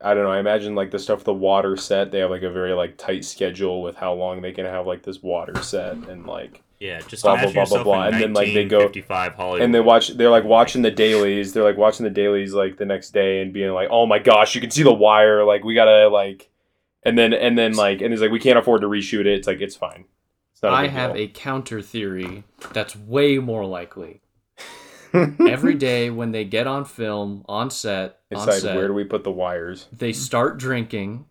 I 0.00 0.14
don't 0.14 0.24
know. 0.24 0.30
I 0.30 0.38
imagine 0.40 0.74
like 0.74 0.90
the 0.90 0.98
stuff 0.98 1.24
the 1.24 1.34
water 1.34 1.76
set. 1.76 2.10
They 2.12 2.20
have 2.20 2.30
like 2.30 2.42
a 2.42 2.50
very 2.50 2.72
like 2.72 2.96
tight 2.98 3.24
schedule 3.24 3.82
with 3.82 3.96
how 3.96 4.12
long 4.14 4.42
they 4.42 4.52
can 4.52 4.66
have 4.66 4.86
like 4.86 5.02
this 5.02 5.22
water 5.22 5.60
set 5.62 5.94
and 5.96 6.26
like 6.26 6.62
yeah, 6.80 7.00
just 7.08 7.22
Blah, 7.22 7.34
blah, 7.34 7.42
imagine 7.50 7.54
blah, 7.54 7.64
blah, 7.64 7.78
yourself 7.78 7.84
blah, 7.84 8.06
in 8.08 8.14
and 8.14 8.22
then, 8.22 8.32
like, 8.32 8.46
they 8.54 8.64
go- 8.64 8.78
1955 8.86 9.34
Hollywood. 9.34 9.62
and 9.62 9.74
they 9.74 9.80
watch 9.80 10.08
they're 10.10 10.30
like 10.30 10.44
watching 10.44 10.82
the 10.82 10.90
dailies 10.90 11.52
they're 11.52 11.64
like 11.64 11.76
watching 11.76 12.04
the 12.04 12.10
dailies 12.10 12.54
like 12.54 12.76
the 12.78 12.84
next 12.86 13.10
day 13.10 13.40
and 13.42 13.52
being 13.52 13.70
like 13.72 13.88
oh 13.90 14.06
my 14.06 14.18
gosh 14.18 14.54
you 14.54 14.60
can 14.60 14.70
see 14.70 14.82
the 14.82 14.92
wire 14.92 15.44
like 15.44 15.64
we 15.64 15.74
gotta 15.74 16.08
like 16.08 16.48
and 17.02 17.18
then 17.18 17.32
and 17.32 17.58
then 17.58 17.74
like 17.74 18.00
and 18.00 18.12
it's 18.12 18.22
like 18.22 18.30
we 18.30 18.38
can't 18.40 18.58
afford 18.58 18.80
to 18.82 18.86
reshoot 18.88 19.20
it 19.20 19.26
it's 19.28 19.46
like 19.46 19.60
it's 19.60 19.76
fine 19.76 20.04
it's 20.52 20.62
not 20.62 20.72
a 20.72 20.76
I 20.76 20.86
have 20.88 21.14
deal. 21.14 21.22
a 21.24 21.28
counter 21.28 21.80
theory 21.82 22.42
that's 22.72 22.96
way 22.96 23.38
more 23.38 23.64
likely. 23.64 24.20
Every 25.14 25.74
day 25.74 26.10
when 26.10 26.32
they 26.32 26.44
get 26.44 26.66
on 26.66 26.84
film, 26.84 27.44
on 27.48 27.70
set, 27.70 28.18
it's 28.30 28.40
on 28.42 28.46
like 28.48 28.56
set, 28.58 28.76
where 28.76 28.88
do 28.88 28.92
we 28.92 29.04
put 29.04 29.24
the 29.24 29.30
wires 29.30 29.86
they 29.92 30.12
start 30.12 30.58
drinking, 30.58 31.24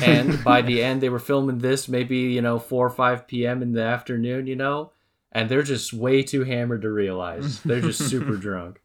and 0.00 0.42
by 0.44 0.62
the 0.62 0.82
end 0.82 1.00
they 1.00 1.08
were 1.08 1.18
filming 1.18 1.58
this 1.58 1.88
maybe 1.88 2.16
you 2.18 2.42
know 2.42 2.58
four 2.58 2.86
or 2.86 2.90
five 2.90 3.26
p.m. 3.26 3.62
in 3.62 3.72
the 3.72 3.82
afternoon, 3.82 4.46
you 4.46 4.56
know, 4.56 4.92
and 5.32 5.48
they're 5.48 5.62
just 5.62 5.92
way 5.92 6.22
too 6.22 6.44
hammered 6.44 6.82
to 6.82 6.90
realize 6.90 7.60
they're 7.62 7.80
just 7.80 8.08
super 8.08 8.36
drunk. 8.36 8.80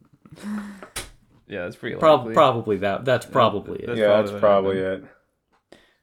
Yeah, 1.48 1.64
that's 1.64 1.76
pretty 1.76 1.96
Prob- 1.98 2.22
likely. 2.22 2.34
probably 2.34 2.78
that. 2.78 3.06
That's 3.06 3.26
probably 3.26 3.80
it. 3.84 3.98
Yeah 3.98 4.22
that's 4.22 4.32
probably 4.40 4.78
it 4.80 5.04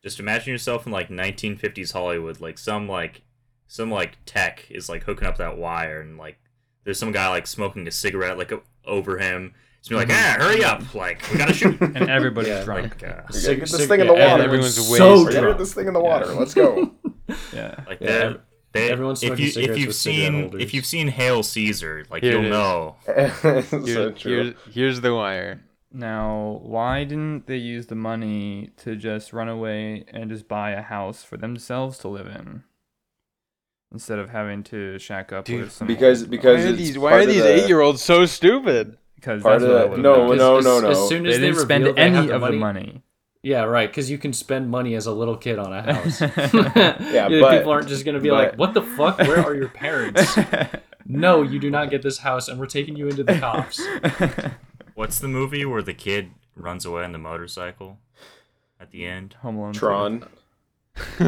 just 0.03 0.19
imagine 0.19 0.51
yourself 0.51 0.85
in 0.87 0.93
like 0.93 1.09
1950s 1.09 1.93
Hollywood, 1.93 2.41
like 2.41 2.59
some 2.59 2.89
like 2.89 3.23
some 3.69 3.91
like 3.91 4.19
tech 4.27 4.67
is 4.71 4.89
like 4.89 5.05
hooking 5.05 5.29
up 5.29 5.39
that 5.39 5.57
wire, 5.57 6.01
and 6.01 6.19
like 6.19 6.39
there's 6.85 6.99
some 6.99 7.13
guy 7.13 7.29
like 7.29 7.47
smoking 7.47 7.87
a 7.87 7.91
cigarette 7.91 8.37
like 8.37 8.53
over 8.85 9.19
him. 9.19 9.55
He's 9.83 9.89
be 9.89 9.97
like, 9.97 10.11
ah, 10.11 10.37
hurry 10.39 10.63
up! 10.65 10.95
Like 10.95 11.23
we 11.33 11.39
gotta 11.39 11.53
shoot. 11.53 11.81
And 11.81 12.09
everybody's 12.09 12.49
Yeah, 12.51 12.65
drunk. 12.65 13.03
like, 13.03 13.03
uh, 13.03 13.07
We 13.07 13.13
gotta 13.23 13.33
Sig- 13.33 13.59
get 13.59 13.61
this 13.69 13.77
sig- 13.79 13.89
thing 13.89 14.01
in 14.01 14.07
the 14.07 14.15
yeah, 14.15 14.31
water. 14.31 14.43
everyone's 14.45 14.79
Everyone's 14.79 14.99
so 14.99 15.19
we 15.19 15.25
gotta 15.25 15.33
get 15.35 15.41
drunk. 15.43 15.59
this 15.59 15.75
thing 15.75 15.87
in 15.89 15.93
the 15.95 16.01
water 16.01 16.27
let's 16.27 16.55
go 16.55 16.93
yeah. 17.53 17.83
like 17.89 18.01
Yeah, 18.01 18.07
that. 18.29 18.41
They, 18.73 18.91
everyone's 18.91 19.23
if 19.23 19.39
you 19.41 19.49
if 19.61 19.77
you've 19.79 19.95
seen 19.95 20.59
if 20.61 20.73
you've 20.73 20.87
seen 20.87 21.09
Hail 21.09 21.43
Caesar, 21.43 22.05
like 22.11 22.23
Here 22.23 22.41
you'll 22.41 22.49
know. 22.51 22.97
It's 23.07 23.69
so 23.71 24.13
here's, 24.17 24.55
here's 24.71 25.01
the 25.03 25.15
wire. 25.15 25.63
Now, 25.95 26.61
why 26.63 27.05
didn't 27.05 27.47
they 27.47 27.59
use 27.59 27.89
the 27.89 27.95
money 27.97 28.71
to 28.79 28.97
just 28.97 29.35
run 29.35 29.49
away 29.51 30.05
and 30.09 30.31
just 30.31 30.49
buy 30.49 30.71
a 30.71 30.81
house 30.81 31.23
for 31.23 31.37
themselves 31.37 31.99
to 31.99 32.09
live 32.09 32.27
in? 32.29 32.63
Instead 33.93 34.19
of 34.19 34.31
having 34.31 34.63
to 34.65 34.99
shack 34.99 35.33
up 35.35 35.45
Dude, 35.45 35.65
with 35.65 35.73
some 35.73 35.87
because 35.87 36.23
old- 36.23 36.31
because 36.31 36.63
why 36.65 36.71
are 36.71 36.73
these, 36.73 36.99
why 36.99 37.13
are 37.19 37.27
these 37.27 37.43
the- 37.43 37.53
eight 37.63 37.69
year 37.69 37.81
olds 37.81 38.01
so 38.01 38.25
stupid? 38.25 38.97
Because 39.23 39.43
part 39.43 39.61
that's 39.61 39.65
of 39.65 39.71
what 39.91 39.97
the- 39.97 40.03
would've 40.03 40.39
no, 40.39 40.59
no, 40.59 40.61
no, 40.61 40.81
no. 40.81 40.91
As 40.91 41.09
soon 41.09 41.23
They 41.23 41.31
as 41.31 41.37
they, 41.39 41.47
didn't 41.47 41.61
spend 41.61 41.85
reveal 41.85 41.95
they 41.95 42.03
any 42.03 42.27
the 42.27 42.35
of 42.35 42.41
money, 42.41 42.57
the 42.57 42.61
money. 42.61 43.03
Yeah, 43.45 43.63
right. 43.65 43.89
Because 43.89 44.11
you 44.11 44.19
can 44.19 44.33
spend 44.33 44.69
money 44.71 44.95
as 44.95 45.07
a 45.07 45.13
little 45.13 45.37
kid 45.37 45.59
on 45.59 45.73
a 45.73 45.83
house. 45.93 46.21
Yeah, 47.01 47.29
You 47.29 47.37
know, 47.37 47.41
but- 47.41 47.57
people 47.59 47.71
aren't 47.73 47.89
just 47.89 48.05
gonna 48.05 48.21
be 48.21 48.29
but- 48.31 48.35
like, 48.51 48.59
"What 48.59 48.75
the 48.75 48.83
fuck? 48.83 49.19
Where 49.19 49.39
are 49.45 49.55
your 49.55 49.69
parents?" 49.69 50.37
no, 51.07 51.43
you 51.43 51.59
do 51.61 51.71
not 51.71 51.91
get 51.91 52.03
this 52.03 52.19
house, 52.19 52.49
and 52.49 52.59
we're 52.61 52.67
taking 52.67 52.97
you 52.97 53.09
into 53.09 53.23
the 53.25 53.39
cops. 53.39 53.81
What's 54.95 55.19
the 55.21 55.29
movie 55.29 55.65
where 55.65 55.83
the 55.83 55.95
kid 55.95 56.33
runs 56.57 56.85
away 56.85 57.05
on 57.05 57.13
the 57.13 57.19
motorcycle 57.19 57.99
at 58.81 58.91
the 58.91 59.07
end? 59.07 59.35
Home 59.43 59.57
Alone. 59.57 59.73
two. 59.73 59.79
Tron 59.81 60.25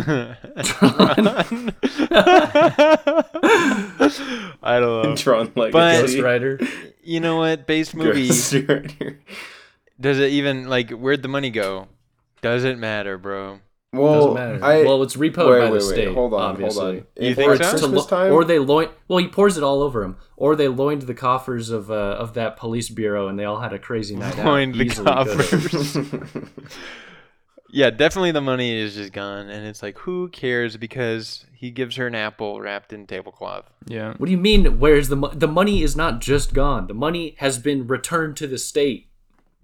I 4.62 4.79
don't 4.81 5.03
know. 5.11 5.17
Tron 5.17 5.53
like 5.55 5.73
But- 5.73 6.01
Ghost 6.03 6.19
Rider. 6.19 6.61
You 7.03 7.21
know 7.21 7.37
what? 7.37 7.67
Based 7.67 7.95
movie. 7.95 8.29
movie 8.29 9.17
Does 10.01 10.19
it 10.19 10.31
even 10.33 10.69
like 10.69 10.91
where'd 10.91 11.23
the 11.23 11.29
money 11.29 11.51
go? 11.51 11.89
Doesn't 12.43 12.79
matter, 12.81 13.17
bro. 13.19 13.61
well 13.93 14.35
Doesn't 14.35 14.35
matter. 14.35 14.65
I, 14.65 14.83
well, 14.85 15.03
it's 15.03 15.17
repoed 15.17 15.49
wait, 15.51 15.59
by 15.61 15.65
wait, 15.65 15.67
the 15.69 15.73
wait. 15.73 15.83
state. 15.83 16.15
Hold 16.15 16.35
on, 16.35 16.41
obviously. 16.43 16.83
hold 16.83 16.89
on. 16.97 16.97
You 16.97 17.31
If 17.31 17.37
think 17.37 17.53
it's 17.53 17.61
so? 17.61 17.73
To 17.73 17.79
Christmas 17.79 18.01
lo- 18.03 18.07
time, 18.07 18.33
or 18.33 18.45
they 18.45 18.59
loin. 18.59 18.89
Well, 19.09 19.19
he 19.19 19.29
pours 19.29 19.57
it 19.57 19.62
all 19.62 19.83
over 19.83 20.03
him, 20.03 20.17
or 20.37 20.57
they 20.57 20.69
loined 20.69 21.03
the 21.03 21.15
coffers 21.15 21.71
of 21.71 21.91
uh, 21.91 21.95
of 21.95 22.35
that 22.35 22.57
police 22.57 22.89
bureau, 22.91 23.29
and 23.29 23.39
they 23.39 23.45
all 23.45 23.61
had 23.61 23.73
a 23.73 23.79
crazy 23.79 24.17
night 24.17 24.39
out. 24.39 24.47
Loined 24.47 24.75
the 24.75 24.83
Easily 24.85 25.07
coffers. 25.07 25.97
Yeah, 27.71 27.91
definitely 27.91 28.33
the 28.33 28.41
money 28.41 28.79
is 28.79 28.95
just 28.95 29.12
gone, 29.12 29.49
and 29.49 29.67
it's 29.67 29.83
like 29.83 29.99
who 29.99 30.29
cares 30.29 30.77
because 30.77 31.47
he 31.53 31.71
gives 31.71 31.97
her 31.97 32.07
an 32.07 32.15
apple 32.15 32.61
wrapped 32.61 32.93
in 32.93 33.07
tablecloth. 33.07 33.71
Yeah. 33.87 34.15
What 34.17 34.27
do 34.27 34.33
you 34.33 34.39
mean? 34.39 34.79
Where's 34.79 35.09
the 35.09 35.17
mo- 35.17 35.33
the 35.35 35.49
money? 35.49 35.83
Is 35.83 35.97
not 35.97 36.21
just 36.21 36.55
gone. 36.55 36.87
The 36.87 36.95
money 36.95 37.35
has 37.39 37.59
been 37.59 37.87
returned 37.87 38.37
to 38.37 38.47
the 38.47 38.59
state. 38.59 39.09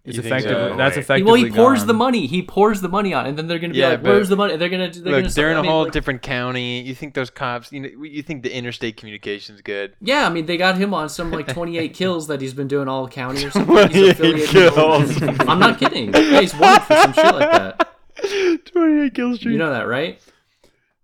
It's 0.03 0.17
You 0.17 0.23
think 0.23 0.33
effective. 0.47 0.57
so? 0.73 0.77
That's 0.79 0.97
Wait. 0.97 1.03
effectively 1.03 1.25
well, 1.43 1.51
he 1.51 1.51
pours 1.51 1.81
gone. 1.81 1.87
the 1.89 1.93
money. 1.95 2.27
He 2.27 2.43
pours 2.43 2.81
the 2.81 2.89
money 2.89 3.13
on, 3.13 3.27
and 3.27 3.37
then 3.37 3.49
they're 3.49 3.59
gonna 3.59 3.75
be 3.75 3.81
Yeah, 3.81 3.91
like, 3.91 4.03
"Where's 4.03 4.31
the 4.31 4.37
money?" 4.37 4.57
They're 4.57 4.71
gonna. 4.71 4.89
They're 4.91 5.03
Look, 5.13 5.23
gonna. 5.25 5.29
they're 5.35 5.51
in 5.51 5.59
a 5.59 5.63
whole 5.63 5.83
like- 5.85 5.93
different 5.93 6.23
county. 6.23 6.81
You 6.81 6.95
think 6.95 7.13
those 7.13 7.29
cops? 7.29 7.71
You 7.71 7.81
know, 7.81 7.89
you 8.05 8.23
think 8.23 8.43
the 8.43 8.55
interstate 8.57 8.97
communication's 8.97 9.61
good? 9.61 9.93
Yeah, 10.01 10.27
I 10.27 10.31
mean, 10.31 10.47
they 10.47 10.57
got 10.57 10.79
him 10.79 10.95
on 10.95 11.11
some 11.11 11.31
like 11.31 11.49
28 11.53 11.93
kills 11.95 12.29
that 12.29 12.41
he's 12.41 12.55
been 12.55 12.67
doing 12.67 12.89
all 12.89 13.09
county 13.09 13.45
or 13.45 13.51
something. 13.51 13.91
He's 13.91 14.09
affiliated 14.09 14.49
kills. 14.49 15.23
I'm 15.23 15.59
not 15.59 15.79
kidding. 15.79 16.15
Yeah, 16.15 16.41
he's 16.41 16.55
wanted 16.55 16.83
for 16.85 16.95
some 16.97 17.13
shit 17.13 17.25
like 17.35 17.51
that. 17.53 17.89
Twenty-eight 18.73 19.15
kill 19.15 19.37
streak. 19.37 19.53
You 19.53 19.59
know 19.59 19.71
that, 19.71 19.87
right? 19.87 20.19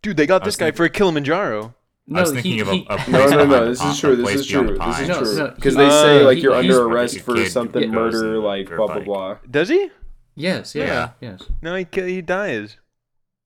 Dude, 0.02 0.16
they 0.16 0.26
got 0.26 0.42
this 0.44 0.56
guy 0.56 0.66
thinking- 0.66 0.76
for 0.76 0.84
a 0.84 0.90
Kilimanjaro. 0.90 1.74
I 2.14 2.20
was 2.20 2.30
No, 2.30 2.34
thinking 2.40 2.52
he- 2.52 2.60
of 2.60 2.68
a, 2.68 2.72
a 2.72 2.96
place 2.98 3.08
No, 3.08 3.28
no, 3.30 3.44
no. 3.46 3.68
This 3.68 3.82
is 3.82 3.98
true. 3.98 4.16
This 4.16 4.34
is 4.36 4.46
true. 4.46 4.76
This 4.78 4.98
is 5.00 5.08
true. 5.36 5.50
Because 5.54 5.74
they 5.74 5.90
say 5.90 6.22
like 6.24 6.40
you're 6.42 6.60
he's- 6.62 6.72
under 6.74 6.86
arrest 6.88 7.20
for 7.20 7.44
something 7.46 7.90
murder, 7.90 8.38
like 8.38 8.68
blah 8.68 8.86
blah 8.86 9.00
blah. 9.00 9.38
Does 9.50 9.68
he? 9.68 9.90
Yes, 10.34 10.74
yeah, 10.74 10.84
Yeah. 10.84 11.10
yes. 11.20 11.42
No, 11.62 11.74
he 11.76 11.86
he 11.92 12.20
dies. 12.22 12.76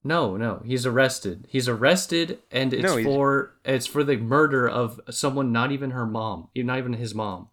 No, 0.03 0.35
no, 0.35 0.61
he's 0.65 0.85
arrested. 0.85 1.45
He's 1.47 1.69
arrested, 1.69 2.39
and 2.51 2.73
it's 2.73 2.83
No, 2.83 3.03
for 3.03 3.53
it's 3.63 3.85
for 3.87 4.03
the 4.03 4.17
murder 4.17 4.67
of 4.67 4.99
someone, 5.09 5.51
not 5.51 5.71
even 5.71 5.91
her 5.91 6.05
mom, 6.07 6.49
not 6.55 6.77
even 6.79 6.93
his 6.93 7.13
mom. 7.15 7.49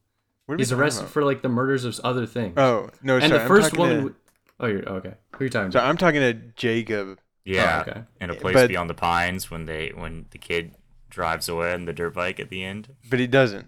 What 0.47 0.55
are 0.55 0.57
we 0.57 0.63
He's 0.63 0.73
arrested 0.73 1.03
about? 1.03 1.13
for 1.13 1.25
like 1.25 1.43
the 1.43 1.51
murders 1.51 1.85
of 1.85 2.01
other 2.03 2.25
things. 2.27 2.55
Oh 2.57 2.89
no! 3.03 3.17
and 3.17 3.25
sorry, 3.25 3.33
the 3.33 3.41
I'm 3.43 3.49
first 3.49 3.77
woman. 3.77 4.03
To, 4.09 4.15
Oh, 4.61 4.67
you're 4.67 4.83
oh, 4.89 4.95
okay. 4.97 5.15
Who 5.37 5.41
are 5.41 5.45
you 5.45 5.51
talking 5.51 5.71
sorry, 5.73 5.83
about? 5.85 5.89
I'm 5.91 5.97
talking 5.99 6.21
to 6.21 6.33
Jacob. 6.57 7.19
Yeah, 7.45 7.85
oh, 7.87 7.91
okay. 7.91 8.01
and 8.21 8.31
a 8.31 8.35
place 8.35 8.55
But- 8.55 8.69
beyond 8.69 8.91
the 8.91 8.95
pines 8.95 9.51
when 9.51 9.67
they 9.67 9.93
when 9.95 10.27
the 10.31 10.39
kid 10.39 10.75
drives 11.19 11.49
away 11.49 11.73
on 11.75 11.85
the 11.85 11.93
dirt 11.93 12.14
bike 12.14 12.39
at 12.39 12.49
the 12.49 12.62
end. 12.62 12.95
But 13.11 13.19
he 13.19 13.27
doesn't. 13.27 13.66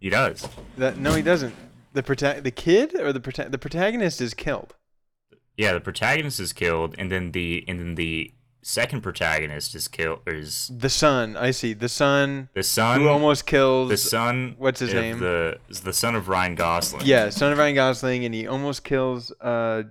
He 0.00 0.08
does. 0.08 0.48
That 0.78 0.96
no, 0.96 1.12
he 1.12 1.20
doesn't. 1.20 1.54
The 1.92 2.02
prota- 2.02 2.42
the 2.42 2.50
kid 2.50 2.94
or 2.94 3.12
the 3.12 3.20
prota- 3.20 3.50
the 3.50 3.58
protagonist 3.58 4.22
is 4.22 4.32
killed. 4.32 4.74
Yeah, 5.58 5.74
the 5.74 5.80
protagonist 5.80 6.40
is 6.40 6.54
killed, 6.54 6.94
and 6.98 7.12
then 7.12 7.32
the 7.32 7.64
and 7.68 7.78
then 7.78 7.94
the 7.96 8.32
second 8.62 9.02
protagonist 9.02 9.74
is 9.74 9.88
killed. 9.88 10.20
Is 10.26 10.70
The 10.74 10.88
son, 10.88 11.36
I 11.36 11.50
see. 11.50 11.74
The 11.74 11.90
son 11.90 12.48
the 12.54 12.62
son 12.62 13.02
who 13.02 13.08
almost 13.08 13.44
kills. 13.44 13.90
the 13.90 13.98
son? 13.98 14.54
what's 14.56 14.80
his 14.80 14.94
name? 14.94 15.18
The 15.18 15.58
is 15.68 15.82
the 15.82 15.92
son 15.92 16.14
of 16.14 16.28
Ryan 16.28 16.54
Gosling. 16.54 17.04
yeah, 17.04 17.28
son 17.28 17.52
of 17.52 17.58
Ryan 17.58 17.74
Gosling, 17.74 18.24
and 18.24 18.34
he 18.34 18.46
almost 18.46 18.84
kills. 18.84 19.32
Uh, 19.38 19.82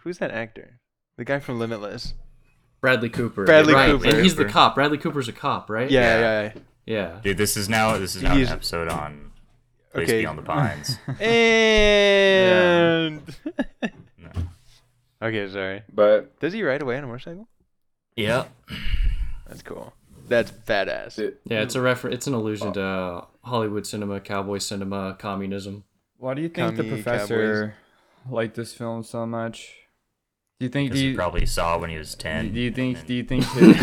who's 0.00 0.16
that 0.16 0.30
actor? 0.30 0.80
The 1.18 1.24
guy 1.26 1.40
from 1.40 1.58
Limitless. 1.58 2.14
Bradley 2.84 3.08
Cooper. 3.08 3.46
Bradley 3.46 3.72
right. 3.72 3.92
Cooper. 3.92 4.08
And 4.08 4.18
he's 4.22 4.36
the 4.36 4.44
cop. 4.44 4.74
Bradley 4.74 4.98
Cooper's 4.98 5.26
a 5.26 5.32
cop, 5.32 5.70
right? 5.70 5.90
Yeah, 5.90 6.18
Yeah. 6.20 6.42
yeah. 6.42 6.52
Yeah. 6.84 7.20
Dude, 7.22 7.38
this 7.38 7.56
is 7.56 7.66
now 7.66 7.96
this 7.96 8.14
is 8.14 8.22
now 8.22 8.34
He's- 8.36 8.48
an 8.48 8.52
episode 8.56 8.88
on 8.88 9.32
Place 9.94 10.10
Okay. 10.10 10.20
Beyond 10.20 10.38
the 10.38 10.42
Pines. 10.42 10.98
And. 11.20 13.22
No. 14.18 14.42
okay, 15.22 15.48
sorry. 15.48 15.82
But 15.90 16.38
Does 16.40 16.52
he 16.52 16.62
ride 16.62 16.82
away 16.82 16.98
on 16.98 17.04
a 17.04 17.06
motorcycle? 17.06 17.48
yeah. 18.16 18.44
That's 19.46 19.62
cool. 19.62 19.94
That's 20.28 20.50
badass. 20.50 21.18
it, 21.18 21.40
Yeah, 21.46 21.62
it's 21.62 21.76
a 21.76 21.80
refer- 21.80 22.10
It's 22.10 22.26
an 22.26 22.34
allusion 22.34 22.74
to 22.74 22.82
uh, 22.82 23.24
Hollywood 23.44 23.86
cinema, 23.86 24.20
cowboy 24.20 24.58
cinema, 24.58 25.16
communism. 25.18 25.84
Why 26.18 26.34
do 26.34 26.42
you 26.42 26.50
think 26.50 26.76
the 26.76 26.82
Commie 26.82 27.02
professor 27.02 27.76
liked 28.30 28.56
this 28.56 28.74
film 28.74 29.04
so 29.04 29.24
much? 29.26 29.72
Do 30.60 30.66
you 30.66 30.70
think? 30.70 30.90
Do 30.90 30.92
Because 30.92 31.00
he 31.02 31.08
you, 31.08 31.14
probably 31.16 31.46
saw 31.46 31.78
when 31.78 31.90
he 31.90 31.96
was 31.98 32.14
ten. 32.14 32.52
do 32.54 32.60
you 32.60 32.70
think? 32.70 32.98
and 32.98 33.06
Do 33.06 33.14
you 33.14 33.24
think? 33.24 33.44
he 33.44 33.74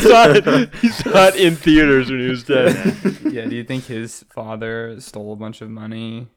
saw 0.00 0.28
it. 0.30 0.70
He 0.80 0.88
saw 0.88 1.28
it 1.28 1.36
in 1.36 1.56
theaters 1.56 2.10
when 2.10 2.20
he 2.20 2.28
was 2.28 2.44
dead. 2.44 2.74
yeah. 3.30 3.46
Do 3.46 3.56
you 3.56 3.64
think 3.64 3.84
his 3.86 4.24
father 4.30 5.00
stole 5.00 5.32
a 5.32 5.36
bunch 5.36 5.60
of 5.62 5.70
money? 5.70 6.28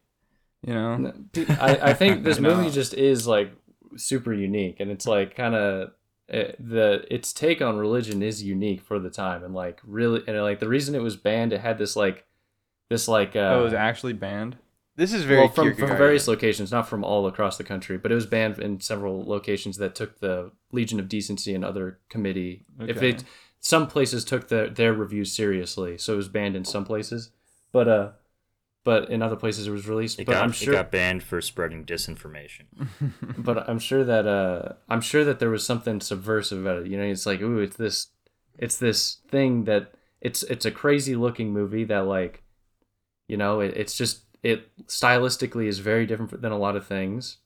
You 0.65 0.73
know. 0.73 1.13
I, 1.59 1.77
I 1.89 1.93
think 1.93 2.23
this 2.23 2.37
You 2.37 2.43
know? 2.43 2.55
movie 2.55 2.71
just 2.71 2.93
is 2.93 3.27
like 3.27 3.51
super 3.97 4.33
unique, 4.33 4.79
and 4.79 4.89
it's 4.91 5.05
like 5.07 5.35
kind 5.35 5.55
of 5.55 5.91
the 6.29 7.05
its 7.11 7.33
take 7.33 7.61
on 7.61 7.77
religion 7.77 8.23
is 8.23 8.43
unique 8.43 8.81
for 8.81 8.99
the 8.99 9.09
time, 9.09 9.43
and 9.43 9.53
like 9.53 9.79
really, 9.83 10.21
and 10.27 10.41
like 10.41 10.59
the 10.59 10.69
reason 10.69 10.95
it 10.95 11.01
was 11.01 11.17
banned, 11.17 11.51
it 11.53 11.61
had 11.61 11.77
this 11.77 11.95
like 11.95 12.25
this 12.89 13.07
like 13.07 13.35
uh, 13.35 13.39
oh, 13.39 13.61
it 13.61 13.63
was 13.65 13.73
actually 13.73 14.13
banned. 14.13 14.57
This 14.95 15.13
is 15.13 15.23
very 15.23 15.39
well 15.39 15.47
from, 15.47 15.73
from 15.73 15.87
various 15.89 16.27
locations, 16.27 16.71
not 16.71 16.87
from 16.87 17.03
all 17.03 17.25
across 17.25 17.57
the 17.57 17.63
country, 17.63 17.97
but 17.97 18.11
it 18.11 18.15
was 18.15 18.25
banned 18.25 18.59
in 18.59 18.81
several 18.81 19.23
locations 19.23 19.77
that 19.77 19.95
took 19.95 20.19
the 20.19 20.51
Legion 20.71 20.99
of 20.99 21.07
Decency 21.07 21.55
and 21.55 21.63
other 21.63 21.99
committee. 22.09 22.65
If 22.81 22.97
Okay. 22.97 23.09
it 23.09 23.23
some 23.59 23.87
places 23.87 24.25
took 24.25 24.47
the 24.49 24.71
their 24.73 24.93
reviews 24.93 25.31
seriously, 25.31 25.97
so 25.97 26.13
it 26.13 26.17
was 26.17 26.29
banned 26.29 26.55
in 26.55 26.65
some 26.65 26.83
places, 26.83 27.31
but 27.71 27.87
uh, 27.87 28.09
but 28.83 29.09
in 29.09 29.21
other 29.21 29.35
places 29.35 29.67
it 29.67 29.71
was 29.71 29.87
released. 29.87 30.19
It 30.19 30.25
but 30.25 30.33
got, 30.33 30.43
I'm 30.43 30.51
it 30.51 30.55
sure, 30.55 30.73
got 30.73 30.91
banned 30.91 31.23
for 31.23 31.41
spreading 31.41 31.85
disinformation. 31.85 32.65
but 33.37 33.69
I'm 33.69 33.79
sure 33.79 34.03
that 34.03 34.27
uh, 34.27 34.73
I'm 34.89 35.01
sure 35.01 35.23
that 35.23 35.39
there 35.39 35.49
was 35.49 35.65
something 35.65 36.01
subversive 36.01 36.59
about 36.61 36.79
it. 36.83 36.87
You 36.87 36.97
know, 36.97 37.03
it's 37.03 37.25
like 37.25 37.41
ooh, 37.41 37.59
it's 37.59 37.77
this, 37.77 38.07
it's 38.57 38.77
this 38.77 39.17
thing 39.29 39.65
that 39.65 39.93
it's 40.19 40.43
it's 40.43 40.65
a 40.65 40.71
crazy 40.71 41.15
looking 41.15 41.53
movie 41.53 41.83
that 41.85 42.05
like, 42.07 42.43
you 43.27 43.37
know, 43.37 43.59
it, 43.59 43.77
it's 43.77 43.95
just 43.95 44.23
it 44.43 44.69
stylistically 44.87 45.67
is 45.67 45.79
very 45.79 46.05
different 46.05 46.41
than 46.41 46.51
a 46.51 46.57
lot 46.57 46.75
of 46.75 46.85
things. 46.85 47.37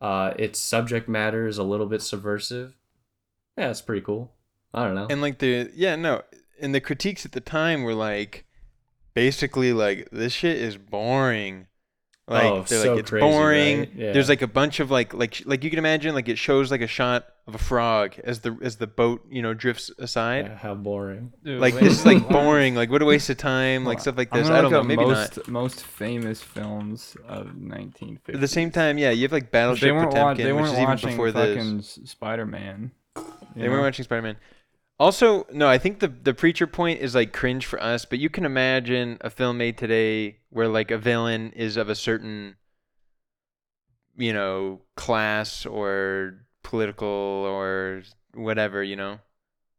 Uh, 0.00 0.32
its 0.38 0.58
subject 0.58 1.08
matter 1.08 1.46
is 1.46 1.58
a 1.58 1.62
little 1.64 1.86
bit 1.86 2.02
subversive. 2.02 2.74
Yeah, 3.56 3.70
it's 3.70 3.80
pretty 3.80 4.02
cool. 4.02 4.32
I 4.72 4.84
don't 4.84 4.94
know. 4.94 5.06
and 5.10 5.20
like 5.20 5.38
the 5.38 5.70
yeah 5.74 5.96
no, 5.96 6.22
and 6.60 6.74
the 6.74 6.80
critiques 6.80 7.24
at 7.26 7.32
the 7.32 7.40
time 7.40 7.82
were 7.82 7.94
like, 7.94 8.44
basically 9.14 9.72
like 9.72 10.08
this 10.12 10.32
shit 10.32 10.58
is 10.58 10.76
boring. 10.76 11.66
Like 12.28 12.44
Oh, 12.44 12.62
they're 12.62 12.82
so 12.82 12.90
like 12.92 13.00
it's 13.00 13.10
crazy, 13.10 13.26
boring. 13.26 13.78
right? 13.80 13.90
Yeah. 13.94 14.12
There's 14.12 14.28
like 14.28 14.42
a 14.42 14.46
bunch 14.46 14.80
of 14.80 14.90
like 14.90 15.14
like 15.14 15.42
like 15.46 15.64
you 15.64 15.70
can 15.70 15.78
imagine 15.78 16.14
like 16.14 16.28
it 16.28 16.38
shows 16.38 16.70
like 16.70 16.82
a 16.82 16.86
shot 16.86 17.26
of 17.48 17.54
a 17.54 17.58
frog 17.58 18.14
as 18.24 18.40
the 18.40 18.56
as 18.60 18.76
the 18.76 18.86
boat 18.86 19.24
you 19.30 19.40
know 19.40 19.54
drifts 19.54 19.90
aside. 19.98 20.44
Yeah, 20.46 20.56
how 20.56 20.74
boring. 20.74 21.32
Dude, 21.42 21.60
Like 21.60 21.74
wait, 21.74 21.84
this 21.84 22.00
is 22.00 22.06
like 22.06 22.28
boring. 22.28 22.74
Like 22.74 22.90
what 22.90 23.00
a 23.00 23.06
waste 23.06 23.30
of 23.30 23.38
time. 23.38 23.86
Like 23.86 24.00
stuff 24.00 24.18
like 24.18 24.30
this. 24.30 24.48
I 24.48 24.60
don't 24.60 24.70
know. 24.70 24.82
Maybe 24.82 25.04
most, 25.04 25.38
not. 25.38 25.48
Most 25.48 25.82
famous 25.82 26.42
films 26.42 27.16
of 27.26 27.46
1950. 27.56 28.34
At 28.34 28.40
the 28.40 28.46
same 28.46 28.70
time, 28.70 28.98
yeah, 28.98 29.10
you 29.10 29.22
have 29.22 29.32
like 29.32 29.50
Battleship 29.50 29.80
they 29.86 29.92
weren't, 29.92 30.12
wa- 30.12 30.34
Potemkin, 30.34 30.56
which 30.56 30.66
is 30.66 30.78
even 30.78 30.96
before 30.96 31.32
fucking 31.32 31.78
this. 31.78 31.98
S- 31.98 32.10
Spider-Man. 32.10 32.90
They 33.56 33.68
weren't 33.68 33.82
watching 33.82 34.04
Spider 34.04 34.22
Man. 34.22 34.36
Also, 35.00 35.46
no, 35.50 35.68
I 35.68 35.78
think 35.78 36.00
the 36.00 36.08
the 36.08 36.34
preacher 36.34 36.66
point 36.66 37.00
is 37.00 37.14
like 37.14 37.32
cringe 37.32 37.64
for 37.64 37.82
us, 37.82 38.04
but 38.04 38.18
you 38.18 38.28
can 38.28 38.44
imagine 38.44 39.16
a 39.22 39.30
film 39.30 39.56
made 39.56 39.78
today 39.78 40.40
where 40.50 40.68
like 40.68 40.90
a 40.90 40.98
villain 40.98 41.52
is 41.52 41.76
of 41.78 41.88
a 41.88 41.94
certain, 41.94 42.56
you 44.16 44.32
know, 44.34 44.82
class 44.96 45.64
or 45.64 46.44
political 46.68 47.08
or 47.08 48.02
whatever, 48.34 48.82
you 48.82 48.94
know, 48.96 49.18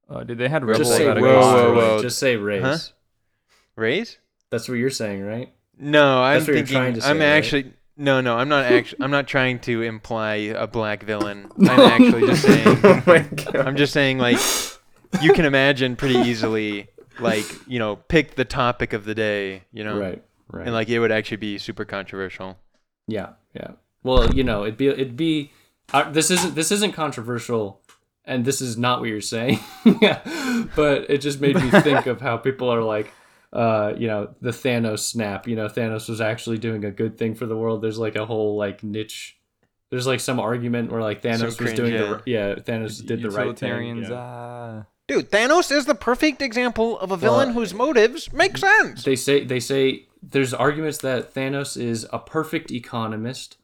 Uh, 0.09 0.23
dude, 0.23 0.39
they 0.39 0.49
had 0.49 0.65
Rebel 0.65 0.79
Just 0.83 0.97
say 0.97 1.05
Without 1.07 1.17
a 1.19 1.21
race. 1.21 1.33
A 1.35 1.39
Whoa, 1.39 1.73
whoa, 1.73 1.75
whoa. 1.95 2.01
Just 2.01 2.17
say 2.17 2.35
race. 2.35 2.63
Huh? 2.63 2.77
raise. 3.75 4.17
That's 4.49 4.67
what 4.67 4.75
you're 4.79 4.89
saying, 4.89 5.23
right? 5.23 5.53
No, 5.77 6.21
I'm 6.23 6.37
That's 6.39 6.47
what 6.47 6.55
you're 6.57 6.65
thinking. 6.65 6.75
trying 6.77 6.93
to 6.95 7.01
say, 7.01 7.09
I'm 7.09 7.19
right? 7.19 7.25
actually. 7.25 7.73
No, 7.95 8.19
no, 8.21 8.37
I'm 8.37 8.49
not 8.49 8.65
actually. 8.65 9.03
I'm 9.03 9.11
not 9.11 9.27
trying 9.27 9.59
to 9.59 9.83
imply 9.83 10.35
a 10.35 10.65
black 10.67 11.03
villain. 11.03 11.49
I'm 11.59 11.79
actually 11.79 12.25
just 12.27 12.41
saying. 12.43 12.79
oh 12.83 13.03
my 13.05 13.19
god. 13.19 13.55
I'm 13.57 13.75
just 13.77 13.93
saying, 13.93 14.17
like, 14.17 14.39
you 15.21 15.31
can 15.33 15.45
imagine 15.45 15.95
pretty 15.95 16.15
easily, 16.15 16.87
like, 17.19 17.45
you 17.67 17.77
know, 17.77 17.97
pick 17.97 18.35
the 18.35 18.45
topic 18.45 18.93
of 18.93 19.05
the 19.05 19.13
day, 19.15 19.63
you 19.71 19.83
know, 19.83 19.97
Right. 19.97 20.23
Right. 20.51 20.65
and 20.65 20.73
like 20.73 20.89
it 20.89 20.99
would 20.99 21.11
actually 21.11 21.37
be 21.37 21.59
super 21.59 21.85
controversial. 21.85 22.57
Yeah, 23.07 23.33
yeah. 23.53 23.71
Well, 24.01 24.33
you 24.33 24.43
know, 24.43 24.63
it'd 24.63 24.77
be 24.77 24.87
it'd 24.87 25.15
be 25.17 25.51
uh, 25.93 26.09
this 26.11 26.31
isn't 26.31 26.55
this 26.55 26.71
isn't 26.71 26.93
controversial, 26.93 27.81
and 28.25 28.45
this 28.45 28.61
is 28.61 28.77
not 28.77 28.99
what 28.99 29.09
you're 29.09 29.21
saying. 29.21 29.59
yeah, 30.01 30.21
but 30.75 31.09
it 31.09 31.19
just 31.19 31.41
made 31.41 31.55
me 31.55 31.69
think 31.81 32.05
of 32.05 32.21
how 32.21 32.37
people 32.37 32.69
are 32.69 32.83
like, 32.83 33.11
uh, 33.53 33.93
you 33.97 34.07
know, 34.07 34.33
the 34.41 34.51
Thanos 34.51 34.99
snap. 34.99 35.47
You 35.47 35.55
know, 35.55 35.67
Thanos 35.67 36.09
was 36.09 36.21
actually 36.21 36.57
doing 36.57 36.85
a 36.85 36.91
good 36.91 37.17
thing 37.17 37.35
for 37.35 37.45
the 37.45 37.57
world. 37.57 37.81
There's 37.81 37.99
like 37.99 38.15
a 38.15 38.25
whole 38.25 38.57
like 38.57 38.83
niche. 38.83 39.37
There's 39.89 40.05
like 40.05 40.19
some 40.19 40.39
argument 40.39 40.91
where 40.91 41.01
like 41.01 41.21
Thanos 41.21 41.45
was 41.45 41.55
cringe, 41.57 41.75
doing 41.77 41.93
yeah. 41.93 41.99
the 41.99 42.21
yeah 42.25 42.55
Thanos 42.55 43.05
did 43.05 43.21
the 43.21 43.29
right 43.31 43.57
thing. 43.57 43.69
you 43.69 43.75
Utilitarians. 43.75 44.09
know. 44.09 44.15
ah. 44.15 44.85
Dude, 45.07 45.31
Thanos 45.31 45.71
is 45.71 45.85
the 45.85 45.95
perfect 45.95 46.39
example 46.39 46.99
of 46.99 47.09
a 47.11 47.17
villain 47.17 47.49
Well, 47.49 47.55
whose 47.55 47.73
motives 47.73 48.31
make 48.31 48.55
sense. 48.59 49.03
They 49.03 49.15
say 49.15 49.43
they 49.43 49.59
say 49.59 50.05
there's 50.21 50.53
arguments 50.53 50.99
that 50.99 51.33
Thanos 51.33 51.81
is 51.81 52.05
a 52.13 52.19
perfect 52.19 52.69
economist, 52.69 53.57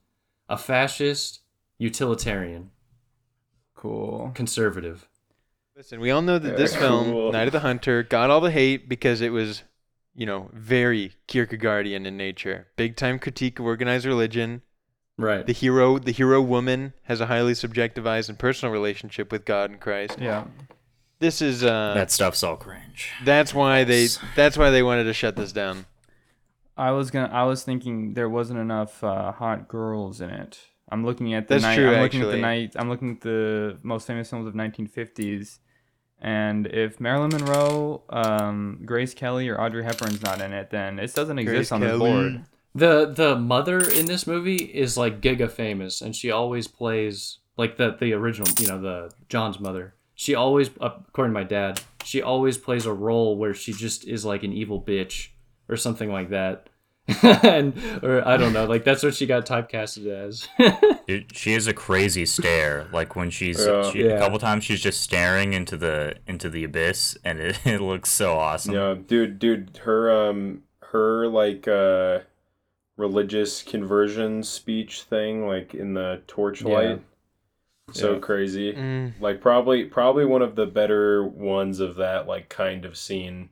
a 0.50 0.58
fascist, 0.58 1.42
utilitarian, 1.78 2.72
cool. 3.76 4.32
conservative. 4.34 5.08
Listen, 5.76 6.00
we 6.00 6.10
all 6.10 6.22
know 6.22 6.40
that 6.40 6.56
this 6.56 6.76
film, 6.76 7.12
cool. 7.12 7.32
Night 7.32 7.48
of 7.48 7.52
the 7.52 7.60
Hunter, 7.60 8.04
got 8.04 8.30
all 8.30 8.40
the 8.40 8.52
hate 8.52 8.88
because 8.88 9.20
it 9.20 9.32
was, 9.32 9.64
you 10.16 10.26
know, 10.26 10.50
very 10.54 11.14
Kierkegaardian 11.28 12.06
in 12.06 12.16
nature. 12.16 12.68
Big 12.78 12.96
time 12.96 13.20
critique 13.20 13.60
of 13.60 13.66
organized 13.66 14.06
religion. 14.06 14.62
Right. 15.18 15.46
The 15.46 15.54
hero, 15.54 15.98
the 15.98 16.12
hero 16.12 16.42
woman, 16.42 16.94
has 17.04 17.20
a 17.22 17.26
highly 17.26 17.54
subjectivized 17.54 18.30
and 18.30 18.40
personal 18.40 18.72
relationship 18.72 19.32
with 19.32 19.46
God 19.46 19.70
and 19.70 19.80
Christ. 19.80 20.18
Yeah. 20.20 20.46
This 21.20 21.42
is 21.42 21.64
uh, 21.64 21.94
that 21.94 22.12
stuff's 22.12 22.44
all 22.44 22.58
cringe. 22.58 23.12
that's 23.24 23.54
why 23.54 23.84
they 23.86 24.08
that's 24.36 24.58
why 24.58 24.70
they 24.70 24.84
wanted 24.84 25.06
to 25.06 25.14
shut 25.14 25.36
this 25.36 25.52
down. 25.54 25.86
I 26.78 26.92
was 26.92 27.10
gonna. 27.10 27.34
I 27.34 27.44
was 27.44 27.64
thinking 27.64 28.14
there 28.14 28.28
wasn't 28.30 28.60
enough 28.60 29.02
uh, 29.04 29.32
hot 29.32 29.68
girls 29.68 30.20
in 30.20 30.30
it. 30.30 30.60
I'm 30.90 31.06
looking 31.06 31.34
at 31.34 31.48
the 31.48 31.56
That's 31.56 31.64
night. 31.64 31.76
true, 31.76 31.94
I'm 31.94 32.02
looking 32.02 32.22
at 32.22 32.26
actually. 32.28 32.36
the 32.36 32.42
night. 32.42 32.74
I'm 32.76 32.90
looking 32.90 33.12
at 33.12 33.22
the 33.22 33.78
most 33.84 34.06
famous 34.08 34.30
films 34.30 34.48
of 34.48 34.54
1950s, 34.54 35.60
and 36.20 36.68
if 36.68 37.00
Marilyn 37.00 37.32
Monroe, 37.32 38.04
um, 38.10 38.82
Grace 38.86 39.14
Kelly, 39.14 39.50
or 39.50 39.60
Audrey 39.60 39.84
Hepburn's 39.84 40.22
not 40.22 40.42
in 40.42 40.54
it, 40.54 40.70
then 40.70 41.00
it 41.00 41.14
doesn't 41.14 41.36
Grace 41.38 41.50
exist 41.50 41.72
on 41.72 41.82
the 41.82 41.88
Kelly. 41.88 42.00
board. 42.00 42.44
The 42.76 43.06
the 43.06 43.36
mother 43.38 43.80
in 43.80 44.06
this 44.06 44.28
movie 44.28 44.56
is 44.58 44.98
like 44.98 45.22
giga 45.22 45.50
famous, 45.50 46.02
and 46.02 46.16
she 46.16 46.30
always 46.30 46.68
plays 46.68 47.40
like 47.58 47.78
the 47.78 47.96
the 48.00 48.14
original, 48.14 48.48
you 48.60 48.68
know, 48.68 48.82
the 48.82 49.12
John's 49.30 49.60
mother. 49.60 49.96
She 50.14 50.36
always, 50.36 50.70
according 50.80 51.34
to 51.34 51.40
my 51.40 51.44
dad, 51.44 51.82
she 52.04 52.22
always 52.22 52.58
plays 52.58 52.86
a 52.86 52.94
role 52.94 53.38
where 53.38 53.54
she 53.54 53.74
just 53.74 54.06
is 54.08 54.24
like 54.24 54.44
an 54.44 54.54
evil 54.54 54.82
bitch 54.82 55.30
or 55.68 55.76
something 55.78 56.12
like 56.12 56.30
that. 56.30 56.70
and 57.24 57.78
or 58.04 58.28
I 58.28 58.36
don't 58.38 58.52
know, 58.54 58.66
like 58.66 58.84
that's 58.84 59.04
what 59.04 59.14
she 59.14 59.26
got 59.28 59.46
typecasted 59.46 60.08
as. 60.08 60.48
Dude, 61.08 61.36
she 61.36 61.54
has 61.54 61.68
a 61.68 61.74
crazy 61.74 62.26
stare. 62.26 62.88
Like 62.92 63.16
when 63.16 63.30
she's 63.30 63.64
Yeah. 63.64 63.92
she, 63.92 64.06
Yeah. 64.06 64.14
a 64.14 64.20
couple 64.20 64.40
times 64.40 64.64
she's 64.64 64.82
just 64.82 65.02
staring 65.02 65.54
into 65.54 65.78
the 65.78 66.16
into 66.26 66.50
the 66.50 66.64
abyss, 66.64 67.16
and 67.24 67.40
it, 67.40 67.60
it 67.66 67.80
looks 67.82 68.10
so 68.12 68.34
awesome. 68.38 68.74
Yeah, 68.74 68.96
dude, 69.08 69.38
dude, 69.38 69.80
her 69.84 70.12
um 70.12 70.64
her 70.92 71.28
like 71.28 71.68
uh 71.68 72.20
religious 72.98 73.62
conversion 73.62 74.42
speech 74.42 75.04
thing 75.04 75.46
like 75.48 75.74
in 75.76 75.94
the 75.94 76.22
torchlight. 76.28 77.02
So 77.92 78.14
Yeah. 78.14 78.20
crazy. 78.20 78.74
Mm, 78.74 79.14
Like 79.20 79.42
probably 79.42 79.84
probably 79.86 80.26
one 80.26 80.42
of 80.42 80.56
the 80.56 80.66
better 80.66 81.24
ones 81.24 81.80
of 81.80 81.98
that 81.98 82.26
like 82.28 82.50
kind 82.50 82.84
of 82.84 82.98
scene. 82.98 83.50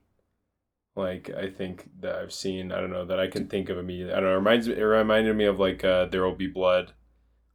Like 0.95 1.29
I 1.35 1.49
think 1.49 1.89
that 2.01 2.15
I've 2.15 2.31
seen, 2.33 2.71
I 2.71 2.79
don't 2.79 2.91
know, 2.91 3.05
that 3.05 3.19
I 3.19 3.27
can 3.27 3.47
think 3.47 3.69
of 3.69 3.77
immediately. 3.77 4.13
I 4.13 4.17
don't 4.19 4.25
know, 4.25 4.33
it 4.33 4.35
reminds 4.35 4.67
me 4.67 4.75
it 4.75 4.83
reminded 4.83 5.35
me 5.35 5.45
of 5.45 5.59
like 5.59 5.83
uh 5.83 6.05
There 6.05 6.23
Will 6.23 6.35
Be 6.35 6.47
Blood. 6.47 6.93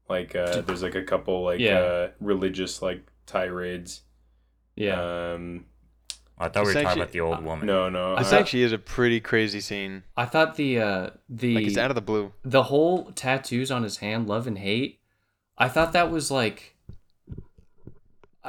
Like 0.09 0.35
uh 0.35 0.63
there's 0.63 0.83
like 0.83 0.95
a 0.97 1.03
couple 1.05 1.45
like 1.45 1.61
Yeah. 1.61 1.79
uh 1.79 2.11
religious 2.21 2.83
like 2.83 3.07
tirades. 3.27 4.03
yeah, 4.75 5.33
Um 5.35 5.67
I 6.41 6.49
thought 6.49 6.65
we 6.65 6.71
It's 6.71 6.77
were 6.77 6.83
talking 6.83 7.03
about 7.03 7.13
the 7.13 7.21
old 7.21 7.45
woman. 7.45 7.67
no, 7.67 7.89
no. 7.89 8.17
this 8.17 8.33
uh, 8.33 8.39
actually 8.39 8.63
is 8.63 8.73
a 8.73 8.79
pretty 8.79 9.21
crazy 9.21 9.61
scene. 9.61 10.03
I 10.17 10.25
thought 10.25 10.57
the 10.57 10.81
uh 10.81 11.11
the 11.29 11.55
Like 11.57 11.67
it's 11.67 11.77
out 11.79 11.91
of 11.91 11.95
the 11.95 12.01
blue. 12.01 12.33
the 12.45 12.65
whole 12.65 13.13
tattoos 13.13 13.71
on 13.71 13.83
his 13.85 13.99
hand, 13.99 14.27
love 14.29 14.47
and 14.49 14.59
hate. 14.59 15.01
I 15.57 15.69
thought 15.69 15.93
that 15.93 16.11
was 16.11 16.31
like 16.31 16.75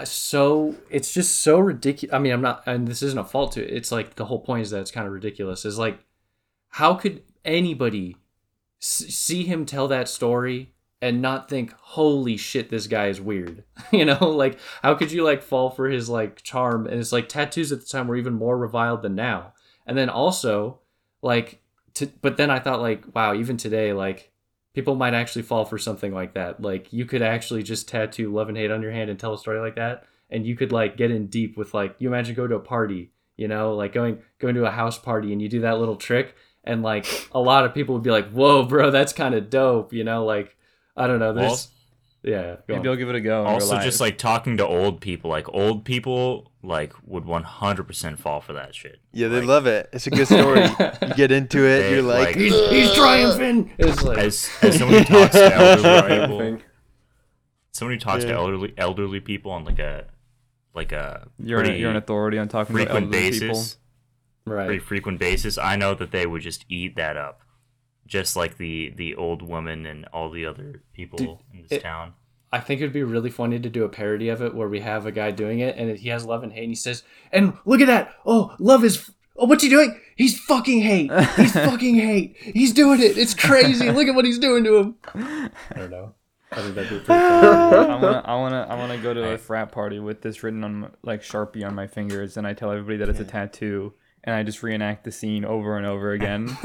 so. 0.06 0.76
It's 0.90 1.14
just 1.14 1.42
so 1.42 1.60
ridiculous. 1.60 2.14
I 2.14 2.20
mean, 2.20 2.34
I'm 2.34 2.42
not, 2.42 2.64
and 2.66 2.88
this 2.88 3.02
isn't 3.02 3.20
a 3.20 3.24
fault 3.24 3.54
to 3.54 3.64
it. 3.64 3.74
It's 3.74 3.92
like 3.92 4.16
the 4.16 4.26
whole 4.26 4.40
point 4.40 4.64
is 4.64 4.72
that 4.72 4.82
it's 4.82 4.92
kind 4.92 5.08
of 5.08 5.14
ridiculous. 5.14 5.66
Is 5.66 5.78
like, 5.78 6.00
how 6.70 6.94
could 6.96 7.24
anybody 7.46 8.18
see 8.80 9.44
him 9.44 9.66
tell 9.66 9.88
that 9.88 10.08
story 10.08 10.74
and 11.02 11.22
not 11.22 11.50
think, 11.50 11.74
"Holy 11.80 12.38
shit, 12.38 12.70
this 12.70 12.88
guy 12.88 13.08
is 13.08 13.22
weird"? 13.22 13.64
you 13.92 14.06
know, 14.06 14.30
like 14.30 14.60
how 14.82 14.96
could 14.96 15.12
you 15.12 15.24
like 15.24 15.42
fall 15.42 15.70
for 15.70 15.90
his 15.90 16.10
like 16.10 16.42
charm? 16.44 16.86
And 16.88 17.00
it's 17.00 17.12
like 17.12 17.30
tattoos 17.30 17.72
at 17.72 17.82
the 17.82 17.86
time 17.86 18.08
were 18.08 18.16
even 18.16 18.34
more 18.34 18.58
reviled 18.58 19.02
than 19.02 19.16
now. 19.16 19.54
And 19.86 19.98
then 19.98 20.10
also, 20.10 20.80
like 21.22 21.62
to, 21.96 22.08
but 22.22 22.38
then 22.38 22.50
I 22.50 22.60
thought 22.60 22.82
like, 22.82 23.04
wow, 23.14 23.34
even 23.34 23.58
today, 23.58 23.94
like 23.94 24.29
people 24.80 24.96
might 24.96 25.14
actually 25.14 25.42
fall 25.42 25.66
for 25.66 25.78
something 25.78 26.14
like 26.14 26.36
that. 26.36 26.62
Like 26.62 26.94
you 26.94 27.04
could 27.04 27.22
actually 27.22 27.64
just 27.64 27.90
tattoo 27.90 28.32
love 28.32 28.48
and 28.48 28.58
hate 28.58 28.72
on 28.72 28.82
your 28.82 28.94
hand 28.94 29.10
and 29.10 29.20
tell 29.20 29.34
a 29.34 29.38
story 29.38 29.60
like 29.60 29.76
that, 29.76 30.06
and 30.30 30.46
you 30.46 30.56
could 30.56 30.72
like 30.72 30.96
get 30.96 31.12
in 31.12 31.28
deep 31.28 31.58
with 31.58 31.74
like 31.74 31.98
you 32.00 32.08
imagine 32.08 32.34
go 32.34 32.48
to 32.48 32.56
a 32.56 32.62
party, 32.62 33.12
you 33.36 33.50
know, 33.50 33.76
like 33.76 33.92
going 33.92 34.20
going 34.40 34.56
to 34.56 34.66
a 34.66 34.72
house 34.72 34.98
party 34.98 35.34
and 35.34 35.42
you 35.42 35.50
do 35.50 35.60
that 35.62 35.80
little 35.80 35.98
trick, 35.98 36.34
and 36.64 36.82
like 36.82 37.06
a 37.34 37.42
lot 37.42 37.66
of 37.66 37.74
people 37.74 37.94
would 37.96 38.06
be 38.06 38.10
like, 38.10 38.30
whoa, 38.32 38.64
bro, 38.64 38.90
that's 38.90 39.12
kind 39.12 39.36
of 39.36 39.50
dope, 39.50 39.92
you 39.92 40.06
know, 40.06 40.24
like 40.24 40.56
I 40.96 41.08
don't 41.08 41.20
know, 41.20 41.34
there's 41.34 41.68
yeah, 42.24 42.58
Maybe 42.68 42.80
on. 42.82 42.88
I'll 42.90 42.96
give 42.96 43.10
it 43.10 43.16
a 43.16 43.22
go. 43.22 43.46
also 43.46 43.80
just 43.80 44.00
like 44.02 44.18
talking 44.18 44.58
to 44.58 44.66
old 44.68 45.00
people, 45.02 45.30
like 45.30 45.48
old 45.54 45.86
people, 45.86 46.52
like 46.62 46.94
would 47.06 47.24
100% 47.24 48.18
fall 48.20 48.42
for 48.42 48.54
that 48.54 48.76
shit. 48.76 49.00
Yeah, 49.14 49.30
they 49.30 49.40
Like, 49.40 49.48
love 49.48 49.68
it. 49.68 49.90
It's 49.94 50.06
a 50.08 50.10
good 50.10 50.28
story. 50.28 50.62
you 51.08 51.14
get 51.16 51.32
into 51.32 51.60
it, 51.66 51.80
They, 51.84 51.94
you're 51.94 52.02
like, 52.02 52.28
like- 52.28 52.36
he's, 52.36 52.70
he's 52.70 52.94
triumphing. 52.94 53.72
It's 53.78 54.04
like 54.04 54.18
As 54.18 54.50
as 54.62 54.78
someone 54.80 55.00
who 55.00 55.06
talks 55.06 55.34
to 55.34 55.56
elderly 55.56 56.20
people, 56.20 56.40
thing. 56.40 56.62
someone 57.72 57.94
who 57.96 58.00
talks 58.00 58.24
to 58.26 58.32
elderly 58.34 58.74
elderly 58.78 59.20
people 59.22 59.52
on 59.52 59.64
like 59.64 59.80
a 59.80 60.06
like 60.76 60.92
a 60.92 61.28
you're 61.40 61.60
an, 61.60 61.66
pretty 61.66 61.80
you're 61.80 61.90
an 61.92 61.96
authority 61.98 62.38
on 62.38 62.48
talking 62.48 62.76
about 62.76 62.88
frequent 62.88 63.06
elderly 63.08 63.30
basis, 63.32 63.78
people. 64.44 64.56
right. 64.56 64.66
pretty 64.66 64.80
frequent 64.80 65.20
basis, 65.20 65.58
I 65.58 65.76
know 65.78 65.94
that 65.96 66.12
they 66.12 66.26
would 66.26 66.42
just 66.42 66.66
eat 66.70 66.96
that 66.98 67.18
up, 67.18 67.42
just 68.10 68.36
like 68.36 68.58
the 68.58 68.92
the 68.98 69.16
old 69.16 69.42
woman 69.42 69.86
and 69.86 70.06
all 70.12 70.30
the 70.30 70.46
other 70.46 70.82
people 70.94 71.18
Dude, 71.18 71.38
in 71.54 71.62
this 71.64 71.72
it- 71.72 71.82
town. 71.84 72.14
I 72.52 72.60
think 72.60 72.82
it'd 72.82 72.92
be 72.94 73.04
really 73.04 73.30
funny 73.30 73.60
to 73.60 73.70
do 73.70 73.84
a 73.84 73.90
parody 73.90 74.28
of 74.30 74.42
it 74.42 74.56
where 74.56 74.68
we 74.68 74.80
have 74.80 75.06
a 75.06 75.12
guy 75.12 75.30
doing 75.30 75.60
it 75.60 75.78
and 75.78 75.96
he 75.96 76.10
has 76.10 76.26
love 76.26 76.42
and 76.42 76.52
hate 76.52 76.64
and 76.64 76.72
he 76.72 76.76
says, 76.76 77.04
"And 77.32 77.54
look 77.64 77.80
at 77.80 77.86
that! 77.86 78.12
Oh, 78.26 78.56
love 78.58 78.84
is 78.84 79.12
oh, 79.38 79.46
what's 79.46 79.62
he 79.62 79.70
doing? 79.70 80.02
He's 80.16 80.40
fucking 80.40 80.82
hate. 80.82 81.12
He's 81.36 81.52
fucking 81.70 81.94
hate. 81.96 82.36
He's 82.40 82.74
doing 82.74 83.02
it. 83.02 83.20
It's 83.20 83.36
crazy. 83.36 83.92
Look 83.92 84.08
at 84.08 84.16
what 84.16 84.26
he's 84.26 84.40
doing 84.40 84.64
to 84.64 84.78
him." 84.78 84.96
I 85.14 85.52
don't 85.76 85.92
know. 85.92 86.16
I 86.52 86.56
think 86.64 86.74
that'd 86.74 86.90
be 86.90 86.96
pretty 86.96 87.04
funny. 87.06 87.88
I 87.94 87.96
wanna, 88.02 88.24
I 88.26 88.36
wanna, 88.36 88.68
I 88.72 88.76
wanna 88.76 88.98
go 88.98 89.14
to 89.14 89.34
a 89.34 89.38
frat 89.38 89.72
party 89.72 90.00
with 90.00 90.24
this 90.24 90.42
written 90.42 90.64
on 90.64 90.92
like 91.04 91.22
Sharpie 91.22 91.64
on 91.64 91.76
my 91.76 91.86
fingers, 91.86 92.36
and 92.38 92.48
I 92.48 92.54
tell 92.54 92.72
everybody 92.72 92.98
that 92.98 93.10
it's 93.10 93.20
a 93.20 93.26
tattoo, 93.26 93.94
and 94.24 94.36
I 94.36 94.44
just 94.44 94.62
reenact 94.64 95.04
the 95.06 95.12
scene 95.12 95.46
over 95.46 95.78
and 95.78 95.86
over 95.86 96.12
again. 96.12 96.50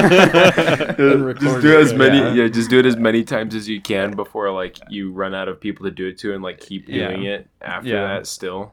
And 0.00 1.38
just 1.40 1.60
do 1.62 1.78
it 1.78 1.80
as 1.82 1.94
many 1.94 2.18
yeah. 2.18 2.32
yeah. 2.32 2.48
just 2.48 2.70
do 2.70 2.78
it 2.78 2.86
as 2.86 2.96
many 2.96 3.24
times 3.24 3.54
as 3.54 3.68
you 3.68 3.80
can 3.80 4.14
before 4.16 4.50
like 4.52 4.78
you 4.88 5.12
run 5.12 5.34
out 5.34 5.48
of 5.48 5.60
people 5.60 5.84
to 5.86 5.90
do 5.90 6.06
it 6.08 6.18
to 6.18 6.34
and 6.34 6.42
like 6.42 6.60
keep 6.60 6.88
Yeah. 6.88 7.08
doing 7.08 7.24
it 7.24 7.48
after 7.60 7.88
Yeah. 7.88 8.02
that 8.14 8.26
still 8.26 8.72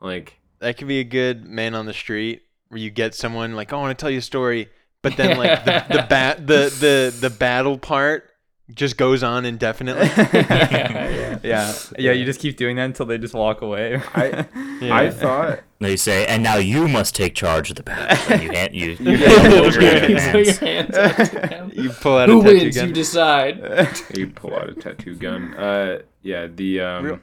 like 0.00 0.38
that 0.60 0.76
could 0.78 0.88
be 0.88 1.00
a 1.00 1.04
good 1.04 1.44
man 1.44 1.74
on 1.74 1.86
the 1.86 1.92
street 1.92 2.42
where 2.68 2.80
you 2.80 2.90
get 2.90 3.14
someone 3.14 3.54
like, 3.54 3.72
oh, 3.72 3.78
I 3.78 3.80
want 3.82 3.98
to 3.98 4.02
tell 4.02 4.10
you 4.10 4.18
a 4.18 4.22
story, 4.22 4.68
but 5.02 5.16
then 5.16 5.36
like 5.38 5.64
the 5.64 5.84
the 5.90 6.06
bat 6.08 6.46
the 6.46 6.74
the 6.80 7.14
the 7.20 7.30
battle 7.30 7.78
part 7.78 8.30
just 8.74 8.96
goes 8.96 9.22
on 9.22 9.44
indefinitely. 9.44 10.06
yeah. 10.16 11.38
yeah, 11.42 11.72
yeah. 11.98 12.12
You 12.12 12.24
just 12.24 12.40
keep 12.40 12.56
doing 12.56 12.76
that 12.76 12.84
until 12.84 13.06
they 13.06 13.18
just 13.18 13.34
walk 13.34 13.62
away. 13.62 14.00
I 14.14 14.46
Yeah. 14.80 14.94
I 14.94 15.10
thought 15.10 15.60
They 15.78 15.96
say, 15.96 16.26
and 16.26 16.42
now 16.42 16.56
you 16.56 16.86
must 16.88 17.14
take 17.14 17.34
charge 17.34 17.70
of 17.70 17.76
the 17.76 17.82
battle. 17.82 18.34
And 18.34 18.42
you 18.42 18.50
hand 18.50 18.74
you, 18.74 18.90
you 19.00 19.16
hand 19.16 19.52
You 19.54 19.62
put 19.62 19.74
your 19.80 19.82
hands. 19.82 20.58
hands 20.58 20.96
up 20.96 21.16
to 21.16 21.46
him. 21.46 21.72
you 21.74 21.90
pull 21.90 22.18
out 22.18 22.28
Who 22.28 22.40
a 22.40 22.44
tattoo 22.44 22.58
wins? 22.58 22.76
gun. 22.76 22.88
You 22.88 22.94
decide. 22.94 23.98
you 24.14 24.26
pull 24.28 24.54
out 24.54 24.68
a 24.68 24.74
tattoo 24.74 25.14
gun. 25.14 25.54
Uh 25.54 26.00
yeah, 26.22 26.46
the 26.46 26.80
um 26.80 27.04
Real- 27.04 27.20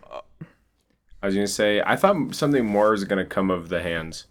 I 1.21 1.25
was 1.27 1.35
gonna 1.35 1.45
say 1.47 1.81
I 1.85 1.95
thought 1.95 2.33
something 2.33 2.65
more 2.65 2.91
was 2.91 3.03
gonna 3.03 3.25
come 3.25 3.51
of 3.51 3.69
the 3.69 3.81
hands. 3.81 4.25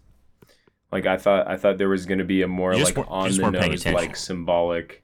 Like 0.91 1.05
I 1.05 1.17
thought 1.17 1.47
I 1.47 1.57
thought 1.57 1.77
there 1.77 1.89
was 1.89 2.05
gonna 2.05 2.23
be 2.25 2.41
a 2.41 2.47
more 2.47 2.75
like 2.75 2.97
on 3.07 3.31
the 3.31 3.41
weren't 3.43 3.53
nose 3.55 3.85
like 3.85 4.15
symbolic 4.15 5.02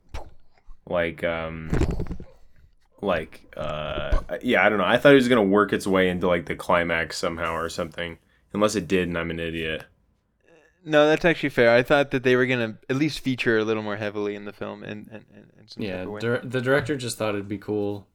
like 0.88 1.24
um 1.24 1.70
like 3.02 3.42
uh 3.56 4.20
yeah, 4.42 4.66
I 4.66 4.70
don't 4.70 4.78
know. 4.78 4.86
I 4.86 4.98
thought 4.98 5.14
it 5.14 5.16
was 5.16 5.28
gonna 5.30 5.44
work 5.44 5.72
its 5.74 5.88
way 5.88 6.10
into 6.10 6.28
like 6.28 6.46
the 6.46 6.56
climax 6.56 7.18
somehow 7.18 7.54
or 7.56 7.70
something. 7.70 8.18
Unless 8.54 8.76
it 8.76 8.88
did 8.88 9.08
and 9.08 9.18
I'm 9.18 9.30
an 9.32 9.40
idiot. 9.40 9.86
no, 10.84 11.08
that's 11.08 11.24
actually 11.24 11.50
fair. 11.50 11.74
I 11.76 11.84
thought 11.84 12.12
that 12.12 12.24
they 12.24 12.36
were 12.36 12.46
gonna 12.46 12.78
at 12.90 12.96
least 12.96 13.20
feature 13.20 13.58
a 13.60 13.64
little 13.64 13.84
more 13.84 13.98
heavily 13.98 14.36
in 14.36 14.46
the 14.46 14.54
film, 14.54 14.84
and 14.84 15.08
and, 15.12 15.26
and, 15.34 15.46
and 15.58 15.70
some 15.70 15.84
Yeah, 15.84 15.98
type 15.98 16.08
of 16.08 16.12
way. 16.14 16.20
dir- 16.20 16.42
the 16.44 16.62
director 16.62 16.96
just 16.98 17.18
thought 17.18 17.36
it'd 17.36 17.48
be 17.48 17.58
cool, 17.60 18.08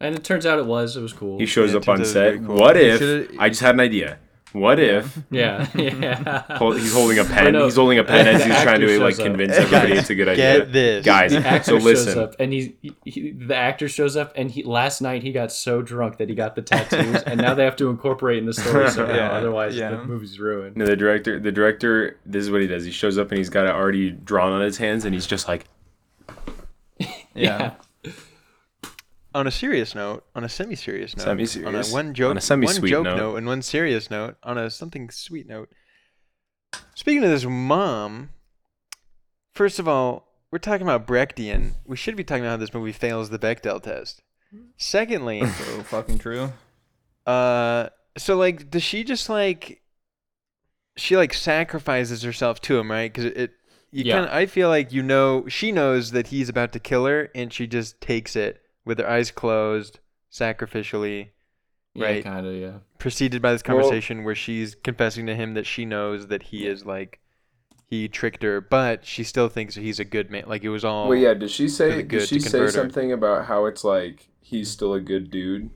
and 0.00 0.14
it 0.14 0.22
turns 0.24 0.46
out 0.46 0.58
it 0.58 0.66
was. 0.66 0.96
It 0.96 1.00
was 1.02 1.12
cool. 1.12 1.38
He 1.38 1.46
shows 1.46 1.72
Yeah, 1.72 1.78
up 1.80 1.88
on 1.88 2.04
set. 2.04 2.36
cool. 2.44 2.54
What 2.56 2.76
He 2.76 2.82
if 2.82 3.30
I 3.38 3.48
just 3.48 3.60
had 3.62 3.74
an 3.74 3.80
idea. 3.80 4.18
What 4.52 4.80
if 4.80 5.18
Yeah, 5.30 5.68
yeah. 5.74 6.56
Hol- 6.56 6.72
he's 6.72 6.92
holding 6.94 7.18
a 7.18 7.24
pen? 7.24 7.52
know. 7.52 7.64
He's 7.64 7.76
holding 7.76 7.98
a 7.98 8.04
pen 8.04 8.26
as 8.34 8.42
he's 8.44 8.62
trying 8.62 8.80
to 8.80 8.86
like 9.00 9.14
shows 9.14 9.20
up. 9.20 9.26
convince 9.26 9.52
everybody 9.56 9.88
Guys, 9.90 9.98
it's 9.98 10.10
a 10.10 10.14
good 10.14 10.36
Get 10.36 10.62
idea. 10.62 10.64
this, 10.66 11.04
Guys, 11.04 11.32
the 11.32 11.38
actor 11.46 11.64
so 11.64 11.72
shows 11.78 11.84
listen. 11.84 12.18
up, 12.18 12.34
and 12.38 12.52
he, 12.52 12.76
he, 13.04 13.32
the 13.32 13.54
actor 13.54 13.88
shows 13.88 14.16
up, 14.16 14.32
and 14.36 14.50
he 14.50 14.62
last 14.62 15.02
night 15.02 15.22
he 15.22 15.32
got 15.32 15.52
so 15.52 15.82
drunk 15.82 16.16
that 16.16 16.28
he 16.30 16.34
got 16.34 16.54
the 16.56 16.62
tattoos, 16.62 17.22
and 17.24 17.40
now 17.40 17.52
they 17.54 17.64
have 17.64 17.76
to 17.76 17.90
incorporate 17.90 18.38
in 18.38 18.46
the 18.46 18.54
story 18.54 18.90
somehow. 18.90 19.14
Yeah, 19.14 19.30
Otherwise, 19.32 19.76
yeah. 19.76 19.90
the 19.90 20.04
movie's 20.04 20.38
ruined. 20.40 20.76
No, 20.76 20.86
the 20.86 20.96
director. 20.96 21.38
The 21.38 21.52
director. 21.52 22.18
This 22.24 22.42
is 22.44 22.50
what 22.50 22.60
he 22.62 22.66
does. 22.66 22.84
He 22.84 22.90
shows 22.90 23.18
up 23.18 23.30
and 23.30 23.38
he's 23.38 23.50
got 23.50 23.66
it 23.66 23.70
already 23.72 24.10
drawn 24.10 24.52
on 24.52 24.62
his 24.62 24.78
hands, 24.78 25.04
and 25.04 25.12
he's 25.14 25.26
just 25.26 25.46
like, 25.46 25.66
yeah. 27.34 27.74
On 29.34 29.46
a 29.46 29.50
serious 29.50 29.94
note, 29.94 30.24
on 30.34 30.44
a 30.44 30.48
semi-serious 30.48 31.16
note, 31.16 31.24
Semi-serious. 31.24 31.68
on 31.68 31.74
a 31.74 31.84
one 31.92 32.14
joke, 32.14 32.30
On 32.30 32.36
a 32.38 32.40
semi-sweet 32.40 32.80
one 32.82 32.88
joke 32.90 33.04
note. 33.04 33.16
note, 33.16 33.36
and 33.36 33.46
one 33.46 33.62
serious 33.62 34.10
note, 34.10 34.36
on 34.42 34.56
a 34.58 34.70
something 34.70 35.10
sweet 35.10 35.46
note. 35.46 35.70
Speaking 36.94 37.22
of 37.24 37.30
this 37.30 37.44
mom, 37.44 38.30
first 39.54 39.78
of 39.78 39.86
all, 39.86 40.26
we're 40.50 40.58
talking 40.58 40.86
about 40.86 41.06
Brechtian. 41.06 41.74
We 41.84 41.96
should 41.96 42.16
be 42.16 42.24
talking 42.24 42.42
about 42.44 42.52
how 42.52 42.56
this 42.56 42.72
movie 42.74 42.92
fails 42.92 43.30
the 43.30 43.38
Bechdel 43.38 43.82
test. 43.82 44.22
Secondly, 44.78 45.44
So 45.46 45.82
fucking 45.82 46.18
true. 46.18 46.52
uh, 47.26 47.90
so 48.16 48.36
like, 48.36 48.70
does 48.70 48.82
she 48.82 49.04
just 49.04 49.28
like, 49.28 49.82
she 50.96 51.16
like 51.16 51.34
sacrifices 51.34 52.22
herself 52.22 52.60
to 52.62 52.78
him, 52.78 52.90
right? 52.90 53.12
Because 53.12 53.26
it, 53.26 53.36
it, 53.36 53.50
you 53.92 54.04
Yeah. 54.04 54.14
kind 54.16 54.26
of, 54.26 54.32
I 54.32 54.46
feel 54.46 54.68
like 54.70 54.90
you 54.92 55.02
know, 55.02 55.46
she 55.48 55.70
knows 55.70 56.12
that 56.12 56.28
he's 56.28 56.48
about 56.48 56.72
to 56.72 56.80
kill 56.80 57.04
her, 57.04 57.30
and 57.34 57.52
she 57.52 57.66
just 57.66 58.00
takes 58.00 58.34
it 58.34 58.60
with 58.88 58.98
her 58.98 59.08
eyes 59.08 59.30
closed, 59.30 60.00
sacrificially, 60.32 61.28
Yeah, 61.94 62.04
Right. 62.06 62.22
kind 62.24 62.46
of. 62.46 62.54
Yeah. 62.54 62.78
preceded 62.98 63.42
by 63.42 63.52
this 63.52 63.62
Well- 63.66 63.78
conversation 63.78 64.22
where 64.24 64.34
she's 64.34 64.74
confessing 64.76 65.26
to 65.26 65.34
him 65.34 65.54
that 65.54 65.66
she 65.66 65.84
knows 65.84 66.28
that 66.28 66.44
he 66.44 66.66
is 66.66 66.84
like, 66.84 67.18
he 67.86 68.08
tricked 68.08 68.42
her, 68.44 68.60
but 68.60 69.04
she 69.04 69.24
still 69.24 69.48
thinks 69.48 69.74
he's 69.74 69.98
a 69.98 70.04
good 70.04 70.30
man. 70.30 70.44
Like 70.46 70.62
it 70.62 70.68
was 70.68 70.84
all. 70.84 71.08
"Well, 71.08 71.18
yeah." 71.18 71.34
Did 71.34 71.50
she 71.50 71.68
say? 71.68 71.96
the 71.96 72.02
good 72.02 72.20
Did 72.20 72.28
she 72.28 72.40
say 72.40 72.50
convert 72.50 72.74
her. 72.74 72.80
something 72.82 73.12
about 73.12 73.46
how 73.46 73.66
it's 73.66 73.82
like 73.82 74.28
he's 74.40 74.70
still 74.70 74.94
a 74.94 75.00
good 75.00 75.30
dude? 75.30 75.70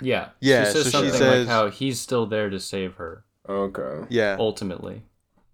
Yeah. 0.00 0.30
Yeah, 0.40 0.64
She 0.64 0.70
says 0.72 0.72
so 0.74 0.82
she 0.84 0.90
something 0.90 1.12
says- 1.12 1.46
like 1.46 1.48
how 1.48 1.68
he's 1.70 2.00
still 2.00 2.26
there 2.26 2.48
to 2.48 2.58
save 2.60 2.94
her 2.94 3.24
Okay. 3.48 4.06
Yeah. 4.08 4.36
ultimately. 4.38 5.02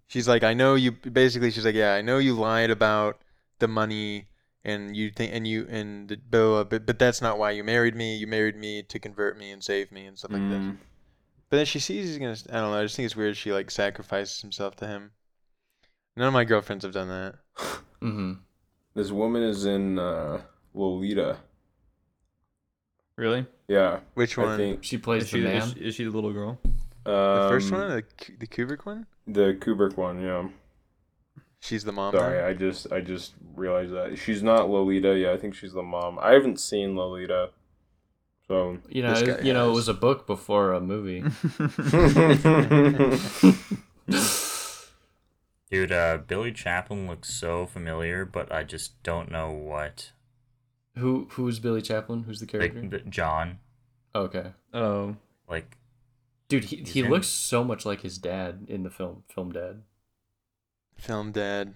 she's 0.07 0.27
like, 0.27 0.43
I 0.43 0.53
know 0.53 0.75
you. 0.75 0.91
Basically, 0.91 1.51
she's 1.51 1.65
like, 1.65 1.75
yeah, 1.75 1.93
I 1.93 2.01
know 2.01 2.17
you 2.19 2.33
lied 2.35 2.69
about 2.71 3.21
the 3.59 3.67
money, 3.67 4.27
and 4.69 4.95
you 4.95 5.11
think, 5.11 5.33
and 5.33 5.47
you 5.47 5.67
and 5.69 6.07
the 6.09 6.17
bill, 6.17 6.63
but 6.65 6.85
but 6.85 6.99
that's 6.99 7.21
not 7.21 7.37
why 7.37 7.51
you 7.51 7.63
married 7.63 7.95
me. 7.95 8.15
You 8.15 8.27
married 8.27 8.55
me 8.55 8.83
to 8.83 8.99
convert 8.99 9.37
me 9.37 9.51
and 9.51 9.63
save 9.63 9.91
me 9.91 10.05
and 10.05 10.17
stuff 10.17 10.31
like 10.31 10.47
this. 10.49 10.59
Mm. 10.59 10.77
But 11.49 11.57
then 11.57 11.65
she 11.65 11.79
sees 11.79 12.07
he's 12.09 12.17
gonna. 12.17 12.37
I 12.55 12.61
don't 12.61 12.71
know. 12.71 12.79
I 12.79 12.83
just 12.83 12.95
think 12.95 13.05
it's 13.05 13.15
weird. 13.15 13.35
She 13.35 13.51
like 13.51 13.71
sacrifices 13.71 14.41
himself 14.41 14.75
to 14.77 14.87
him. 14.87 15.11
None 16.15 16.27
of 16.27 16.33
my 16.33 16.43
girlfriends 16.43 16.83
have 16.85 16.93
done 16.93 17.09
that. 17.09 17.35
Mm-hmm. 18.01 18.33
This 18.93 19.11
woman 19.11 19.43
is 19.43 19.65
in 19.65 19.99
uh, 19.99 20.39
Lolita. 20.73 21.35
Really? 23.17 23.45
Yeah, 23.67 23.99
Which 24.13 24.37
one? 24.37 24.47
I 24.47 24.49
one? 24.51 24.57
think 24.57 24.83
She 24.85 24.97
plays 24.97 25.23
Is 25.23 25.31
the 25.31 25.37
she, 25.39 25.43
man. 25.43 25.61
is, 25.61 25.73
she, 25.73 25.79
is 25.81 25.95
she 25.95 26.03
the 26.05 26.11
little 26.11 26.31
girl? 26.31 26.57
the 27.03 27.47
first 27.49 27.71
um, 27.73 27.79
one, 27.79 27.89
the 27.89 28.03
the 28.39 28.47
Kubrick 28.47 28.85
one. 28.85 29.05
the 29.27 29.57
Kubrick 29.59 29.97
one. 29.97 30.21
Yeah. 30.23 30.47
She's 31.61 31.83
the 31.83 31.91
mom. 31.91 32.13
Sorry, 32.13 32.39
now? 32.39 32.47
I 32.47 32.53
just 32.53 32.91
I 32.91 33.01
just 33.01 33.33
realized 33.55 33.91
that 33.93 34.17
she's 34.17 34.41
not 34.41 34.69
Lolita. 34.69 35.17
Yeah, 35.17 35.33
I 35.33 35.37
think 35.37 35.55
she's 35.55 35.73
the 35.73 35.83
mom. 35.83 36.17
I 36.19 36.31
haven't 36.31 36.59
seen 36.59 36.95
Lolita, 36.95 37.49
so 38.47 38.77
you 38.87 39.03
know, 39.03 39.13
it- 39.13 39.43
you 39.43 39.51
know, 39.53 39.69
it 39.69 39.73
was 39.73 39.87
a 39.89 39.93
book 39.93 40.25
before 40.25 40.71
a 40.73 40.79
movie. 40.79 41.21
Dude, 45.71 45.91
uh, 45.91 46.17
Billy 46.25 46.53
Chapin 46.53 47.07
looks 47.07 47.29
so 47.31 47.67
familiar, 47.67 48.25
but 48.25 48.51
I 48.51 48.63
just 48.63 49.01
don't 49.03 49.29
know 49.31 49.51
what. 49.51 50.11
Who 50.97 51.27
who's 51.31 51.59
Billy 51.59 51.83
Chapin? 51.83 52.23
Who's 52.23 52.39
the 52.39 52.47
character? 52.47 52.81
the- 52.87 52.99
John, 53.09 53.59
okay, 54.15 54.53
oh, 54.73 55.15
like 55.47 55.77
dude, 56.47 56.65
he, 56.65 56.77
he 56.77 57.01
in- 57.01 57.09
looks 57.09 57.27
so 57.27 57.63
much 57.63 57.85
like 57.85 58.01
his 58.01 58.17
dad 58.17 58.65
in 58.67 58.83
the 58.83 58.89
film 58.89 59.23
Film 59.33 59.51
Dad. 59.51 59.83
Film 60.99 61.31
dad. 61.31 61.75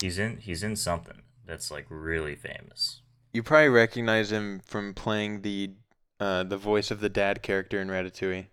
he's 0.00 0.18
in 0.18 0.36
he's 0.38 0.62
in 0.62 0.76
something 0.76 1.22
that's 1.46 1.70
like 1.70 1.86
really 1.88 2.34
famous. 2.34 3.00
You 3.32 3.42
probably 3.42 3.68
recognize 3.70 4.30
him 4.32 4.60
from 4.64 4.92
playing 4.94 5.42
the 5.42 5.70
uh, 6.20 6.42
the 6.42 6.56
voice 6.56 6.90
of 6.90 7.00
the 7.00 7.08
dad 7.08 7.42
character 7.42 7.80
in 7.80 7.88
Ratatouille, 7.88 8.46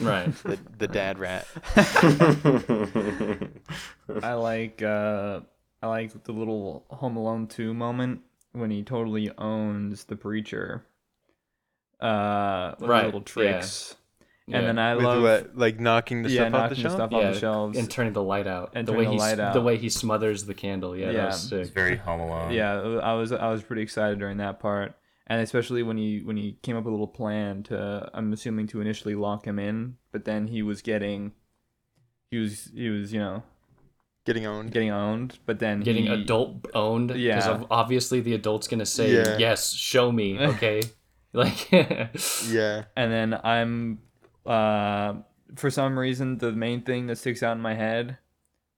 Right. 0.00 0.32
the 0.44 0.58
the 0.76 0.88
dad 0.88 1.18
rat. 1.18 1.46
I 4.22 4.34
like 4.34 4.82
uh, 4.82 5.40
I 5.82 5.86
like 5.86 6.24
the 6.24 6.32
little 6.32 6.84
Home 6.90 7.16
Alone 7.16 7.46
two 7.46 7.72
moment 7.74 8.20
when 8.52 8.70
he 8.70 8.82
totally 8.82 9.30
owns 9.38 10.04
the 10.04 10.16
preacher. 10.16 10.84
Uh, 12.00 12.74
Right, 12.80 13.06
little 13.06 13.20
tricks, 13.22 13.90
Yeah. 13.90 13.96
And 14.52 14.66
then 14.66 14.78
I 14.78 14.94
With 14.96 15.04
love 15.04 15.22
what, 15.22 15.56
like 15.56 15.78
knocking 15.80 16.22
the 16.22 16.30
yeah, 16.30 16.48
stuff 16.48 16.54
off 16.54 16.70
the 16.70 16.76
knocking 16.76 16.82
shelf. 16.82 16.94
stuff 16.94 17.10
yeah, 17.12 17.18
off 17.18 17.34
the 17.34 17.40
shelves. 17.40 17.78
and 17.78 17.90
turning 17.90 18.12
the 18.12 18.22
light 18.22 18.46
out. 18.46 18.72
And 18.74 18.86
the 18.86 18.92
turning 18.92 19.10
way 19.10 19.16
the 19.16 19.22
he 19.24 19.28
light 19.30 19.36
the 19.36 19.42
out. 19.58 19.64
way 19.64 19.76
he 19.76 19.88
smothers 19.88 20.44
the 20.44 20.54
candle. 20.54 20.96
Yeah, 20.96 21.06
Yeah. 21.06 21.12
that 21.12 21.26
was 21.26 21.52
It's 21.52 21.66
sick. 21.68 21.74
very 21.74 21.96
Home 21.96 22.20
Alone. 22.20 22.52
yeah, 22.52 22.74
I 23.02 23.14
was 23.14 23.32
I 23.32 23.50
was 23.50 23.62
pretty 23.62 23.82
excited 23.82 24.18
during 24.18 24.38
that 24.38 24.60
part, 24.60 24.94
and 25.26 25.40
especially 25.40 25.82
when 25.82 25.96
he 25.96 26.20
when 26.24 26.36
he 26.36 26.58
came 26.62 26.76
up 26.76 26.84
with 26.84 26.90
a 26.92 26.94
little 26.94 27.06
plan 27.08 27.62
to 27.64 28.10
I'm 28.14 28.32
assuming 28.32 28.66
to 28.68 28.80
initially 28.80 29.14
lock 29.14 29.46
him 29.46 29.58
in, 29.58 29.96
but 30.12 30.24
then 30.24 30.46
he 30.48 30.62
was 30.62 30.82
getting, 30.82 31.32
he 32.30 32.38
was 32.38 32.70
he 32.74 32.88
was 32.90 33.12
you 33.12 33.20
know 33.20 33.42
Getting 34.26 34.44
owned. 34.44 34.72
getting 34.72 34.90
owned, 34.90 35.38
but 35.46 35.58
then 35.58 35.80
Getting 35.80 36.04
he, 36.04 36.12
adult 36.12 36.66
owned. 36.74 37.12
Yeah. 37.16 37.36
Because 37.36 37.66
obviously 37.70 38.20
the 38.20 38.34
adult's 38.34 38.68
gonna 38.68 38.84
say 38.84 39.14
Yeah. 39.14 39.38
yes, 39.38 39.72
show 39.72 40.12
me. 40.12 40.38
Okay. 40.52 40.82
like. 41.32 41.70
Yeah. 42.50 42.84
and 42.96 43.10
then 43.12 43.38
I'm 43.42 44.00
uh 44.48 45.14
for 45.56 45.70
some 45.70 45.98
reason 45.98 46.38
the 46.38 46.52
main 46.52 46.82
thing 46.82 47.06
that 47.06 47.16
sticks 47.18 47.42
out 47.42 47.56
in 47.56 47.62
my 47.62 47.74
head 47.74 48.18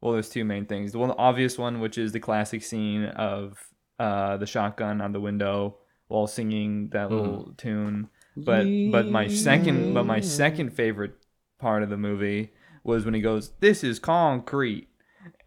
well 0.01 0.13
there's 0.13 0.29
two 0.29 0.45
main 0.45 0.67
things. 0.67 0.93
The 0.93 0.99
one 0.99 1.09
the 1.11 1.17
obvious 1.17 1.59
one 1.59 1.81
which 1.81 1.99
is 1.99 2.13
the 2.13 2.21
classic 2.21 2.63
scene 2.63 3.05
of 3.05 3.59
uh 3.99 4.37
the 4.37 4.47
shotgun 4.47 5.01
on 5.01 5.13
the 5.13 5.21
window 5.21 5.77
while 6.09 6.27
singing 6.27 6.89
that 6.91 7.11
little 7.11 7.55
tune. 7.57 8.09
But 8.37 8.67
but 8.91 9.07
my 9.09 9.29
second 9.29 9.95
but 9.95 10.05
my 10.07 10.21
second 10.21 10.71
favorite 10.71 11.15
part 11.59 11.83
of 11.83 11.91
the 11.91 11.97
movie 11.97 12.53
was 12.83 13.05
when 13.05 13.15
he 13.15 13.21
goes 13.21 13.53
this 13.61 13.85
is 13.85 13.99
concrete. 13.99 14.89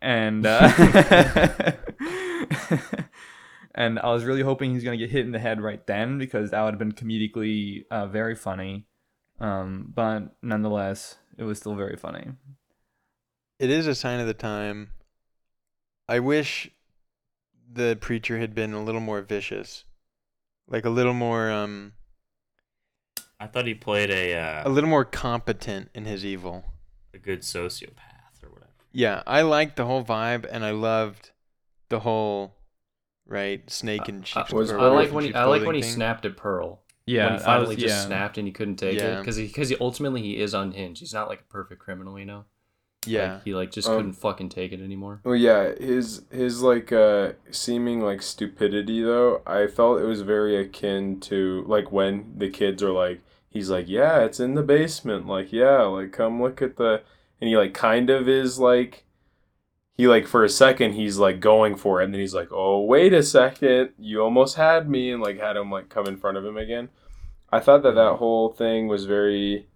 And 0.02 0.46
uh 0.46 0.72
and 3.76 4.00
I 4.00 4.12
was 4.12 4.24
really 4.24 4.42
hoping 4.42 4.74
he's 4.74 4.84
gonna 4.84 4.98
get 4.98 5.10
hit 5.10 5.26
in 5.26 5.32
the 5.32 5.40
head 5.40 5.62
right 5.62 5.86
then 5.88 6.18
because 6.18 6.52
that 6.52 6.62
would 6.62 6.74
have 6.74 6.80
been 6.80 6.92
comedically 6.92 7.86
uh, 7.90 8.08
very 8.08 8.36
funny. 8.36 8.86
Um, 9.40 9.92
but 9.94 10.36
nonetheless, 10.42 11.18
it 11.38 11.44
was 11.44 11.58
still 11.60 11.76
very 11.76 11.98
funny. 11.98 12.28
It 13.60 13.70
is 13.70 13.88
a 13.88 13.96
sign 13.96 14.20
of 14.20 14.28
the 14.28 14.34
time. 14.34 14.92
I 16.08 16.20
wish 16.20 16.70
the 17.72 17.98
preacher 18.00 18.40
had 18.40 18.54
been 18.54 18.74
a 18.74 18.84
little 18.84 19.02
more 19.02 19.22
vicious, 19.22 19.86
like 20.68 20.86
a 20.86 20.90
little 20.90 21.14
more 21.14 21.50
um 21.52 21.94
I 23.40 23.48
thought 23.48 23.68
he 23.68 23.74
played 23.74 24.10
a 24.10 24.32
a 24.34 24.66
uh, 24.66 24.70
little 24.70 24.90
more 24.90 25.06
competent 25.06 25.90
in 25.94 26.06
his 26.06 26.24
evil. 26.24 26.64
a 27.14 27.18
good 27.18 27.42
sociopath 27.42 28.44
or 28.44 28.50
whatever. 28.50 28.72
Yeah, 28.92 29.24
I 29.28 29.42
liked 29.42 29.76
the 29.76 29.86
whole 29.86 30.04
vibe, 30.04 30.46
and 30.50 30.64
I 30.64 30.72
loved 30.72 31.32
the 31.90 32.00
whole 32.02 32.56
right 33.26 33.70
snake 33.70 34.08
and 34.08 34.26
sheep. 34.26 34.52
was- 34.52 34.72
I 34.72 34.76
or 34.76 34.94
like 34.94 35.12
when 35.12 35.26
he 35.26 35.34
I 35.34 35.46
like 35.46 35.64
when 35.66 35.76
he 35.76 35.82
thing. 35.82 35.92
snapped 35.92 36.26
at 36.26 36.38
Pearl. 36.38 36.83
Yeah, 37.06 37.26
when 37.32 37.34
he 37.40 37.44
finally 37.44 37.76
was- 37.76 37.84
just 37.84 37.96
yeah. 37.96 38.06
snapped 38.06 38.38
and 38.38 38.48
he 38.48 38.54
couldn't 38.54 38.78
take 38.78 38.96
it 38.98 39.02
Yeah. 39.04 39.20
because 39.20 39.36
he 39.36 39.48
because 39.48 39.70
he 39.70 39.76
ultimately 39.82 40.22
he 40.22 40.40
is 40.40 40.54
unhinged. 40.54 41.00
He's 41.02 41.14
not 41.14 41.28
like 41.28 41.42
a 41.42 41.52
perfect 41.52 41.82
criminal, 41.82 42.18
you 42.18 42.26
know. 42.26 42.46
Yeah, 43.06 43.34
Like, 43.34 43.44
he 43.44 43.54
like 43.54 43.72
just 43.72 43.90
Um, 43.90 43.98
couldn't 43.98 44.14
fucking 44.14 44.48
take 44.48 44.72
it 44.72 44.80
anymore. 44.80 45.20
Well, 45.26 45.36
yeah, 45.36 45.74
his 45.76 46.22
his 46.32 46.62
like 46.62 46.94
uh 46.94 47.34
seeming 47.52 48.00
like 48.00 48.22
stupidity 48.22 49.02
though. 49.04 49.42
I 49.46 49.68
felt 49.68 50.00
it 50.00 50.06
was 50.06 50.22
very 50.22 50.56
akin 50.56 51.20
to 51.22 51.66
like 51.68 51.92
when 51.92 52.34
the 52.38 52.50
kids 52.50 52.82
are 52.82 52.92
like, 52.94 53.20
he's 53.50 53.70
like, 53.70 53.90
yeah, 53.90 54.22
it's 54.22 54.40
in 54.40 54.54
the 54.56 54.64
basement. 54.64 55.28
Like, 55.28 55.52
yeah, 55.52 55.82
like 55.82 56.14
come 56.14 56.42
look 56.42 56.62
at 56.62 56.78
the, 56.78 57.02
and 57.42 57.50
he 57.50 57.58
like 57.58 57.74
kind 57.74 58.10
of 58.10 58.30
is 58.30 58.58
like, 58.58 59.04
he 59.96 60.08
like 60.08 60.26
for 60.28 60.44
a 60.44 60.50
second 60.50 60.94
he's 60.94 61.18
like 61.18 61.40
going 61.40 61.76
for 61.76 62.02
it, 62.02 62.06
and 62.06 62.14
then 62.14 62.22
he's 62.22 62.34
like, 62.34 62.50
oh 62.52 62.82
wait 62.82 63.14
a 63.14 63.24
second, 63.24 63.92
you 64.00 64.22
almost 64.22 64.56
had 64.56 64.90
me, 64.90 65.12
and 65.12 65.22
like 65.22 65.40
had 65.40 65.56
him 65.58 65.70
like 65.72 65.90
come 65.90 66.08
in 66.08 66.18
front 66.18 66.38
of 66.38 66.46
him 66.46 66.58
again. 66.58 66.90
I 67.52 67.60
thought 67.60 67.84
that 67.84 67.96
that 67.96 68.16
whole 68.16 68.50
thing 68.50 68.88
was 68.88 69.06
very, 69.06 69.68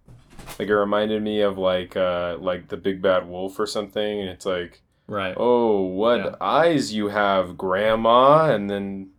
like 0.58 0.68
it 0.68 0.74
reminded 0.76 1.22
me 1.22 1.42
of 1.42 1.56
like 1.58 1.96
uh 1.96 2.36
like 2.40 2.68
the 2.68 2.76
big 2.76 3.00
bad 3.00 3.28
wolf 3.28 3.58
or 3.58 3.66
something, 3.66 4.20
and 4.20 4.28
it's 4.28 4.46
like 4.46 4.82
Right. 5.06 5.34
oh 5.38 5.82
what 5.82 6.18
Yeah. 6.18 6.34
eyes 6.40 6.92
you 6.92 7.08
have 7.08 7.56
grandma 7.56 8.52
and 8.52 8.68
then 8.68 9.10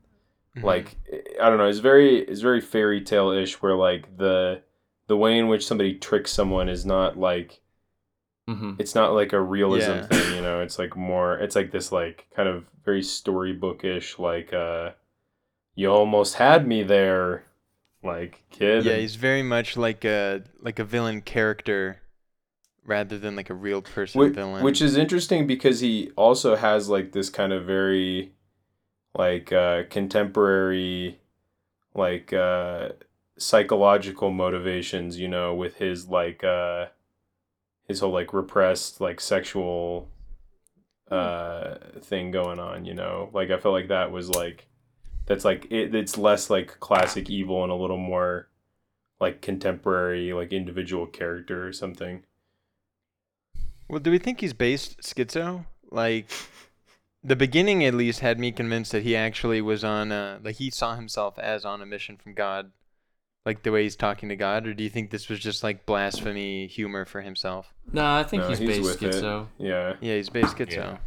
Mhm. 0.57 0.63
like 0.63 0.95
i 1.41 1.47
don't 1.49 1.57
know 1.59 1.67
it's 1.67 1.79
very 1.79 2.17
it's 2.19 2.41
very 2.41 2.59
fairy 2.61 3.01
tale-ish 3.01 3.61
where 3.61 3.75
like 3.75 4.17
the 4.17 4.61
the 5.07 5.15
way 5.17 5.37
in 5.37 5.47
which 5.47 5.65
somebody 5.65 5.93
tricks 5.95 6.31
someone 6.31 6.69
is 6.69 6.85
not 6.85 7.17
like 7.17 7.61
hmm 8.55 8.73
it's 8.79 8.95
not 8.95 9.13
like 9.13 9.33
a 9.33 9.41
realism 9.41 9.91
Yeah. 9.91 10.07
thing 10.07 10.35
you 10.35 10.41
know 10.41 10.61
it's 10.61 10.79
like 10.79 10.95
more 10.95 11.37
it's 11.37 11.55
like 11.55 11.71
this 11.71 11.91
like 11.91 12.27
kind 12.35 12.47
of 12.49 12.65
very 12.85 13.01
storybookish 13.01 14.17
like 14.19 14.53
uh 14.53 14.91
you 15.75 15.89
almost 15.91 16.35
had 16.35 16.67
me 16.67 16.83
there 16.83 17.43
like 18.03 18.43
kid 18.49 18.85
yeah, 18.85 18.97
he's 18.97 19.15
very 19.15 19.43
much 19.43 19.75
like 19.77 20.05
a 20.05 20.43
like 20.61 20.79
a 20.79 20.83
villain 20.85 21.21
character, 21.21 22.01
rather 22.85 23.17
than 23.19 23.35
like 23.35 23.49
a 23.49 23.53
real 23.53 23.81
person 23.81 24.19
Which, 24.19 24.33
villain. 24.33 24.63
which 24.63 24.81
is 24.81 24.95
interesting 24.97 25.45
because 25.47 25.81
he 25.81 26.11
also 26.15 26.55
has 26.55 26.87
like 26.89 27.11
this 27.11 27.29
kind 27.29 27.51
of 27.53 27.65
very 27.65 28.31
like 29.13 29.51
uh 29.51 29.83
contemporary 29.89 31.19
like 31.93 32.31
uh 32.33 32.89
psychological 33.37 34.31
motivations, 34.31 35.19
you 35.19 35.27
know, 35.27 35.53
with 35.55 35.75
his 35.75 36.07
like 36.07 36.43
uh 36.43 36.85
his 37.89 37.99
whole 37.99 38.13
like 38.13 38.33
repressed 38.33 39.01
like 39.01 39.19
sexual 39.19 40.07
uh 41.11 41.75
thing 42.01 42.31
going 42.31 42.59
on, 42.59 42.85
you 42.85 42.93
know. 42.93 43.29
Like 43.33 43.51
I 43.51 43.57
felt 43.57 43.73
like 43.73 43.89
that 43.89 44.13
was 44.13 44.29
like 44.29 44.67
that's 45.25 45.43
like 45.43 45.67
it, 45.69 45.93
it's 45.93 46.17
less 46.17 46.49
like 46.49 46.79
classic 46.79 47.29
evil 47.29 47.63
and 47.63 47.71
a 47.71 47.75
little 47.75 47.97
more 47.97 48.47
like 49.19 49.41
contemporary 49.41 50.31
like 50.31 50.53
individual 50.53 51.05
character 51.05 51.67
or 51.67 51.73
something. 51.73 52.23
Well, 53.89 53.99
do 53.99 54.11
we 54.11 54.19
think 54.19 54.39
he's 54.39 54.53
based 54.53 55.01
schizo? 55.01 55.65
Like, 55.89 56.29
the 57.23 57.35
beginning 57.35 57.83
at 57.83 57.95
least 57.95 58.19
had 58.19 58.39
me 58.39 58.51
convinced 58.51 58.91
that 58.91 59.01
he 59.01 59.15
actually 59.15 59.61
was 59.61 59.83
on, 59.83 60.11
uh, 60.11 60.39
like 60.43 60.57
he 60.57 60.69
saw 60.69 60.95
himself 60.95 61.39
as 61.39 61.65
on 61.65 61.81
a 61.81 61.87
mission 61.87 62.15
from 62.15 62.35
God, 62.35 62.71
like 63.45 63.63
the 63.63 63.71
way 63.71 63.83
he's 63.83 63.95
talking 63.95 64.29
to 64.29 64.35
God. 64.35 64.67
Or 64.67 64.73
do 64.73 64.83
you 64.83 64.89
think 64.89 65.09
this 65.11 65.29
was 65.29 65.39
just 65.39 65.63
like 65.63 65.85
blasphemy 65.85 66.67
humor 66.67 67.05
for 67.05 67.21
himself? 67.21 67.73
No, 67.91 68.05
I 68.05 68.23
think 68.23 68.43
No, 68.43 68.49
he's, 68.49 68.59
he's 68.59 68.69
based 68.69 69.01
with 69.01 69.15
it. 69.15 69.23
Yeah. 69.57 69.93
Yeah, 69.99 70.15
he's 70.15 70.29
based 70.29 70.55
schizo. 70.55 70.97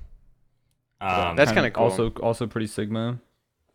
Yeah. 1.01 1.29
Um, 1.31 1.37
That's 1.37 1.51
Kind 1.51 1.57
kinda 1.57 1.71
cool. 1.73 1.85
Also, 1.85 2.11
also 2.23 2.47
pretty 2.47 2.67
Sigma. 2.69 3.19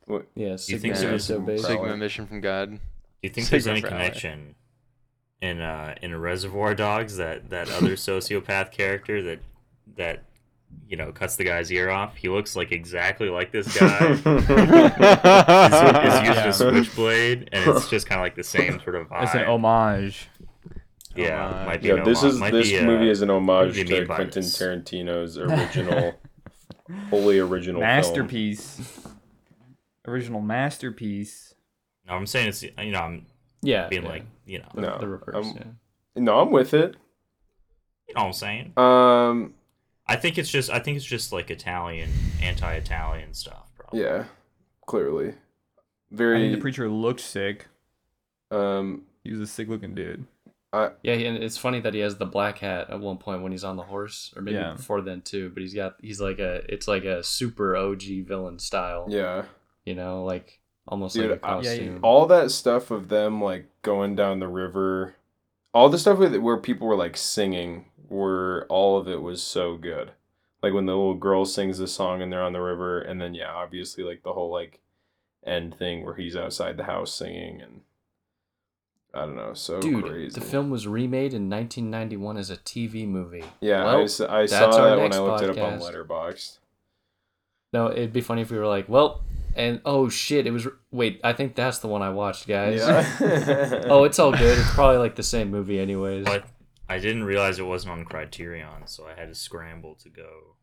Yeah, 0.07 0.51
you 0.51 0.57
Sigma 0.57 0.79
think 0.79 0.95
so? 0.95 1.41
schizo 1.41 1.59
Sigma 1.59 1.97
mission 1.97 2.25
from 2.27 2.41
God. 2.41 2.71
Do 2.71 2.79
you 3.23 3.29
think 3.29 3.47
there's 3.49 3.67
any 3.67 3.81
connection 3.81 4.55
in 5.41 5.61
uh 5.61 5.93
in 6.01 6.13
a 6.13 6.19
Reservoir 6.19 6.73
Dogs 6.73 7.17
that 7.17 7.49
that 7.49 7.69
other 7.71 7.91
sociopath 7.95 8.71
character 8.71 9.21
that 9.23 9.39
that 9.97 10.23
you 10.87 10.95
know 10.97 11.11
cuts 11.11 11.35
the 11.35 11.43
guy's 11.43 11.71
ear 11.71 11.89
off. 11.89 12.15
He 12.15 12.29
looks 12.29 12.55
like 12.55 12.71
exactly 12.71 13.29
like 13.29 13.51
this 13.51 13.67
guy. 13.79 14.15
He's, 14.15 14.23
he's 16.27 16.27
using 16.27 16.47
a 16.47 16.53
switchblade, 16.53 17.49
and 17.51 17.69
it's 17.71 17.89
just 17.89 18.07
kind 18.07 18.19
of 18.19 18.23
like 18.25 18.35
the 18.35 18.43
same 18.43 18.79
sort 18.81 18.95
of 18.95 19.07
vibe. 19.07 19.23
It's 19.23 19.35
an 19.35 19.45
homage. 19.45 20.27
yeah, 21.15 21.45
homage. 21.47 21.65
might 21.67 21.81
be 21.81 21.87
yeah, 21.89 22.03
this 22.03 22.19
homage- 22.19 22.33
is 22.33 22.39
might 22.39 22.51
this 22.51 22.69
be, 22.69 22.79
uh, 22.79 22.83
movie 22.85 23.09
is 23.09 23.21
an 23.21 23.29
homage 23.29 23.75
to 23.75 24.05
Quentin 24.05 24.41
this. 24.43 24.57
Tarantino's 24.57 25.37
original, 25.39 26.13
fully 27.09 27.39
original 27.39 27.81
film. 27.81 27.89
Masterpiece. 27.89 29.01
Original 30.07 30.41
masterpiece. 30.41 31.53
No, 32.07 32.13
I'm 32.13 32.25
saying 32.25 32.47
it's 32.49 32.63
you 32.63 32.71
know 32.91 32.99
I'm 32.99 33.25
Yeah, 33.61 33.87
being 33.89 34.03
yeah. 34.03 34.09
like 34.09 34.25
you 34.45 34.59
know 34.59 34.69
No, 34.73 34.97
the 34.99 35.07
reverse. 35.07 35.35
I'm- 35.35 35.55
yeah. 36.15 36.21
no, 36.23 36.39
I'm 36.39 36.51
with 36.51 36.73
it. 36.73 36.95
you 38.07 38.13
know 38.15 38.21
what 38.21 38.27
I'm 38.27 38.33
saying. 38.33 38.73
Um, 38.77 39.53
I 40.09 40.15
think 40.15 40.37
it's 40.37 40.49
just 40.49 40.69
I 40.69 40.79
think 40.79 40.97
it's 40.97 41.05
just 41.05 41.31
like 41.33 41.49
Italian 41.51 42.09
anti-Italian 42.41 43.33
stuff. 43.33 43.69
Probably. 43.77 44.01
yeah, 44.01 44.25
clearly, 44.85 45.29
I 45.29 45.33
very. 46.11 46.39
mean, 46.43 46.51
the 46.53 46.57
preacher 46.61 46.89
looked 46.89 47.19
sick. 47.21 47.67
um, 48.51 49.03
He 49.23 49.31
was 49.31 49.41
a 49.41 49.47
sick 49.47 49.67
looking 49.67 49.93
dude. 49.95 50.25
I 50.73 50.91
Yeah, 51.01 51.13
and 51.13 51.41
it's 51.43 51.57
funny 51.57 51.79
that 51.81 51.93
he 51.93 52.01
has 52.01 52.17
the 52.17 52.25
black 52.25 52.59
hat 52.59 52.89
at 52.89 52.99
one 52.99 53.17
point 53.17 53.41
when 53.41 53.51
he's 53.51 53.63
on 53.63 53.77
the 53.77 53.83
horse, 53.83 54.33
or 54.35 54.41
maybe 54.41 54.57
Yeah. 54.57 54.73
before 54.73 55.01
then 55.01 55.21
too. 55.21 55.49
But 55.53 55.61
he's 55.61 55.73
got 55.73 55.95
he's 56.01 56.19
like 56.21 56.39
a 56.39 56.61
it's 56.71 56.87
like 56.87 57.03
a 57.05 57.23
super 57.23 57.75
OG 57.75 58.23
villain 58.27 58.59
style. 58.59 59.05
yeah, 59.09 59.45
You 59.85 59.95
know, 59.95 60.23
like 60.23 60.59
almost 60.87 61.15
Dude, 61.15 61.31
like 61.31 61.41
a 61.41 61.45
I- 61.45 61.61
yeah, 61.61 61.69
costume. 61.77 61.99
all 62.03 62.25
that 62.27 62.51
stuff 62.51 62.91
of 62.91 63.07
them 63.09 63.41
like 63.41 63.65
going 63.81 64.15
down 64.15 64.39
the 64.39 64.47
river, 64.47 65.15
all 65.73 65.89
the 65.89 65.97
stuff 65.99 66.17
with 66.19 66.35
where 66.37 66.57
people 66.57 66.87
were 66.87 66.95
like 66.97 67.15
singing, 67.17 67.85
were 68.09 68.65
all 68.69 68.97
of 68.97 69.07
it 69.07 69.21
was 69.21 69.41
so 69.41 69.75
good. 69.77 70.11
Like 70.63 70.73
when 70.73 70.85
the 70.85 70.93
little 70.95 71.13
girl 71.15 71.45
sings 71.45 71.77
the 71.77 71.87
song 71.87 72.21
and 72.21 72.31
they're 72.31 72.43
on 72.43 72.53
the 72.53 72.61
river, 72.61 72.99
and 72.99 73.21
then 73.21 73.33
yeah, 73.35 73.51
obviously 73.53 74.03
like 74.03 74.23
the 74.23 74.33
whole 74.33 74.51
like 74.51 74.79
end 75.45 75.75
thing 75.75 76.03
where 76.03 76.15
he's 76.15 76.35
outside 76.35 76.77
the 76.77 76.83
house 76.85 77.13
singing 77.13 77.61
and 77.61 77.81
I 79.13 79.21
don't 79.21 79.35
know, 79.35 79.53
so 79.53 79.79
Dude, 79.79 80.03
crazy. 80.05 80.39
the 80.39 80.45
film 80.45 80.69
was 80.69 80.85
remade 80.87 81.33
in 81.33 81.49
1991 81.49 82.37
as 82.37 82.49
a 82.51 82.57
TV 82.57 83.07
movie. 83.07 83.43
yeah, 83.61 83.83
I, 83.85 83.95
Well, 83.95 84.03
s- 84.03 84.19
I 84.21 84.39
that's 84.41 84.51
saw 84.51 84.65
our 84.81 84.89
that 84.95 84.99
when 84.99 85.13
I 85.13 85.19
looked 85.19 85.43
it 85.43 85.49
up 85.51 85.57
on 85.57 85.79
podcast. 85.79 86.05
Letterboxd. 86.07 86.57
No, 87.73 87.89
it'd 87.91 88.13
be 88.13 88.21
funny 88.21 88.41
if 88.41 88.51
we 88.51 88.57
were 88.57 88.67
like, 88.67 88.87
well, 88.89 89.23
and 89.55 89.81
oh 89.85 90.07
shit, 90.09 90.45
it 90.45 90.51
was. 90.51 90.67
Wait, 90.91 91.19
I 91.23 91.33
think 91.33 91.55
that's 91.55 91.79
the 91.79 91.87
one 91.87 92.01
I 92.03 92.09
watched, 92.11 92.47
guys. 92.47 92.79
Yeah. 92.79 93.83
oh, 93.87 94.03
it's 94.03 94.19
all 94.19 94.31
good. 94.31 94.57
It's 94.57 94.73
probably 94.73 94.97
like 94.97 95.15
the 95.15 95.23
same 95.23 95.49
movie, 95.49 95.79
anyways. 95.79 96.25
But 96.25 96.45
I 96.89 96.99
didn't 96.99 97.23
realize 97.25 97.59
it 97.59 97.63
wasn't 97.65 97.91
on 97.93 98.05
Criterion, 98.05 98.85
so 98.87 99.05
I 99.07 99.19
had 99.19 99.27
to 99.29 99.35
scramble 99.35 99.95
to 99.95 100.09
go 100.09 100.55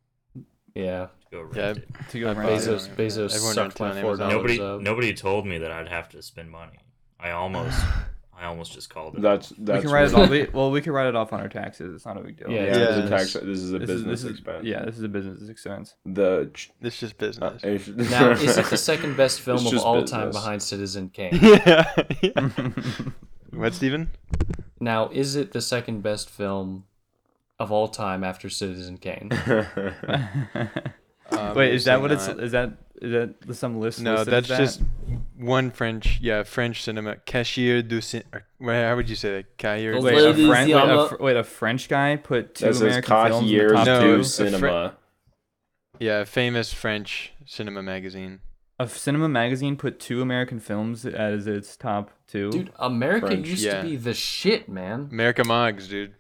Yeah, 0.75 1.07
to 1.07 1.31
go 1.31 1.43
rent 1.43 1.57
Yeah, 1.57 1.71
it. 1.71 1.89
To 2.11 2.21
go 2.21 2.27
rent 2.33 2.49
Bezos, 2.49 2.89
it. 2.89 2.97
Bezos 2.97 3.35
Everyone 3.35 3.55
sucked 3.55 3.81
my 3.81 3.91
four 4.01 4.11
Amazon. 4.13 4.19
dollars 4.31 4.35
Nobody 4.35 4.61
up. 4.61 4.81
nobody 4.81 5.15
told 5.15 5.47
me 5.47 5.59
that 5.59 5.71
I'd 5.71 5.89
have 5.89 6.09
to 6.11 6.23
spend 6.23 6.51
money. 6.51 6.79
I 7.21 7.31
almost 7.31 7.79
I 8.37 8.47
almost 8.47 8.73
just 8.73 8.91
called 8.91 9.15
it. 9.15 9.23
That's 9.23 9.51
We 9.53 9.57
that's 9.65 9.83
can 9.85 9.93
write 9.93 10.09
it 10.09 10.15
off. 10.15 10.29
We, 10.29 10.49
well, 10.53 10.73
we 10.73 10.81
can 10.81 10.93
write 10.93 11.07
it 11.07 11.15
off 11.15 11.33
on 11.33 11.41
our 11.41 11.49
taxes. 11.49 11.95
It's 11.95 12.05
not 12.05 12.17
a 12.17 12.21
big 12.21 12.37
deal. 12.37 12.51
Yeah, 12.51 12.63
Yeah, 12.65 12.67
Yeah. 12.67 12.75
this 12.79 12.97
is 12.97 13.05
a 13.05 13.09
tax. 13.09 13.33
This 13.35 13.43
is 13.61 13.73
a 13.73 13.79
This 13.79 13.91
is, 13.91 13.97
business 14.03 14.23
this 14.23 14.25
is, 14.25 14.31
expense. 14.39 14.65
Yeah, 14.65 14.85
this 14.85 14.97
is 14.99 15.03
a 15.05 15.09
business 15.09 15.49
expense. 15.49 15.95
The 16.05 16.51
This 16.81 16.95
is 16.95 17.01
just 17.01 17.23
uh, 17.23 17.51
business. 17.51 18.11
Now, 18.11 18.31
is 18.33 18.59
it 18.59 18.67
the 18.71 18.77
second 18.77 19.17
best 19.17 19.41
film 19.41 19.59
of 19.65 19.71
just 19.73 19.85
all 19.85 20.03
time 20.03 20.33
behind 20.33 20.63
Citizen 20.63 21.11
Kane? 21.11 21.31
yeah. 21.43 21.85
what, 23.53 23.73
Steven? 23.75 24.11
Now, 24.85 25.09
is 25.09 25.35
it 25.35 25.52
the 25.52 25.62
second 25.62 26.02
best 26.02 26.28
film 26.28 26.85
of 27.59 27.73
all 27.73 27.89
time 27.89 28.23
after 28.23 28.51
Citizen 28.51 28.98
Kane? 28.98 29.31
Wait, 31.55 31.73
is 31.74 31.85
that 31.86 32.01
what 32.02 32.12
it's? 32.12 32.28
Is 32.28 32.52
that 32.52 32.73
is 33.01 33.12
that 33.12 33.55
some 33.56 33.81
list? 33.81 34.01
No, 34.01 34.24
that's 34.24 34.51
as 34.51 34.59
just 34.59 34.82
one 35.39 35.70
French. 35.70 36.19
Yeah, 36.20 36.43
French 36.43 36.82
cinema. 36.82 37.16
Cashier 37.16 37.82
du 37.82 38.01
cin. 38.02 38.24
or- 38.32 38.44
How 38.74 38.94
would 38.94 39.09
you 39.09 39.16
say 39.16 39.36
that? 39.36 39.56
Cahier. 39.59 40.01
Wait, 40.02 40.12
du- 40.12 40.19
a, 40.19 40.20
Ladies, 40.31 40.48
Fran- 40.48 40.69
wait, 40.69 40.74
a, 40.74 41.09
Fr- 41.09 41.23
wait, 41.23 41.36
a 41.36 41.44
French 41.44 41.89
guy 41.89 42.16
put 42.16 42.55
two 42.55 42.66
that 42.66 42.74
says 42.74 42.82
American 42.82 43.27
films 43.31 43.51
in 43.51 43.56
the 43.66 43.73
top 43.74 43.86
No, 43.86 44.01
two. 44.02 44.15
a 44.15 44.19
Fr- 44.19 44.23
Cinema. 44.24 44.97
Yeah, 45.98 46.20
a 46.20 46.24
famous 46.27 46.73
French 46.74 47.32
cinema 47.47 47.82
magazine. 47.82 48.40
A 48.79 48.89
cinema 48.89 49.29
magazine 49.29 49.77
put 49.77 50.01
two 50.01 50.21
American 50.21 50.59
films 50.59 51.07
as 51.07 51.47
its 51.47 51.77
top 51.77 52.11
two. 52.27 52.51
Dude, 52.51 52.73
America 52.77 53.29
French, 53.29 53.47
used 53.47 53.63
yeah. 53.65 53.83
to 53.83 53.89
be 53.89 53.97
the 53.97 54.15
shit, 54.15 54.69
man. 54.69 55.09
America 55.13 55.43
Mogs, 55.45 55.87
dude. 55.89 56.15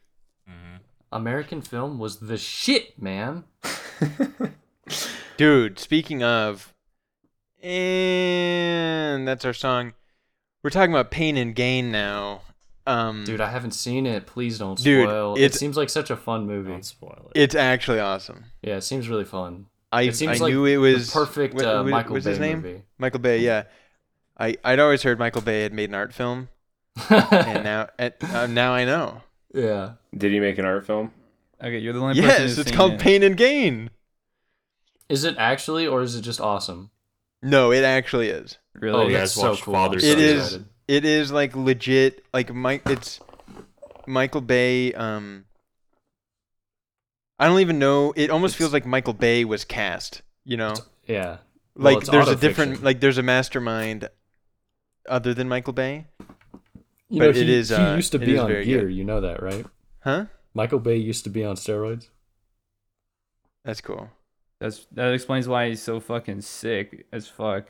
Mhm. 0.48 0.78
American 1.10 1.62
film 1.62 1.98
was 1.98 2.18
the 2.20 2.36
shit, 2.36 3.00
man. 3.00 3.44
Dude, 5.36 5.80
speaking 5.80 6.22
of, 6.22 6.72
and 7.60 9.26
that's 9.26 9.44
our 9.44 9.52
song. 9.52 9.94
We're 10.62 10.70
talking 10.70 10.92
about 10.92 11.10
pain 11.10 11.36
and 11.36 11.54
gain 11.56 11.90
now. 11.90 12.42
Um, 12.86 13.24
Dude, 13.24 13.40
I 13.40 13.50
haven't 13.50 13.72
seen 13.72 14.06
it. 14.06 14.26
Please 14.26 14.58
don't 14.58 14.78
Dude, 14.80 15.08
spoil. 15.08 15.34
it 15.34 15.40
it's- 15.42 15.58
seems 15.58 15.76
like 15.76 15.90
such 15.90 16.10
a 16.10 16.16
fun 16.16 16.46
movie. 16.46 16.70
Don't 16.70 16.84
spoil 16.84 17.30
it. 17.34 17.40
it's 17.40 17.54
actually 17.54 17.98
awesome. 17.98 18.44
Yeah, 18.62 18.76
it 18.76 18.82
seems 18.82 19.08
really 19.08 19.24
fun. 19.24 19.66
I, 19.94 20.02
It 20.02 20.16
seems 20.16 20.40
I 20.40 20.44
like 20.44 20.52
knew 20.52 20.64
it 20.66 20.76
was 20.76 21.06
the 21.06 21.12
perfect 21.12 21.54
what- 21.54 21.64
uh, 21.64 21.82
what- 21.82 21.90
Michael 21.90 22.12
what's 22.14 22.24
Bay 22.24 22.30
his 22.32 22.40
name? 22.40 22.62
movie. 22.62 22.82
Michael 22.98 23.20
Bay. 23.20 23.38
Yeah, 23.40 23.64
I 24.38 24.56
I'd 24.64 24.80
always 24.80 25.02
heard 25.02 25.18
Michael 25.18 25.42
Bay 25.42 25.62
had 25.62 25.72
made 25.72 25.88
an 25.90 25.94
art 25.94 26.12
film, 26.12 26.48
and 27.10 27.64
now 27.64 27.88
and, 27.98 28.12
uh, 28.22 28.46
now 28.46 28.72
I 28.74 28.84
know. 28.84 29.22
yeah. 29.54 29.92
Did 30.16 30.32
he 30.32 30.40
make 30.40 30.58
an 30.58 30.64
art 30.64 30.86
film? 30.86 31.12
Okay, 31.62 31.78
you're 31.78 31.92
the 31.92 32.00
only 32.00 32.14
person 32.14 32.28
Yes, 32.30 32.40
who's 32.40 32.58
it's 32.58 32.70
called 32.72 32.92
it. 32.94 33.00
Pain 33.00 33.22
and 33.22 33.36
Gain. 33.36 33.90
Is 35.08 35.24
it 35.24 35.36
actually, 35.38 35.86
or 35.86 36.02
is 36.02 36.14
it 36.16 36.22
just 36.22 36.40
awesome? 36.40 36.90
No, 37.42 37.72
it 37.72 37.84
actually 37.84 38.28
is. 38.30 38.58
Really? 38.74 39.04
Oh, 39.04 39.08
you 39.08 39.16
that's 39.16 39.32
so 39.32 39.54
cool. 39.56 39.74
Father 39.74 39.94
I'm 39.96 40.00
so 40.00 40.06
It 40.08 40.18
is. 40.18 40.44
excited. 40.46 40.66
It 40.88 41.04
is 41.04 41.30
like 41.32 41.54
legit. 41.56 42.24
Like 42.32 42.52
Mike, 42.52 42.82
it's 42.86 43.20
Michael 44.06 44.40
Bay. 44.40 44.92
Um, 44.94 45.44
I 47.44 47.48
don't 47.48 47.60
even 47.60 47.78
know. 47.78 48.12
It 48.16 48.30
almost 48.30 48.52
It's- 48.54 48.58
feels 48.58 48.72
like 48.72 48.86
Michael 48.86 49.12
Bay 49.12 49.44
was 49.44 49.64
cast. 49.64 50.22
You 50.44 50.56
know, 50.56 50.74
Yeah. 51.06 51.38
Well, 51.76 51.94
like 51.94 51.98
it's 52.02 52.10
there's 52.10 52.28
a 52.28 52.36
different, 52.36 52.82
like 52.82 53.00
there's 53.00 53.18
a 53.18 53.22
mastermind 53.22 54.08
other 55.08 55.34
than 55.34 55.48
Michael 55.48 55.72
Bay, 55.72 56.06
You 57.10 57.18
But 57.18 57.24
know, 57.24 57.30
it 57.30 57.36
he, 57.36 57.52
is, 57.54 57.68
he 57.70 57.74
uh, 57.74 57.96
used 57.96 58.12
to 58.12 58.18
be 58.18 58.38
on 58.38 58.48
gear. 58.48 58.64
good. 58.64 58.92
You 58.94 59.04
know 59.04 59.20
that, 59.20 59.42
right? 59.42 59.66
huh? 60.00 60.26
Michael 60.54 60.78
Bay 60.78 60.96
used 60.96 61.24
to 61.24 61.30
be 61.30 61.44
on 61.44 61.56
steroids. 61.56 62.08
That's 63.64 63.80
cool. 63.80 64.08
That's 64.60 64.86
that 64.92 65.12
explains 65.12 65.48
why 65.48 65.68
he's 65.68 65.82
so 65.82 66.00
fucking 66.00 66.40
sick 66.42 67.06
as 67.12 67.26
fuck 67.28 67.66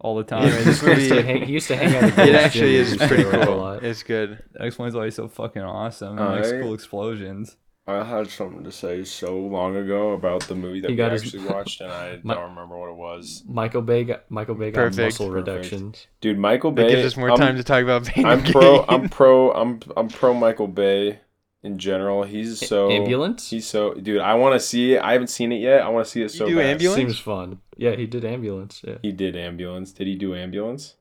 all 0.00 0.16
the 0.16 0.24
time. 0.24 0.44
Yeah, 0.48 0.62
this 0.62 0.80
he, 0.80 0.88
used 0.90 1.08
to 1.08 1.14
movie- 1.14 1.22
hang, 1.26 1.42
he 1.42 1.52
used 1.52 1.68
to 1.68 1.76
hang 1.76 1.94
out. 1.96 2.18
At 2.18 2.28
It 2.28 2.34
actually 2.34 2.72
Gym 2.84 2.92
is 2.92 2.96
pretty 3.08 3.24
steroids 3.24 3.42
a 3.42 3.46
cool. 3.46 3.56
lot. 3.56 3.84
It's 3.84 4.02
good. 4.02 4.42
that 4.52 4.64
explains 4.66 4.94
why 4.94 5.04
he's 5.06 5.14
so 5.14 5.28
fucking 5.28 5.62
awesome. 5.62 6.10
And 6.18 6.20
Alright. 6.20 6.40
makes 6.42 6.52
cool 6.62 6.74
explosions. 6.74 7.56
I 7.88 8.04
had 8.04 8.28
something 8.30 8.64
to 8.64 8.70
say 8.72 9.02
so 9.04 9.36
long 9.38 9.74
ago 9.76 10.12
about 10.12 10.42
the 10.42 10.54
movie 10.54 10.80
that 10.80 10.88
He 10.88 10.92
we 10.92 10.96
got 10.96 11.12
his- 11.12 11.24
actually 11.24 11.46
watched, 11.46 11.80
and 11.80 11.90
I 11.90 12.18
My- 12.22 12.34
don't 12.34 12.50
remember 12.50 12.76
what 12.78 12.90
it 12.90 12.96
was. 12.96 13.42
Michael 13.48 13.82
Bay 13.82 14.04
got 14.04 14.30
Michael 14.30 14.54
Bay 14.56 14.70
got 14.70 14.80
Perfect. 14.90 14.98
muscle 15.18 15.28
Perfect. 15.30 15.48
reductions. 15.48 16.06
Dude, 16.20 16.38
Michael 16.38 16.70
That 16.72 16.86
Bay. 16.86 16.90
gives 16.96 17.06
us 17.06 17.16
more 17.16 17.30
I'm- 17.30 17.38
time 17.38 17.56
to 17.56 17.64
talk 17.64 17.82
about 17.82 18.04
Pain 18.04 18.26
I'm 18.26 18.42
pro. 18.44 18.84
I'm 18.88 19.08
pro. 19.08 19.52
I'm 19.52 19.80
I'm 19.96 20.08
pro 20.08 20.34
Michael 20.34 20.68
Bay 20.68 21.20
in 21.62 21.78
general. 21.78 22.22
He's 22.24 22.58
so 22.66 22.90
Ambulance 22.90 23.50
He's 23.50 23.66
so 23.66 23.94
dude. 23.94 24.20
I 24.20 24.34
want 24.34 24.54
to 24.54 24.60
see 24.60 24.94
it. 24.94 25.02
I 25.02 25.12
haven't 25.14 25.28
seen 25.28 25.50
it 25.50 25.60
yet. 25.60 25.80
I 25.82 25.88
want 25.88 26.04
to 26.04 26.10
see 26.10 26.22
it 26.22 26.30
so 26.30 26.46
do 26.46 26.56
bad. 26.56 26.66
Ambulance? 26.66 26.96
seems 26.96 27.18
fun. 27.18 27.60
Yeah, 27.76 27.96
he 27.96 28.06
did 28.06 28.24
ambulance. 28.24 28.82
Yeah, 28.86 28.98
He 29.02 29.12
did 29.12 29.34
ambulance. 29.36 29.92
Did 29.92 30.06
he 30.08 30.14
do 30.16 30.34
ambulance? 30.34 30.94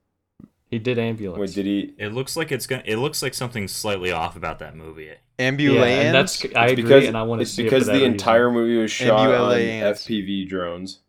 He 0.70 0.80
did 0.80 1.00
ambulance. 1.00 1.40
Wait, 1.40 1.54
did 1.56 1.66
he? 1.66 1.94
It 1.98 2.14
looks 2.14 2.36
like 2.36 2.52
it's 2.52 2.68
gonna. 2.68 2.84
It 2.86 2.98
looks 2.98 3.22
like 3.22 3.34
something 3.34 3.68
slightly 3.68 4.12
off 4.12 4.36
about 4.36 4.60
that 4.60 4.76
movie. 4.76 5.12
Ambulance. 5.40 5.80
Yeah, 5.90 6.02
and 6.02 6.16
that's 6.16 6.44
I 6.56 6.66
It's 6.66 6.72
agree, 6.74 6.84
because 6.84 7.06
and 7.08 7.18
I 7.18 7.24
want 7.24 7.40
to 7.40 7.44
it's 7.44 7.52
see 7.52 7.64
because 7.64 7.88
it 7.88 7.94
the 7.94 8.00
that 8.00 8.06
entire 8.06 8.50
reason. 8.50 8.62
movie 8.62 8.82
was 8.82 8.92
shot 8.92 9.30
on 9.32 9.52
FPV 9.58 10.48
drones. 10.50 11.00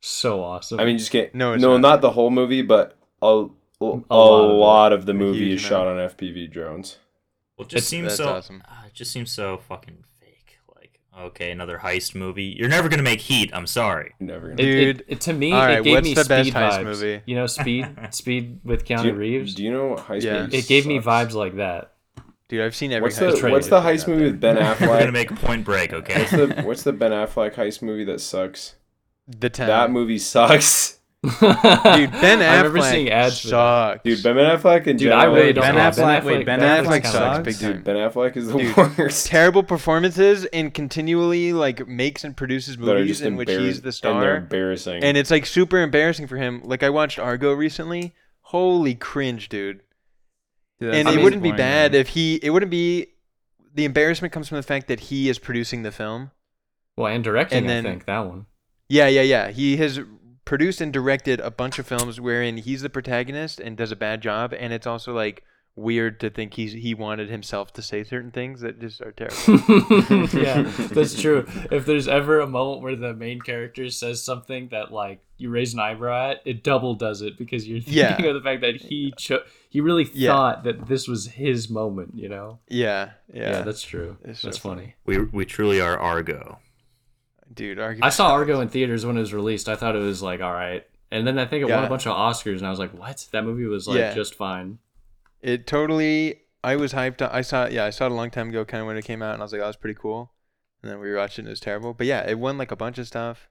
so 0.00 0.42
awesome. 0.42 0.80
I 0.80 0.84
mean, 0.84 0.98
just 0.98 1.10
get 1.10 1.34
No, 1.34 1.50
no, 1.50 1.54
it's 1.54 1.62
no, 1.62 1.72
not. 1.78 1.80
not. 1.88 2.00
the 2.02 2.10
whole 2.10 2.30
movie, 2.30 2.62
but 2.62 2.98
a 3.22 3.46
a, 3.80 3.84
a 3.84 3.86
lot 3.86 4.08
lot, 4.10 4.92
of 4.92 5.00
of, 5.00 5.06
the 5.06 5.12
A 5.12 5.14
movie 5.14 5.38
huge 5.48 5.60
is 5.60 5.60
shot 5.60 5.86
on 5.86 5.96
FPV 5.96 6.50
drones. 6.50 6.98
Well, 7.56 7.66
it 7.66 7.70
just 7.70 7.92
It's- 7.92 8.08
seems 8.10 8.14
so. 8.16 8.34
awesome. 8.34 8.62
uh, 8.68 8.86
it 8.86 8.94
just 8.94 9.12
seems 9.12 9.30
so 9.30 9.58
fucking 9.58 9.94
fake. 9.94 10.02
Like, 10.02 10.13
okay, 11.18 11.50
another 11.50 11.78
heist 11.78 12.14
movie. 12.14 12.54
You're 12.58 12.68
never 12.68 12.88
gonna 12.88 13.02
make 13.02 13.20
Heat. 13.20 13.50
I'm 13.54 13.66
sorry. 13.66 14.14
Never 14.20 14.48
gonna. 14.48 14.56
Dude, 14.56 15.00
it, 15.00 15.04
it- 15.08 15.20
to 15.22 15.32
me, 15.32 15.52
all 15.52 15.58
right, 15.64 15.78
it 15.78 15.84
gave 15.84 15.94
what's 15.94 16.04
me 16.04 16.14
the 16.14 16.24
speed 16.24 16.28
best 16.28 16.50
heist 16.52 16.80
vibes. 16.80 16.84
movie? 16.84 17.22
You 17.26 17.34
know, 17.36 17.46
Speed, 17.46 17.86
Speed 18.10 18.60
with 18.64 18.84
Keanu 18.84 19.02
do, 19.02 19.08
you, 19.08 19.14
Reeves. 19.14 19.54
do 19.54 19.62
you 19.64 19.72
know 19.72 19.86
what 19.88 20.00
heist 20.06 20.22
Yeah. 20.22 20.46
it 20.50 20.66
gave 20.66 20.86
me 20.86 20.98
vibes 21.00 21.32
like 21.34 21.56
that. 21.56 21.92
Dude, 22.48 22.60
I've 22.60 22.76
seen 22.76 22.92
every 22.92 23.04
What's 23.04 23.18
heist 23.18 23.40
the 23.40 23.50
What's 23.50 23.68
the 23.68 23.80
heist 23.80 24.06
movie 24.06 24.24
there. 24.24 24.30
with 24.32 24.40
Ben 24.40 24.56
Affleck? 24.58 24.80
We're 24.88 24.98
gonna 25.00 25.12
make 25.12 25.34
Point 25.36 25.64
Break. 25.64 25.92
Okay. 25.92 26.18
what's 26.20 26.30
the 26.30 26.62
What's 26.62 26.82
the 26.82 26.92
Ben 26.92 27.10
Affleck 27.10 27.54
heist 27.54 27.80
movie 27.82 28.04
that 28.04 28.20
sucks? 28.20 28.74
The 29.26 29.48
Town. 29.48 29.68
That 29.68 29.90
movie 29.90 30.18
sucks. 30.18 30.98
Dude, 31.24 31.40
Ben 31.40 32.38
Affleck. 32.38 32.42
I 32.48 32.56
remember 32.58 32.78
Affleck 32.78 32.90
seeing 32.90 33.10
ads 33.10 33.40
for 33.40 33.46
that. 33.48 33.50
sucks. 33.50 34.02
Dude, 34.04 34.22
Ben 34.22 34.36
Affleck 34.36 34.86
and 34.86 34.98
Dude, 34.98 35.12
I 35.12 35.24
really 35.24 35.52
don't 35.52 35.62
Ben 35.64 35.74
know. 35.76 35.80
Affleck- 35.80 36.24
wait, 36.24 36.44
Ben 36.46 36.60
Ben 36.60 36.84
Affleck 36.84 37.00
Affleck 37.00 37.02
sucks 37.06 37.12
sucks? 37.12 37.44
big. 37.44 37.58
Dude, 37.58 37.84
Ben 37.84 37.96
Affleck 37.96 38.36
is 38.36 38.48
the 38.48 38.58
Dude, 38.58 38.76
worst. 38.98 39.26
Terrible 39.26 39.62
performances 39.62 40.44
and 40.46 40.72
continually 40.74 41.52
like 41.52 41.86
makes 41.88 42.24
and 42.24 42.36
produces 42.36 42.76
movies 42.78 43.08
just 43.08 43.22
in 43.22 43.36
which 43.36 43.48
he's 43.50 43.58
the 43.58 43.68
And 43.68 43.82
they're 43.84 43.92
star. 43.92 44.36
embarrassing. 44.36 45.02
And 45.02 45.16
it's 45.16 45.30
like 45.30 45.46
super 45.46 45.80
embarrassing 45.80 46.26
for 46.26 46.36
him. 46.36 46.60
Like 46.64 46.82
I 46.82 46.90
watched 46.90 47.18
Argo 47.18 47.52
recently. 47.52 48.14
Holy 48.42 48.94
cringe, 48.94 49.48
dude. 49.48 49.80
Dude, 50.80 50.94
and 50.94 51.08
it 51.08 51.22
wouldn't 51.22 51.42
be 51.42 51.52
bad 51.52 51.92
man. 51.92 52.00
if 52.00 52.08
he 52.08 52.38
it 52.42 52.50
wouldn't 52.50 52.70
be 52.70 53.06
the 53.74 53.84
embarrassment 53.84 54.32
comes 54.32 54.48
from 54.48 54.56
the 54.56 54.62
fact 54.62 54.88
that 54.88 55.00
he 55.00 55.28
is 55.28 55.38
producing 55.38 55.82
the 55.82 55.90
film. 55.92 56.30
well, 56.96 57.06
and 57.12 57.24
directing, 57.24 57.58
And 57.58 57.68
then- 57.68 57.86
I 57.86 57.90
think 57.90 58.04
that 58.06 58.20
one. 58.26 58.46
Yeah, 58.88 59.08
yeah, 59.08 59.22
yeah. 59.22 59.50
He 59.50 59.78
has 59.78 59.98
produced 60.44 60.80
and 60.80 60.92
directed 60.92 61.40
a 61.40 61.50
bunch 61.50 61.78
of 61.78 61.86
films 61.86 62.20
wherein 62.20 62.58
he's 62.58 62.82
the 62.82 62.90
protagonist 62.90 63.60
and 63.60 63.76
does 63.76 63.90
a 63.92 63.96
bad 63.96 64.20
job 64.20 64.52
and 64.58 64.72
it's 64.72 64.86
also 64.86 65.12
like 65.14 65.42
weird 65.76 66.20
to 66.20 66.30
think 66.30 66.54
he's 66.54 66.72
he 66.72 66.94
wanted 66.94 67.28
himself 67.28 67.72
to 67.72 67.82
say 67.82 68.04
certain 68.04 68.30
things 68.30 68.60
that 68.60 68.78
just 68.80 69.00
are 69.00 69.10
terrible. 69.10 70.28
yeah, 70.40 70.62
that's 70.92 71.20
true. 71.20 71.44
If 71.72 71.84
there's 71.84 72.06
ever 72.06 72.38
a 72.38 72.46
moment 72.46 72.82
where 72.82 72.94
the 72.94 73.12
main 73.12 73.40
character 73.40 73.90
says 73.90 74.22
something 74.22 74.68
that 74.68 74.92
like 74.92 75.20
you 75.36 75.50
raise 75.50 75.74
an 75.74 75.80
eyebrow 75.80 76.30
at, 76.30 76.42
it 76.44 76.62
double 76.62 76.94
does 76.94 77.22
it 77.22 77.36
because 77.36 77.66
you're 77.66 77.80
thinking 77.80 77.98
Yeah. 77.98 78.24
of 78.30 78.34
the 78.34 78.40
fact 78.40 78.60
that 78.60 78.76
he 78.76 79.12
cho- 79.16 79.42
he 79.68 79.80
really 79.80 80.08
Yeah. 80.14 80.30
thought 80.30 80.62
that 80.62 80.86
this 80.86 81.08
was 81.08 81.26
his 81.26 81.68
moment. 81.68 82.12
You 82.14 82.28
know? 82.28 82.58
yeah, 82.68 83.10
yeah. 83.32 83.62
that's 83.62 83.82
true. 83.82 84.16
It's 84.24 84.40
so 84.40 84.48
that's 84.48 84.58
funny. 84.58 84.94
We 85.06 85.18
we 85.24 85.44
truly 85.44 85.80
are 85.80 85.98
Argo. 85.98 86.60
Dude, 87.52 87.78
Argo 87.78 88.00
I 88.04 88.08
saw 88.10 88.32
Argo 88.32 88.60
in 88.62 88.68
theaters 88.68 89.04
when 89.04 89.16
it 89.16 89.20
was 89.20 89.34
released. 89.34 89.68
I 89.68 89.76
thought 89.76 89.96
it 89.96 90.00
was 90.00 90.22
like 90.22 90.40
all 90.40 90.52
right, 90.52 90.86
and 91.10 91.26
then 91.26 91.38
I 91.38 91.46
think 91.46 91.62
it 91.62 91.70
won 91.72 91.84
a 91.84 91.88
bunch 91.88 92.06
of 92.06 92.16
Oscars, 92.16 92.58
and 92.58 92.66
I 92.66 92.70
was 92.70 92.78
like, 92.78 92.92
what? 92.98 93.26
That 93.32 93.44
movie 93.44 93.66
was 93.66 93.86
like 93.88 93.98
Yeah. 93.98 94.14
just 94.14 94.34
fine. 94.34 94.78
It 95.42 95.66
totally. 95.66 96.40
I 96.62 96.76
was 96.76 96.92
hyped. 96.94 97.20
on- 97.20 97.30
I 97.34 97.42
saw. 97.42 97.66
Yeah, 97.66 97.84
I 97.84 97.90
saw 97.90 98.06
it 98.06 98.12
a 98.12 98.14
long 98.14 98.30
time 98.30 98.48
ago, 98.48 98.64
kind 98.64 98.80
of 98.80 98.86
when 98.86 98.96
it 98.96 99.04
came 99.04 99.20
out, 99.22 99.34
and 99.34 99.42
I 99.42 99.44
was 99.44 99.52
like, 99.52 99.60
"Oh, 99.60 99.66
was 99.66 99.76
pretty 99.76 99.98
cool." 100.00 100.32
And 100.82 100.90
then 100.90 100.98
we 101.00 101.14
watched 101.14 101.38
it, 101.38 101.42
and 101.42 101.48
it 101.48 101.50
was 101.50 101.60
terrible. 101.60 101.92
But 101.94 102.06
yeah, 102.06 102.26
it 102.28 102.38
won 102.38 102.56
like 102.58 102.70
a 102.70 102.76
bunch 102.76 102.96
of 102.98 103.06
stuff, 103.06 103.48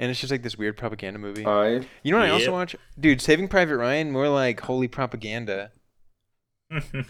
and 0.00 0.10
it's 0.10 0.18
just 0.20 0.30
like 0.32 0.42
this 0.42 0.58
weird 0.58 0.76
propaganda 0.76 1.18
movie. 1.20 1.46
I 1.46 1.86
you 2.02 2.10
know 2.12 2.18
what 2.18 2.26
I 2.26 2.30
also 2.30 2.46
Yep. 2.46 2.52
watch, 2.52 2.76
dude? 2.98 3.20
Saving 3.20 3.46
Private 3.48 3.76
Ryan, 3.76 4.10
more 4.10 4.28
like 4.28 4.60
holy 4.60 4.88
propaganda. 4.88 5.70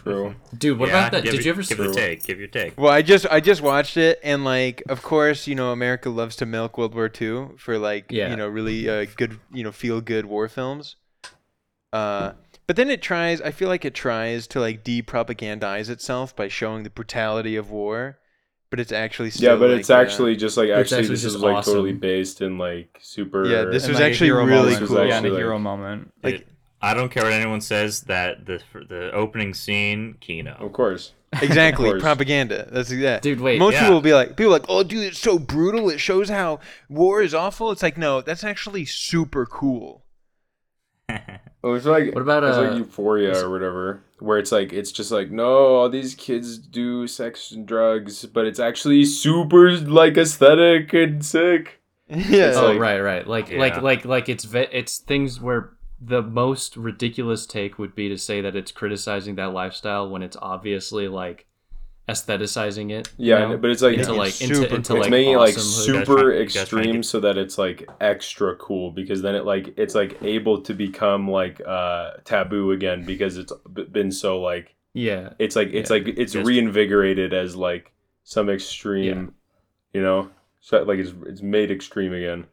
True. 0.03 0.35
Dude, 0.59 0.79
what 0.79 0.89
Yeah, 0.89 0.99
about 1.09 1.13
that? 1.13 1.23
give 1.25 1.33
Did 1.33 1.41
it- 1.41 1.45
you 1.47 1.51
ever 1.53 1.63
give 1.63 1.77
see? 1.79 1.83
your 1.83 1.93
take? 1.93 2.23
Give 2.25 2.39
your 2.39 2.49
take. 2.49 2.79
Well, 2.79 2.93
I 2.93 3.03
just 3.03 3.27
I 3.31 3.41
just 3.41 3.61
watched 3.61 3.97
it, 3.97 4.21
and 4.23 4.45
like, 4.45 4.83
of 4.89 5.03
course, 5.03 5.47
you 5.47 5.55
know, 5.55 5.73
America 5.73 6.11
loves 6.11 6.37
to 6.37 6.47
milk 6.47 6.79
World 6.79 6.95
War 6.95 7.11
II 7.21 7.49
for 7.57 7.79
like, 7.79 8.07
Yeah. 8.11 8.31
you 8.31 8.37
know, 8.37 8.49
really 8.49 8.89
uh, 8.89 9.07
good, 9.17 9.39
you 9.53 9.65
know, 9.65 9.73
feel 9.73 10.01
good 10.01 10.27
war 10.27 10.49
films. 10.49 10.97
Uh, 11.93 12.33
but 12.67 12.77
then 12.77 12.91
it 12.91 13.01
tries. 13.01 13.41
I 13.41 13.51
feel 13.51 13.69
like 13.69 13.85
it 13.85 13.95
tries 13.95 14.47
to 14.49 14.61
like 14.61 14.85
de-propagandize 14.85 15.89
itself 15.89 16.37
by 16.37 16.49
showing 16.49 16.83
the 16.83 16.91
brutality 16.91 17.57
of 17.57 17.71
war, 17.71 18.19
but 18.71 18.79
it's 18.79 18.93
actually 18.93 19.31
still 19.31 19.53
Yeah, 19.55 19.59
but 19.59 19.71
like, 19.71 19.81
it's 19.81 19.89
uh, 19.91 19.97
actually 19.97 20.37
just 20.37 20.57
like 20.59 20.69
actually 20.69 20.99
actually 20.99 21.15
this 21.15 21.23
just 21.23 21.37
is 21.37 21.43
like 21.43 21.65
totally 21.65 21.95
based 21.95 22.43
in 22.43 22.59
like 22.59 22.99
super. 23.01 23.47
Yeah, 23.47 23.65
this 23.65 23.85
And, 23.85 23.93
was 23.93 24.01
like, 24.01 24.11
actually 24.11 24.31
really 24.33 24.51
moment. 24.75 24.87
cool. 24.87 25.07
Yeah, 25.07 25.17
and 25.17 25.27
a 25.27 25.31
hero 25.31 25.55
like- 25.55 25.63
moment. 25.63 26.13
like 26.23 26.35
It- 26.35 26.49
I 26.81 26.95
don't 26.95 27.11
care 27.11 27.25
what 27.25 27.33
anyone 27.33 27.61
says 27.61 28.03
that 28.03 28.47
the 28.47 28.61
the 28.89 29.11
opening 29.13 29.55
scene, 29.55 30.17
Kino. 30.21 30.57
Of 30.59 30.73
course. 30.73 31.13
exactly 31.43 31.91
course. 31.91 32.03
propaganda. 32.03 32.69
That's 32.71 32.89
that. 32.89 33.21
Dude, 33.21 33.41
wait. 33.41 33.59
Most 33.59 33.75
yeah. 33.75 33.81
people 33.81 33.95
will 33.97 34.01
be 34.01 34.15
like, 34.15 34.31
people 34.31 34.47
are 34.47 34.59
like, 34.59 34.65
oh, 34.69 34.83
dude, 34.83 35.05
it's 35.05 35.19
so 35.19 35.39
brutal. 35.39 35.91
It 35.91 36.01
shows 36.01 36.31
how 36.31 36.61
war 36.89 37.21
is 37.21 37.35
awful. 37.35 37.71
It's 37.71 37.83
like, 37.83 37.99
no, 37.99 38.23
that's 38.23 38.45
actually 38.45 38.87
super 38.87 39.45
cool. 39.45 40.05
Oh, 41.65 41.75
it's 41.75 41.87
like 41.87 42.15
What 42.15 42.23
about, 42.23 42.45
it's 42.45 42.57
uh, 42.57 42.63
like 42.63 42.79
Euphoria 42.79 43.45
or 43.45 43.51
whatever, 43.51 44.01
where 44.21 44.39
it's 44.39 44.53
like 44.53 44.73
it's 44.73 44.93
just 44.93 45.11
like 45.11 45.33
no, 45.33 45.75
all 45.75 45.89
these 45.89 46.15
kids 46.15 46.57
do 46.57 47.09
sex 47.09 47.51
and 47.51 47.67
drugs, 47.67 48.25
but 48.27 48.47
it's 48.47 48.61
actually 48.61 49.05
super 49.05 49.73
like 49.73 50.17
aesthetic 50.17 50.93
and 50.95 51.25
sick. 51.25 51.81
yeah. 52.09 52.53
oh 52.55 52.69
like- 52.69 52.79
right, 52.79 53.01
right. 53.01 53.27
Like 53.27 53.51
like 53.51 53.83
like 53.83 54.05
like 54.05 54.29
it's 54.29 54.45
ve- 54.45 54.69
it's 54.71 54.99
things 54.99 55.41
where 55.41 55.73
the 56.01 56.23
most 56.23 56.77
ridiculous 56.77 57.45
take 57.47 57.79
would 57.79 57.95
be 57.95 58.09
to 58.09 58.17
say 58.19 58.41
that 58.41 58.55
it's 58.55 58.71
criticizing 58.73 59.35
that 59.37 59.53
lifestyle 59.53 60.09
when 60.09 60.23
it's 60.23 60.37
obviously 60.41 61.09
like 61.09 61.47
aestheticizing 62.09 62.91
it. 62.91 63.09
you 63.19 63.31
Yeah, 63.31 63.49
know? 63.49 63.57
but 63.59 63.71
it's 63.71 63.83
like 63.83 63.99
into 63.99 64.11
it's 64.11 64.19
like 64.19 64.41
into, 64.41 64.55
super 64.55 64.77
into 64.77 64.93
cool. 64.93 64.97
it's 64.97 65.05
like 65.05 65.11
making 65.11 65.33
it 65.35 65.37
like 65.37 65.57
awesome 65.57 65.85
hood. 65.85 65.89
You 65.89 65.95
guys 65.95 66.07
try- 66.07 66.17
super 66.17 66.33
you 66.35 66.45
guys 66.45 66.53
try 66.53 66.61
and 66.63 66.69
extreme 66.87 66.95
get- 66.97 67.05
so 67.05 67.21
that 67.21 67.39
it's 67.39 67.59
like 67.59 67.89
extra 68.01 68.57
cool 68.57 68.91
because 68.93 69.23
then 69.23 69.35
it 69.35 69.45
like 69.45 69.75
it's 69.77 69.95
like 69.95 70.23
able 70.23 70.63
to 70.63 70.75
become 70.75 71.29
like 71.31 71.61
uh 71.67 72.13
taboo 72.25 72.71
again 72.73 73.05
because 73.05 73.37
it's 73.37 73.53
been 73.93 74.11
so 74.11 74.41
like 74.41 74.75
Yeah. 74.95 75.35
it's 75.39 75.55
like 75.57 75.69
it's 75.73 75.91
Yeah. 75.91 75.97
like 75.97 76.09
it's 76.17 76.35
Yes. 76.35 76.47
reinvigorated 76.47 77.35
as 77.35 77.55
like 77.57 77.93
some 78.25 78.49
extreme 78.49 79.35
you 79.93 80.01
know 80.03 80.31
so 80.61 80.83
like 80.85 80.99
it's 80.99 81.13
it's 81.27 81.43
made 81.43 81.71
extreme 81.71 82.13
again 82.15 82.47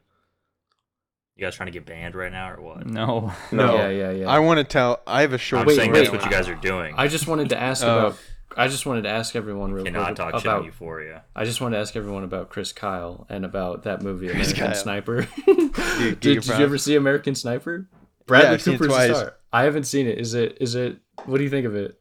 You 1.36 1.44
guys 1.46 1.56
trying 1.56 1.68
to 1.68 1.72
get 1.72 1.86
banned 1.86 2.16
right 2.16 2.32
now 2.32 2.52
or 2.54 2.62
what? 2.62 2.86
No. 2.86 3.34
no 3.52 3.76
Yeah, 3.78 3.90
yeah, 3.90 4.12
yeah. 4.12 4.28
I 4.30 4.40
want 4.40 4.58
to 4.60 4.64
tell. 4.64 5.02
I 5.06 5.22
have 5.22 5.34
a 5.34 5.38
short. 5.38 5.62
I'm 5.62 5.68
Wait, 5.68 5.76
saying 5.76 5.92
wait, 5.92 6.00
that's 6.00 6.12
what 6.12 6.24
you 6.24 6.32
guys 6.32 6.48
are 6.48 6.56
doing. 6.56 6.96
I 6.98 7.08
just 7.10 7.28
wanted 7.28 7.50
to 7.50 7.60
ask 7.60 7.84
Oh. 7.86 7.98
about. 8.08 8.18
I 8.58 8.70
just 8.70 8.86
wanted 8.86 9.02
to 9.02 9.10
ask 9.10 9.36
everyone 9.36 9.74
real 9.74 9.84
cannot 9.84 10.06
quick 10.06 10.16
talk 10.16 10.42
about. 10.42 10.60
on 10.60 10.64
Euphoria. 10.66 11.24
I 11.36 11.44
just 11.44 11.60
wanted 11.60 11.76
to 11.76 11.82
ask 11.82 11.94
everyone 11.98 12.24
about 12.24 12.50
Chris 12.50 12.72
Kyle 12.72 13.26
and 13.28 13.44
about 13.44 13.84
that 13.84 14.02
movie 14.02 14.30
Chris 14.30 14.54
American 14.54 14.68
Kyle. 14.68 14.76
Sniper. 14.82 15.28
Dude, 15.46 15.74
did, 15.76 16.20
did 16.22 16.46
you 16.48 16.54
ever 16.54 16.78
see 16.78 16.96
American 16.96 17.36
Sniper? 17.36 17.90
Bradley 18.28 18.52
I've 18.52 18.62
seen 18.62 18.76
it 18.76 18.78
Cooper's 18.78 18.96
the 18.96 19.08
twice. 19.08 19.18
star. 19.18 19.34
I 19.52 19.64
haven't 19.64 19.84
seen 19.84 20.08
it. 20.08 20.20
Is 20.20 20.36
it? 20.36 20.58
Is 20.62 20.76
it? 20.76 21.00
What 21.26 21.40
do 21.40 21.44
you 21.44 21.50
think 21.50 21.66
of 21.66 21.76
it? 21.76 22.00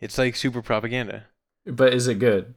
It's 0.00 0.18
like 0.18 0.34
super 0.34 0.60
propaganda. 0.60 1.24
But 1.66 1.94
is 1.94 2.08
it 2.08 2.18
good? 2.18 2.54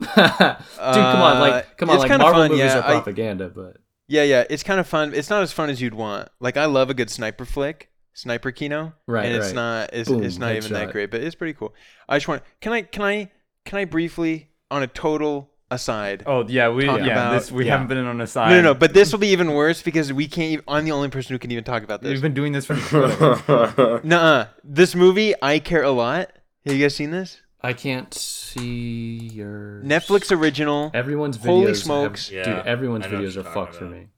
Dude, 0.00 0.08
come 0.14 0.56
on, 0.86 1.36
Uh, 1.36 1.40
like, 1.40 1.76
come 1.76 1.90
on, 1.90 1.98
like 1.98 2.08
kinda 2.08 2.24
Marvel 2.24 2.42
fun, 2.44 2.50
movies 2.52 2.64
yeah, 2.64 2.78
are 2.78 2.84
I- 2.84 2.92
propaganda, 2.94 3.50
but 3.50 3.76
Yeah, 4.08 4.22
yeah. 4.22 4.44
It's 4.48 4.62
kind 4.62 4.80
of 4.80 4.86
fun. 4.86 5.12
It's 5.14 5.30
not 5.30 5.42
as 5.42 5.52
fun 5.52 5.70
as 5.70 5.80
you'd 5.80 5.94
want. 5.94 6.28
Like 6.40 6.56
I 6.56 6.64
love 6.64 6.90
a 6.90 6.94
good 6.94 7.10
sniper 7.10 7.44
flick, 7.44 7.90
sniper 8.14 8.50
kino. 8.50 8.94
Right, 9.06 9.26
And 9.26 9.34
it's 9.36 9.48
right. 9.48 9.54
not. 9.54 9.90
It's, 9.92 10.08
Boom, 10.08 10.22
it's 10.24 10.38
not 10.38 10.56
even 10.56 10.72
that 10.72 10.92
great, 10.92 11.10
but 11.10 11.20
it's 11.22 11.34
pretty 11.34 11.52
cool. 11.54 11.74
I 12.08 12.16
just 12.16 12.26
want. 12.26 12.42
Can 12.60 12.72
I? 12.72 12.82
Can 12.82 13.02
I? 13.02 13.30
Can 13.64 13.78
I 13.78 13.84
briefly 13.84 14.48
on 14.70 14.82
a 14.82 14.86
total 14.86 15.50
aside? 15.70 16.22
Oh 16.26 16.46
yeah, 16.48 16.70
we 16.70 16.86
yeah 16.86 16.96
about- 16.96 17.32
this 17.34 17.52
we 17.52 17.66
yeah. 17.66 17.72
haven't 17.72 17.88
been 17.88 17.98
on 17.98 18.18
a 18.22 18.26
side. 18.26 18.48
no, 18.50 18.56
no, 18.56 18.62
no. 18.62 18.74
But 18.74 18.94
this 18.94 19.12
will 19.12 19.18
be 19.18 19.28
even 19.28 19.52
worse 19.52 19.82
because 19.82 20.10
we 20.12 20.26
can't. 20.26 20.52
Even, 20.52 20.64
I'm 20.66 20.84
the 20.86 20.92
only 20.92 21.10
person 21.10 21.34
who 21.34 21.38
can 21.38 21.50
even 21.50 21.64
talk 21.64 21.82
about 21.82 22.00
this. 22.00 22.10
we've 22.12 22.22
been 22.22 22.32
doing 22.34 22.52
this 22.52 22.64
for. 22.64 22.74
Nuh-uh. 24.04 24.46
This 24.64 24.94
movie, 24.94 25.34
I 25.42 25.58
care 25.58 25.82
a 25.82 25.90
lot. 25.90 26.30
Have 26.64 26.74
you 26.74 26.82
guys 26.82 26.94
seen 26.94 27.10
this? 27.10 27.42
I 27.60 27.72
can't 27.72 28.12
see 28.14 29.16
your 29.32 29.82
Netflix 29.84 30.30
original. 30.36 30.90
Everyone's 30.94 31.38
videos. 31.38 31.46
Holy 31.46 31.66
have- 31.68 31.76
smokes. 31.78 32.30
Yeah, 32.30 32.44
dude! 32.44 32.66
Everyone's 32.66 33.06
I 33.06 33.08
know 33.10 33.16
what 33.18 33.24
videos 33.24 33.34
you're 33.34 33.40
are 33.42 33.44
talking 33.54 33.62
fucked 33.64 33.74
for 33.76 33.84
me. 33.86 34.08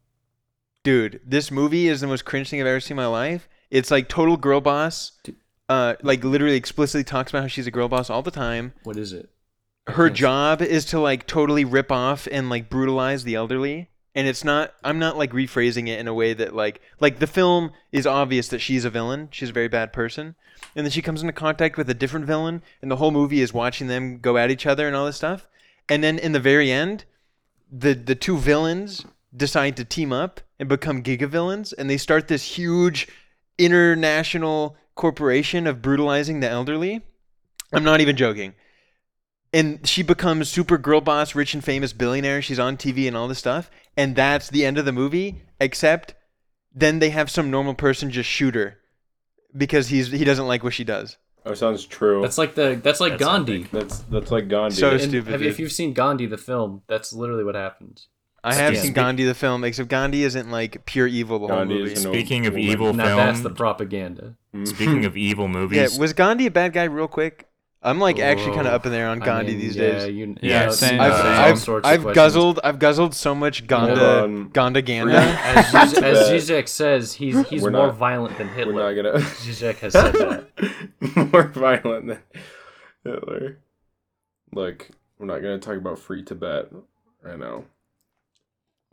Dude, 0.84 1.20
this 1.26 1.50
movie 1.50 1.88
is 1.88 2.00
the 2.00 2.06
most 2.06 2.24
cringe 2.24 2.48
thing 2.50 2.60
I've 2.60 2.66
ever 2.66 2.80
seen 2.80 2.92
in 2.92 3.02
my 3.02 3.06
life. 3.06 3.48
It's 3.70 3.90
like 3.90 4.08
total 4.08 4.36
girl 4.36 4.60
boss. 4.60 5.12
Dude. 5.24 5.36
Uh, 5.68 5.94
like 6.02 6.24
literally 6.24 6.56
explicitly 6.56 7.04
talks 7.04 7.30
about 7.30 7.42
how 7.42 7.46
she's 7.46 7.66
a 7.66 7.70
girl 7.70 7.88
boss 7.88 8.10
all 8.10 8.22
the 8.22 8.30
time. 8.32 8.72
What 8.82 8.96
is 8.96 9.12
it? 9.12 9.30
I 9.86 9.92
Her 9.92 10.08
can't 10.08 10.16
see- 10.16 10.20
job 10.20 10.62
is 10.62 10.84
to 10.86 10.98
like 11.00 11.26
totally 11.26 11.64
rip 11.64 11.92
off 11.92 12.26
and 12.30 12.50
like 12.50 12.68
brutalize 12.68 13.22
the 13.24 13.36
elderly. 13.36 13.88
And 14.14 14.26
it's 14.26 14.44
not 14.44 14.74
I'm 14.82 14.98
not 14.98 15.16
like 15.16 15.32
rephrasing 15.32 15.88
it 15.88 15.98
in 16.00 16.08
a 16.08 16.14
way 16.14 16.34
that 16.34 16.54
like 16.54 16.80
like 16.98 17.18
the 17.18 17.26
film 17.26 17.72
is 17.92 18.06
obvious 18.06 18.48
that 18.48 18.58
she's 18.58 18.84
a 18.84 18.90
villain. 18.90 19.28
She's 19.30 19.50
a 19.50 19.54
very 19.54 19.68
bad 19.68 19.92
person. 19.92 20.34
And 20.74 20.84
then 20.84 20.90
she 20.90 21.02
comes 21.02 21.20
into 21.20 21.32
contact 21.32 21.76
with 21.76 21.88
a 21.88 21.94
different 21.94 22.26
villain 22.26 22.62
and 22.82 22.90
the 22.90 22.96
whole 22.96 23.10
movie 23.10 23.40
is 23.40 23.54
watching 23.54 23.86
them 23.86 24.18
go 24.18 24.36
at 24.36 24.50
each 24.50 24.66
other 24.66 24.86
and 24.86 24.96
all 24.96 25.06
this 25.06 25.16
stuff. 25.16 25.48
And 25.88 26.02
then 26.02 26.18
in 26.18 26.32
the 26.32 26.40
very 26.40 26.70
end, 26.70 27.04
the 27.70 27.94
the 27.94 28.14
two 28.14 28.36
villains 28.36 29.06
decide 29.36 29.76
to 29.76 29.84
team 29.84 30.12
up 30.12 30.40
and 30.58 30.68
become 30.68 31.02
giga 31.02 31.28
villains 31.28 31.72
and 31.72 31.88
they 31.88 31.96
start 31.96 32.26
this 32.26 32.58
huge 32.58 33.06
international 33.58 34.76
corporation 34.96 35.66
of 35.66 35.82
brutalizing 35.82 36.40
the 36.40 36.48
elderly. 36.48 37.02
I'm 37.72 37.84
not 37.84 38.00
even 38.00 38.16
joking. 38.16 38.54
And 39.52 39.84
she 39.86 40.02
becomes 40.02 40.48
super 40.48 40.78
girl 40.78 41.00
boss, 41.00 41.34
rich 41.34 41.54
and 41.54 41.64
famous 41.64 41.92
billionaire. 41.92 42.40
She's 42.40 42.58
on 42.60 42.76
TV 42.76 43.08
and 43.08 43.16
all 43.16 43.26
this 43.26 43.38
stuff. 43.38 43.70
And 43.96 44.14
that's 44.14 44.48
the 44.48 44.64
end 44.64 44.78
of 44.78 44.84
the 44.84 44.92
movie, 44.92 45.42
except 45.60 46.14
then 46.72 47.00
they 47.00 47.10
have 47.10 47.28
some 47.30 47.50
normal 47.50 47.74
person 47.74 48.10
just 48.10 48.30
shoot 48.30 48.54
her 48.54 48.78
because 49.56 49.88
he's 49.88 50.10
he 50.12 50.24
doesn't 50.24 50.46
like 50.46 50.62
what 50.62 50.72
she 50.74 50.84
does. 50.84 51.16
oh, 51.44 51.54
sounds 51.54 51.84
true. 51.84 52.22
That's 52.22 52.38
like 52.38 52.54
the 52.54 52.78
that's 52.80 53.00
like 53.00 53.12
That's 53.18 53.24
Gandhi. 53.24 53.56
epic. 53.62 53.70
that's 53.72 53.98
that's 54.10 54.30
like 54.30 54.46
Gandhi. 54.48 54.76
So 54.76 54.90
And 54.90 55.00
stupid, 55.00 55.30
have- 55.32 55.40
dude. 55.40 55.50
if 55.50 55.58
you've 55.58 55.72
seen 55.72 55.92
Gandhi 55.94 56.26
the 56.26 56.38
film, 56.38 56.82
that's 56.86 57.12
literally 57.12 57.42
what 57.42 57.56
happens. 57.56 58.06
I 58.44 58.54
have 58.54 58.74
Yeah. 58.74 58.80
seen 58.82 58.92
Gandhi 58.92 59.24
the 59.24 59.34
film, 59.34 59.64
except 59.64 59.88
Gandhi 59.90 60.22
isn't 60.22 60.48
like 60.50 60.86
pure 60.86 61.06
evil 61.08 61.40
the 61.40 61.52
whole 61.52 61.64
movie. 61.66 61.92
is 61.92 62.02
Speaking 62.02 62.46
of 62.46 62.56
evil 62.56 62.86
woman. 62.86 62.98
Now 63.04 63.16
film, 63.16 63.26
that's 63.26 63.40
the 63.40 63.50
propaganda. 63.50 64.36
Mm-hmm. 64.54 64.64
speaking 64.66 65.04
of 65.10 65.16
evil 65.16 65.48
movies, 65.48 65.76
Yeah, 65.76 65.82
movies, 65.84 65.98
was 65.98 66.12
Gandhi 66.12 66.46
a 66.46 66.50
bad 66.52 66.72
guy? 66.72 66.84
Real 66.84 67.08
quick, 67.08 67.48
I'm 67.82 67.98
like 67.98 68.18
actually 68.18 68.54
kind 68.54 68.66
of 68.66 68.74
up 68.74 68.84
in 68.84 68.92
there 68.92 69.08
on 69.08 69.22
I 69.22 69.24
Gandhi 69.24 69.52
mean, 69.52 69.60
these 69.60 69.74
yeah, 69.76 69.82
days. 69.90 70.14
You, 70.14 70.36
Yeah, 70.42 70.66
it's, 70.66 70.78
same, 70.78 71.00
uh, 71.00 71.04
I've 71.04 71.16
same. 71.16 71.26
I've, 71.26 71.58
sorts 71.58 71.88
of 71.88 71.92
I've 72.06 72.14
guzzled 72.14 72.60
I've 72.62 72.78
guzzled 72.78 73.14
so 73.14 73.34
much 73.34 73.60
Hold 73.60 73.68
Ganda 73.68 74.22
on. 74.24 74.48
Ganda 74.50 74.82
Ganda. 74.82 75.16
As, 75.18 75.64
Zizek- 75.66 76.02
as 76.02 76.28
Zizek 76.30 76.68
says, 76.68 77.14
he's 77.14 77.48
he's 77.48 77.62
We're 77.62 77.70
more 77.70 77.86
not- 77.86 77.96
violent 77.96 78.36
than 78.36 78.48
Hitler. 78.48 78.74
We're 78.74 78.94
Hitler. 78.94 79.12
not 79.12 79.20
gonna. 79.20 79.24
Zizek 79.34 79.76
has 79.78 79.92
said 79.94 80.12
that. 80.12 80.46
More 81.32 81.48
violent 81.48 82.06
than 82.08 82.18
Hitler. 83.04 83.58
Look, 84.52 84.90
we're 85.18 85.26
not 85.26 85.40
gonna 85.40 85.58
talk 85.58 85.76
about 85.78 85.98
free 85.98 86.22
Tibet 86.22 86.70
right 87.22 87.38
now. 87.38 87.64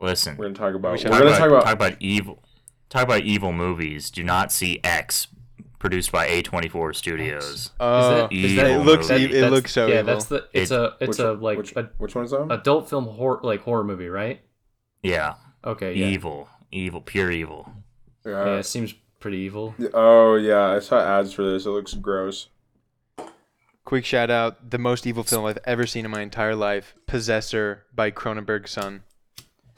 Listen, 0.00 0.36
We're 0.38 0.46
gonna 0.46 0.54
talk 0.54 0.74
about. 0.74 0.88
We 0.88 0.92
We're 0.92 0.98
should 0.98 1.10
gonna 1.10 1.24
talk, 1.30 1.38
talk 1.38 1.48
about, 1.48 1.62
about. 1.62 1.64
talk 1.64 1.74
about 1.74 1.96
evil. 2.00 2.42
Talk 2.88 3.02
about 3.02 3.20
evil 3.22 3.52
movies. 3.52 4.10
Do 4.10 4.24
not 4.24 4.50
see 4.50 4.80
X, 4.82 5.26
produced 5.78 6.10
by 6.12 6.26
A24 6.28 6.94
Studios. 6.94 7.70
Oh, 7.80 8.28
is 8.30 8.56
that- 8.56 8.66
it 8.66 8.78
looks 8.84 9.08
that- 9.08 9.20
e- 9.20 9.32
it 9.32 9.50
looks 9.50 9.72
so 9.72 9.84
evil. 9.84 9.94
yeah, 9.94 10.00
evil. 10.00 10.12
that's 10.14 10.24
the 10.26 10.48
it's 10.52 10.70
It- 10.70 10.74
a 10.80 10.94
it's 11.00 11.08
which, 11.08 11.18
a 11.18 11.32
like 11.32 11.58
which, 11.58 11.76
a 11.76 11.90
which 11.98 12.14
one's 12.14 12.30
that? 12.32 12.46
adult 12.50 12.88
film 12.88 13.04
horror 13.06 13.40
like 13.42 13.62
horror 13.62 13.84
movie, 13.84 14.08
right? 14.08 14.40
Yeah, 15.02 15.34
Okay, 15.64 15.94
yeah. 15.94 16.06
evil, 16.06 16.48
evil, 16.72 17.00
pure 17.00 17.30
evil. 17.30 17.72
Yeah. 18.26 18.44
Yeah, 18.44 18.56
it 18.58 18.64
seems 18.66 18.94
pretty 19.20 19.38
evil. 19.38 19.74
Oh 19.94 20.34
yeah, 20.34 20.66
I 20.70 20.78
saw 20.80 21.00
ads 21.00 21.32
for 21.32 21.42
this. 21.48 21.66
It 21.66 21.70
looks 21.70 21.94
gross. 21.94 22.48
Quick 23.84 24.04
shout 24.04 24.30
out: 24.30 24.70
the 24.70 24.78
most 24.78 25.06
evil 25.06 25.22
film 25.24 25.46
I've 25.46 25.58
ever 25.64 25.86
seen 25.86 26.04
in 26.04 26.10
my 26.10 26.20
entire 26.20 26.54
life, 26.54 26.94
Possessor 27.06 27.84
by 27.94 28.10
Cronenberg's 28.10 28.72
son. 28.72 29.02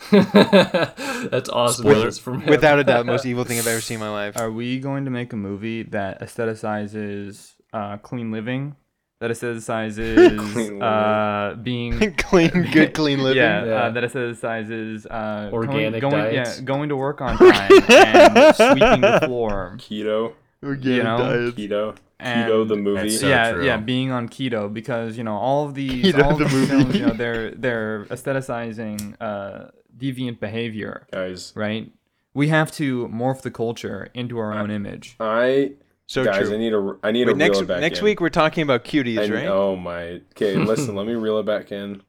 That's 0.11 1.49
awesome. 1.49 1.85
Spoiler- 1.85 2.05
That's 2.05 2.19
from. 2.19 2.45
Without 2.47 2.79
a 2.79 2.85
doubt, 2.85 3.07
most 3.07 3.27
evil 3.31 3.45
thing 3.45 3.59
I've 3.59 3.67
ever 3.67 3.81
seen 3.81 3.97
in 3.97 4.01
my 4.01 4.11
life. 4.11 4.37
Are 4.37 4.51
we 4.51 4.79
going 4.81 5.05
to 5.05 5.11
make 5.11 5.33
a 5.33 5.37
movie 5.37 5.83
that 5.85 6.21
aestheticizes 6.21 7.55
uh, 7.73 7.97
clean 7.99 8.31
living? 8.33 8.77
That 9.21 9.31
aestheticizes 9.33 10.39
Clean 10.53 10.83
uh, 10.83 11.55
being 11.63 12.15
clean, 12.17 12.49
good, 12.73 12.95
clean 12.95 13.19
living. 13.23 13.37
Yeah, 13.37 13.65
Yeah. 13.67 13.73
Uh, 13.75 13.91
that 13.91 14.05
aestheticizes 14.05 15.07
uh, 15.11 15.51
Organic 15.53 16.01
going, 16.01 16.13
going, 16.17 16.35
diets. 16.35 16.59
Yeah, 16.59 16.65
going 16.65 16.89
to 16.89 16.97
work 16.97 17.21
on 17.21 17.37
time 17.37 17.71
and 17.91 18.57
sweeping 18.57 19.01
the 19.03 19.21
floor. 19.27 19.75
Keto. 19.77 20.33
You 20.63 21.03
know? 21.03 21.53
Keto. 21.57 21.97
And 22.19 22.51
Keto 22.51 22.69
the 22.69 22.77
movie. 22.77 23.09
So 23.11 23.27
yeah, 23.29 23.53
true. 23.53 23.65
yeah, 23.65 23.79
being 23.79 24.11
on 24.11 24.29
keto 24.29 24.71
because 24.73 25.17
you 25.17 25.25
know 25.25 25.37
all 25.37 25.65
of 25.65 25.73
these, 25.75 26.05
Keto 26.15 26.23
all 26.23 26.33
of 26.33 26.39
the 26.39 26.45
these 26.45 26.53
movie. 26.55 26.67
films, 26.67 26.95
you 26.97 27.07
know, 27.07 27.13
they're 27.15 27.51
they're 27.53 28.05
aestheticizing 28.11 29.17
uh, 29.23 29.69
deviant 29.97 30.39
behavior, 30.39 31.07
Guys, 31.13 31.53
right? 31.57 31.91
We 32.35 32.49
have 32.49 32.71
to 32.73 33.09
morph 33.09 33.41
the 33.41 33.51
culture 33.51 34.09
into 34.13 34.39
our 34.39 34.53
own 34.53 34.71
image. 34.71 35.17
I 35.19 35.73
So 36.07 36.23
guys, 36.25 36.47
true. 36.49 36.55
I 36.55 36.59
need 36.59 36.75
a. 36.75 36.97
I 37.03 37.11
need 37.11 37.27
Wait, 37.27 37.33
to 37.33 37.39
next 37.39 37.53
reel 37.57 37.63
it 37.63 37.69
back 37.69 37.81
next 37.81 37.99
in. 38.01 38.05
week 38.05 38.21
we're 38.21 38.29
talking 38.29 38.63
about 38.65 38.85
cuties, 38.85 39.19
I- 39.31 39.35
right? 39.35 39.47
Oh 39.47 39.75
my. 39.77 40.21
Okay, 40.37 40.57
listen. 40.57 40.95
let 40.95 41.07
me 41.07 41.15
reel 41.15 41.39
it 41.39 41.47
back 41.47 41.73
in. 41.73 42.03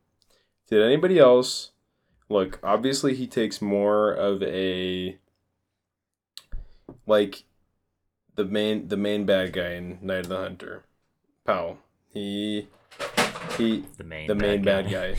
Did 0.70 0.82
anybody 0.84 1.20
else 1.20 1.72
look? 2.28 2.60
Obviously, 2.64 3.16
he 3.16 3.28
takes 3.28 3.62
more 3.62 4.12
of 4.12 4.44
a 4.44 5.18
like 7.08 7.44
the 8.36 8.46
main 8.46 8.88
the 8.88 8.98
main 8.98 9.26
bad 9.26 9.54
guy 9.54 9.74
in 9.74 10.00
Night 10.02 10.20
of 10.22 10.30
the 10.30 10.38
Hunter, 10.38 10.84
Powell. 11.46 11.78
He 12.14 12.68
he 13.58 13.84
The 13.98 14.04
main 14.04 14.28
the 14.28 14.36
main 14.36 14.64
bad 14.64 14.90
guy. 14.90 15.16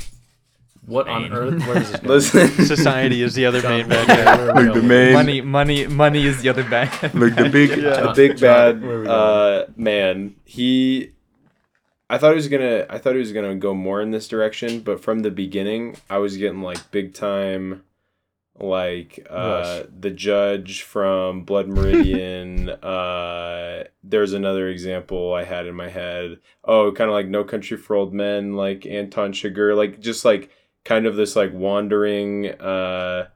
What 0.84 1.06
on 1.06 1.32
earth? 1.32 1.64
Where 1.66 1.76
is 1.78 1.92
this? 1.92 2.02
Listen, 2.34 2.48
Society 2.66 3.22
is 3.22 3.34
the 3.34 3.46
other 3.46 3.62
main 3.62 3.88
bad 3.88 4.08
guy. 4.08 4.36
where 4.36 4.50
are 4.50 4.56
we 4.56 4.64
Look, 4.64 4.74
the 4.74 4.82
main- 4.82 5.12
Money, 5.12 5.40
money, 5.40 5.86
money 5.86 6.26
is 6.26 6.42
the 6.42 6.48
other 6.48 6.64
bad. 6.64 6.90
Like 7.14 7.36
the 7.36 7.48
big, 7.48 7.70
Yeah. 7.70 8.00
the 8.00 8.12
big 8.16 8.36
John, 8.36 8.80
bad 8.80 8.82
where 8.82 8.96
are 8.96 9.02
we 9.02 9.08
uh, 9.08 9.66
man. 9.76 10.34
He, 10.44 11.12
I 12.10 12.18
thought 12.18 12.30
he 12.30 12.34
was 12.36 12.48
gonna. 12.48 12.84
I 12.90 12.98
thought 12.98 13.12
he 13.12 13.20
was 13.20 13.32
gonna 13.32 13.54
go 13.54 13.74
more 13.74 14.02
in 14.02 14.10
this 14.10 14.26
direction, 14.26 14.80
but 14.80 15.00
from 15.00 15.20
the 15.20 15.30
beginning, 15.30 15.96
I 16.10 16.18
was 16.18 16.36
getting 16.36 16.62
like 16.62 16.90
big 16.90 17.14
time, 17.14 17.84
like 18.60 19.26
uh, 19.30 19.84
the 19.98 20.10
judge 20.10 20.82
from 20.82 21.44
Blood 21.44 21.68
Meridian. 21.76 22.68
uh, 22.68 23.84
there's 24.04 24.32
another 24.32 24.68
example 24.68 25.32
I 25.34 25.44
had 25.44 25.66
in 25.66 25.74
my 25.74 25.88
head. 25.88 26.38
Oh, 26.64 26.92
kind 26.92 27.08
of 27.10 27.14
like 27.14 27.28
No 27.28 27.44
Country 27.44 27.76
for 27.76 27.96
Old 27.96 28.12
Men, 28.12 28.54
like 28.54 28.86
Anton 28.86 29.32
Chigurh, 29.32 29.76
like 29.76 30.00
just 30.00 30.24
like 30.24 30.50
kind 30.84 31.06
of 31.06 31.16
this 31.16 31.36
like 31.36 31.52
wandering. 31.52 32.50
uh 32.60 33.28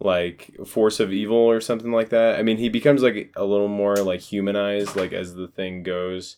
like 0.00 0.52
force 0.64 1.00
of 1.00 1.12
evil 1.12 1.36
or 1.36 1.60
something 1.60 1.90
like 1.90 2.10
that. 2.10 2.38
I 2.38 2.44
mean, 2.44 2.56
he 2.58 2.68
becomes 2.68 3.02
like 3.02 3.32
a 3.34 3.44
little 3.44 3.66
more 3.66 3.96
like 3.96 4.20
humanized 4.20 4.94
like 4.94 5.12
as 5.12 5.34
the 5.34 5.48
thing 5.48 5.82
goes 5.82 6.36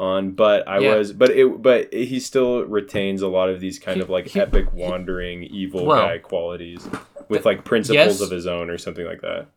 on. 0.00 0.32
But 0.32 0.66
I 0.66 0.80
Yeah. 0.80 0.96
was, 0.96 1.12
but 1.12 1.30
it, 1.30 1.62
but 1.62 1.94
he 1.94 2.18
still 2.18 2.64
retains 2.64 3.22
a 3.22 3.28
lot 3.28 3.50
of 3.50 3.60
these 3.60 3.78
kind 3.78 3.98
He- 3.98 4.02
of 4.02 4.10
like 4.10 4.26
he- 4.26 4.40
epic 4.40 4.72
wandering 4.72 5.44
evil 5.44 5.86
Well, 5.86 6.08
guy 6.08 6.18
qualities 6.18 6.88
with 7.28 7.38
th- 7.42 7.46
like 7.46 7.64
principles 7.64 7.94
yes. 7.96 8.20
of 8.20 8.30
his 8.30 8.46
own 8.46 8.70
or 8.70 8.78
something 8.78 9.06
like 9.06 9.20
that. 9.22 9.48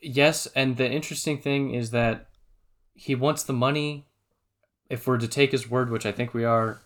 Yes, 0.00 0.46
and 0.54 0.76
the 0.76 0.90
interesting 0.90 1.38
thing 1.40 1.74
is 1.74 1.90
that 1.90 2.28
he 2.94 3.14
wants 3.14 3.42
the 3.42 3.52
money. 3.52 4.06
If 4.88 5.06
we're 5.06 5.18
to 5.18 5.28
take 5.28 5.50
his 5.52 5.68
word, 5.68 5.90
which 5.90 6.06
I 6.06 6.12
think 6.12 6.32
we 6.32 6.44
are, 6.44 6.80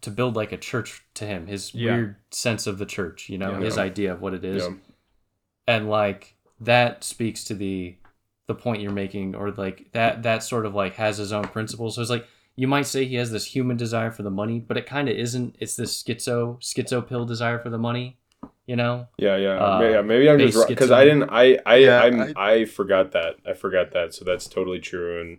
to 0.00 0.10
build 0.10 0.36
like 0.36 0.52
a 0.52 0.56
church 0.56 1.04
to 1.14 1.26
him, 1.26 1.46
his 1.46 1.74
Yeah. 1.74 1.94
weird 1.94 2.16
sense 2.30 2.66
of 2.66 2.78
the 2.78 2.86
church, 2.86 3.28
you 3.28 3.36
know, 3.38 3.52
Yeah. 3.52 3.64
his 3.64 3.76
idea 3.78 4.12
of 4.12 4.20
what 4.22 4.34
it 4.34 4.44
is, 4.44 4.62
Yeah. 4.62 4.74
and 5.66 5.88
like 5.90 6.36
that 6.60 7.04
speaks 7.04 7.44
to 7.44 7.54
the 7.54 7.96
the 8.46 8.54
point 8.54 8.80
you're 8.80 8.92
making, 8.92 9.34
or 9.34 9.50
like 9.50 9.90
that 9.92 10.22
that 10.22 10.40
sort 10.42 10.64
of 10.66 10.74
like 10.74 10.94
has 10.94 11.18
his 11.18 11.32
own 11.32 11.48
principles. 11.48 11.96
So 11.96 12.00
it's 12.00 12.10
like 12.10 12.26
you 12.54 12.68
might 12.68 12.86
say 12.86 13.04
he 13.04 13.16
has 13.16 13.32
this 13.32 13.44
human 13.44 13.76
desire 13.76 14.10
for 14.12 14.22
the 14.22 14.30
money, 14.30 14.60
but 14.60 14.76
it 14.76 14.86
kind 14.86 15.08
of 15.08 15.16
isn't. 15.16 15.56
It's 15.58 15.74
this 15.76 16.00
schizo 16.02 16.58
schizo 16.62 17.06
pill 17.06 17.24
desire 17.26 17.58
for 17.58 17.68
the 17.70 17.76
money, 17.78 18.16
you 18.66 18.76
know. 18.76 19.06
Yeah, 19.18 19.36
yeah, 19.36 19.56
Uh, 19.58 19.78
May- 19.78 19.92
yeah. 19.92 20.02
Maybe 20.02 20.28
I'm 20.30 20.38
just 20.38 20.56
base 20.56 20.66
because 20.66 20.90
I 20.90 21.04
didn't. 21.04 21.30
I 21.30 21.58
I 21.64 21.76
Yeah, 21.76 22.02
I'm, 22.02 22.32
I, 22.36 22.64
forgot 22.64 23.12
that. 23.12 23.36
I 23.46 23.54
forgot 23.54 23.92
that. 23.92 24.14
So 24.14 24.24
that's 24.24 24.46
totally 24.46 24.80
true. 24.80 25.20
And 25.20 25.38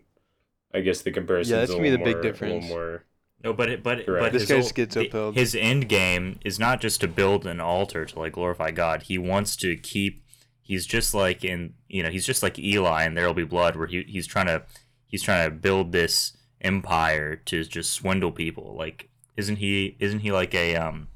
I 0.73 0.81
guess 0.81 1.01
the 1.01 1.11
comparison. 1.11 1.53
Yeah, 1.53 1.59
that's 1.59 1.69
is 1.71 1.75
gonna 1.75 1.83
be 1.83 1.91
little 1.91 2.05
the 2.05 2.13
big 2.13 2.21
difference. 2.23 2.65
More. 2.67 3.03
No, 3.43 3.53
but 3.53 3.69
it, 3.69 3.83
but 3.83 4.05
Correct. 4.05 4.23
but 4.23 4.33
This 4.33 4.49
his 4.49 4.71
guy's 4.71 4.97
ul- 4.97 5.03
schizo-pilled. 5.03 5.35
His 5.35 5.53
end 5.55 5.87
game 5.87 6.39
is 6.43 6.57
not 6.59 6.81
just 6.81 7.01
to 7.01 7.07
build 7.07 7.45
an 7.45 7.59
altar 7.59 8.03
to 8.05 8.19
like 8.19 8.33
glorify 8.33 8.71
God. 8.71 9.03
He 9.03 9.17
wants 9.17 9.55
to 9.57 9.75
keep. 9.75 10.23
He's 10.61 10.85
just 10.85 11.13
like 11.13 11.45
in 11.45 11.73
you 11.87 12.03
know 12.03 12.09
he's 12.09 12.25
just 12.25 12.41
like 12.43 12.57
Eli 12.59 13.03
and 13.03 13.15
There'll 13.15 13.33
Be 13.33 13.43
Blood, 13.43 13.75
where 13.75 13.87
he 13.87 14.03
he's 14.03 14.27
trying 14.27 14.47
to 14.47 14.63
he's 15.05 15.21
trying 15.21 15.47
to 15.49 15.55
build 15.55 15.91
this 15.91 16.35
empire 16.61 17.35
to 17.35 17.63
just 17.63 17.93
swindle 17.93 18.31
people. 18.31 18.75
Like 18.77 19.09
isn't 19.37 19.57
he 19.57 19.95
isn't 19.99 20.19
he 20.19 20.31
like 20.31 20.53
a 20.55 20.75
um 20.75 21.07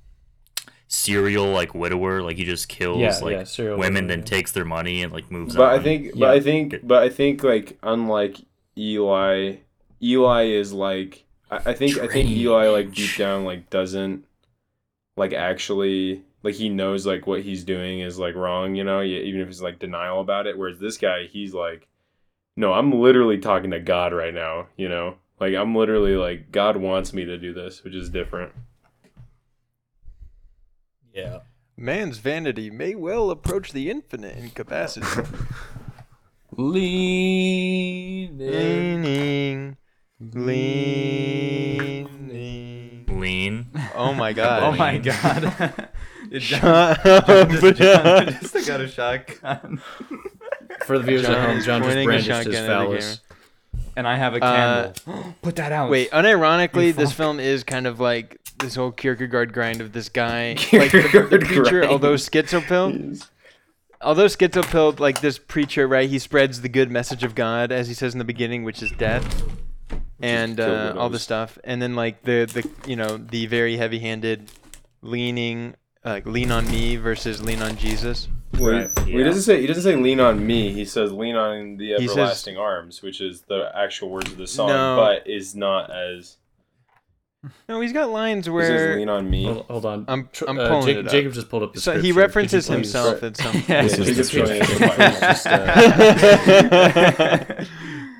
serial 0.91 1.47
like 1.51 1.73
widower? 1.73 2.21
Like 2.21 2.37
he 2.37 2.43
just 2.43 2.67
kills 2.67 2.99
Yeah, 2.99 3.17
like 3.21 3.57
yeah, 3.57 3.75
women, 3.75 3.79
widower, 3.79 4.07
then 4.07 4.19
yeah. 4.19 4.25
takes 4.25 4.51
their 4.51 4.65
money 4.65 5.01
and 5.03 5.11
like 5.13 5.31
moves 5.31 5.55
on. 5.55 5.59
But 5.59 5.73
on. 5.73 5.79
I 5.79 5.83
think, 5.83 6.05
Yeah. 6.07 6.11
but 6.19 6.29
I 6.29 6.39
think, 6.41 6.75
but 6.83 7.03
I 7.03 7.09
think, 7.09 7.43
like 7.43 7.77
unlike 7.81 8.37
Eli, 8.77 9.55
Eli 10.03 10.43
is 10.45 10.73
like 10.73 11.23
I, 11.49 11.57
I 11.67 11.73
think 11.73 11.97
I 11.97 12.07
think 12.07 12.29
Eli 12.29 12.67
like 12.67 12.93
deep 12.93 13.15
down 13.17 13.45
like 13.45 13.69
doesn't 13.69 14.25
like 15.17 15.33
actually 15.33 16.23
like 16.43 16.55
he 16.55 16.69
knows 16.69 17.05
like 17.05 17.27
what 17.27 17.41
he's 17.41 17.63
doing 17.63 17.99
is 18.01 18.17
like 18.19 18.35
wrong, 18.35 18.75
you 18.75 18.83
know, 18.83 18.97
y- 18.99 19.05
even 19.05 19.41
if 19.41 19.47
he's 19.47 19.61
like 19.61 19.79
denial 19.79 20.19
about 20.21 20.47
it. 20.47 20.57
Whereas 20.57 20.79
this 20.79 20.97
guy, 20.97 21.25
he's 21.25 21.53
like, 21.53 21.87
no, 22.57 22.73
I'm 22.73 22.91
literally 22.91 23.37
talking 23.37 23.71
to 23.71 23.79
God 23.79 24.11
right 24.13 24.33
now, 24.33 24.67
you 24.75 24.89
know, 24.89 25.15
like 25.39 25.53
I'm 25.55 25.75
literally 25.75 26.15
like 26.15 26.51
God 26.51 26.77
wants 26.77 27.13
me 27.13 27.25
to 27.25 27.37
do 27.37 27.53
this, 27.53 27.83
which 27.83 27.93
is 27.95 28.09
different. 28.09 28.53
Yeah. 31.13 31.39
Man's 31.77 32.17
vanity 32.19 32.69
may 32.69 32.93
well 32.95 33.31
approach 33.31 33.71
the 33.71 33.89
infinite 33.89 34.37
in 34.37 34.49
capacity. 34.51 35.07
Lean. 36.57 38.37
leaning, 38.37 39.77
leaning. 40.19 42.07
Lean. 43.19 43.67
Oh 43.95 44.13
my 44.13 44.33
god. 44.33 44.63
oh 44.63 44.71
my 44.75 44.97
god. 44.97 45.53
John, 46.33 46.95
John 47.03 47.49
just, 47.49 47.61
John 47.61 47.75
John. 47.75 48.25
just 48.41 48.67
got 48.67 48.79
a 48.81 48.87
shotgun. 48.87 49.81
For 50.85 50.97
the 50.97 51.03
viewers 51.03 51.25
at 51.25 51.37
home, 51.37 51.59
John 51.61 51.81
just 51.81 51.89
pointing 51.89 52.05
brandished 52.05 52.29
his 52.29 52.45
shotgun 52.55 52.65
phallus. 52.67 53.19
And 53.97 54.07
I 54.07 54.15
have 54.15 54.35
a 54.35 54.43
Uh, 54.43 54.93
candle. 54.93 55.35
Put 55.41 55.57
that 55.57 55.73
out. 55.73 55.89
Wait, 55.89 56.09
unironically, 56.11 56.95
this 56.95 57.11
film 57.11 57.39
is 57.41 57.65
kind 57.65 57.85
of 57.85 57.99
like 57.99 58.39
this 58.61 58.75
whole 58.75 58.91
Kierkegaard 58.91 59.53
grind 59.53 59.81
of 59.81 59.91
this 59.93 60.09
guy. 60.09 60.53
like 60.73 60.91
the, 60.91 61.01
the 61.01 61.09
Kierkegaard 61.09 61.45
preacher, 61.45 61.63
grind. 61.63 61.85
although 61.91 62.13
schizopilled, 62.15 63.27
although 64.01 64.25
schizopilled, 64.25 64.99
like 64.99 65.21
this 65.21 65.37
preacher, 65.37 65.87
right? 65.87 66.09
He 66.09 66.19
spreads 66.19 66.61
the 66.61 66.69
good 66.69 66.89
message 66.91 67.23
of 67.23 67.35
God, 67.35 67.71
as 67.71 67.87
he 67.87 67.93
says 67.93 68.13
in 68.13 68.19
the 68.19 68.25
beginning, 68.25 68.63
which 68.63 68.81
is 68.81 68.91
death, 68.91 69.43
and 70.21 70.57
kill 70.57 70.69
uh, 70.75 70.93
all 70.93 71.09
the 71.09 71.19
stuff. 71.19 71.57
And 71.63 71.81
then 71.81 71.95
like 71.95 72.23
the 72.23 72.45
the 72.51 72.89
you 72.89 72.95
know 72.95 73.17
the 73.17 73.45
very 73.47 73.77
heavy-handed 73.77 74.49
leaning, 75.01 75.75
like 76.05 76.25
lean 76.25 76.51
on 76.51 76.69
me 76.69 76.95
versus 76.95 77.41
lean 77.43 77.61
on 77.61 77.77
Jesus. 77.77 78.27
Wait, 78.59 78.73
Right, 78.97 79.07
he 79.07 79.23
doesn't 79.23 79.43
say 79.43 79.61
he 79.61 79.67
doesn't 79.67 79.83
say 79.83 79.95
lean 79.95 80.19
on 80.19 80.45
me. 80.45 80.73
He 80.73 80.83
says 80.83 81.11
lean 81.13 81.35
on 81.37 81.77
the 81.77 81.93
He 81.97 82.07
says- 82.07 82.17
everlasting 82.17 82.57
arms, 82.57 83.01
which 83.01 83.21
is 83.21 83.41
the 83.43 83.71
actual 83.73 84.09
words 84.09 84.29
of 84.31 84.37
the 84.37 84.45
song, 84.45 84.67
No. 84.69 84.97
but 84.97 85.25
is 85.27 85.55
not 85.55 85.89
as 85.89 86.35
No, 87.67 87.81
he's 87.81 87.91
got 87.91 88.11
lines 88.11 88.45
He 88.45 88.51
says 88.51 88.53
where 88.53 88.95
lean 88.97 89.09
on 89.09 89.27
me. 89.27 89.45
Hold, 89.45 89.65
hold 89.65 89.83
on. 89.85 90.05
I'm- 90.07 90.29
Tr- 90.31 90.45
I'm 90.47 90.59
uh, 90.59 90.67
pulling 90.67 90.85
Jake- 90.85 90.97
it 90.97 91.05
up. 91.07 91.11
Jacob 91.11 91.33
just 91.33 91.49
pulled 91.49 91.63
up 91.63 91.73
the 91.73 91.81
so 91.81 91.93
he 91.93 91.97
scripture. 91.97 92.01
Could 92.01 92.07
you 92.07 92.13
references 92.21 92.67
please- 92.67 92.75
himself 92.75 93.23
at 93.23 93.35
some 93.37 93.55
Yeah, 93.67 93.81
This 93.81 93.97
is 93.97 94.05
the 94.05 94.11
a 94.41 94.45
picture. 94.45 94.77
picture. 94.77 94.95
It's 94.99 95.19
just, 95.19 95.47
uh, 95.47 95.65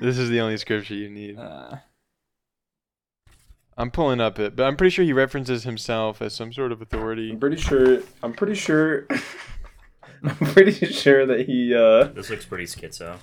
this 0.00 0.18
is 0.18 0.28
the 0.28 0.40
only 0.40 0.56
scripture 0.56 0.94
you 0.94 1.08
need. 1.08 1.38
Uh, 1.38 1.76
I'm 3.78 3.92
pulling 3.92 4.20
up 4.20 4.38
it, 4.40 4.56
but 4.56 4.64
I'm 4.64 4.76
pretty 4.76 4.90
sure 4.90 5.04
he 5.04 5.12
references 5.12 5.62
himself 5.64 6.20
as 6.20 6.34
some 6.34 6.52
sort 6.52 6.72
of 6.72 6.82
authority. 6.82 7.30
I'm 7.30 7.38
pretty 7.40 7.56
sure. 7.56 8.00
I'm 8.22 8.32
pretty 8.32 8.54
sure. 8.54 9.06
I'm 10.24 10.36
pretty 10.36 10.72
sure 10.86 11.26
that 11.26 11.46
he. 11.46 11.74
uh 11.74 12.04
This 12.12 12.30
looks 12.30 12.44
pretty 12.44 12.64
schizo. 12.64 13.16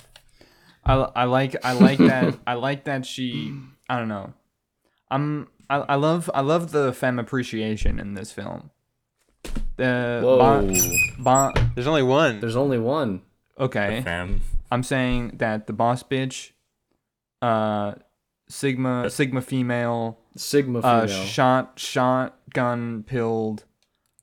I, 0.85 0.93
I 0.93 1.23
like 1.25 1.55
I 1.63 1.73
like 1.73 1.97
that 1.99 2.39
I 2.47 2.53
like 2.55 2.85
that 2.85 3.05
she 3.05 3.53
I 3.89 3.99
don't 3.99 4.07
know. 4.07 4.33
I'm 5.11 5.47
I, 5.69 5.77
I 5.89 5.95
love 5.95 6.29
I 6.33 6.41
love 6.41 6.71
the 6.71 6.91
femme 6.93 7.19
appreciation 7.19 7.99
in 7.99 8.13
this 8.15 8.31
film. 8.31 8.71
The 9.77 10.21
Whoa. 10.23 10.37
Bon, 10.37 10.75
bon, 11.19 11.71
There's 11.75 11.87
only 11.87 12.03
one. 12.03 12.39
There's 12.39 12.55
only 12.55 12.79
one. 12.79 13.21
okay. 13.57 14.01
Femme. 14.03 14.41
I'm 14.71 14.83
saying 14.83 15.33
that 15.37 15.67
the 15.67 15.73
boss 15.73 16.03
bitch, 16.03 16.51
uh, 17.41 17.93
Sigma 18.49 19.09
Sigma 19.09 19.41
female, 19.41 20.19
Sigma 20.35 20.79
uh, 20.79 21.07
shot 21.07 21.73
shotgun 21.79 23.03
pilled. 23.03 23.63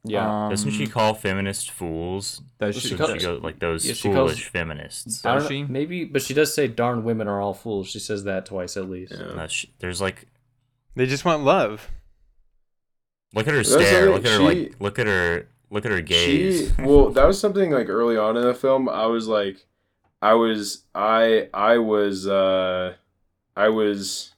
yeah. 0.05 0.44
um, 0.44 0.51
Doesn't 0.51 0.73
she 0.73 0.86
call 0.86 1.14
feminists 1.14 1.66
fools? 1.68 2.43
Does 2.60 2.74
She 2.74 2.81
she? 2.82 2.89
She, 2.89 2.97
call- 2.97 3.16
goes 3.18 3.43
like 3.43 3.59
those 3.60 3.86
Yeah, 3.86 3.94
she 3.94 4.09
calls- 4.12 4.32
foolish 4.32 4.44
feminists. 4.48 5.23
Does 5.23 5.47
she? 5.48 5.64
Maybe, 5.64 6.05
but 6.05 6.23
she 6.23 6.35
does 6.35 6.52
say 6.55 6.68
darn 6.68 7.02
women 7.05 7.28
are 7.28 7.40
all 7.40 7.55
fools. 7.55 7.89
She 7.89 7.98
says 7.98 8.24
that 8.24 8.47
twice 8.47 8.77
at 8.77 8.90
least. 8.90 9.14
Yeah. 9.18 9.27
Uh, 9.43 9.47
sh- 9.47 9.66
there's 9.78 10.01
like, 10.01 10.27
They 10.97 11.06
just 11.06 11.24
want 11.24 11.44
love. 11.44 11.89
look 13.35 13.47
at 13.47 13.52
her 13.52 13.59
That's 13.59 13.70
stare. 13.73 14.06
something 14.06 14.14
Look 14.14 14.24
at 14.24 14.31
her 14.31 14.39
she- 14.52 14.62
like, 14.64 14.81
look 14.81 14.98
at 14.98 15.06
her, 15.06 15.48
look 15.70 15.85
at 15.85 15.93
her 15.93 16.01
gaze. 16.01 16.73
She, 16.74 16.82
well, 16.82 17.10
that 17.10 17.27
was 17.27 17.39
something 17.39 17.70
like 17.70 17.89
early 17.89 18.16
on 18.16 18.36
in 18.36 18.43
the 18.44 18.55
film. 18.55 18.89
I 18.89 19.06
was 19.06 19.28
like, 19.28 19.66
I 20.23 20.32
was, 20.35 20.85
I, 20.94 21.48
I 21.52 21.78
was, 21.78 22.27
uh, 22.27 22.94
I 23.55 23.68
was 23.68 24.32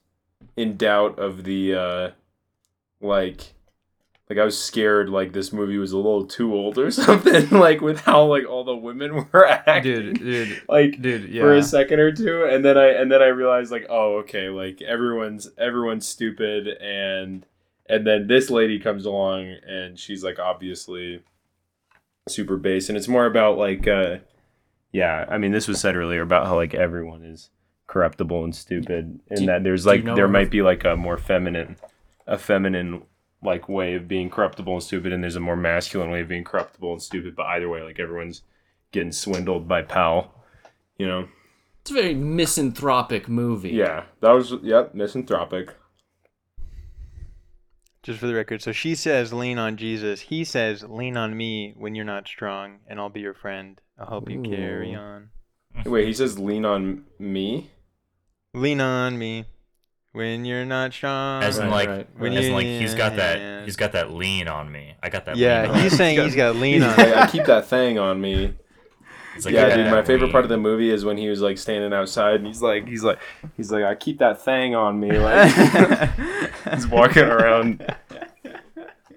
in 0.57 0.75
doubt 0.77 1.17
of 1.17 1.45
the, 1.45 1.73
uh, 1.75 2.09
like, 3.01 3.53
like 4.29 4.37
I 4.37 4.43
was 4.45 4.61
scared 4.61 5.09
like 5.09 5.33
this 5.33 5.51
movie 5.51 5.77
was 5.79 5.91
a 5.91 5.97
little 5.97 6.25
too 6.25 6.53
old 6.53 6.77
or 6.77 6.91
something. 7.05 7.49
like 7.49 7.81
with 7.81 8.01
how 8.01 8.25
like 8.25 8.47
all 8.47 8.63
the 8.63 8.75
women 8.75 9.27
were 9.31 9.47
acting. 9.47 10.13
Dude, 10.13 10.19
dude, 10.19 10.61
like 10.69 11.01
dude. 11.01 11.29
Yeah. 11.29 11.41
for 11.41 11.55
a 11.55 11.63
second 11.63 11.99
or 11.99 12.11
two 12.11 12.43
and 12.45 12.63
then 12.63 12.77
i 12.77 12.89
and 12.89 13.11
then 13.11 13.21
i 13.21 13.27
realized 13.27 13.71
like 13.71 13.87
oh 13.89 14.17
okay 14.19 14.49
like 14.49 14.81
everyone's 14.81 15.49
everyone's 15.57 16.07
stupid 16.07 16.67
and 16.81 17.45
and 17.87 18.05
then 18.05 18.27
this 18.27 18.49
lady 18.51 18.77
comes 18.79 19.05
along 19.05 19.55
and 19.67 19.97
she's 19.97 20.23
like 20.23 20.37
obviously 20.37 21.23
super 22.27 22.57
base 22.57 22.89
and 22.89 22.97
it's 22.97 23.07
more 23.07 23.25
about 23.25 23.57
like 23.57 23.87
uh 23.87 24.17
yeah 24.91 25.25
i 25.29 25.37
mean 25.39 25.51
this 25.51 25.67
was 25.67 25.79
said 25.81 25.95
earlier 25.95 26.21
about 26.21 26.45
how 26.45 26.55
like 26.55 26.75
everyone 26.75 27.23
is 27.23 27.49
corruptible 27.87 28.43
and 28.43 28.55
stupid 28.55 29.19
and 29.31 29.39
Do- 29.39 29.45
that 29.47 29.63
there's 29.63 29.85
do 29.85 29.89
you 29.89 29.95
like 29.95 30.03
know 30.05 30.15
there 30.15 30.27
might 30.27 30.51
be 30.51 30.61
like 30.61 30.85
a 30.85 30.95
more 30.95 31.17
feminine 31.17 31.75
a 32.27 32.37
feminine 32.37 33.01
like 33.41 33.69
way 33.69 33.93
of 33.95 34.07
being 34.07 34.29
corruptible 34.29 34.73
and 34.73 34.83
stupid 34.83 35.13
and 35.13 35.23
there's 35.23 35.35
a 35.35 35.39
more 35.39 35.55
masculine 35.55 36.09
way 36.11 36.21
of 36.21 36.27
being 36.27 36.43
corruptible 36.43 36.91
and 36.91 37.01
stupid 37.01 37.35
but 37.35 37.45
either 37.47 37.69
way 37.69 37.81
like 37.81 37.99
everyone's 37.99 38.41
getting 38.91 39.11
swindled 39.11 39.67
by 39.67 39.81
Powell 39.81 40.33
you 40.97 41.07
know 41.07 41.27
It's 41.81 41.91
a 41.91 41.93
very 41.93 42.13
misanthropic 42.15 43.29
movie. 43.29 43.69
yeah, 43.71 44.03
that 44.21 44.31
was 44.31 44.53
yep, 44.61 44.93
misanthropic. 44.93 45.73
Just 48.03 48.19
for 48.19 48.27
the 48.27 48.33
record. 48.33 48.61
So 48.61 48.71
she 48.71 48.95
says, 48.95 49.33
lean 49.33 49.57
on 49.57 49.75
Jesus. 49.75 50.21
He 50.21 50.43
says, 50.45 50.83
lean 50.83 51.17
on 51.17 51.35
me 51.35 51.73
when 51.77 51.95
you're 51.95 52.05
not 52.05 52.27
strong, 52.27 52.79
and 52.87 52.97
I'll 52.99 53.09
be 53.09 53.19
your 53.19 53.33
friend. 53.33 53.79
I'll 53.97 54.07
help 54.07 54.29
you 54.29 54.41
carry 54.41 54.95
on. 54.95 55.29
Wait, 55.85 56.07
he 56.07 56.13
says 56.13 56.39
lean 56.39 56.63
on 56.65 57.03
me. 57.19 57.71
Lean 58.53 58.79
on 58.81 59.17
me 59.17 59.45
when 60.11 60.45
you're 60.45 60.65
not 60.65 60.93
strong. 60.93 61.43
As 61.43 61.57
in 61.57 61.65
Right, 61.67 61.71
like, 61.71 61.89
right, 61.89 62.07
When 62.17 62.33
as 62.33 62.47
in 62.47 62.53
like 62.53 62.65
he's 62.65 62.95
got 62.95 63.13
yeah. 63.13 63.17
that, 63.35 63.65
he's 63.65 63.75
got 63.75 63.91
that 63.93 64.11
lean 64.11 64.47
on 64.47 64.71
me. 64.71 64.95
I 65.01 65.09
got 65.09 65.25
that. 65.25 65.37
yeah, 65.37 65.61
lean 65.63 65.71
on 65.71 65.79
he's 65.81 65.91
me. 65.91 65.97
saying 65.97 66.19
he's 66.21 66.35
got 66.35 66.55
lean 66.55 66.83
on. 66.83 66.97
Like, 66.97 67.13
I 67.15 67.27
keep 67.27 67.45
that 67.45 67.67
thing 67.67 67.97
on 67.99 68.19
me. 68.19 68.53
It's 69.35 69.45
like, 69.45 69.53
yeah, 69.53 69.65
I 69.65 69.69
got 69.69 69.75
dude. 69.77 69.91
My 69.91 70.01
favorite 70.03 70.23
lean. 70.27 70.31
part 70.31 70.43
of 70.45 70.49
the 70.49 70.57
movie 70.57 70.89
is 70.89 71.05
when 71.05 71.17
he 71.17 71.29
was 71.29 71.41
like 71.41 71.57
standing 71.57 71.93
outside 71.93 72.35
and 72.35 72.47
he's 72.47 72.61
like, 72.61 72.87
he's 72.87 73.03
like, 73.03 73.19
he's 73.55 73.71
like, 73.71 73.83
I 73.85 73.95
keep 73.95 74.19
that 74.19 74.41
thing 74.41 74.75
on 74.75 74.99
me. 74.99 75.17
Like 75.17 75.51
he's 76.73 76.87
walking 76.87 77.23
around. 77.23 77.85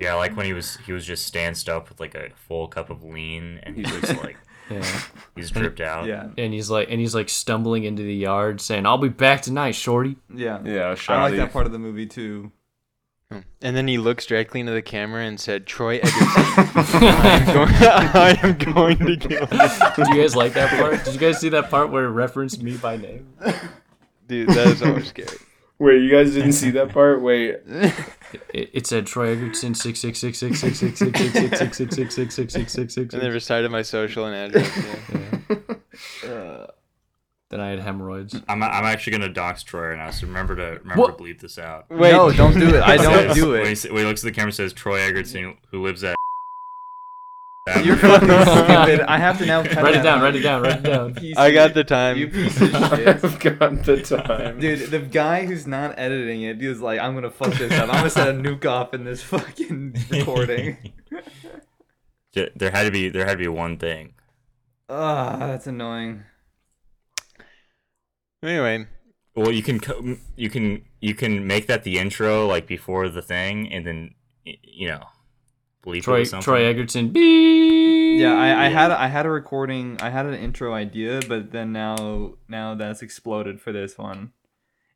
Yeah, 0.00 0.14
like 0.14 0.36
when 0.36 0.46
he 0.46 0.52
was 0.52 0.76
he 0.86 0.92
was 0.92 1.04
just 1.06 1.26
stanced 1.26 1.68
up 1.68 1.88
with 1.88 2.00
like 2.00 2.14
a 2.14 2.30
full 2.34 2.68
cup 2.68 2.90
of 2.90 3.02
lean, 3.04 3.60
and 3.62 3.76
he's 3.76 3.90
just 4.00 4.16
like 4.22 4.36
Yeah. 4.70 5.00
he's 5.36 5.50
dripped 5.50 5.80
out. 5.80 6.06
yeah, 6.06 6.28
And 6.38 6.52
he's 6.52 6.70
like, 6.70 6.88
and 6.90 7.00
he's 7.00 7.14
like 7.14 7.28
stumbling 7.28 7.84
into 7.84 8.02
the 8.02 8.14
yard, 8.14 8.60
saying, 8.60 8.86
"I'll 8.86 8.98
be 8.98 9.08
back 9.08 9.42
tonight, 9.42 9.72
shorty." 9.72 10.16
yeah. 10.34 10.60
Yeah, 10.64 10.94
I 11.08 11.22
like 11.22 11.36
that 11.36 11.52
part 11.52 11.66
of 11.66 11.72
the 11.72 11.78
movie 11.78 12.06
too. 12.06 12.52
Hmm. 13.30 13.40
And 13.62 13.76
then 13.76 13.88
he 13.88 13.96
looks 13.98 14.26
directly 14.26 14.60
into 14.60 14.72
the 14.72 14.82
camera 14.82 15.24
and 15.24 15.40
said, 15.40 15.66
"Troy 15.66 15.96
Egerton, 16.02 16.12
I, 16.14 17.38
am 17.40 17.54
going, 17.54 17.68
I 17.74 18.38
am 18.42 18.58
going 18.58 18.98
to 18.98 19.16
kill 19.16 19.48
you." 19.50 19.94
Did 19.96 20.08
you 20.14 20.22
guys 20.22 20.36
like 20.36 20.52
that 20.54 20.70
part? 20.78 21.04
Did 21.04 21.14
you 21.14 21.20
guys 21.20 21.38
see 21.38 21.48
that 21.50 21.70
part 21.70 21.90
where 21.90 22.04
it 22.04 22.10
referenced 22.10 22.62
me 22.62 22.76
by 22.76 22.96
name? 22.96 23.32
Dude, 24.28 24.48
that 24.50 24.66
is 24.68 24.82
always 24.82 25.08
scary. 25.08 25.36
Wait, 25.82 26.00
you 26.02 26.10
guys 26.10 26.32
didn't 26.32 26.52
see 26.52 26.70
that 26.70 26.90
part? 26.90 27.20
Wait, 27.22 27.56
It, 28.54 28.70
it 28.72 28.86
said 28.86 29.06
Troy 29.06 29.30
Egerton 29.32 29.74
six 29.74 29.98
six 29.98 30.18
six 30.18 30.38
six 30.38 30.58
six 30.60 30.78
six 30.78 30.98
six 30.98 31.18
six 31.18 31.38
six 31.58 31.76
six 31.76 31.76
six 31.76 32.14
six 32.14 32.14
six 32.14 32.34
six 32.34 32.52
six 32.52 32.72
six 32.72 32.94
six. 32.94 33.14
And 33.14 33.22
then 33.22 33.32
recited 33.32 33.70
my 33.70 33.82
social 33.82 34.26
and 34.26 34.34
address. 34.54 34.70
Yeah. 36.24 36.66
Then 37.50 37.60
I 37.60 37.68
had 37.70 37.80
hemorrhoids. 37.80 38.34
I'm 38.48 38.62
I'm 38.62 38.84
actually 38.84 39.12
gonna 39.18 39.28
dox 39.28 39.62
Troy 39.62 39.88
right 39.90 39.98
now, 39.98 40.10
so 40.10 40.26
remember 40.26 40.56
to 40.56 40.78
remember 40.82 41.02
What? 41.02 41.18
to 41.18 41.24
bleep 41.24 41.40
this 41.40 41.58
out. 41.58 41.90
Wait, 41.90 42.12
no, 42.12 42.32
don't 42.32 42.58
do 42.58 42.74
it. 42.76 42.82
I 42.82 42.96
don't 42.96 43.34
do 43.34 43.50
When 43.50 43.64
he, 43.66 43.68
it. 43.68 43.72
s- 43.72 43.84
when 43.88 43.98
he 43.98 44.04
looks 44.04 44.22
at 44.24 44.28
the 44.28 44.32
camera, 44.32 44.46
and 44.48 44.54
says 44.54 44.72
Troy 44.72 45.00
Egerton, 45.00 45.58
who 45.70 45.82
lives 45.82 46.02
at. 46.04 46.14
You're 47.84 47.96
fucking 47.96 48.28
stupid. 48.42 49.00
I 49.02 49.18
have 49.18 49.38
to 49.38 49.46
now 49.46 49.62
cut 49.64 49.82
Write 49.84 49.94
it 49.94 49.98
that 49.98 50.02
down. 50.02 50.20
Write 50.22 50.34
it 50.34 50.40
down. 50.40 50.62
Write 50.62 50.76
it 50.78 50.82
down. 50.82 51.14
Piece 51.16 51.36
I 51.36 51.48
of- 51.48 51.54
got 51.54 51.74
the 51.74 51.84
time. 51.84 52.16
You 52.18 52.28
piece 52.28 52.60
of 52.60 52.70
shit. 52.70 53.06
I've 53.24 53.38
got 53.38 53.84
the 53.84 54.02
time. 54.02 54.58
Dude, 54.58 54.90
the 54.90 54.98
guy 54.98 55.46
who's 55.46 55.66
not 55.66 55.96
editing 55.96 56.42
it 56.42 56.60
is 56.60 56.80
like, 56.80 56.98
I'm 56.98 57.14
gonna 57.14 57.30
fuck 57.30 57.54
this 57.54 57.72
up. 57.72 57.88
I'm 57.88 57.94
gonna 57.96 58.10
set 58.10 58.28
a 58.28 58.32
nuke 58.32 58.66
off 58.66 58.92
in 58.94 59.04
this 59.04 59.22
fucking 59.22 59.94
recording. 60.10 60.92
There 62.34 62.70
had 62.70 62.84
to 62.84 62.90
be 62.90 63.08
there 63.10 63.24
had 63.26 63.32
to 63.32 63.38
be 63.38 63.48
one 63.48 63.76
thing. 63.78 64.14
Ah, 64.88 65.36
that's 65.38 65.66
annoying. 65.68 66.24
Anyway, 68.42 68.86
Well, 69.36 69.52
you 69.52 69.62
can 69.62 70.18
you 70.36 70.50
can 70.50 70.84
you 71.00 71.14
can 71.14 71.46
make 71.46 71.68
that 71.68 71.84
the 71.84 71.98
intro 71.98 72.46
like 72.48 72.66
before 72.66 73.08
the 73.08 73.22
thing, 73.22 73.72
and 73.72 73.86
then 73.86 74.14
you 74.44 74.88
know, 74.88 75.04
bleep 75.84 76.02
Troy 76.02 76.20
with 76.20 76.28
something. 76.28 76.44
Troy 76.44 76.64
Egerton. 76.64 77.08
Beep. 77.10 78.20
Yeah, 78.20 78.34
I, 78.34 78.66
I 78.66 78.68
had 78.68 78.90
I 78.90 79.08
had 79.08 79.26
a 79.26 79.30
recording, 79.30 79.98
I 80.00 80.10
had 80.10 80.26
an 80.26 80.34
intro 80.34 80.74
idea, 80.74 81.20
but 81.28 81.50
then 81.52 81.72
now 81.72 82.34
now 82.48 82.74
that's 82.74 83.02
exploded 83.02 83.60
for 83.60 83.72
this 83.72 83.96
one. 83.96 84.32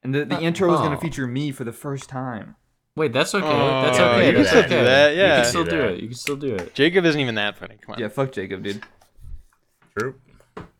And 0.02 0.14
the, 0.14 0.24
the 0.24 0.36
Uh, 0.36 0.40
intro 0.40 0.68
was 0.70 0.80
gonna 0.80 0.96
oh. 0.96 1.00
feature 1.00 1.26
me 1.26 1.50
for 1.50 1.64
the 1.64 1.72
first 1.72 2.08
time. 2.08 2.56
Wait, 2.94 3.12
that's 3.12 3.34
okay. 3.34 3.46
Oh, 3.46 3.82
that's 3.82 3.98
yeah, 3.98 4.10
okay. 4.10 4.26
you 4.26 4.32
can 4.32 4.42
That's 4.42 4.48
still 4.48 4.62
do 4.62 4.84
that, 4.84 5.16
Yeah, 5.16 5.36
You 5.36 5.42
can 5.42 5.44
still 5.50 5.64
Do 5.64 5.70
do 5.70 5.80
it. 5.82 6.00
You 6.00 6.08
can 6.08 6.16
still 6.16 6.36
do 6.36 6.54
it. 6.54 6.74
Jacob 6.74 7.04
isn't 7.04 7.20
even 7.20 7.34
that 7.34 7.58
funny. 7.58 7.76
Come 7.82 7.94
on. 7.94 8.00
Yeah, 8.00 8.08
fuck 8.08 8.32
Jacob, 8.32 8.62
dude. 8.62 8.82
True. 9.98 10.14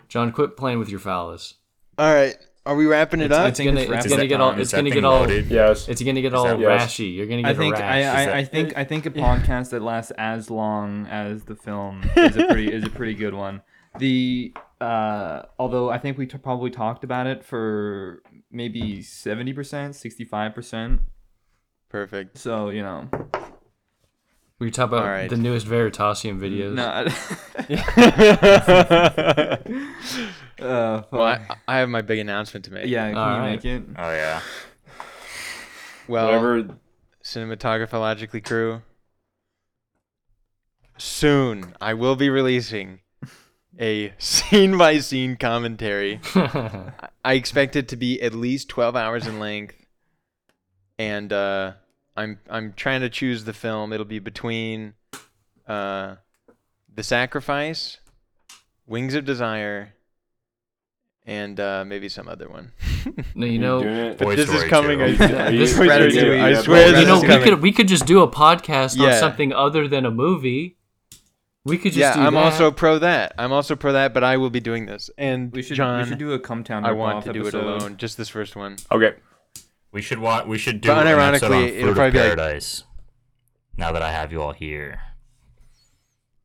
John, 0.08 0.32
quit 0.32 0.56
playing 0.56 0.78
with 0.78 0.88
your 0.88 1.00
phallus. 1.00 1.54
All 1.98 2.12
right. 2.14 2.36
Are 2.66 2.74
we 2.74 2.86
wrapping 2.86 3.20
it 3.20 3.26
It's, 3.26 3.34
up? 3.34 3.48
it's 3.48 3.58
gonna 3.60 3.70
it's 3.72 3.80
it's 3.82 3.90
wrapping 3.90 4.10
gonna 4.10 4.22
up 4.24 4.28
get 4.28 4.40
all 4.40 4.58
it's 4.60 4.72
gonna 4.72 4.90
get 4.90 5.04
all 5.04 5.20
loaded? 5.20 5.46
Yes. 5.46 5.88
it's 5.88 6.02
gonna 6.02 6.20
get 6.20 6.34
all 6.34 6.44
that- 6.44 6.58
Yes. 6.58 6.92
rashy. 6.92 7.14
You're 7.14 7.26
gonna 7.26 7.42
get 7.42 7.48
I 7.48 7.52
a 7.52 7.54
think 7.54 7.76
I, 7.76 7.80
rash. 7.80 8.16
I, 8.16 8.24
that- 8.26 8.34
I 8.34 8.44
think 8.44 8.76
I 8.76 8.84
think 8.84 9.06
a 9.06 9.10
podcast 9.10 9.70
that 9.70 9.82
lasts 9.82 10.10
as 10.18 10.50
long 10.50 11.06
as 11.06 11.44
the 11.44 11.54
film 11.54 12.02
is 12.16 12.36
a 12.36 12.46
pretty 12.48 12.72
is 12.72 12.84
a 12.84 12.90
pretty 12.90 13.14
good 13.14 13.34
one. 13.34 13.62
The 13.98 14.52
uh, 14.80 15.42
although 15.58 15.88
I 15.90 15.98
think 15.98 16.18
we 16.18 16.26
t- 16.26 16.36
probably 16.38 16.70
talked 16.70 17.02
about 17.04 17.26
it 17.26 17.44
for 17.44 18.22
maybe 18.50 19.00
seventy 19.00 19.52
percent, 19.54 19.94
sixty 19.94 20.24
five 20.24 20.54
percent. 20.54 21.00
Perfect. 21.88 22.36
So 22.36 22.68
you 22.68 22.82
know, 22.82 23.08
we 24.58 24.70
talk 24.70 24.88
about 24.88 25.04
All 25.04 25.08
right. 25.08 25.30
the 25.30 25.36
newest 25.36 25.66
Veritasium 25.66 26.38
videos. 26.40 26.74
no. 26.74 26.88
I, 26.88 27.06
uh, 30.60 31.02
well, 31.10 31.22
I, 31.22 31.46
I 31.68 31.78
have 31.78 31.88
my 31.88 32.02
big 32.02 32.18
announcement 32.18 32.64
to 32.66 32.72
make. 32.72 32.86
yeah, 32.86 33.08
can 33.08 33.16
All 33.18 33.34
you 33.34 33.40
right. 33.40 33.50
make 33.52 33.64
it? 33.64 33.82
Oh 33.96 34.10
yeah. 34.10 34.40
Well, 36.08 36.26
Whatever. 36.26 36.76
cinematographically 37.24 38.44
crew. 38.44 38.82
Soon, 40.98 41.74
I 41.80 41.94
will 41.94 42.16
be 42.16 42.30
releasing 42.30 43.00
a 43.78 44.14
scene 44.18 44.78
by 44.78 44.98
scene 45.00 45.36
commentary. 45.36 46.20
I 47.24 47.34
expect 47.34 47.76
it 47.76 47.88
to 47.88 47.96
be 47.96 48.22
at 48.22 48.32
least 48.32 48.68
12 48.70 48.96
hours 48.96 49.26
in 49.26 49.38
length 49.38 49.74
and 50.98 51.30
uh 51.32 51.72
I'm 52.16 52.38
I'm 52.48 52.72
trying 52.72 53.02
to 53.02 53.10
choose 53.10 53.44
the 53.44 53.52
film. 53.52 53.92
It'll 53.92 54.06
be 54.06 54.20
between 54.20 54.94
uh, 55.68 56.14
The 56.94 57.02
Sacrifice, 57.02 57.98
Wings 58.86 59.12
of 59.12 59.26
Desire, 59.26 59.92
and 61.26 61.58
uh, 61.60 61.84
maybe 61.86 62.08
some 62.08 62.28
other 62.28 62.48
one. 62.48 62.72
No, 63.34 63.46
you 63.46 63.52
You 63.54 63.58
know, 63.58 64.14
but 64.16 64.24
Toy 64.24 64.36
this 64.36 64.48
is 64.50 64.64
coming. 64.64 65.00
I, 65.02 65.04
Are 65.46 65.50
you- 65.52 65.58
This 65.58 65.78
are 65.78 65.84
you 65.84 65.90
Ratatouille, 65.90 66.12
doing? 66.12 66.40
I 66.40 66.54
swear 66.54 66.84
bro, 66.84 66.92
this 66.92 67.00
you 67.00 67.06
know, 67.06 67.16
is 67.16 67.22
we 67.22 67.28
coming. 67.28 67.44
could 67.44 67.62
we 67.62 67.72
could 67.72 67.88
just 67.88 68.06
do 68.06 68.20
a 68.22 68.28
podcast 68.30 68.96
Yeah. 68.96 69.14
on 69.14 69.20
something 69.20 69.52
other 69.52 69.86
than 69.88 70.04
a 70.06 70.10
movie. 70.10 70.76
We 71.64 71.78
could 71.78 71.92
just 71.92 71.98
yeah, 71.98 72.14
do 72.14 72.20
I'm 72.20 72.34
that. 72.34 72.44
also 72.44 72.70
pro 72.70 73.00
that. 73.00 73.34
I'm 73.38 73.52
also 73.52 73.74
pro 73.74 73.92
that, 73.94 74.14
but 74.14 74.22
I 74.22 74.36
will 74.36 74.50
be 74.50 74.60
doing 74.60 74.86
this. 74.86 75.10
And 75.18 75.50
We 75.52 75.62
should 75.62 75.76
John, 75.76 76.00
we 76.02 76.08
should 76.08 76.18
do 76.18 76.32
a 76.32 76.38
Come 76.38 76.62
Town. 76.62 76.84
I 76.84 76.92
want 76.92 77.24
to 77.24 77.32
do 77.32 77.40
episode. 77.40 77.58
it 77.58 77.64
alone. 77.64 77.96
Just 77.96 78.16
this 78.16 78.28
first 78.28 78.54
one. 78.54 78.76
Okay. 78.92 79.14
We 79.90 80.00
should 80.00 80.20
want. 80.20 80.46
We 80.46 80.58
should 80.58 80.80
do 80.80 80.88
But 80.90 81.06
an 81.08 81.18
episode 81.18 81.50
on 81.50 81.52
unironically, 81.62 81.68
it'll 81.70 81.82
Fruit 81.86 81.94
probably 81.94 82.06
of 82.06 82.12
be 82.12 82.18
like- 82.20 82.36
Paradise. 82.36 82.84
now 83.76 83.90
that 83.92 84.02
I 84.02 84.12
have 84.12 84.30
you 84.30 84.42
all 84.42 84.52
here, 84.52 85.00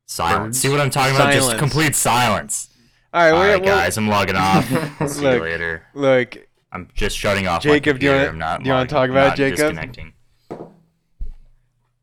silence. 0.07 0.59
See 0.59 0.69
what 0.69 0.79
I'm 0.81 0.89
talking 0.89 1.15
about? 1.15 1.33
Just 1.33 1.57
complete 1.57 1.95
silence. 1.95 2.69
All 3.13 3.21
right, 3.21 3.31
All 3.31 3.39
we're, 3.39 3.47
right, 3.53 3.61
we're- 3.61 3.65
guys, 3.75 3.97
I'm 3.97 4.07
logging 4.07 4.35
off. 4.37 4.65
See 5.09 5.23
you 5.23 5.41
later. 5.41 5.85
Look, 5.93 6.37
I'm 6.71 6.87
just 6.93 7.17
shutting 7.17 7.47
off. 7.47 7.61
Jacob, 7.61 7.95
my 7.95 7.99
do 7.99 8.05
you 8.05 8.11
wanna- 8.11 8.25
computer. 8.25 8.29
I'm 8.31 8.37
not 8.39 8.63
do 8.63 8.69
you 8.69 8.73
wanna 8.73 8.87
talk 8.89 9.09
about 9.09 9.33
it, 9.33 9.35
Jacob? 9.37 9.57
Disconnecting. 9.57 10.13
do 10.49 10.57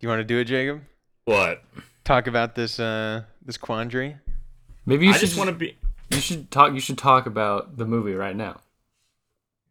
you 0.01 0.09
want 0.09 0.21
to 0.21 0.25
do 0.25 0.39
it, 0.39 0.45
Jacob? 0.45 0.83
What? 1.25 1.63
Talk 2.05 2.27
about 2.27 2.55
this 2.55 2.79
uh 2.79 3.23
this 3.45 3.57
quandary. 3.57 4.17
Maybe 4.87 5.07
you 5.07 5.13
I 5.13 5.15
should 5.15 5.29
just 5.29 5.39
want 5.39 5.49
to 5.51 5.57
be. 5.57 5.77
you 6.11 6.21
should 6.21 6.51
talk 6.51 6.73
you 6.75 6.81
should 6.81 6.99
talk 6.99 7.27
about 7.27 7.77
the 7.79 7.85
movie 7.87 8.15
right 8.15 8.37
now. 8.37 8.61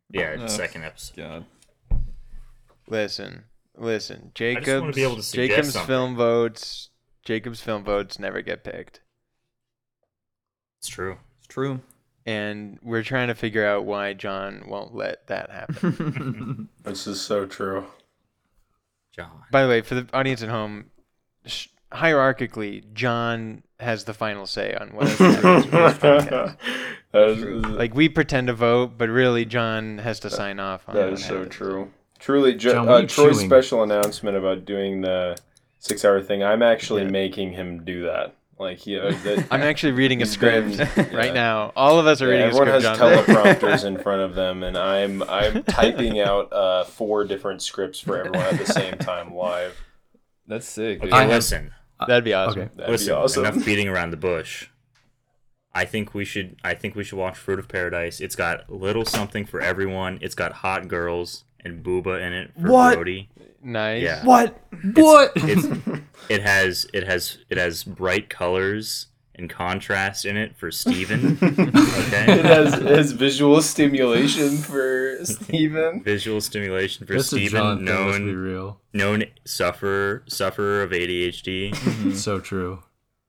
Yeah, 0.10 0.38
Ugh. 0.40 0.50
second 0.50 0.86
episode. 0.86 1.16
God. 1.18 1.46
Listen, 2.88 3.44
listen. 3.78 4.32
just 4.34 4.42
wanna 4.42 4.62
Jacob's 4.64 4.96
be 4.96 5.04
able 5.04 5.16
to 5.18 5.24
suggest 5.24 5.50
Jacob's 5.50 5.74
something. 5.74 5.88
film 5.88 6.16
votes. 6.16 6.90
Jacob's 7.24 7.60
film 7.62 7.84
votes 7.84 8.18
never 8.20 8.42
get 8.42 8.64
picked, 8.64 9.02
It's 10.80 10.88
true. 10.88 11.18
It's 11.58 11.68
true. 11.68 11.82
and 12.26 12.78
we're 12.84 13.04
trying 13.04 13.28
to 13.30 13.36
figure 13.36 13.66
out 13.66 13.86
why 13.86 14.14
John 14.14 14.64
won't 14.68 14.94
let 14.96 15.28
that 15.28 15.50
happen. 15.50 16.70
This 16.84 17.08
is 17.08 17.20
so 17.20 17.46
true. 17.46 17.86
John. 19.12 19.44
By 19.52 19.64
the 19.64 19.70
way, 19.70 19.82
for 19.82 19.96
the 19.96 20.08
audience 20.14 20.42
at 20.44 20.50
home, 20.50 20.86
sh- 21.46 21.68
hierarchically, 21.92 22.94
John 22.94 23.64
has 23.80 24.04
the 24.06 24.14
final 24.14 24.46
say 24.46 24.74
on 24.76 24.90
what. 24.90 25.08
happening 25.10 25.36
in 25.36 25.54
this 25.54 25.66
podcast. 25.98 26.58
that 27.12 27.30
is, 27.30 27.66
Like 27.66 27.94
we 27.96 28.08
pretend 28.10 28.48
to 28.48 28.54
vote, 28.54 28.94
but 28.98 29.10
really 29.10 29.44
John 29.46 29.98
has 29.98 30.20
to 30.22 30.30
sign 30.30 30.60
off 30.60 30.88
on 30.88 30.96
that 30.96 31.06
what 31.06 31.14
is 31.14 31.26
so 31.26 31.36
happens. 31.40 31.56
true. 31.56 31.92
Truly, 32.20 32.54
jo- 32.56 32.72
John, 32.74 32.86
what 32.88 32.94
are 33.02 33.04
uh, 33.04 33.08
Troy's 33.08 33.36
chewing? 33.38 33.48
special 33.50 33.84
announcement 33.84 34.38
about 34.38 34.66
doing 34.66 35.02
the 35.02 35.38
six-hour 35.80 36.22
thing. 36.22 36.44
I'm 36.44 36.62
actually 36.64 37.04
Yeah. 37.04 37.10
making 37.10 37.52
him 37.54 37.84
do 37.84 38.04
that. 38.04 38.34
Like, 38.60 38.80
he, 38.80 38.98
uh, 39.00 39.12
that, 39.24 39.48
I'm 39.52 39.62
actually 39.62 39.92
reading 39.92 40.20
a 40.22 40.26
He's 40.26 40.32
script 40.34 40.78
been- 40.78 40.88
right 41.16 41.28
yeah. 41.28 41.34
now. 41.34 41.72
All 41.76 42.00
of 42.00 42.08
us 42.08 42.22
are 42.22 42.26
Yeah, 42.26 42.46
reading 42.46 42.48
everyone 42.48 42.68
a 42.70 42.72
has 42.72 42.84
script. 42.84 43.28
John. 43.28 43.36
teleprompters 43.56 43.86
in 43.86 43.98
front 44.00 44.22
of 44.22 44.34
them, 44.36 44.64
and 44.64 44.76
I'm 44.78 45.22
I'm 45.24 45.64
typing 45.64 46.20
out 46.20 46.52
uh, 46.52 46.84
four 46.86 47.24
different 47.26 47.62
scripts 47.62 48.00
for 48.00 48.18
everyone 48.18 48.42
at 48.42 48.58
the 48.58 48.66
same 48.66 48.94
time 48.98 49.36
live. 49.36 49.80
That's 50.48 50.68
sick. 50.68 50.98
Okay, 51.00 51.06
Dude. 51.06 51.14
I 51.14 51.28
listen. 51.28 51.72
That'd 52.08 52.24
be 52.24 52.34
awesome. 52.34 52.62
Okay. 52.62 52.70
That'd 52.76 52.92
listen. 52.92 53.08
be 53.08 53.12
awesome. 53.14 53.46
Enough 53.46 53.66
beating 53.66 53.88
around 53.88 54.10
the 54.12 54.18
bush. 54.18 54.70
I 55.74 55.86
think 55.86 56.16
we 56.16 56.26
should. 56.26 56.56
I 56.64 56.74
think 56.74 56.96
we 56.96 57.04
should 57.04 57.20
watch 57.20 57.38
Fruit 57.38 57.60
of 57.60 57.68
Paradise. 57.68 58.20
It's 58.20 58.36
got 58.36 58.68
little 58.72 59.06
something 59.06 59.46
for 59.46 59.62
everyone. 59.62 60.18
It's 60.22 60.34
got 60.36 60.52
hot 60.54 60.88
girls 60.88 61.44
and 61.64 61.84
booba 61.84 62.20
in 62.22 62.34
it 62.34 62.52
for 62.60 62.72
What? 62.72 62.96
Brody. 62.96 63.30
Nice. 63.62 64.02
Yeah. 64.02 64.24
What? 64.26 64.60
What? 64.96 65.34
It's 65.36 65.68
it 66.30 66.42
has 66.42 66.86
it 66.94 67.06
has 67.06 67.38
it 67.50 67.58
has 67.58 67.84
bright 67.84 68.30
colors 68.30 69.08
and 69.36 69.50
contrast 69.52 70.26
in 70.26 70.36
it 70.36 70.56
for 70.58 70.72
Steven. 70.72 71.38
it 71.42 71.70
Okay. 71.70 72.42
has, 72.42 72.74
it 72.74 72.86
has 72.88 73.12
visual 73.12 73.62
stimulation 73.62 74.58
for 74.58 75.20
Steven. 75.24 76.02
Visual 76.04 76.42
stimulation 76.42 77.06
for 77.06 77.14
This 77.14 77.32
is 77.34 77.52
John 77.52 77.78
Steven, 77.78 77.86
thing, 77.86 77.86
known 77.86 78.36
real. 78.36 78.82
known 78.94 79.26
sufferer 79.46 80.24
sufferer 80.28 80.82
of 80.82 80.90
ADHD. 80.92 81.78
It's 82.08 82.22
so 82.22 82.40
true. 82.40 82.80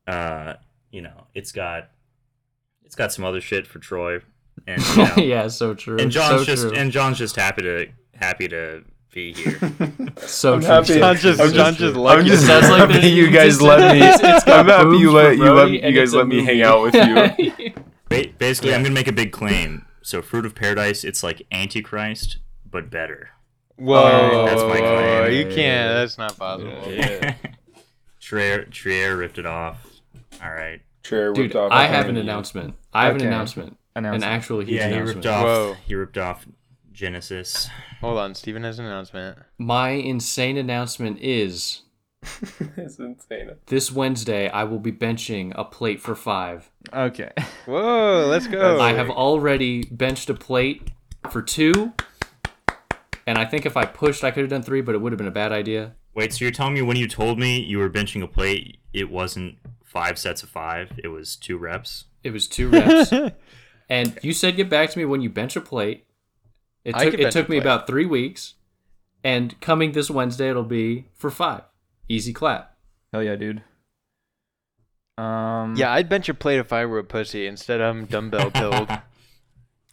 uh, 0.07 0.55
you 0.91 1.03
know, 1.03 1.27
it's 1.35 1.53
got 1.53 1.91
it's 2.85 2.95
got 2.95 3.13
some 3.13 3.25
other 3.27 3.43
shit 3.43 3.67
for 3.67 3.79
Troy, 3.79 4.21
and 4.67 4.83
you 4.83 4.97
know, 5.05 5.15
yeah, 5.19 5.49
so 5.49 5.75
true. 5.75 5.99
and 5.99 6.11
John's 6.11 6.41
so 6.41 6.45
just 6.47 6.63
true. 6.69 6.73
and 6.75 6.91
John's 6.91 7.19
just 7.19 7.37
happy 7.37 7.61
to 7.63 7.89
happy 8.15 8.49
to 8.49 8.83
be 9.19 9.33
here. 9.33 9.59
so 10.19 10.55
I'm 10.55 10.63
happy- 10.63 10.99
John's 10.99 11.23
just, 11.23 11.41
I'm 11.41 11.53
John's 11.53 11.77
just- 11.79 11.95
just 11.95 12.07
I'm 12.07 12.25
just 12.25 12.47
Sounds 12.47 12.69
like 12.71 12.91
happy 12.91 13.09
you 13.09 13.25
you 13.25 13.31
guys 13.31 13.61
let 13.61 13.81
me. 13.93 13.99
it's- 14.01 14.21
it's 14.23 14.47
I'm 14.49 14.67
happy 14.67 14.97
you 14.99 15.11
let 15.11 15.37
you 15.37 15.53
let 15.53 15.71
you 15.71 15.93
guys 15.93 16.15
let 16.15 16.27
me 16.29 16.45
hang 16.45 16.63
out 16.63 16.83
with 16.83 16.95
you. 16.95 17.73
Ba- 18.09 18.29
Basically, 18.39 18.75
I'm 18.75 18.83
gonna 18.83 18.95
make 18.95 19.09
a 19.09 19.13
big 19.13 19.33
claim. 19.33 19.85
So, 20.03 20.23
Fruit 20.23 20.47
of 20.47 20.55
Paradise, 20.55 21.05
it's 21.05 21.23
like 21.23 21.43
Antichrist, 21.53 22.39
but 22.71 22.89
better. 22.91 23.31
Whoa, 23.77 24.47
That's 24.47 24.63
my 24.63 24.79
claim. 24.79 25.33
you 25.35 25.55
can't. 25.55 25.93
That's 25.95 26.17
not 26.19 26.37
possible. 26.39 26.83
Yeah. 26.91 27.35
Trier, 28.21 28.65
Trier 28.65 29.17
ripped 29.17 29.39
it 29.39 29.47
off. 29.47 29.87
All 30.43 30.51
right. 30.51 30.81
Chair 31.03 31.33
Dude, 31.33 31.45
ripped 31.45 31.57
off 31.57 31.73
I 31.73 31.85
a 31.85 31.89
have 31.89 32.09
an 32.09 32.17
announcement. 32.17 32.75
I 32.93 33.05
have 33.07 33.17
Okay. 33.17 33.25
an 33.27 33.33
announcement. 33.33 33.77
Announcement. 33.95 34.25
An 34.25 34.31
actual 34.31 34.59
huge 34.61 34.71
Yeah, 34.71 34.89
he 34.89 34.95
announcement. 34.95 35.17
ripped 35.17 35.27
off. 35.27 35.45
Whoa. 35.45 35.77
He 35.87 35.95
ripped 35.95 36.19
off 36.19 36.47
Genesis. 36.99 37.71
Hold 38.01 38.19
on, 38.19 38.35
Steven 38.35 38.65
has 38.65 38.81
an 38.81 38.85
announcement. 38.85 39.39
My 39.57 39.91
insane 39.91 40.57
announcement 40.57 41.21
is 41.21 41.83
it's 42.77 42.99
insane. 42.99 43.53
this 43.67 43.93
Wednesday 43.93 44.49
I 44.49 44.65
will 44.65 44.81
be 44.81 44.91
benching 44.91 45.53
a 45.55 45.65
plate 45.65 46.01
for 46.01 46.17
five. 46.17 46.69
Okay. 46.93 47.31
Whoa, 47.67 48.27
let's 48.29 48.49
go. 48.49 48.81
I 48.81 48.95
have 48.95 49.11
already 49.11 49.85
benched 49.85 50.29
a 50.29 50.35
plate 50.35 50.91
for 51.31 51.41
two. 51.41 51.93
And 53.29 53.39
I 53.39 53.45
think 53.45 53.65
if 53.65 53.77
I 53.77 53.85
pushed, 53.85 54.25
I 54.25 54.33
could 54.33 54.41
have 54.41 54.51
done 54.51 54.63
three, 54.65 54.81
but 54.81 54.97
it 54.97 54.99
would 54.99 55.13
have 55.13 55.19
been 55.19 55.29
a 55.29 55.31
bad 55.31 55.53
idea. 55.53 55.95
Wait, 56.15 56.33
so 56.33 56.45
you're 56.45 56.51
telling 56.51 56.75
me 56.75 56.83
when 56.83 56.97
you 56.97 57.07
told 57.07 57.39
me 57.39 57.61
you 57.61 57.79
were 57.79 57.89
benching 57.89 58.25
a 58.25 58.27
plate, 58.27 58.79
it 58.93 59.09
wasn't 59.09 59.57
five 59.85 60.19
sets 60.19 60.43
of 60.43 60.49
five, 60.49 60.91
it 61.05 61.09
was 61.09 61.37
two 61.37 61.59
reps? 61.59 62.07
It 62.25 62.33
was 62.33 62.49
two 62.49 62.69
reps. 62.69 63.13
and 63.89 64.19
you 64.21 64.33
said 64.33 64.57
get 64.57 64.69
back 64.69 64.91
to 64.91 64.99
me 64.99 65.05
when 65.05 65.21
you 65.21 65.31
bench 65.31 65.55
a 65.55 65.61
plate. 65.61 66.07
It 66.89 66.95
I 66.95 67.05
took 67.05 67.21
it 67.21 67.31
took 67.33 67.49
me 67.51 67.57
plate. 67.57 67.67
about 67.67 67.87
three 67.87 68.07
weeks. 68.07 68.55
And 69.23 69.61
coming 69.61 69.93
this 69.93 70.11
Wednesday 70.11 70.49
it'll 70.49 70.63
be 70.63 71.09
for 71.15 71.31
five. 71.31 71.63
Easy 72.09 72.33
clap. 72.33 72.77
Hell 73.13 73.23
yeah, 73.23 73.37
dude. 73.37 73.63
Um. 75.19 75.75
yeah, 75.77 75.93
I'd 75.93 76.09
bench 76.09 76.29
a 76.29 76.35
plate 76.35 76.59
if 76.59 76.73
I 76.73 76.87
were 76.87 77.01
a 77.01 77.05
pussy. 77.05 77.47
Instead, 77.47 77.81
I'm 77.83 78.07
dumbbell 78.07 78.51
pilled. 78.55 78.89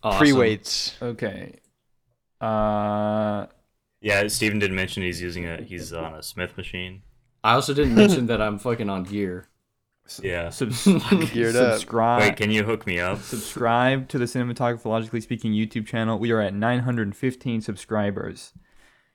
Awesome. 0.03 0.19
Free 0.19 0.31
weights. 0.31 0.95
Okay. 1.01 1.59
Uh. 2.39 3.47
Yeah, 3.99 4.27
Steven 4.27 4.59
didn't 4.59 4.75
mention 4.75 5.03
he's 5.03 5.21
using 5.21 5.45
a 5.47 5.61
he's 5.63 5.91
on 5.91 6.13
a 6.13 6.23
Smith 6.23 6.55
machine. 6.55 7.01
I 7.43 7.53
also 7.53 7.73
didn't 7.73 7.95
mention 7.95 8.27
that 8.27 8.41
I'm 8.41 8.57
fucking 8.57 8.89
on 8.89 9.03
gear. 9.03 9.49
Yeah. 10.21 10.49
Subs- 10.49 10.85
Geared 11.33 11.55
up. 11.55 11.73
subscribe. 11.73 12.21
Wait, 12.21 12.37
can 12.37 12.51
you 12.51 12.63
hook 12.63 12.85
me 12.85 12.99
up? 12.99 13.21
subscribe 13.21 14.07
to 14.09 14.17
the 14.17 14.25
Cinematographologically 14.25 15.21
Speaking 15.21 15.51
YouTube 15.53 15.87
channel. 15.87 16.19
We 16.19 16.31
are 16.31 16.41
at 16.41 16.53
915 16.53 17.61
subscribers. 17.61 18.53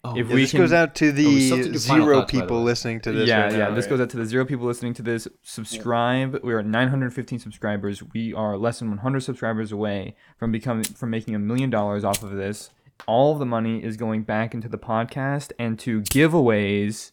Oh, 0.02 0.16
If 0.16 0.28
Yeah, 0.28 0.34
we 0.34 0.40
this 0.42 0.50
can- 0.52 0.60
goes 0.60 0.72
out 0.72 0.94
to 0.96 1.10
oh, 1.10 1.12
we 1.14 1.40
still 1.46 1.56
have 1.58 1.66
to 1.66 1.72
the 1.72 1.78
zero 1.78 1.98
thoughts, 2.20 2.32
by 2.32 2.38
the 2.38 2.42
people 2.42 2.62
listening 2.62 3.00
to 3.02 3.12
this. 3.12 3.28
yeah, 3.28 3.42
right 3.42 3.52
yeah. 3.52 3.58
now. 3.68 3.74
This 3.74 3.86
goes 3.86 4.00
out 4.00 4.08
to 4.10 4.16
the 4.16 4.24
zero 4.24 4.44
people 4.46 4.66
listening 4.66 4.94
to 4.94 5.02
this. 5.02 5.28
Subscribe. 5.42 6.40
We 6.42 6.52
are 6.54 6.60
at 6.60 6.66
915 6.66 7.38
subscribers. 7.38 8.02
We 8.14 8.32
are 8.32 8.56
less 8.56 8.78
than 8.78 8.88
100 8.88 9.20
subscribers 9.20 9.72
away 9.72 10.16
from 10.38 10.50
becoming 10.52 10.84
from 10.84 11.10
making 11.10 11.34
a 11.34 11.38
million 11.38 11.68
dollars 11.70 12.02
off 12.02 12.22
of 12.22 12.30
this. 12.32 12.70
All 13.06 13.32
of 13.32 13.38
the 13.38 13.46
money 13.46 13.84
is 13.84 13.96
going 13.96 14.22
back 14.22 14.54
into 14.54 14.68
the 14.68 14.78
podcast 14.78 15.52
and 15.58 15.78
to 15.80 16.00
giveaways 16.02 17.12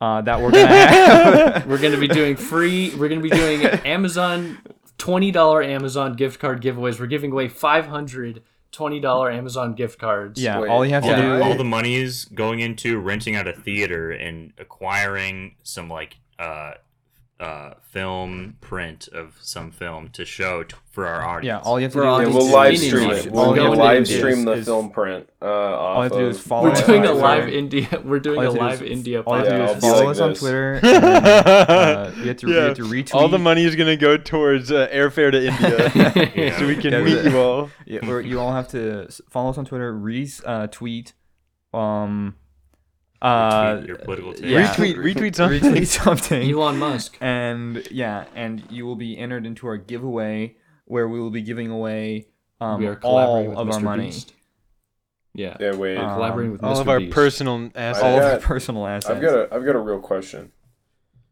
uh, 0.00 0.20
that 0.22 0.40
we're 0.40 0.50
gonna 0.50 0.66
have. 0.66 1.66
We're 1.66 1.78
gonna 1.78 1.98
be 1.98 2.08
doing 2.08 2.36
free. 2.36 2.94
We're 2.96 3.08
gonna 3.08 3.20
be 3.20 3.30
doing 3.30 3.62
Amazon 3.64 4.58
twenty 4.98 5.30
dollar 5.30 5.62
Amazon 5.62 6.14
gift 6.14 6.38
card 6.40 6.62
giveaways. 6.62 6.98
We're 7.00 7.06
giving 7.06 7.32
away 7.32 7.48
five 7.48 7.86
hundred 7.86 8.42
twenty 8.72 9.00
dollar 9.00 9.30
Amazon 9.30 9.74
gift 9.74 9.98
cards. 9.98 10.40
yeah, 10.40 10.58
Wait, 10.60 10.68
all 10.68 10.84
you 10.84 10.92
have 10.92 11.04
to 11.04 11.14
all, 11.14 11.38
do. 11.38 11.42
all 11.44 11.54
the 11.56 11.64
money 11.64 11.94
is 11.94 12.24
going 12.26 12.60
into 12.60 12.98
renting 12.98 13.36
out 13.36 13.46
a 13.46 13.52
theater 13.52 14.10
and 14.10 14.52
acquiring 14.58 15.56
some 15.62 15.88
like 15.88 16.16
uh 16.38 16.72
uh 17.40 17.74
film 17.82 18.56
print 18.60 19.08
of 19.08 19.36
some 19.40 19.72
film 19.72 20.08
to 20.08 20.24
show 20.24 20.62
t- 20.62 20.76
for 20.92 21.04
our 21.04 21.20
audience. 21.26 21.46
yeah, 21.64 21.68
all 21.68 21.80
you 21.80 21.84
have 21.84 21.92
to 21.92 21.98
We're 21.98 22.04
do. 22.04 22.08
on 22.10 22.22
Yeah, 22.22 22.28
is 22.28 22.34
we'll 22.34 22.52
live 22.52 22.78
stream 22.78 23.10
it. 23.10 23.24
We're 23.26 23.30
We'll, 23.32 23.52
we'll 23.54 23.72
to 23.72 23.78
live 23.78 24.06
stream 24.06 24.44
the 24.44 24.52
Is- 24.52 24.64
film 24.66 24.90
print. 24.90 25.28
Uh, 25.42 25.46
all 25.46 25.96
you 25.96 26.02
have 26.04 26.12
to 26.12 26.18
do 26.18 26.28
is 26.28 26.38
of- 26.38 26.42
follow. 26.44 26.68
We're 26.70 26.86
doing 26.86 27.04
a 27.04 27.12
live 27.12 27.48
India. 27.48 27.88
We're 28.04 28.20
doing 28.20 28.38
a 28.46 28.50
live 28.50 28.78
to 28.78 28.84
do 28.86 28.90
is- 28.92 28.98
India 28.98 29.20
All 29.22 29.36
you 29.38 29.44
have 29.46 29.52
to 29.52 29.58
do 29.66 29.72
is 29.74 29.80
follow 29.80 30.10
us 30.10 30.20
on. 30.20 30.34
Twitter. 30.34 30.74
and 30.82 30.82
then, 30.84 31.04
uh, 31.04 32.14
you 32.18 32.24
have 32.28 32.36
to, 32.36 32.46
you 32.48 32.54
have 32.54 32.76
to 32.76 32.82
retweet. 32.84 33.14
all 33.14 33.28
the 33.28 33.38
money 33.40 33.64
is 33.64 33.74
gonna 33.74 33.96
go 33.96 34.16
towards 34.16 34.70
uh, 34.70 34.86
airfare 34.92 35.32
to 35.32 35.46
India, 35.48 35.90
Yeah. 36.36 36.56
so 36.58 36.66
we 36.68 36.76
can 36.76 36.92
Yeah, 36.92 37.02
meet 37.02 37.24
you 37.24 37.38
all. 37.38 37.70
Yeah, 37.84 38.08
or 38.08 38.20
you 38.20 38.38
all 38.38 38.52
have 38.52 38.68
to 38.68 39.08
follow 39.28 39.50
us 39.50 39.58
on 39.58 39.64
Twitter, 39.64 39.92
re 39.92 40.30
uh, 40.46 40.68
tweet, 40.68 41.14
um, 41.72 42.36
Uh, 43.24 43.76
Retweet 43.76 43.86
your 43.86 43.96
political 43.96 44.32
take. 44.34 44.44
yeah. 44.44 44.66
Retweet- 44.74 44.96
retweet 45.14 45.34
something. 45.34 45.60
Retweet 45.62 45.86
something. 46.04 46.50
Elon 46.50 46.78
Musk. 46.78 47.16
and 47.20 47.86
yeah, 47.90 48.24
and 48.34 48.62
you 48.70 48.84
will 48.86 48.96
be 48.96 49.16
entered 49.18 49.46
into 49.46 49.66
our 49.66 49.76
giveaway 49.76 50.56
where 50.84 51.08
we 51.08 51.18
will 51.18 51.30
be 51.30 51.42
giving 51.42 51.70
away 51.70 52.26
um, 52.60 52.80
we 52.80 52.86
are 52.86 52.96
collaborating 52.96 53.54
all 53.56 53.62
of 53.62 53.68
Mr. 53.68 53.74
our 53.74 53.80
money, 53.80 54.06
Beast. 54.06 54.32
Yeah. 55.34 55.56
Yeah, 55.58 55.74
wait. 55.74 55.96
Um, 55.96 56.14
collaborating 56.14 56.52
with 56.52 56.62
All 56.62 56.76
Mr. 56.76 56.80
of 56.82 56.88
our 56.88 57.00
Beast. 57.00 57.12
personal 57.14 57.70
assets. 57.74 58.02
all 58.04 58.16
of 58.18 58.22
our 58.24 58.38
personal 58.38 58.86
assets. 58.86 59.10
I've 59.16 59.22
got 59.22 59.34
a 59.34 59.54
I've 59.54 59.64
got 59.64 59.74
a 59.74 59.80
real 59.80 60.00
question. 60.00 60.52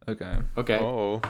okay. 0.09 0.37
Okay. 0.57 0.79
Oh. 0.79 1.21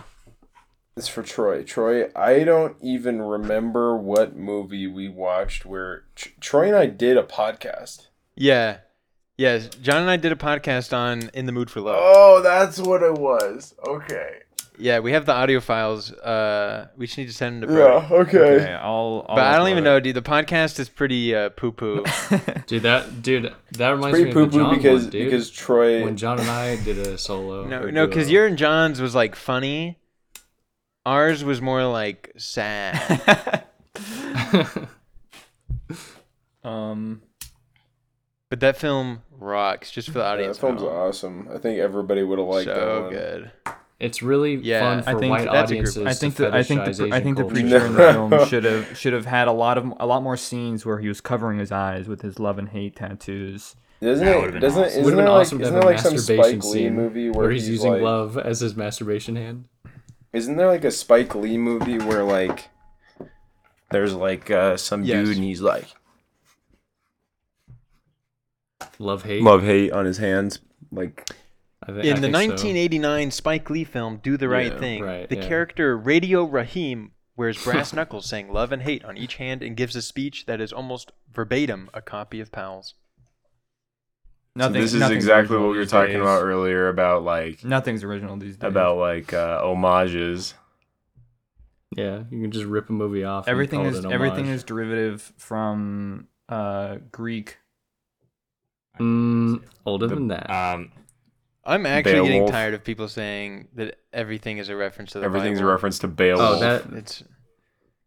It's 0.97 1.09
for 1.09 1.23
Troy. 1.23 1.63
Troy, 1.65 2.11
I 2.15 2.45
don't 2.45 2.77
even 2.83 3.21
remember 3.23 3.97
what 3.97 4.37
movie 4.37 4.87
we 4.87 5.09
watched 5.09 5.65
where 5.65 6.05
Tr- 6.15 6.29
Troy 6.41 6.67
and 6.69 6.77
I 6.77 6.87
did 6.87 7.17
a 7.17 7.23
podcast. 7.23 8.09
Yeah. 8.37 8.79
Yes. 9.39 9.69
John 9.83 10.03
and 10.03 10.11
I 10.11 10.17
did 10.17 10.33
a 10.33 10.37
podcast 10.37 10.97
on 10.97 11.31
In 11.35 11.47
the 11.47 11.53
Mood 11.53 11.71
for 11.71 11.81
Love. 11.81 11.97
Oh, 11.99 12.43
that's 12.43 12.79
what 12.79 13.03
it 13.03 13.15
was. 13.15 13.75
Okay. 13.87 14.39
Yeah, 14.79 15.01
we 15.01 15.13
have 15.13 15.27
the 15.27 15.33
audio 15.35 15.61
files. 15.61 16.11
Uh, 16.13 16.89
we 16.97 17.07
just 17.07 17.19
need 17.19 17.27
to 17.27 17.33
send 17.33 17.63
them 17.63 17.69
to 17.69 17.75
Brody. 17.75 18.07
Yeah. 18.11 18.17
Okay. 18.21 18.39
Okay, 18.39 18.73
I'll. 18.73 19.25
I'll 19.29 19.37
But 19.37 19.45
I 19.45 19.57
don't 19.57 19.69
even 19.69 19.85
it. 19.85 19.89
know, 19.89 20.01
dude. 20.01 20.17
The 20.17 20.23
podcast 20.23 20.79
is 20.81 20.89
pretty 20.89 21.35
uh, 21.35 21.51
poo 21.51 21.73
poo. 21.73 22.05
Dude, 22.67 22.83
that 22.83 23.23
dude, 23.23 23.53
that 23.73 23.91
reminds 23.91 24.19
Pretty 24.19 24.25
me 24.25 24.31
of 24.31 24.35
poo 24.35 24.47
the 24.47 24.51
poo 24.51 24.59
John 24.65 24.77
because 24.77 25.03
one, 25.03 25.11
dude. 25.11 25.25
because 25.27 25.51
Troy. 25.51 26.03
when 26.05 26.17
John 26.17 26.41
and 26.41 26.49
I 26.49 26.83
did 26.83 26.99
a 26.99 27.19
solo. 27.19 27.67
no, 27.67 27.83
or 27.83 27.93
no, 27.93 28.07
because 28.07 28.27
duo. 28.29 28.35
your 28.35 28.47
and 28.47 28.57
John's 28.57 29.01
was 29.01 29.15
like 29.15 29.37
funny. 29.37 29.99
Ours 31.05 31.45
was 31.45 31.61
more 31.61 31.85
like 31.85 32.33
sad. 32.39 33.65
um. 36.65 37.23
But 38.53 38.61
that 38.61 38.77
film 38.77 39.23
rocks 39.39 39.91
just 39.91 40.09
for 40.09 40.19
the 40.19 40.37
yeah, 40.39 40.49
that 40.49 40.57
film's 40.59 40.83
now. 40.83 40.89
awesome. 40.89 41.49
I 41.51 41.57
think 41.57 41.79
everybody 41.79 42.23
would 42.23 42.39
have 42.39 42.47
liked 42.49 42.67
that 42.67 42.77
so 42.77 43.03
one. 43.05 43.11
good. 43.11 43.51
It's 43.99 44.23
really 44.23 44.57
Yeah, 44.57 44.81
fun 44.81 45.03
for 45.05 45.09
I 45.09 45.15
think 45.19 45.31
white 45.31 45.45
that's 45.51 45.71
a 45.71 45.75
group- 45.77 45.89
audiences. 45.89 46.07
I 46.07 46.13
think 46.13 46.37
to 46.37 46.43
the 46.43 46.55
I 46.55 46.63
think 46.63 46.85
the 46.85 47.09
I 47.15 47.21
think 47.23 47.37
the 47.39 47.45
culture. 47.45 47.55
preacher 47.55 47.87
in 47.87 47.93
the 47.95 48.13
film 48.13 48.45
should 48.49 48.65
have 48.65 48.99
should 48.99 49.15
have 49.15 49.25
had 49.25 49.49
a 49.49 49.53
lot 49.53 49.79
of 49.79 49.91
a 49.99 50.05
lot 50.07 50.23
more 50.23 50.37
scenes 50.37 50.85
where 50.85 50.99
he 50.99 51.09
was 51.09 51.23
covering 51.23 51.59
his 51.59 51.73
eyes 51.73 52.09
with 52.09 52.21
his 52.21 52.39
love 52.39 52.59
and 52.59 52.69
hate 52.69 52.97
tattoos. 52.97 53.75
Doesn't 54.03 54.27
That 54.27 54.35
it? 54.37 54.39
would've 54.39 54.53
been 54.53 54.61
Doesn't 54.61 54.83
awesome. 54.83 54.91
isn't 55.01 55.05
Would've 55.05 55.17
there 55.17 55.27
like 55.29 55.41
awesome 55.41 55.61
isn't 55.63 55.75
have 55.75 55.83
there 55.83 55.93
like 55.93 56.01
some 56.01 56.19
Spike 56.19 56.55
Lee 56.55 56.61
scene 56.61 56.95
movie 56.95 57.31
where, 57.31 57.43
where 57.45 57.51
he's, 57.53 57.63
he's 57.63 57.71
using 57.77 57.93
like, 57.93 58.03
love 58.03 58.37
as 58.37 58.61
his 58.61 58.77
masturbation 58.77 59.37
hand. 59.37 59.65
Isn't 60.35 60.57
there 60.57 60.67
like 60.69 60.85
a 60.85 60.91
Spike 60.91 61.35
Lee 61.35 61.57
movie 61.57 61.99
where 61.99 62.23
like 62.23 62.69
there's 63.91 64.15
like 64.15 64.51
uh, 64.51 64.77
some 64.77 65.05
Yes. 65.05 65.27
dude 65.27 65.37
and 65.37 65.45
he's 65.45 65.61
like 65.63 65.87
Love 68.99 69.23
hate. 69.25 69.43
love 69.43 69.63
hate 69.63 69.93
on 69.93 70.05
his 70.05 70.19
hands 70.19 70.61
like 70.91 71.29
I 71.83 71.87
thi- 71.93 72.11
I 72.11 72.15
In 72.15 72.21
the 72.23 72.29
think 72.31 72.35
so. 72.59 72.67
1989 72.67 73.31
Spike 73.31 73.71
Lee 73.71 73.85
film 73.85 74.21
Do 74.23 74.37
the 74.37 74.49
Right 74.49 74.73
Yeah, 74.73 74.79
Thing, 74.79 75.03
right, 75.03 75.29
the 75.29 75.37
yeah. 75.37 75.49
character 75.49 75.97
Radio 75.97 76.45
Raheem 76.45 77.13
wears 77.37 77.63
brass 77.65 77.93
knuckles 77.93 78.27
saying 78.27 78.53
love 78.53 78.71
and 78.73 78.83
hate 78.83 79.05
on 79.05 79.17
each 79.17 79.37
hand 79.37 79.63
and 79.63 79.77
gives 79.77 79.97
a 79.97 80.03
speech 80.03 80.47
that 80.47 80.61
is 80.61 80.73
almost 80.73 81.13
verbatim 81.33 81.91
a 81.95 82.01
copy 82.03 82.41
of 82.41 82.53
Powell's. 82.53 82.95
Nothing. 84.55 84.75
so 84.75 84.81
this 84.83 84.95
is 84.95 85.11
exactly 85.11 85.57
what 85.57 85.71
we 85.71 85.79
were 85.79 85.87
talking 85.87 86.13
days. 86.15 86.21
about 86.21 86.43
earlier 86.43 86.89
about 86.89 87.25
like 87.25 87.65
Nothing's 87.65 88.05
original 88.05 88.37
these 88.37 88.57
days. 88.59 88.69
about 88.69 88.99
like 88.99 89.33
uh, 89.33 89.61
homages. 89.63 90.53
Yeah, 91.97 92.25
you 92.31 92.41
can 92.43 92.51
just 92.53 92.67
rip 92.67 92.89
a 92.91 92.93
movie 92.93 93.25
off. 93.25 93.47
and 93.47 93.53
everything 93.53 93.85
is 93.87 93.97
it 93.97 93.99
is 94.01 94.05
an 94.05 94.13
everything 94.13 94.47
is 94.47 94.63
derivative 94.63 95.33
from 95.39 96.29
uh 96.51 96.97
Greek. 97.11 97.59
Mm, 99.01 99.63
older 99.87 100.07
The- 100.07 100.15
than 100.15 100.29
that. 100.29 100.51
Um, 100.51 100.93
I'm 101.65 101.87
actually 101.87 102.23
getting 102.29 102.49
tired 102.49 102.75
of 102.75 102.83
people 102.85 103.07
saying 103.09 103.69
that 103.77 103.97
everything 104.13 104.59
is 104.59 104.69
a 104.69 104.77
reference 104.77 105.13
to 105.13 105.21
the 105.21 105.25
Everything's 105.25 105.61
a 105.61 105.65
reference 105.67 105.99
to 106.01 106.09
Beowulf. 106.09 106.57
oh, 106.57 106.61
that. 106.61 106.83
It's 106.95 107.23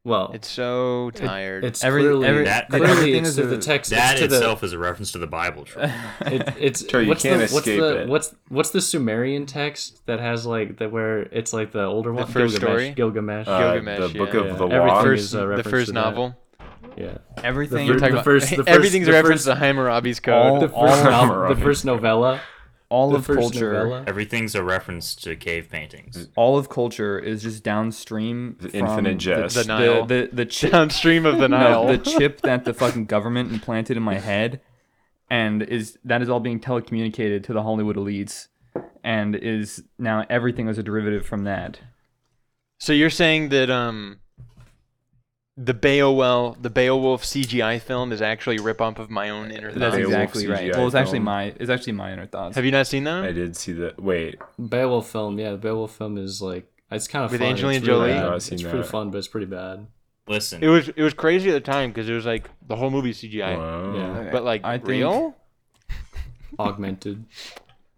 Well, 0.04 0.30
it's 0.36 0.48
so 0.50 1.10
tired. 1.16 1.64
it's 1.64 1.82
Every- 1.84 2.02
clearly 2.02 2.28
every- 2.28 2.44
That- 2.44 2.70
clearly 2.70 2.90
everything 2.92 3.20
it's 3.22 3.30
is 3.30 3.36
to 3.38 3.46
the 3.48 3.58
text. 3.58 3.90
that 3.92 4.12
it's 4.14 4.22
to 4.22 4.28
the, 4.28 4.36
itself 4.36 4.62
is 4.64 4.74
a 4.74 4.78
reference 4.78 5.12
to 5.14 5.18
the 5.20 5.26
Bible. 5.26 5.64
Troy. 5.64 5.90
it, 6.28 6.54
it's 6.60 6.88
Sure, 6.88 7.02
you 7.02 7.08
what's 7.08 7.24
can't 7.24 7.36
the, 7.38 7.44
what's 7.56 7.66
escape 7.66 7.80
the 7.80 8.02
it. 8.02 8.08
what's 8.10 8.36
what's 8.50 8.70
the 8.72 8.82
Sumerian 8.82 9.46
text 9.48 10.06
that 10.06 10.20
has 10.20 10.46
like 10.46 10.78
the 10.78 10.90
where 10.90 11.22
it's 11.22 11.54
like 11.54 11.72
the 11.72 11.86
older 11.86 12.12
one 12.14 12.28
first 12.28 12.60
Gilgamesh, 12.60 12.60
story? 12.60 12.92
Gilgamesh 12.94 13.48
Uh, 13.48 13.58
Gilgamesh, 13.74 14.12
the 14.12 14.20
book 14.20 14.34
of 14.36 14.46
Yeah. 14.48 14.54
the 14.54 14.66
Everything 14.66 14.88
Law. 14.88 15.00
is- 15.00 15.04
first, 15.06 15.34
a 15.34 15.38
the 15.64 15.64
first 15.64 15.88
to 15.88 15.94
that. 15.94 16.36
Novel. 16.90 17.04
yeah 17.04 17.18
Everything. 17.44 17.88
The 17.88 17.94
We're 17.94 18.00
talking 18.00 18.16
the 18.16 18.22
about- 18.22 18.26
first- 18.26 18.50
the 18.50 18.56
first- 18.58 18.70
everything's 18.70 19.06
the 19.08 19.12
a 19.12 19.16
reference 19.16 19.46
first- 19.46 19.58
to 19.60 19.64
Hammurabi's 19.66 20.20
all- 20.28 20.60
code. 20.60 20.70
the 20.70 20.74
first 20.74 21.06
all- 21.06 21.12
novel, 21.12 21.56
the 21.56 21.62
first 21.62 21.86
novella 21.92 22.42
all 22.90 23.10
the 23.10 23.18
of 23.18 23.26
culture. 23.28 23.74
novella. 23.74 24.04
Everything's 24.08 24.54
a 24.54 24.64
reference 24.64 25.16
to 25.16 25.36
cave 25.36 25.70
paintings. 25.72 26.30
All 26.36 26.56
of 26.58 26.70
culture 26.70 27.18
is 27.18 27.42
just 27.42 27.64
downstream. 27.64 28.58
The 28.62 28.70
from 28.70 28.80
infinite 28.82 29.18
jest. 29.18 29.56
The, 29.56 29.64
The 29.64 29.68
Nile. 29.68 30.06
The, 30.06 30.16
the, 30.30 30.36
the 30.36 30.46
chip. 30.46 30.72
Downstream 30.72 31.26
of 31.26 31.40
the 31.40 31.50
no, 31.50 31.58
Nile. 31.58 31.88
the 31.88 31.98
chip 31.98 32.42
that 32.42 32.64
the 32.64 32.76
fucking 32.76 33.06
government 33.06 33.52
implanted 33.52 33.98
in 33.98 34.04
my 34.04 34.20
head, 34.20 34.62
and 35.32 35.64
is 35.64 35.98
that 36.06 36.22
is 36.22 36.30
all 36.30 36.40
being 36.40 36.60
telecommunicated 36.60 37.44
to 37.46 37.54
the 37.54 37.64
Hollywood 37.64 37.96
elites, 37.96 38.50
and 39.04 39.36
is 39.36 39.84
now 39.98 40.24
everything 40.30 40.68
is 40.70 40.78
a 40.78 40.84
derivative 40.84 41.26
from 41.26 41.44
that. 41.46 41.80
So 42.78 42.94
you're 42.94 43.10
saying 43.10 43.50
that 43.50 43.72
um 43.72 44.20
the 45.58 45.74
Beowulf 45.74 46.62
the 46.62 46.70
Beowulf 46.70 47.24
CGI 47.24 47.80
film 47.82 48.12
is 48.12 48.22
actually 48.22 48.58
a 48.58 48.62
rip 48.62 48.82
off 48.82 49.00
of 49.00 49.10
my 49.10 49.30
own 49.30 49.52
inner 49.52 49.72
That's 49.72 49.80
thoughts? 49.80 49.96
Beowulf 49.96 50.14
exactly 50.14 50.48
right. 50.48 50.72
CGI 50.72 50.76
Well, 50.78 50.86
it's 50.88 50.96
actually 50.96 51.12
film. 51.20 51.24
my 51.26 51.44
it's 51.60 51.70
actually 51.70 51.94
my 51.94 52.12
inner 52.14 52.26
thoughts. 52.28 52.56
Have 52.56 52.66
you 52.66 52.72
not 52.72 52.88
seen 52.88 53.06
that? 53.06 53.24
I 53.24 53.32
did 53.32 53.56
see 53.56 53.72
that. 53.74 54.02
Wait, 54.02 54.38
Beowulf 54.60 55.10
film. 55.10 55.40
Yeah, 55.40 55.52
the 55.52 55.58
Beowulf 55.58 55.96
film 55.96 56.18
is 56.18 56.42
like 56.42 56.70
it's 56.92 57.08
kind 57.08 57.26
of 57.26 57.32
With 57.32 57.40
fun. 57.42 57.50
Angelina 57.52 57.78
it's 57.78 57.86
Jolie? 57.86 58.12
bad. 58.12 58.34
It's 58.34 58.46
seen 58.46 58.60
pretty 58.60 58.78
that. 58.80 58.86
fun, 58.88 59.12
but 59.12 59.18
it's 59.20 59.28
pretty 59.28 59.48
bad. 59.48 59.88
Listen, 60.28 60.64
It 60.64 60.68
was 60.68 60.90
it 60.90 61.02
was 61.02 61.14
crazy 61.14 61.50
at 61.50 61.54
the 61.54 61.60
time 61.62 61.92
because 61.92 62.10
it 62.10 62.14
was 62.14 62.26
like 62.26 62.50
the 62.68 62.76
whole 62.76 62.90
movie 62.90 63.14
CGI, 63.14 63.58
wow. 63.58 63.96
Yeah. 63.96 64.30
But 64.32 64.44
like 64.44 64.66
I 64.66 64.78
think- 64.78 64.88
real. 64.90 65.36
Augmented. 66.60 67.26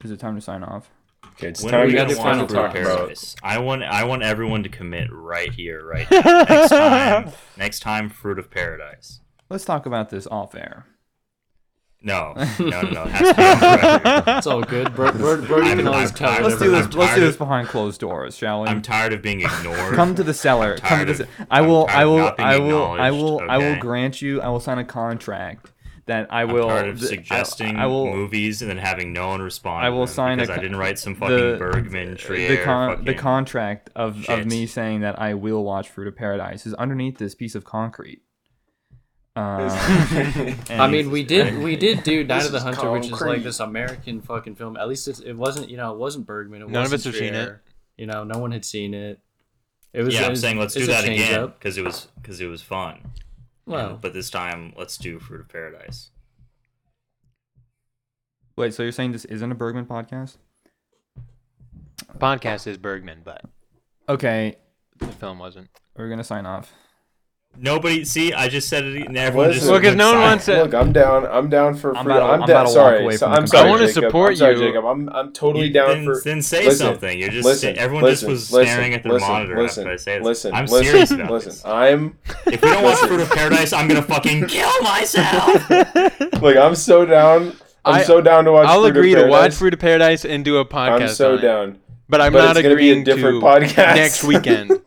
Is 0.04 0.12
it 0.12 0.20
time 0.20 0.36
to 0.36 0.42
sign 0.42 0.64
off? 0.64 0.90
Okay, 1.38 1.50
it's 1.50 1.62
when 1.64 1.72
time 1.72 1.82
are 1.82 1.86
we 1.86 1.92
to 1.92 1.98
gotta 1.98 2.16
gonna 2.16 2.24
final 2.24 2.44
watch 2.46 2.52
thoughts. 2.52 2.74
Fruit 2.74 2.82
about. 2.82 2.98
Paradise? 2.98 3.36
I 3.44 3.60
want 3.60 3.84
I 3.84 4.04
want 4.06 4.24
everyone 4.24 4.64
to 4.64 4.70
commit 4.70 5.10
right 5.12 5.52
here, 5.54 5.86
right 5.86 6.10
now. 6.12 6.22
next 6.44 6.70
time, 6.70 7.32
next 7.58 7.80
time, 7.82 8.10
Fruit 8.10 8.40
of 8.40 8.50
Paradise. 8.50 9.22
Let's 9.50 9.64
talk 9.66 9.86
about 9.86 10.10
this 10.10 10.26
off 10.28 10.56
air. 10.56 10.86
No, 12.02 12.34
no, 12.60 12.82
no, 12.82 12.82
no. 12.82 13.04
It 13.06 13.10
has 13.12 13.28
to 13.30 13.34
be 13.36 13.44
on 13.44 14.04
record. 14.26 14.38
It's 14.38 14.48
all 14.48 14.62
good. 14.62 14.96
Bird, 14.96 15.18
Bird, 15.18 15.48
Bird 15.48 15.64
I'm- 15.64 15.78
can 15.78 15.88
always 15.88 16.12
I'm 16.12 16.16
tell 16.16 16.30
tired. 16.30 16.44
Let's 16.46 16.60
do 16.60 16.70
this. 16.72 16.86
I'm 16.86 16.92
Let's 16.92 17.16
do 17.16 17.22
this 17.22 17.36
behind 17.38 17.68
closed 17.70 18.00
doors, 18.00 18.38
shall 18.38 18.62
we? 18.62 18.68
I'm 18.70 18.82
tired 18.84 19.14
of 19.14 19.22
being 19.24 19.42
ignored. 19.42 19.96
Come 19.96 20.14
to 20.16 20.24
the 20.24 20.34
cellar. 20.34 20.78
Come 20.78 21.00
to 21.00 21.06
tired 21.06 21.18
the. 21.18 21.24
of- 21.24 21.30
I 21.50 21.62
will. 21.62 21.88
I 21.90 22.06
will. 22.06 22.34
I 22.38 22.58
will. 22.60 22.86
I 23.00 23.12
will. 23.12 23.40
acknowledged, 23.40 23.50
I 23.52 23.58
will 23.58 23.80
grant 23.80 24.22
you. 24.22 24.42
I 24.42 24.48
will 24.50 24.60
sign 24.60 24.78
a 24.78 24.84
contract 24.86 25.72
that 26.08 26.28
I 26.32 26.42
I'm 26.42 26.52
will. 26.52 26.68
tired 26.68 26.90
of 26.90 27.00
th- 27.00 27.12
I- 27.12 27.16
suggesting 27.16 27.76
I, 27.78 27.86
will. 27.86 28.12
movies 28.14 28.62
and 28.62 28.70
then 28.70 28.78
having 28.78 29.14
no 29.14 29.28
one 29.30 29.42
respond. 29.42 29.86
I 29.86 29.90
will 29.90 30.06
them 30.06 30.16
sign 30.16 30.40
a 30.40 30.42
because 30.44 30.58
I 30.58 30.62
didn't 30.62 30.78
write 30.78 30.98
some 31.00 31.16
fucking 31.16 31.36
the 31.38 31.56
Bergman 31.58 32.18
Trier. 32.18 32.48
the 32.58 32.64
con- 32.64 33.06
the 33.06 33.14
contract 33.14 33.90
of, 33.96 34.28
of 34.30 34.46
me 34.46 34.66
saying 34.68 35.02
that 35.02 35.20
I 35.22 35.34
will 35.36 35.64
watch 35.64 35.90
Fruit 35.90 36.08
of 36.08 36.16
Paradise 36.16 36.66
is 36.66 36.74
underneath 36.74 37.18
this 37.18 37.36
piece 37.36 37.56
of 37.56 37.64
concrete. 37.64 38.22
Um, 39.38 39.70
I 40.72 40.88
mean, 40.90 41.12
we 41.12 41.24
did 41.24 41.58
we 41.64 41.76
did 41.76 42.02
do 42.02 42.24
Night 42.24 42.46
of 42.48 42.52
the 42.52 42.58
is 42.58 42.64
Hunter, 42.64 42.90
which 42.92 43.06
is 43.06 43.22
like 43.22 43.44
this 43.44 43.60
American 43.60 44.20
fucking 44.20 44.56
film. 44.56 44.78
At 44.78 44.88
least 44.90 45.08
it's, 45.08 45.20
it 45.20 45.34
wasn't, 45.34 45.70
you 45.70 45.78
know, 45.78 45.94
it 45.94 46.00
wasn't 46.00 46.26
Bergman. 46.26 46.64
It 46.64 46.70
None 46.70 46.86
of 46.86 46.92
wasn't 46.92 47.00
us 47.02 47.04
have 47.06 47.16
seen 47.16 47.34
Trier. 47.36 47.62
You 47.98 48.08
know, 48.08 48.24
no 48.24 48.40
one 48.40 48.52
had 48.52 48.66
seen 48.66 48.96
it. 48.96 49.20
It 49.94 50.02
was. 50.02 50.16
yeah, 50.16 50.24
it 50.24 50.30
I'm 50.30 50.36
saying 50.36 50.58
let's 50.58 50.74
do 50.74 50.88
that 50.88 51.04
again 51.06 51.48
because 51.48 51.78
it 51.78 51.84
was 51.84 52.08
because 52.20 52.42
it 52.42 52.48
was 52.48 52.64
fun. 52.64 53.12
Well, 53.68 53.92
And- 53.92 54.02
but 54.02 54.14
this 54.14 54.30
time 54.32 54.74
let's 54.78 54.98
do 54.98 55.20
Fruit 55.20 55.42
of 55.42 55.50
Paradise. 55.50 56.10
Wait, 58.56 58.74
so 58.74 58.82
you're 58.82 58.92
saying 58.92 59.12
this 59.12 59.26
isn't 59.26 59.52
a 59.52 59.56
Bergman 59.56 59.86
podcast? 59.86 60.38
Podcast 62.18 62.66
is 62.66 62.78
Bergman, 62.78 63.22
but 63.24 63.42
Okay, 64.10 64.56
the 64.98 65.08
film 65.08 65.38
wasn't. 65.38 65.70
we're 65.96 66.10
gonna 66.10 66.24
sign 66.24 66.46
off. 66.48 66.74
Nobody 67.60 68.06
see. 68.06 68.34
I 68.34 68.50
just 68.50 68.70
said 68.70 68.84
it. 68.84 69.08
And 69.08 69.18
everyone 69.18 69.48
just 69.52 69.62
Listen, 69.66 69.72
Well, 69.72 69.80
'cause 69.82 69.88
went 69.88 69.98
no 69.98 70.12
one 70.12 70.22
wants 70.22 70.46
to- 70.46 70.62
Look, 70.64 70.76
I'm 70.76 70.94
down. 70.94 71.26
I'm 71.26 71.50
down 71.50 71.74
for. 71.76 71.98
I'm 71.98 72.04
free- 72.06 72.14
about 72.14 72.28
to- 72.28 72.34
I'm, 72.34 72.42
I'm 72.44 72.48
down. 72.48 72.50
about 72.50 72.62
to 72.62 72.66
walk 72.66 72.74
sorry, 72.74 73.18
so, 73.18 73.28
I'm 73.28 73.48
sorry. 73.48 73.68
I 73.68 73.70
wanna 73.72 73.88
support 73.88 74.30
I'm 74.32 74.36
sorry, 74.36 74.60
you. 74.60 74.68
Jacob. 74.68 74.86
I'm 74.86 75.10
I'm 75.10 75.34
totally 75.34 75.68
You- 75.68 75.74
down 75.74 75.88
then, 75.90 76.06
for. 76.06 76.22
then 76.24 76.42
say 76.44 76.66
listen, 76.66 76.86
something. 76.86 77.18
You're 77.20 77.30
just 77.30 77.46
listen, 77.48 77.76
everyone 77.76 78.04
listen, 78.04 78.30
just 78.30 78.52
was 78.52 78.52
listen, 78.52 78.74
staring 78.76 78.94
at 78.94 79.02
their 79.02 79.14
listen, 79.14 79.28
monitor 79.28 79.60
listen, 79.60 79.84
after 79.86 79.94
I 79.94 79.96
say 79.96 80.18
this. 80.20 80.26
Listen, 80.28 80.54
I'm 80.54 80.66
listen, 80.66 80.84
serious 80.86 81.12
about 81.12 81.32
listen. 81.32 81.50
this. 81.50 81.66
I'm 81.66 82.18
If 82.46 82.62
we 82.62 82.70
don't 82.70 82.84
watch 82.84 83.00
Fruit 83.00 83.22
of 83.22 83.30
Paradise, 83.32 83.74
I'm 83.74 83.88
gonna 83.88 84.04
fucking 84.04 84.46
kill 84.50 84.82
myself. 84.84 85.70
like 86.44 86.58
I'm 86.58 86.76
so 86.76 87.06
down. 87.08 87.54
I'm 87.84 87.96
I- 87.96 88.04
so 88.04 88.22
down 88.22 88.46
to 88.46 88.52
watch. 88.52 88.68
I'll 88.68 88.82
Fruit 88.82 88.90
of 88.92 88.96
agree 88.98 89.16
to 89.16 89.26
watch 89.26 89.56
Fruit 89.56 89.74
of 89.74 89.80
Paradise 89.80 90.26
and 90.26 90.46
do 90.46 90.58
a 90.58 90.66
podcast. 90.66 91.02
I'm 91.02 91.08
so 91.08 91.38
down. 91.38 91.80
but 92.08 92.22
I'm 92.22 92.34
not 92.34 92.54
gonna 92.56 92.62
be 92.62 92.68
a 92.68 92.72
agreeing 92.94 93.04
different 93.04 93.40
to 93.42 93.48
podcast. 93.48 93.96
next 93.96 94.24
weekend. 94.24 94.74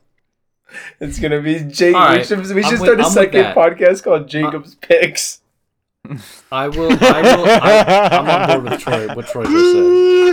It's 1.00 1.18
gonna 1.18 1.40
be 1.40 1.60
Jake. 1.60 1.94
All 1.94 2.16
we 2.16 2.24
should, 2.24 2.38
we 2.38 2.62
I'm 2.62 2.70
should 2.70 2.80
with- 2.80 2.80
start 2.80 3.00
a 3.00 3.04
I'm 3.04 3.10
second 3.10 3.44
podcast 3.54 4.02
called 4.02 4.28
Jacob's 4.28 4.74
Picks. 4.76 5.40
I 6.50 6.68
will. 6.68 6.92
I 6.92 7.20
will. 7.22 7.44
I, 7.46 8.08
I'm 8.12 8.28
on 8.28 8.48
board 8.62 8.70
with 8.72 8.80
Troy. 8.80 9.06
What 9.14 9.26
Troy 9.28 9.44
just 9.44 9.72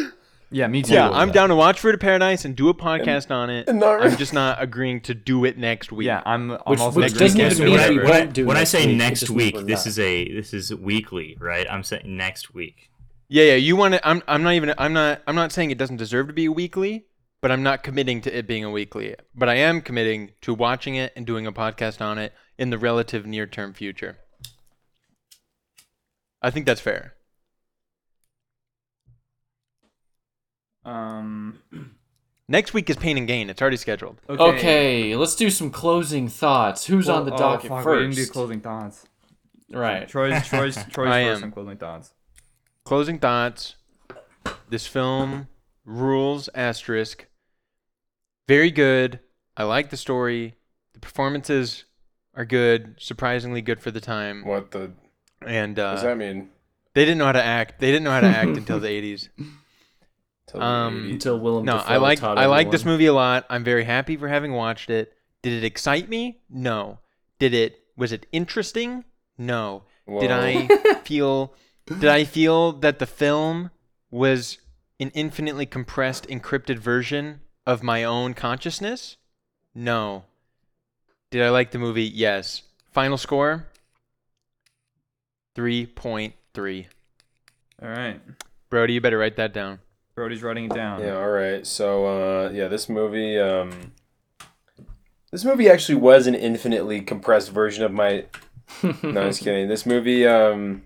said. 0.04 0.14
Yeah, 0.50 0.68
me 0.68 0.82
too. 0.82 0.94
Yeah, 0.94 1.10
I'm 1.10 1.28
that. 1.28 1.34
down 1.34 1.50
to 1.50 1.56
watch 1.56 1.82
Fruit 1.82 1.94
of 1.94 2.00
Paradise 2.00 2.46
and 2.46 2.56
do 2.56 2.70
a 2.70 2.74
podcast 2.74 3.32
on 3.32 3.50
it. 3.50 3.68
and 3.68 3.80
not 3.82 4.02
I'm 4.02 4.16
just 4.16 4.32
not 4.34 4.62
agreeing 4.64 5.02
to 5.02 5.14
do 5.14 5.44
it 5.44 5.58
next 5.58 5.92
week. 5.92 6.06
Yeah, 6.08 6.22
I'm. 6.26 6.52
I'm 6.52 6.58
Which- 6.68 6.80
also 6.80 7.02
which 7.02 7.12
agreeing 7.14 7.34
doesn't 7.38 7.66
with 7.66 7.74
even 7.74 7.94
you. 7.94 7.98
mean 7.98 7.98
when, 7.98 8.06
we 8.06 8.12
I, 8.14 8.20
won't 8.22 8.34
do 8.34 8.46
when 8.46 8.56
I 8.58 8.64
say 8.64 8.88
week, 8.88 8.98
next 8.98 9.30
week, 9.30 9.56
this 9.66 9.86
not. 9.86 9.88
is 9.88 10.00
a 10.00 10.34
this 10.34 10.54
is 10.54 10.74
weekly, 10.74 11.36
right? 11.40 11.68
I'm 11.70 11.84
saying 11.84 12.04
next 12.06 12.54
week. 12.54 12.90
Yeah, 13.28 13.44
yeah. 13.44 13.56
You 13.56 13.76
want 13.76 13.96
to? 13.96 14.08
I'm. 14.08 14.24
I'm 14.26 14.42
not 14.44 14.54
even. 14.54 14.74
I'm 14.78 14.94
not. 14.94 15.22
I'm 15.28 15.36
not 15.36 15.52
saying 15.52 15.72
it 15.72 15.78
doesn't 15.78 15.98
deserve 15.98 16.28
to 16.28 16.34
be 16.34 16.48
weekly, 16.48 17.06
but 17.42 17.52
I'm 17.52 17.64
not 17.64 17.84
committing 17.84 18.22
to 18.22 18.36
it 18.38 18.48
being 18.48 18.64
a 18.64 18.72
weekly. 18.72 19.16
But 19.36 19.50
I 19.50 19.56
am 19.56 19.82
committing 19.82 20.32
to 20.42 20.54
watching 20.54 20.96
it 20.96 21.14
and 21.16 21.26
doing 21.26 21.46
a 21.48 21.52
podcast 21.52 22.02
on 22.02 22.18
it 22.18 22.34
in 22.58 22.70
the 22.70 22.78
relative 22.78 23.26
near 23.26 23.46
term 23.48 23.74
future. 23.74 24.18
I 26.42 26.50
think 26.52 26.66
that's 26.66 26.82
fair. 26.82 27.14
Um. 30.86 31.60
Next 32.50 32.74
week 32.74 32.90
is 32.90 32.96
Pain 32.96 33.18
and 33.18 33.28
Gain. 33.28 33.50
It's 33.50 33.62
already 33.62 33.76
scheduled. 33.76 34.22
Okay. 34.30 34.42
Okay, 34.58 35.16
let's 35.18 35.36
do 35.36 35.50
some 35.50 35.70
closing 35.70 36.30
thoughts. 36.30 36.86
Who's 36.86 37.10
on 37.10 37.26
the 37.26 37.34
Oh, 37.34 37.38
docket 37.38 37.68
fuck, 37.68 37.86
we 37.86 37.96
didn't 37.96 38.14
first? 38.14 38.28
do 38.30 38.32
closing 38.32 38.62
thoughts. 38.62 39.06
right. 39.70 40.08
Troy's 40.08 40.48
Troy's 40.48 40.76
Troy's 40.90 41.10
I 41.10 41.26
first 41.26 41.42
am. 41.42 41.44
on 41.44 41.52
closing 41.52 41.78
thoughts. 41.78 42.14
Closing 42.86 43.20
thoughts. 43.20 43.76
This 44.70 44.88
film 44.88 45.50
rules. 45.88 46.50
Asterisk. 46.54 47.26
Very 48.48 48.70
good. 48.70 49.20
I 49.56 49.64
like 49.64 49.90
the 49.90 49.98
story. 49.98 50.56
The 50.94 51.00
performances 51.00 51.86
are 52.36 52.46
good. 52.46 52.96
Surprisingly 53.00 53.62
good 53.62 53.80
for 53.80 53.90
the 53.90 54.02
time. 54.02 54.46
What 54.46 54.72
the 54.72 54.92
And 55.42 55.72
what 55.72 55.84
does 55.84 56.04
uh, 56.04 56.08
that 56.10 56.18
mean? 56.18 56.50
they 56.94 57.06
didn't 57.06 57.18
know 57.18 57.26
how 57.26 57.32
to 57.32 57.44
act. 57.44 57.80
They 57.80 57.88
didn't 57.88 58.04
know 58.04 58.12
how 58.12 58.22
to 58.22 58.28
act 58.28 58.50
until 58.58 58.80
the 58.80 58.88
80s. 58.88 59.30
Till 60.48 60.62
um, 60.62 61.10
Until 61.12 61.40
Willem. 61.40 61.66
No, 61.66 61.74
Dafoe 61.74 61.94
I 61.94 61.98
like 61.98 62.24
I 62.24 62.46
like 62.46 62.72
this 62.72 62.86
movie 62.86 63.08
a 63.08 63.14
lot. 63.14 63.46
I'm 63.50 63.64
very 63.64 63.84
happy 63.84 64.16
for 64.16 64.28
having 64.28 64.54
watched 64.54 64.90
it. 64.90 65.14
Did 65.42 65.54
it 65.54 65.66
excite 65.66 66.10
me? 66.10 66.40
No. 66.50 67.00
Did 67.40 67.54
it 67.54 67.80
was 67.98 68.12
it 68.12 68.26
interesting? 68.32 69.04
No. 69.38 69.84
Did 70.08 70.32
I 70.32 70.68
feel 71.04 71.54
did 71.86 72.06
I 72.06 72.24
feel 72.24 72.74
that 72.74 73.00
the 73.00 73.06
film 73.06 73.72
was 74.10 74.58
an 75.00 75.12
infinitely 75.14 75.66
compressed 75.66 76.28
encrypted 76.28 76.80
version 76.80 77.42
of 77.66 77.84
my 77.84 78.04
own 78.04 78.34
consciousness? 78.34 79.18
No. 79.76 80.24
Did 81.30 81.44
I 81.44 81.50
like 81.50 81.72
the 81.72 81.80
movie? 81.80 82.06
Yes. 82.06 82.64
Final 82.92 83.18
score 83.18 83.68
3.3. 85.56 86.86
All 87.82 87.90
right. 87.90 88.22
Brody, 88.70 88.94
you 88.94 89.02
better 89.02 89.18
write 89.18 89.36
that 89.36 89.54
down. 89.54 89.80
Brody's 90.16 90.42
writing 90.42 90.66
it 90.66 90.74
down. 90.74 91.02
Yeah, 91.02 91.18
all 91.18 91.30
right. 91.30 91.66
So, 91.66 92.06
uh, 92.06 92.50
yeah, 92.50 92.68
this 92.68 92.90
movie, 92.90 93.38
um, 93.38 93.92
this 95.32 95.46
movie 95.46 95.70
actually 95.70 95.96
was 95.96 96.26
an 96.26 96.34
infinitely 96.34 97.02
compressed 97.02 97.52
version 97.52 97.84
of 97.84 97.92
my. 97.92 98.26
no, 98.84 98.92
I'm 99.04 99.14
just 99.14 99.44
kidding. 99.44 99.68
This 99.68 99.86
movie, 99.86 100.26
um, 100.26 100.84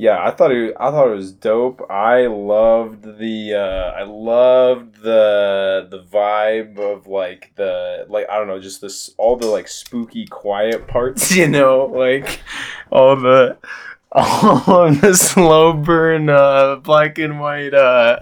yeah, 0.00 0.26
I 0.26 0.30
thought 0.30 0.50
it, 0.50 0.74
I 0.80 0.90
thought 0.90 1.08
it 1.08 1.14
was 1.14 1.30
dope. 1.30 1.82
I 1.90 2.26
loved 2.26 3.18
the, 3.18 3.54
uh, 3.54 4.00
I 4.00 4.04
loved 4.04 5.02
the, 5.02 5.86
the 5.90 6.02
vibe 6.02 6.78
of 6.78 7.06
like 7.06 7.52
the, 7.56 8.06
like 8.08 8.26
I 8.30 8.38
don't 8.38 8.46
know, 8.46 8.58
just 8.58 8.80
this 8.80 9.10
all 9.18 9.36
the 9.36 9.46
like 9.46 9.68
spooky, 9.68 10.26
quiet 10.26 10.88
parts. 10.88 11.36
You 11.40 11.48
know, 11.48 11.84
like 11.86 12.40
all 12.90 13.16
the. 13.16 13.58
All 14.12 14.86
of 14.88 15.00
the 15.00 15.14
slow 15.14 15.72
burn, 15.72 16.28
uh, 16.28 16.76
black 16.82 17.18
and 17.18 17.38
white, 17.38 17.72
uh, 17.72 18.18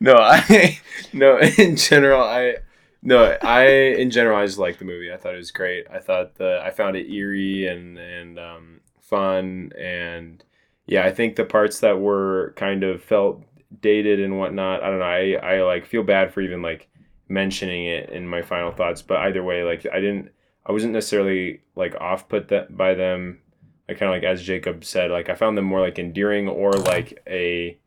no, 0.00 0.14
I 0.16 0.80
no. 1.12 1.38
In 1.58 1.76
general, 1.76 2.22
I 2.22 2.54
no. 3.02 3.36
I 3.42 3.66
in 3.66 4.10
general, 4.10 4.38
I 4.38 4.46
just 4.46 4.56
liked 4.56 4.78
the 4.78 4.86
movie. 4.86 5.12
I 5.12 5.18
thought 5.18 5.34
it 5.34 5.36
was 5.36 5.50
great. 5.50 5.86
I 5.92 5.98
thought 5.98 6.36
the 6.36 6.62
I 6.64 6.70
found 6.70 6.96
it 6.96 7.12
eerie 7.12 7.66
and 7.66 7.98
and 7.98 8.38
um, 8.38 8.80
fun 8.98 9.72
and 9.78 10.42
yeah. 10.90 11.04
I 11.04 11.12
think 11.12 11.36
the 11.36 11.44
parts 11.44 11.80
that 11.80 12.00
were 12.00 12.52
kind 12.56 12.84
of 12.84 13.02
felt 13.02 13.42
dated 13.80 14.20
and 14.20 14.38
whatnot. 14.38 14.82
I 14.82 14.90
don't 14.90 14.98
know. 14.98 15.04
I 15.04 15.32
I 15.56 15.62
like 15.62 15.86
feel 15.86 16.02
bad 16.02 16.34
for 16.34 16.40
even 16.40 16.62
like 16.62 16.88
mentioning 17.28 17.86
it 17.86 18.10
in 18.10 18.26
my 18.26 18.42
final 18.42 18.72
thoughts. 18.72 19.00
But 19.02 19.18
either 19.18 19.42
way, 19.42 19.62
like 19.62 19.86
I 19.92 20.00
didn't. 20.00 20.30
I 20.66 20.72
wasn't 20.72 20.92
necessarily 20.92 21.62
like 21.76 21.94
off 22.00 22.28
put 22.28 22.48
that 22.48 22.76
by 22.76 22.94
them. 22.94 23.40
I 23.88 23.94
kind 23.94 24.12
of 24.12 24.16
like 24.16 24.24
as 24.24 24.42
Jacob 24.42 24.84
said, 24.84 25.10
like 25.10 25.28
I 25.28 25.34
found 25.34 25.56
them 25.56 25.64
more 25.64 25.80
like 25.80 25.98
endearing 25.98 26.48
or 26.48 26.72
like 26.72 27.22
a 27.26 27.78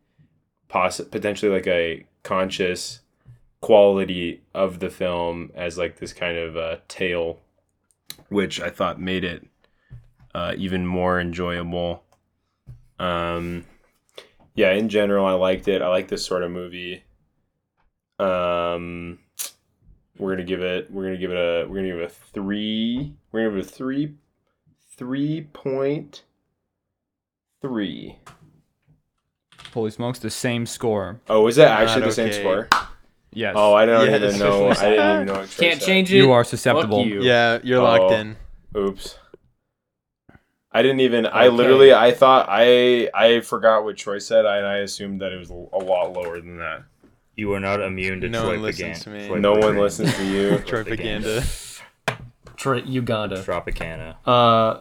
poss- 0.68 1.02
potentially 1.02 1.52
like 1.52 1.68
a 1.68 2.06
conscious 2.24 3.02
quality 3.62 4.42
of 4.54 4.80
the 4.80 4.90
film 4.90 5.52
as 5.56 5.78
like 5.78 5.98
this 5.98 6.12
kind 6.12 6.38
of 6.38 6.58
uh, 6.58 6.78
tale, 6.88 7.40
which 8.30 8.60
I 8.60 8.70
thought 8.70 9.00
made 9.00 9.24
it 9.24 9.48
uh, 10.36 10.54
even 10.58 10.86
more 10.86 11.20
enjoyable. 11.20 12.04
Um, 13.00 13.66
yeah, 14.56 14.72
in 14.74 14.90
general, 14.90 15.26
I 15.26 15.34
liked 15.34 15.68
it. 15.68 15.82
I 15.82 15.88
like 15.90 16.08
this 16.08 16.26
sort 16.26 16.44
of 16.44 16.52
movie. 16.52 17.04
Um, 18.20 19.20
we're 20.18 20.32
gonna 20.32 20.44
give 20.44 20.62
it. 20.62 20.92
We're 20.92 21.04
gonna 21.06 21.18
give 21.18 21.32
it 21.32 21.38
a. 21.38 21.68
We're 21.68 21.78
gonna 21.78 21.88
give 21.90 21.98
it 22.00 22.06
a 22.06 22.10
three. 22.10 23.14
We're 23.32 23.42
gonna 23.42 23.58
give 23.58 23.66
it 23.68 23.72
a 23.72 23.76
three. 23.76 24.14
Three 24.96 25.48
point 25.54 26.24
three. 27.62 28.18
Holy 29.74 29.90
smokes, 29.90 30.20
the 30.20 30.30
same 30.30 30.66
score. 30.68 31.20
Oh, 31.28 31.48
is 31.48 31.56
that 31.56 31.82
actually 31.82 32.02
Not 32.02 32.08
the 32.10 32.14
same 32.14 32.28
okay. 32.30 32.40
score? 32.40 32.68
Yes. 33.32 33.56
Oh, 33.58 33.74
I 33.74 33.88
don't 33.88 34.08
Yeah, 34.08 34.18
even 34.18 34.38
know. 34.38 34.70
I 34.70 34.74
didn't 34.76 34.94
even 35.16 35.26
know. 35.26 35.34
What 35.40 35.50
Can't 35.58 35.80
said. 35.80 35.88
change 35.88 36.14
it. 36.14 36.18
you 36.18 36.32
are 36.32 36.44
susceptible. 36.44 37.04
you. 37.08 37.24
Yeah, 37.24 37.58
you're 37.64 37.82
locked 37.82 38.04
Oh. 38.04 38.14
in. 38.14 38.36
Oops. 38.78 39.18
I 40.74 40.82
didn't 40.82 41.02
even. 41.02 41.26
I 41.26 41.48
literally. 41.50 41.94
I 41.94 42.12
thought. 42.12 42.48
I. 42.50 43.10
I 43.14 43.42
forgot 43.42 43.84
what 43.84 43.98
Troy 43.98 44.20
said. 44.20 44.46
I, 44.46 44.58
and 44.58 44.68
I 44.68 44.78
assumed 44.78 45.22
that 45.22 45.32
it 45.32 45.38
was 45.38 45.50
a 45.50 45.54
lot 45.54 46.14
lower 46.14 46.40
than 46.40 46.58
that. 46.58 46.84
You 47.36 47.54
are 47.54 47.60
not 47.60 47.82
immune 47.82 48.22
to 48.22 48.30
No 48.30 48.42
Troy 48.44 48.54
one 48.54 48.62
listens 48.64 49.00
Pagan- 49.00 49.02
to 49.02 49.10
me. 49.10 49.28
Troy 49.28 49.40
no 49.40 49.54
one 49.54 49.78
listens 49.78 50.16
to 50.16 50.26
you. 50.26 50.58
Propaganda. 50.66 51.44
Troy, 52.56 52.82
Uganda. 52.84 53.44
Tropicana. 53.44 54.16
Uh, 54.26 54.80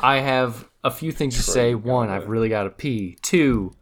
I 0.00 0.18
have 0.18 0.68
a 0.82 0.90
few 0.90 1.12
things 1.12 1.36
to 1.36 1.42
say. 1.42 1.74
One, 1.74 2.08
I've 2.08 2.28
really 2.28 2.48
got 2.48 2.64
to 2.64 2.70
pee. 2.70 3.16
Two, 3.22 3.72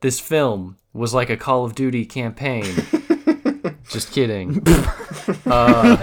this 0.00 0.20
film 0.20 0.76
was 0.92 1.12
like 1.14 1.30
a 1.30 1.36
Call 1.36 1.64
of 1.64 1.74
Duty 1.74 2.04
campaign. 2.06 2.64
Just 3.90 4.12
kidding. 4.12 4.62
uh, 5.46 5.96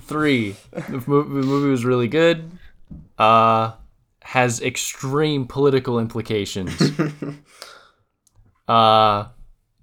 three, 0.00 0.56
the 0.72 1.02
movie 1.06 1.68
was 1.68 1.84
really 1.84 2.08
good. 2.08 2.50
Uh, 3.18 3.72
has 4.22 4.60
extreme 4.60 5.46
political 5.46 6.00
implications. 6.00 6.74
uh, 8.68 9.28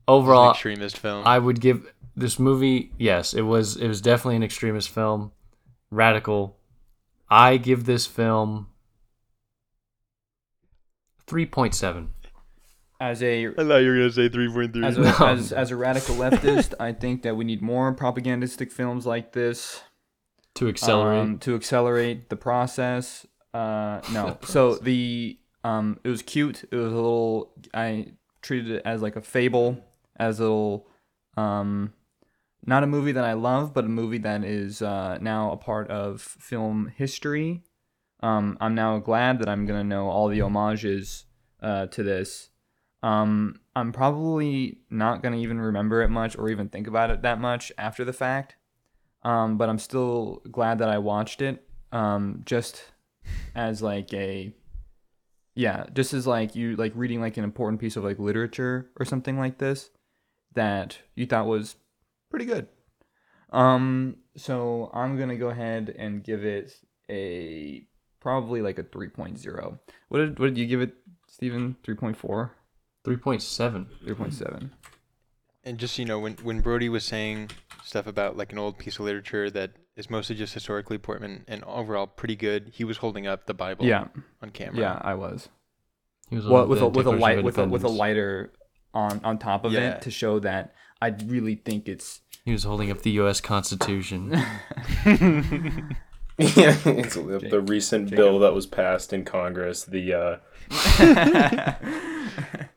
overall, 0.08 0.52
extremist 0.52 0.98
film. 0.98 1.26
I 1.26 1.40
would 1.40 1.62
give 1.62 1.92
this 2.16 2.38
movie 2.38 2.92
yes, 2.98 3.34
it 3.34 3.44
was 3.44 3.78
it 3.78 3.88
was 3.88 4.02
definitely 4.02 4.36
an 4.36 4.44
extremist 4.44 4.90
film, 4.90 5.32
radical. 5.90 6.58
I 7.30 7.58
give 7.58 7.86
this 7.86 8.06
film 8.06 8.68
three 11.26 11.46
point 11.46 11.74
seven. 11.74 12.10
As 13.00 13.24
a 13.24 13.48
I 13.48 13.54
thought 13.54 13.78
you 13.78 13.90
were 13.90 13.98
gonna 13.98 14.12
say 14.12 14.30
three 14.30 14.52
point 14.52 14.74
three. 14.74 14.86
as 14.86 14.98
a, 14.98 15.26
as, 15.26 15.54
as 15.54 15.72
a 15.72 15.76
radical 15.76 16.16
leftist, 16.16 16.74
I 16.80 16.92
think 16.92 17.24
that 17.24 17.36
we 17.36 17.46
need 17.46 17.62
more 17.62 17.94
propagandistic 17.94 18.72
films 18.72 19.06
like 19.06 19.32
this 19.32 19.82
To 20.56 20.68
accelerate, 20.68 21.20
um, 21.20 21.38
to 21.40 21.56
accelerate 21.56 22.30
the 22.30 22.36
process. 22.36 23.26
Uh, 23.54 24.02
no, 24.12 24.38
so 24.44 24.76
the 24.76 25.38
um, 25.64 26.00
it 26.04 26.10
was 26.10 26.22
cute. 26.22 26.64
It 26.72 26.76
was 26.76 26.92
a 26.92 26.96
little. 26.96 27.54
I 27.74 28.14
treated 28.42 28.72
it 28.72 28.82
as 28.86 29.02
like 29.02 29.16
a 29.16 29.22
fable, 29.22 29.84
as 30.18 30.40
a 30.40 30.44
little, 30.44 30.88
um, 31.38 31.94
not 32.66 32.84
a 32.84 32.88
movie 32.88 33.14
that 33.14 33.24
I 33.24 33.34
love, 33.34 33.74
but 33.74 33.86
a 33.86 33.90
movie 33.90 34.18
that 34.20 34.44
is 34.44 34.82
uh, 34.82 35.18
now 35.22 35.52
a 35.52 35.58
part 35.58 35.90
of 35.90 36.22
film 36.22 36.92
history. 36.96 37.64
Um, 38.22 38.58
I'm 38.62 38.76
now 38.76 39.00
glad 39.00 39.40
that 39.40 39.50
I'm 39.50 39.66
gonna 39.66 39.84
know 39.84 40.08
all 40.10 40.28
the 40.28 40.40
homages 40.40 41.26
uh, 41.62 41.88
to 41.88 42.04
this. 42.04 42.50
Um, 43.02 43.60
I'm 43.76 43.92
probably 43.92 44.80
not 44.90 45.22
gonna 45.22 45.38
even 45.38 45.60
remember 45.60 46.02
it 46.02 46.10
much 46.10 46.38
or 46.38 46.50
even 46.50 46.70
think 46.70 46.88
about 46.88 47.10
it 47.10 47.22
that 47.22 47.40
much 47.40 47.72
after 47.78 48.06
the 48.06 48.14
fact. 48.14 48.56
Um, 49.24 49.58
but 49.58 49.70
I'm 49.70 49.80
still 49.80 50.42
glad 50.52 50.80
that 50.80 50.90
I 50.90 50.98
watched 50.98 51.42
it. 51.42 51.64
Um, 51.92 52.42
just 52.46 52.84
as 53.56 53.82
like 53.82 54.14
a 54.14 54.54
yeah, 55.56 55.86
just 55.94 56.14
as 56.14 56.26
like 56.26 56.56
you 56.56 56.76
like 56.76 56.94
reading 56.96 57.22
like 57.22 57.38
an 57.38 57.44
important 57.44 57.80
piece 57.80 57.96
of 57.96 58.04
like 58.04 58.20
literature 58.20 58.90
or 58.98 59.06
something 59.06 59.38
like 59.38 59.60
this 59.60 59.92
that 60.56 60.98
you 61.16 61.26
thought 61.26 61.46
was 61.46 61.76
pretty 62.30 62.46
good. 62.46 62.68
Um, 63.52 64.18
so 64.36 64.90
I'm 64.94 65.18
gonna 65.18 65.36
go 65.36 65.50
ahead 65.50 65.94
and 65.98 66.24
give 66.24 66.44
it 66.44 66.74
a 67.10 67.86
probably 68.20 68.62
like 68.62 68.80
a 68.80 68.84
3.0. 68.84 69.80
What 70.10 70.18
did 70.18 70.40
what 70.40 70.48
did 70.48 70.58
you 70.58 70.66
give 70.66 70.82
it, 70.82 70.96
Stephen? 71.28 71.76
3.4, 71.84 72.50
3.7. 73.06 73.86
3.7. 74.06 74.70
And 75.64 75.78
just 75.78 75.98
you 75.98 76.06
know, 76.06 76.20
when 76.20 76.34
when 76.44 76.62
Brody 76.62 76.90
was 76.90 77.04
saying 77.06 77.52
stuff 77.84 78.08
about 78.08 78.36
like 78.38 78.52
an 78.52 78.60
old 78.60 78.78
piece 78.78 78.96
of 79.00 79.06
literature 79.06 79.50
that 79.52 79.72
is 79.96 80.10
mostly 80.10 80.36
just 80.36 80.54
historically 80.54 80.96
important 80.96 81.44
and 81.48 81.64
overall 81.64 82.08
pretty 82.08 82.36
good, 82.36 82.72
he 82.74 82.84
was 82.84 82.98
holding 82.98 83.28
up 83.28 83.46
the 83.46 83.54
Bible 83.54 83.86
Yeah, 83.86 84.08
on 84.42 84.50
camera. 84.50 84.80
yeah, 84.80 85.00
I 85.02 85.14
was. 85.14 85.50
He 86.30 86.36
was 86.36 86.48
Well, 86.48 86.68
with 86.68 86.82
a 86.82 86.88
with 86.88 87.06
a 87.06 87.12
light 87.12 87.44
with 87.44 87.58
a 87.58 87.66
with 87.66 87.84
a 87.84 87.90
lighter 87.90 88.52
on 88.94 89.22
on 89.24 89.38
top 89.40 89.66
of 89.66 89.72
Yeah. 89.72 89.96
it 89.96 90.02
to 90.02 90.12
show 90.12 90.40
that 90.40 90.74
I 91.02 91.10
really 91.26 91.56
think 91.56 91.88
it's 91.88 92.22
He 92.46 92.52
was 92.52 92.64
holding 92.64 92.92
up 92.92 93.02
the 93.04 93.12
U.S. 93.12 93.40
Constitution. 93.40 94.30
yeah, 96.38 96.38
it's 96.38 97.16
the 97.16 97.64
recent 97.68 98.10
bill 98.10 98.40
that 98.40 98.54
was 98.54 98.66
passed 98.66 99.14
in 99.14 99.24
Congress. 99.24 99.86
The 99.86 100.14
uh, 100.14 100.38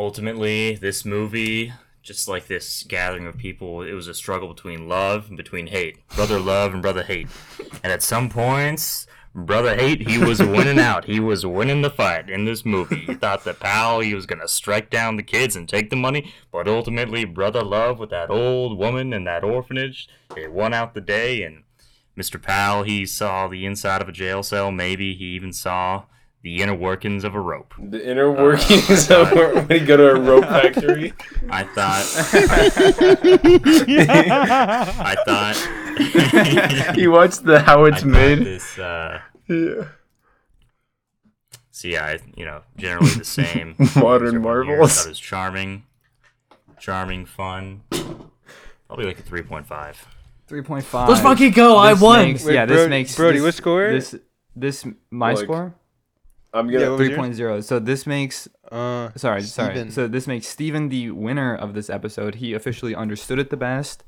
Ultimately, 0.00 0.76
this 0.76 1.04
movie, 1.04 1.74
just 2.02 2.26
like 2.26 2.46
this 2.46 2.84
gathering 2.84 3.26
of 3.26 3.36
people, 3.36 3.82
it 3.82 3.92
was 3.92 4.08
a 4.08 4.14
struggle 4.14 4.48
between 4.48 4.88
love 4.88 5.28
and 5.28 5.36
between 5.36 5.66
hate. 5.66 5.98
Brother 6.16 6.40
love 6.40 6.72
and 6.72 6.80
brother 6.80 7.02
hate. 7.02 7.28
And 7.84 7.92
at 7.92 8.02
some 8.02 8.30
points, 8.30 9.06
brother 9.34 9.76
hate, 9.76 10.08
he 10.08 10.16
was 10.16 10.38
winning 10.38 10.78
out. 10.78 11.04
He 11.04 11.20
was 11.20 11.44
winning 11.44 11.82
the 11.82 11.90
fight 11.90 12.30
in 12.30 12.46
this 12.46 12.64
movie. 12.64 13.00
He 13.00 13.12
thought 13.12 13.44
that 13.44 13.60
Powell, 13.60 14.00
he 14.00 14.14
was 14.14 14.24
gonna 14.24 14.48
strike 14.48 14.88
down 14.88 15.16
the 15.16 15.22
kids 15.22 15.54
and 15.54 15.68
take 15.68 15.90
the 15.90 15.96
money, 15.96 16.32
but 16.50 16.66
ultimately, 16.66 17.26
brother 17.26 17.62
love 17.62 17.98
with 17.98 18.08
that 18.08 18.30
old 18.30 18.78
woman 18.78 19.12
and 19.12 19.26
that 19.26 19.44
orphanage, 19.44 20.08
it 20.34 20.50
won 20.50 20.72
out 20.72 20.94
the 20.94 21.02
day. 21.02 21.42
And 21.42 21.64
Mr. 22.16 22.40
Powell, 22.40 22.84
he 22.84 23.04
saw 23.04 23.48
the 23.48 23.66
inside 23.66 24.00
of 24.00 24.08
a 24.08 24.12
jail 24.12 24.42
cell. 24.42 24.72
Maybe 24.72 25.14
he 25.14 25.26
even 25.26 25.52
saw 25.52 26.04
the 26.42 26.62
inner 26.62 26.74
workings 26.74 27.22
of 27.24 27.34
a 27.34 27.40
rope. 27.40 27.74
the 27.78 28.08
inner 28.10 28.30
workings 28.30 29.10
of 29.10 29.30
when 29.32 29.80
you 29.80 29.86
go 29.86 29.96
to 29.96 30.10
a 30.10 30.20
rope 30.20 30.44
factory. 30.44 31.12
I 31.50 31.64
thought. 31.64 32.06
I 35.04 35.16
thought. 35.26 36.96
you 36.96 37.10
watched 37.10 37.44
the 37.44 37.60
how 37.60 37.84
it's 37.84 38.00
thought 38.02 38.08
made. 38.08 38.38
This. 38.38 38.78
Uh, 38.78 39.20
Yeah. 39.48 39.84
so 41.70 41.88
yeah, 41.88 42.04
I, 42.04 42.18
you 42.36 42.44
know, 42.44 42.62
generally 42.76 43.10
the 43.10 43.24
same. 43.24 43.74
Modern 43.96 44.28
Except 44.36 44.42
for 44.44 44.62
I 44.62 44.66
marvels. 44.66 44.94
thought 44.96 45.06
it 45.06 45.08
was 45.10 45.18
charming, 45.20 45.84
charming, 46.78 47.26
fun. 47.26 47.82
Probably 48.86 49.06
like 49.06 49.18
a 49.18 49.22
three 49.22 49.42
point 49.42 49.66
five. 49.66 50.06
3.5. 50.48 51.08
Let's 51.08 51.20
fucking 51.20 51.52
go! 51.52 51.76
I 51.76 51.92
won. 51.92 52.24
makes- 52.26 52.44
Wait, 52.44 52.54
yeah, 52.54 52.66
this 52.66 52.74
Brody- 52.78 52.90
makes 52.90 53.14
Brody, 53.14 53.36
this, 53.38 53.44
what 53.44 53.54
score? 53.54 53.92
This 53.92 54.16
this 54.56 54.84
my 55.08 55.34
Like, 55.34 55.44
score 55.44 55.74
I'm 56.52 56.68
gonna. 56.68 56.90
what 56.90 56.98
was 56.98 57.08
3.0. 57.38 57.64
So 57.64 57.78
this 57.78 58.06
makes 58.06 58.48
Uh, 58.70 59.10
sorry 59.16 59.42
sorry. 59.42 59.90
So 59.90 60.08
this 60.08 60.26
makes 60.26 60.46
Steven 60.46 60.88
the 60.88 61.10
winner 61.10 61.54
of 61.54 61.74
this 61.74 61.88
episode. 61.90 62.36
He 62.36 62.54
officially 62.54 62.94
understood 62.94 63.38
it 63.38 63.50
the 63.50 63.56
best. 63.56 64.04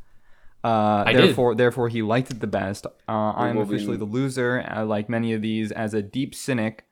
Uh, 0.65 1.03
I 1.07 1.13
did. 1.13 1.23
therefore, 1.25 1.55
therefore, 1.57 1.89
he 1.89 2.03
liked 2.03 2.31
it 2.31 2.41
the 2.41 2.47
best. 2.47 2.87
Uh, 3.09 3.13
I'm 3.13 3.57
will 3.57 3.65
be- 3.65 3.75
officially 3.75 3.97
the 3.97 4.05
loser, 4.05 4.65
uh, 4.71 4.85
like 4.85 5.09
many 5.09 5.33
of 5.33 5.43
these, 5.43 5.73
as 5.73 5.93
a 5.93 6.03
deep 6.03 6.35
cynic 6.37 6.85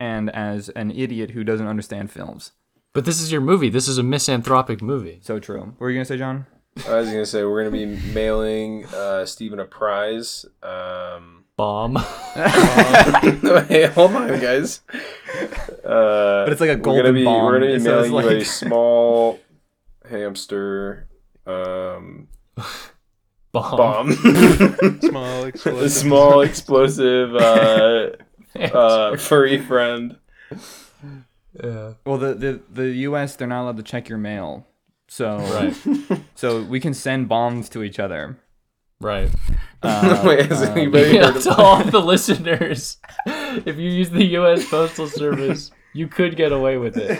and 0.00 0.28
as 0.30 0.68
an 0.70 0.90
idiot 0.90 1.30
who 1.30 1.44
doesn't 1.44 1.66
understand 1.68 2.10
films. 2.10 2.50
But 2.92 3.04
this 3.04 3.20
is 3.20 3.30
your 3.30 3.40
movie. 3.40 3.68
This 3.68 3.86
is 3.86 3.96
a 3.96 4.02
misanthropic 4.02 4.82
movie. 4.82 5.20
So 5.22 5.38
true. 5.38 5.60
What 5.60 5.80
were 5.80 5.90
you 5.90 5.96
gonna 5.98 6.04
say, 6.04 6.18
John? 6.18 6.46
I 6.88 6.96
was 6.96 7.06
gonna 7.10 7.24
say 7.26 7.44
we're 7.44 7.62
gonna 7.62 7.76
be 7.76 7.86
mailing 8.12 8.86
uh, 8.86 9.24
Stephen 9.24 9.60
a 9.60 9.64
prize. 9.66 10.44
Um, 10.62 11.41
Bomb. 11.56 11.96
hey, 12.34 13.86
hold 13.94 14.12
on, 14.16 14.40
guys. 14.40 14.80
Uh, 15.84 16.44
But 16.44 16.52
it's 16.52 16.60
like 16.60 16.70
a 16.70 16.76
golden 16.76 16.80
we're 16.80 16.82
golden 16.82 17.04
gonna 17.04 17.12
be, 17.12 17.24
bomb. 17.24 17.44
We're 17.44 17.52
gonna 17.60 17.72
be 17.74 17.78
So 17.80 17.98
it's 18.00 18.10
mailing 18.10 18.30
you 18.36 18.36
a 18.38 18.44
small 18.44 19.40
hamster 20.08 21.08
um, 21.46 22.28
Bomb. 23.52 23.76
bomb. 23.76 24.12
small 25.02 25.44
a 25.44 25.46
explosive. 25.48 25.92
small 25.92 26.40
explosive 26.40 27.34
uh, 27.34 28.10
uh, 28.58 29.16
furry 29.16 29.58
friend. 29.60 30.16
Yeah. 31.62 31.94
Well, 32.06 32.16
the, 32.16 32.34
the 32.34 32.60
the 32.72 32.88
U.S. 33.10 33.36
they're 33.36 33.46
not 33.46 33.62
allowed 33.64 33.76
to 33.76 33.82
check 33.82 34.08
your 34.08 34.16
mail, 34.18 34.66
so 35.06 35.36
Right. 35.36 35.76
so 36.34 36.62
we 36.62 36.80
can 36.80 36.94
send 36.94 37.28
bombs 37.28 37.68
to 37.70 37.82
each 37.82 37.98
other. 37.98 38.38
Right. 39.02 39.30
Uh, 39.84 40.22
Wait, 40.24 40.46
has 40.46 40.62
uh, 40.62 40.72
anybody 40.76 41.10
Yeah, 41.16 41.26
heard 41.26 41.36
of 41.38 41.42
to 41.42 41.56
all 41.56 41.82
the 41.82 41.98
listeners, 42.12 42.98
if 43.26 43.76
you 43.76 43.90
use 43.90 44.10
the 44.10 44.24
U.S. 44.38 44.64
Postal 44.70 45.08
Service, 45.08 45.72
you 45.92 46.06
could 46.06 46.36
get 46.36 46.52
away 46.52 46.76
with 46.76 46.96
it. 46.96 47.18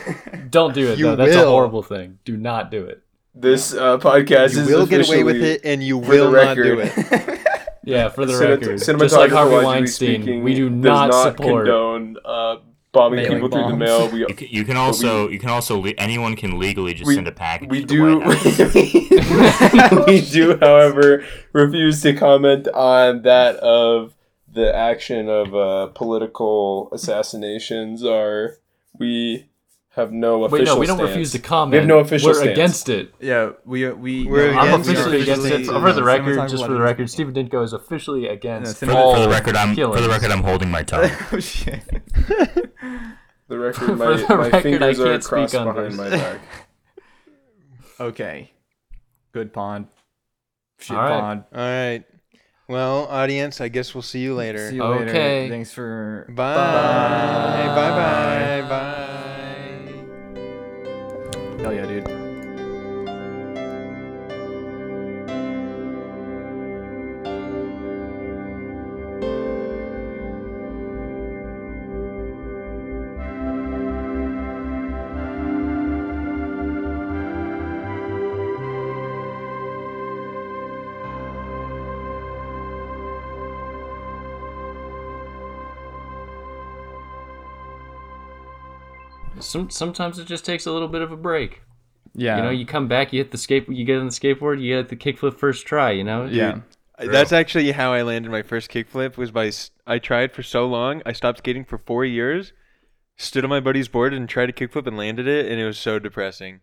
Don't 0.48 0.72
do 0.72 0.92
it 0.92 0.96
You 0.96 1.06
though. 1.06 1.16
That's 1.16 1.34
a 1.34 1.44
horrible 1.44 1.82
thing. 1.82 2.20
Do 2.24 2.36
not 2.36 2.70
do 2.70 2.84
it. 2.84 3.02
this 3.34 3.74
uh, 3.74 3.98
podcast? 3.98 4.54
You 4.54 4.60
is 4.60 4.68
will 4.68 4.86
get 4.86 5.08
away 5.08 5.24
with 5.24 5.42
it, 5.42 5.62
and 5.64 5.82
you 5.82 5.98
will 5.98 6.30
not 6.30 6.54
do 6.54 6.78
it. 6.78 7.40
Yeah, 7.84 8.10
for 8.10 8.24
the 8.26 8.34
Cinemat- 8.34 8.60
record, 8.60 8.78
just 9.00 9.16
like 9.16 9.32
Harvey 9.32 9.64
Weinstein, 9.64 10.44
we 10.44 10.54
do 10.54 10.70
not, 10.70 11.10
not 11.10 11.22
support. 11.32 11.66
condone 11.66 12.16
uh, 12.24 12.58
bombing 12.92 13.20
Mailing 13.20 13.32
people 13.40 13.48
through 13.48 13.68
the 13.70 13.76
mail. 13.76 14.08
We 14.10 14.20
You 14.20 14.26
can, 14.34 14.48
you 14.48 14.64
can 14.64 14.76
also 14.76 15.28
you 15.28 15.38
can 15.38 15.48
also 15.48 15.78
le- 15.80 15.94
anyone 15.98 16.36
can 16.36 16.58
legally 16.58 16.94
just 16.94 17.08
We- 17.08 17.14
send 17.14 17.26
a 17.28 17.32
package. 17.32 17.70
we 17.70 17.80
to 17.80 17.86
do 17.86 18.20
The 18.20 18.26
White 18.26 18.38
House. 18.38 20.06
we 20.06 20.20
do, 20.20 20.58
however, 20.60 21.24
refuse 21.52 22.02
to 22.02 22.12
comment 22.14 22.68
on 22.68 23.22
that 23.22 23.56
of 23.56 24.14
the 24.52 24.74
action 24.74 25.28
of 25.30 25.54
uh, 25.54 25.86
political 25.94 26.90
assassinations. 26.92 28.04
Are 28.04 28.58
we 28.98 29.48
have 29.94 30.10
no 30.12 30.44
official? 30.44 30.58
Wait, 30.58 30.64
no, 30.66 30.78
we 30.78 30.86
don't 30.86 30.96
stance. 30.98 31.08
refuse 31.10 31.32
to 31.32 31.38
comment. 31.38 31.72
We 31.72 31.78
have 31.78 31.86
no 31.86 31.98
official 31.98 32.28
We're 32.30 32.34
stance. 32.34 32.50
against 32.50 32.88
it. 32.88 33.14
yeah, 33.20 33.50
we 33.64 33.86
uh, 33.86 33.94
we. 33.94 34.26
We're 34.26 34.52
no, 34.52 34.58
I'm 34.58 34.68
against- 34.68 34.88
officially 34.90 35.12
we 35.16 35.20
are 35.20 35.22
against 35.22 35.44
it. 35.46 35.52
officially- 35.52 35.80
For 35.80 35.92
the 35.92 36.02
record, 36.04 36.48
just 36.48 36.64
for 36.64 36.72
the 36.72 36.80
record, 36.80 37.10
Stephen 37.10 37.34
Ditko 37.34 37.62
is 37.64 37.72
officially 37.72 38.26
against 38.28 38.80
Yeah, 38.82 38.86
For 38.88 38.94
the, 38.94 38.96
all 38.98 39.14
for 39.14 39.20
the 39.20 39.28
record, 39.28 39.56
I'm 39.56 39.74
for 39.74 40.00
the 40.00 40.08
record, 40.08 40.30
I'm 40.30 40.42
holding 40.42 40.70
my 40.70 40.82
tongue. 40.82 41.10
oh 41.32 41.38
shit. 41.40 41.82
The 43.48 43.58
record, 43.58 43.74
For 43.86 43.96
my, 43.96 44.16
the 44.16 44.26
my 44.28 44.34
record, 44.36 44.54
I 44.54 44.62
fingers 44.62 45.00
are 45.00 45.04
can't 45.04 45.22
speak 45.24 45.28
crossed 45.30 45.54
on 45.56 45.74
behind 45.74 45.92
this. 45.92 45.98
my 45.98 46.10
back. 46.16 46.40
Okay. 48.00 48.50
Good 49.32 49.52
pod. 49.52 49.86
Shit 50.78 50.96
All 50.96 51.02
right. 51.02 51.20
pod. 51.20 51.44
All 51.54 51.60
right. 51.60 52.04
Well, 52.68 53.04
audience, 53.08 53.60
I 53.60 53.68
guess 53.68 53.94
we'll 53.94 54.02
see 54.02 54.20
you 54.20 54.34
later. 54.34 54.70
See 54.70 54.76
you 54.76 54.84
later. 54.84 55.08
Okay. 55.10 55.48
Thanks 55.50 55.70
for. 55.72 56.26
Bye. 56.30 56.54
Bye. 56.54 57.74
Bye. 57.74 58.68
Bye. 58.68 59.28
Hell 61.62 61.74
yeah, 61.74 61.86
dude. 61.86 62.21
Some, 89.52 89.68
sometimes 89.68 90.18
it 90.18 90.26
just 90.26 90.46
takes 90.46 90.64
a 90.64 90.72
little 90.72 90.88
bit 90.88 91.02
of 91.02 91.12
a 91.12 91.16
break. 91.16 91.60
Yeah. 92.14 92.36
You 92.38 92.42
know, 92.42 92.50
you 92.50 92.64
come 92.64 92.88
back, 92.88 93.12
you 93.12 93.18
hit 93.20 93.30
the 93.30 93.38
skate, 93.38 93.68
you 93.68 93.84
get 93.84 93.98
on 93.98 94.06
the 94.06 94.10
skateboard, 94.12 94.62
you 94.62 94.74
get 94.76 94.88
the 94.88 94.96
kickflip 94.96 95.36
first 95.38 95.66
try. 95.66 95.90
You 95.90 96.04
know. 96.04 96.24
yeah. 96.24 96.60
That's 96.98 97.32
actually 97.32 97.70
how 97.72 97.92
I 97.92 98.02
landed 98.02 98.30
my 98.30 98.42
first 98.42 98.70
kickflip. 98.70 99.16
Was 99.18 99.30
by 99.30 99.50
I 99.86 99.98
tried 99.98 100.32
for 100.32 100.42
so 100.42 100.66
long. 100.66 101.02
I 101.04 101.12
stopped 101.12 101.38
skating 101.38 101.64
for 101.64 101.76
four 101.78 102.04
years. 102.04 102.52
Stood 103.18 103.44
on 103.44 103.50
my 103.50 103.60
buddy's 103.60 103.88
board 103.88 104.14
and 104.14 104.28
tried 104.28 104.46
to 104.46 104.52
kickflip 104.52 104.86
and 104.86 104.96
landed 104.96 105.26
it, 105.26 105.50
and 105.50 105.60
it 105.60 105.66
was 105.66 105.78
so 105.78 105.98
depressing. 105.98 106.60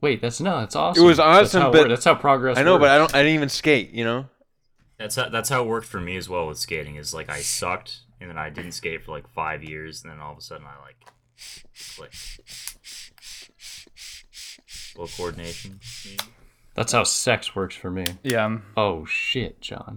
Wait, 0.00 0.20
that's 0.20 0.40
no, 0.40 0.60
that's 0.60 0.76
awesome. 0.76 1.02
It 1.02 1.06
was 1.06 1.16
That's 1.16 1.26
awesome, 1.54 1.62
how 1.62 1.72
but- 1.72 1.78
works. 1.80 1.88
that's 1.90 2.04
how 2.04 2.14
progress. 2.14 2.56
I 2.58 2.62
know, 2.62 2.78
but 2.78 2.90
I 2.90 2.98
don't. 2.98 3.12
I 3.14 3.18
didn't 3.22 3.34
even 3.34 3.48
skate. 3.48 3.90
You 3.90 4.04
know. 4.04 4.26
That's 4.98 5.16
how, 5.16 5.28
that's 5.28 5.48
how 5.48 5.62
it 5.64 5.66
worked 5.68 5.86
for 5.86 6.00
me 6.00 6.16
as 6.16 6.28
well 6.28 6.46
with 6.46 6.58
skating. 6.58 6.96
Is 6.96 7.12
like 7.14 7.28
I 7.30 7.40
sucked, 7.40 8.00
and 8.20 8.28
then 8.30 8.38
I 8.38 8.50
didn't 8.50 8.72
skate 8.72 9.02
for 9.04 9.12
like 9.12 9.28
five 9.28 9.62
years, 9.64 10.02
and 10.02 10.12
then 10.12 10.20
all 10.20 10.32
of 10.32 10.38
a 10.38 10.42
sudden 10.42 10.66
I 10.66 10.80
like 10.84 10.96
clicked. 11.96 12.40
Little 14.96 15.16
coordination. 15.16 15.80
That's 16.74 16.92
how 16.92 17.04
sex 17.04 17.56
works 17.56 17.74
for 17.74 17.90
me. 17.90 18.04
Yeah. 18.22 18.58
Oh 18.76 19.04
shit, 19.06 19.60
John. 19.60 19.96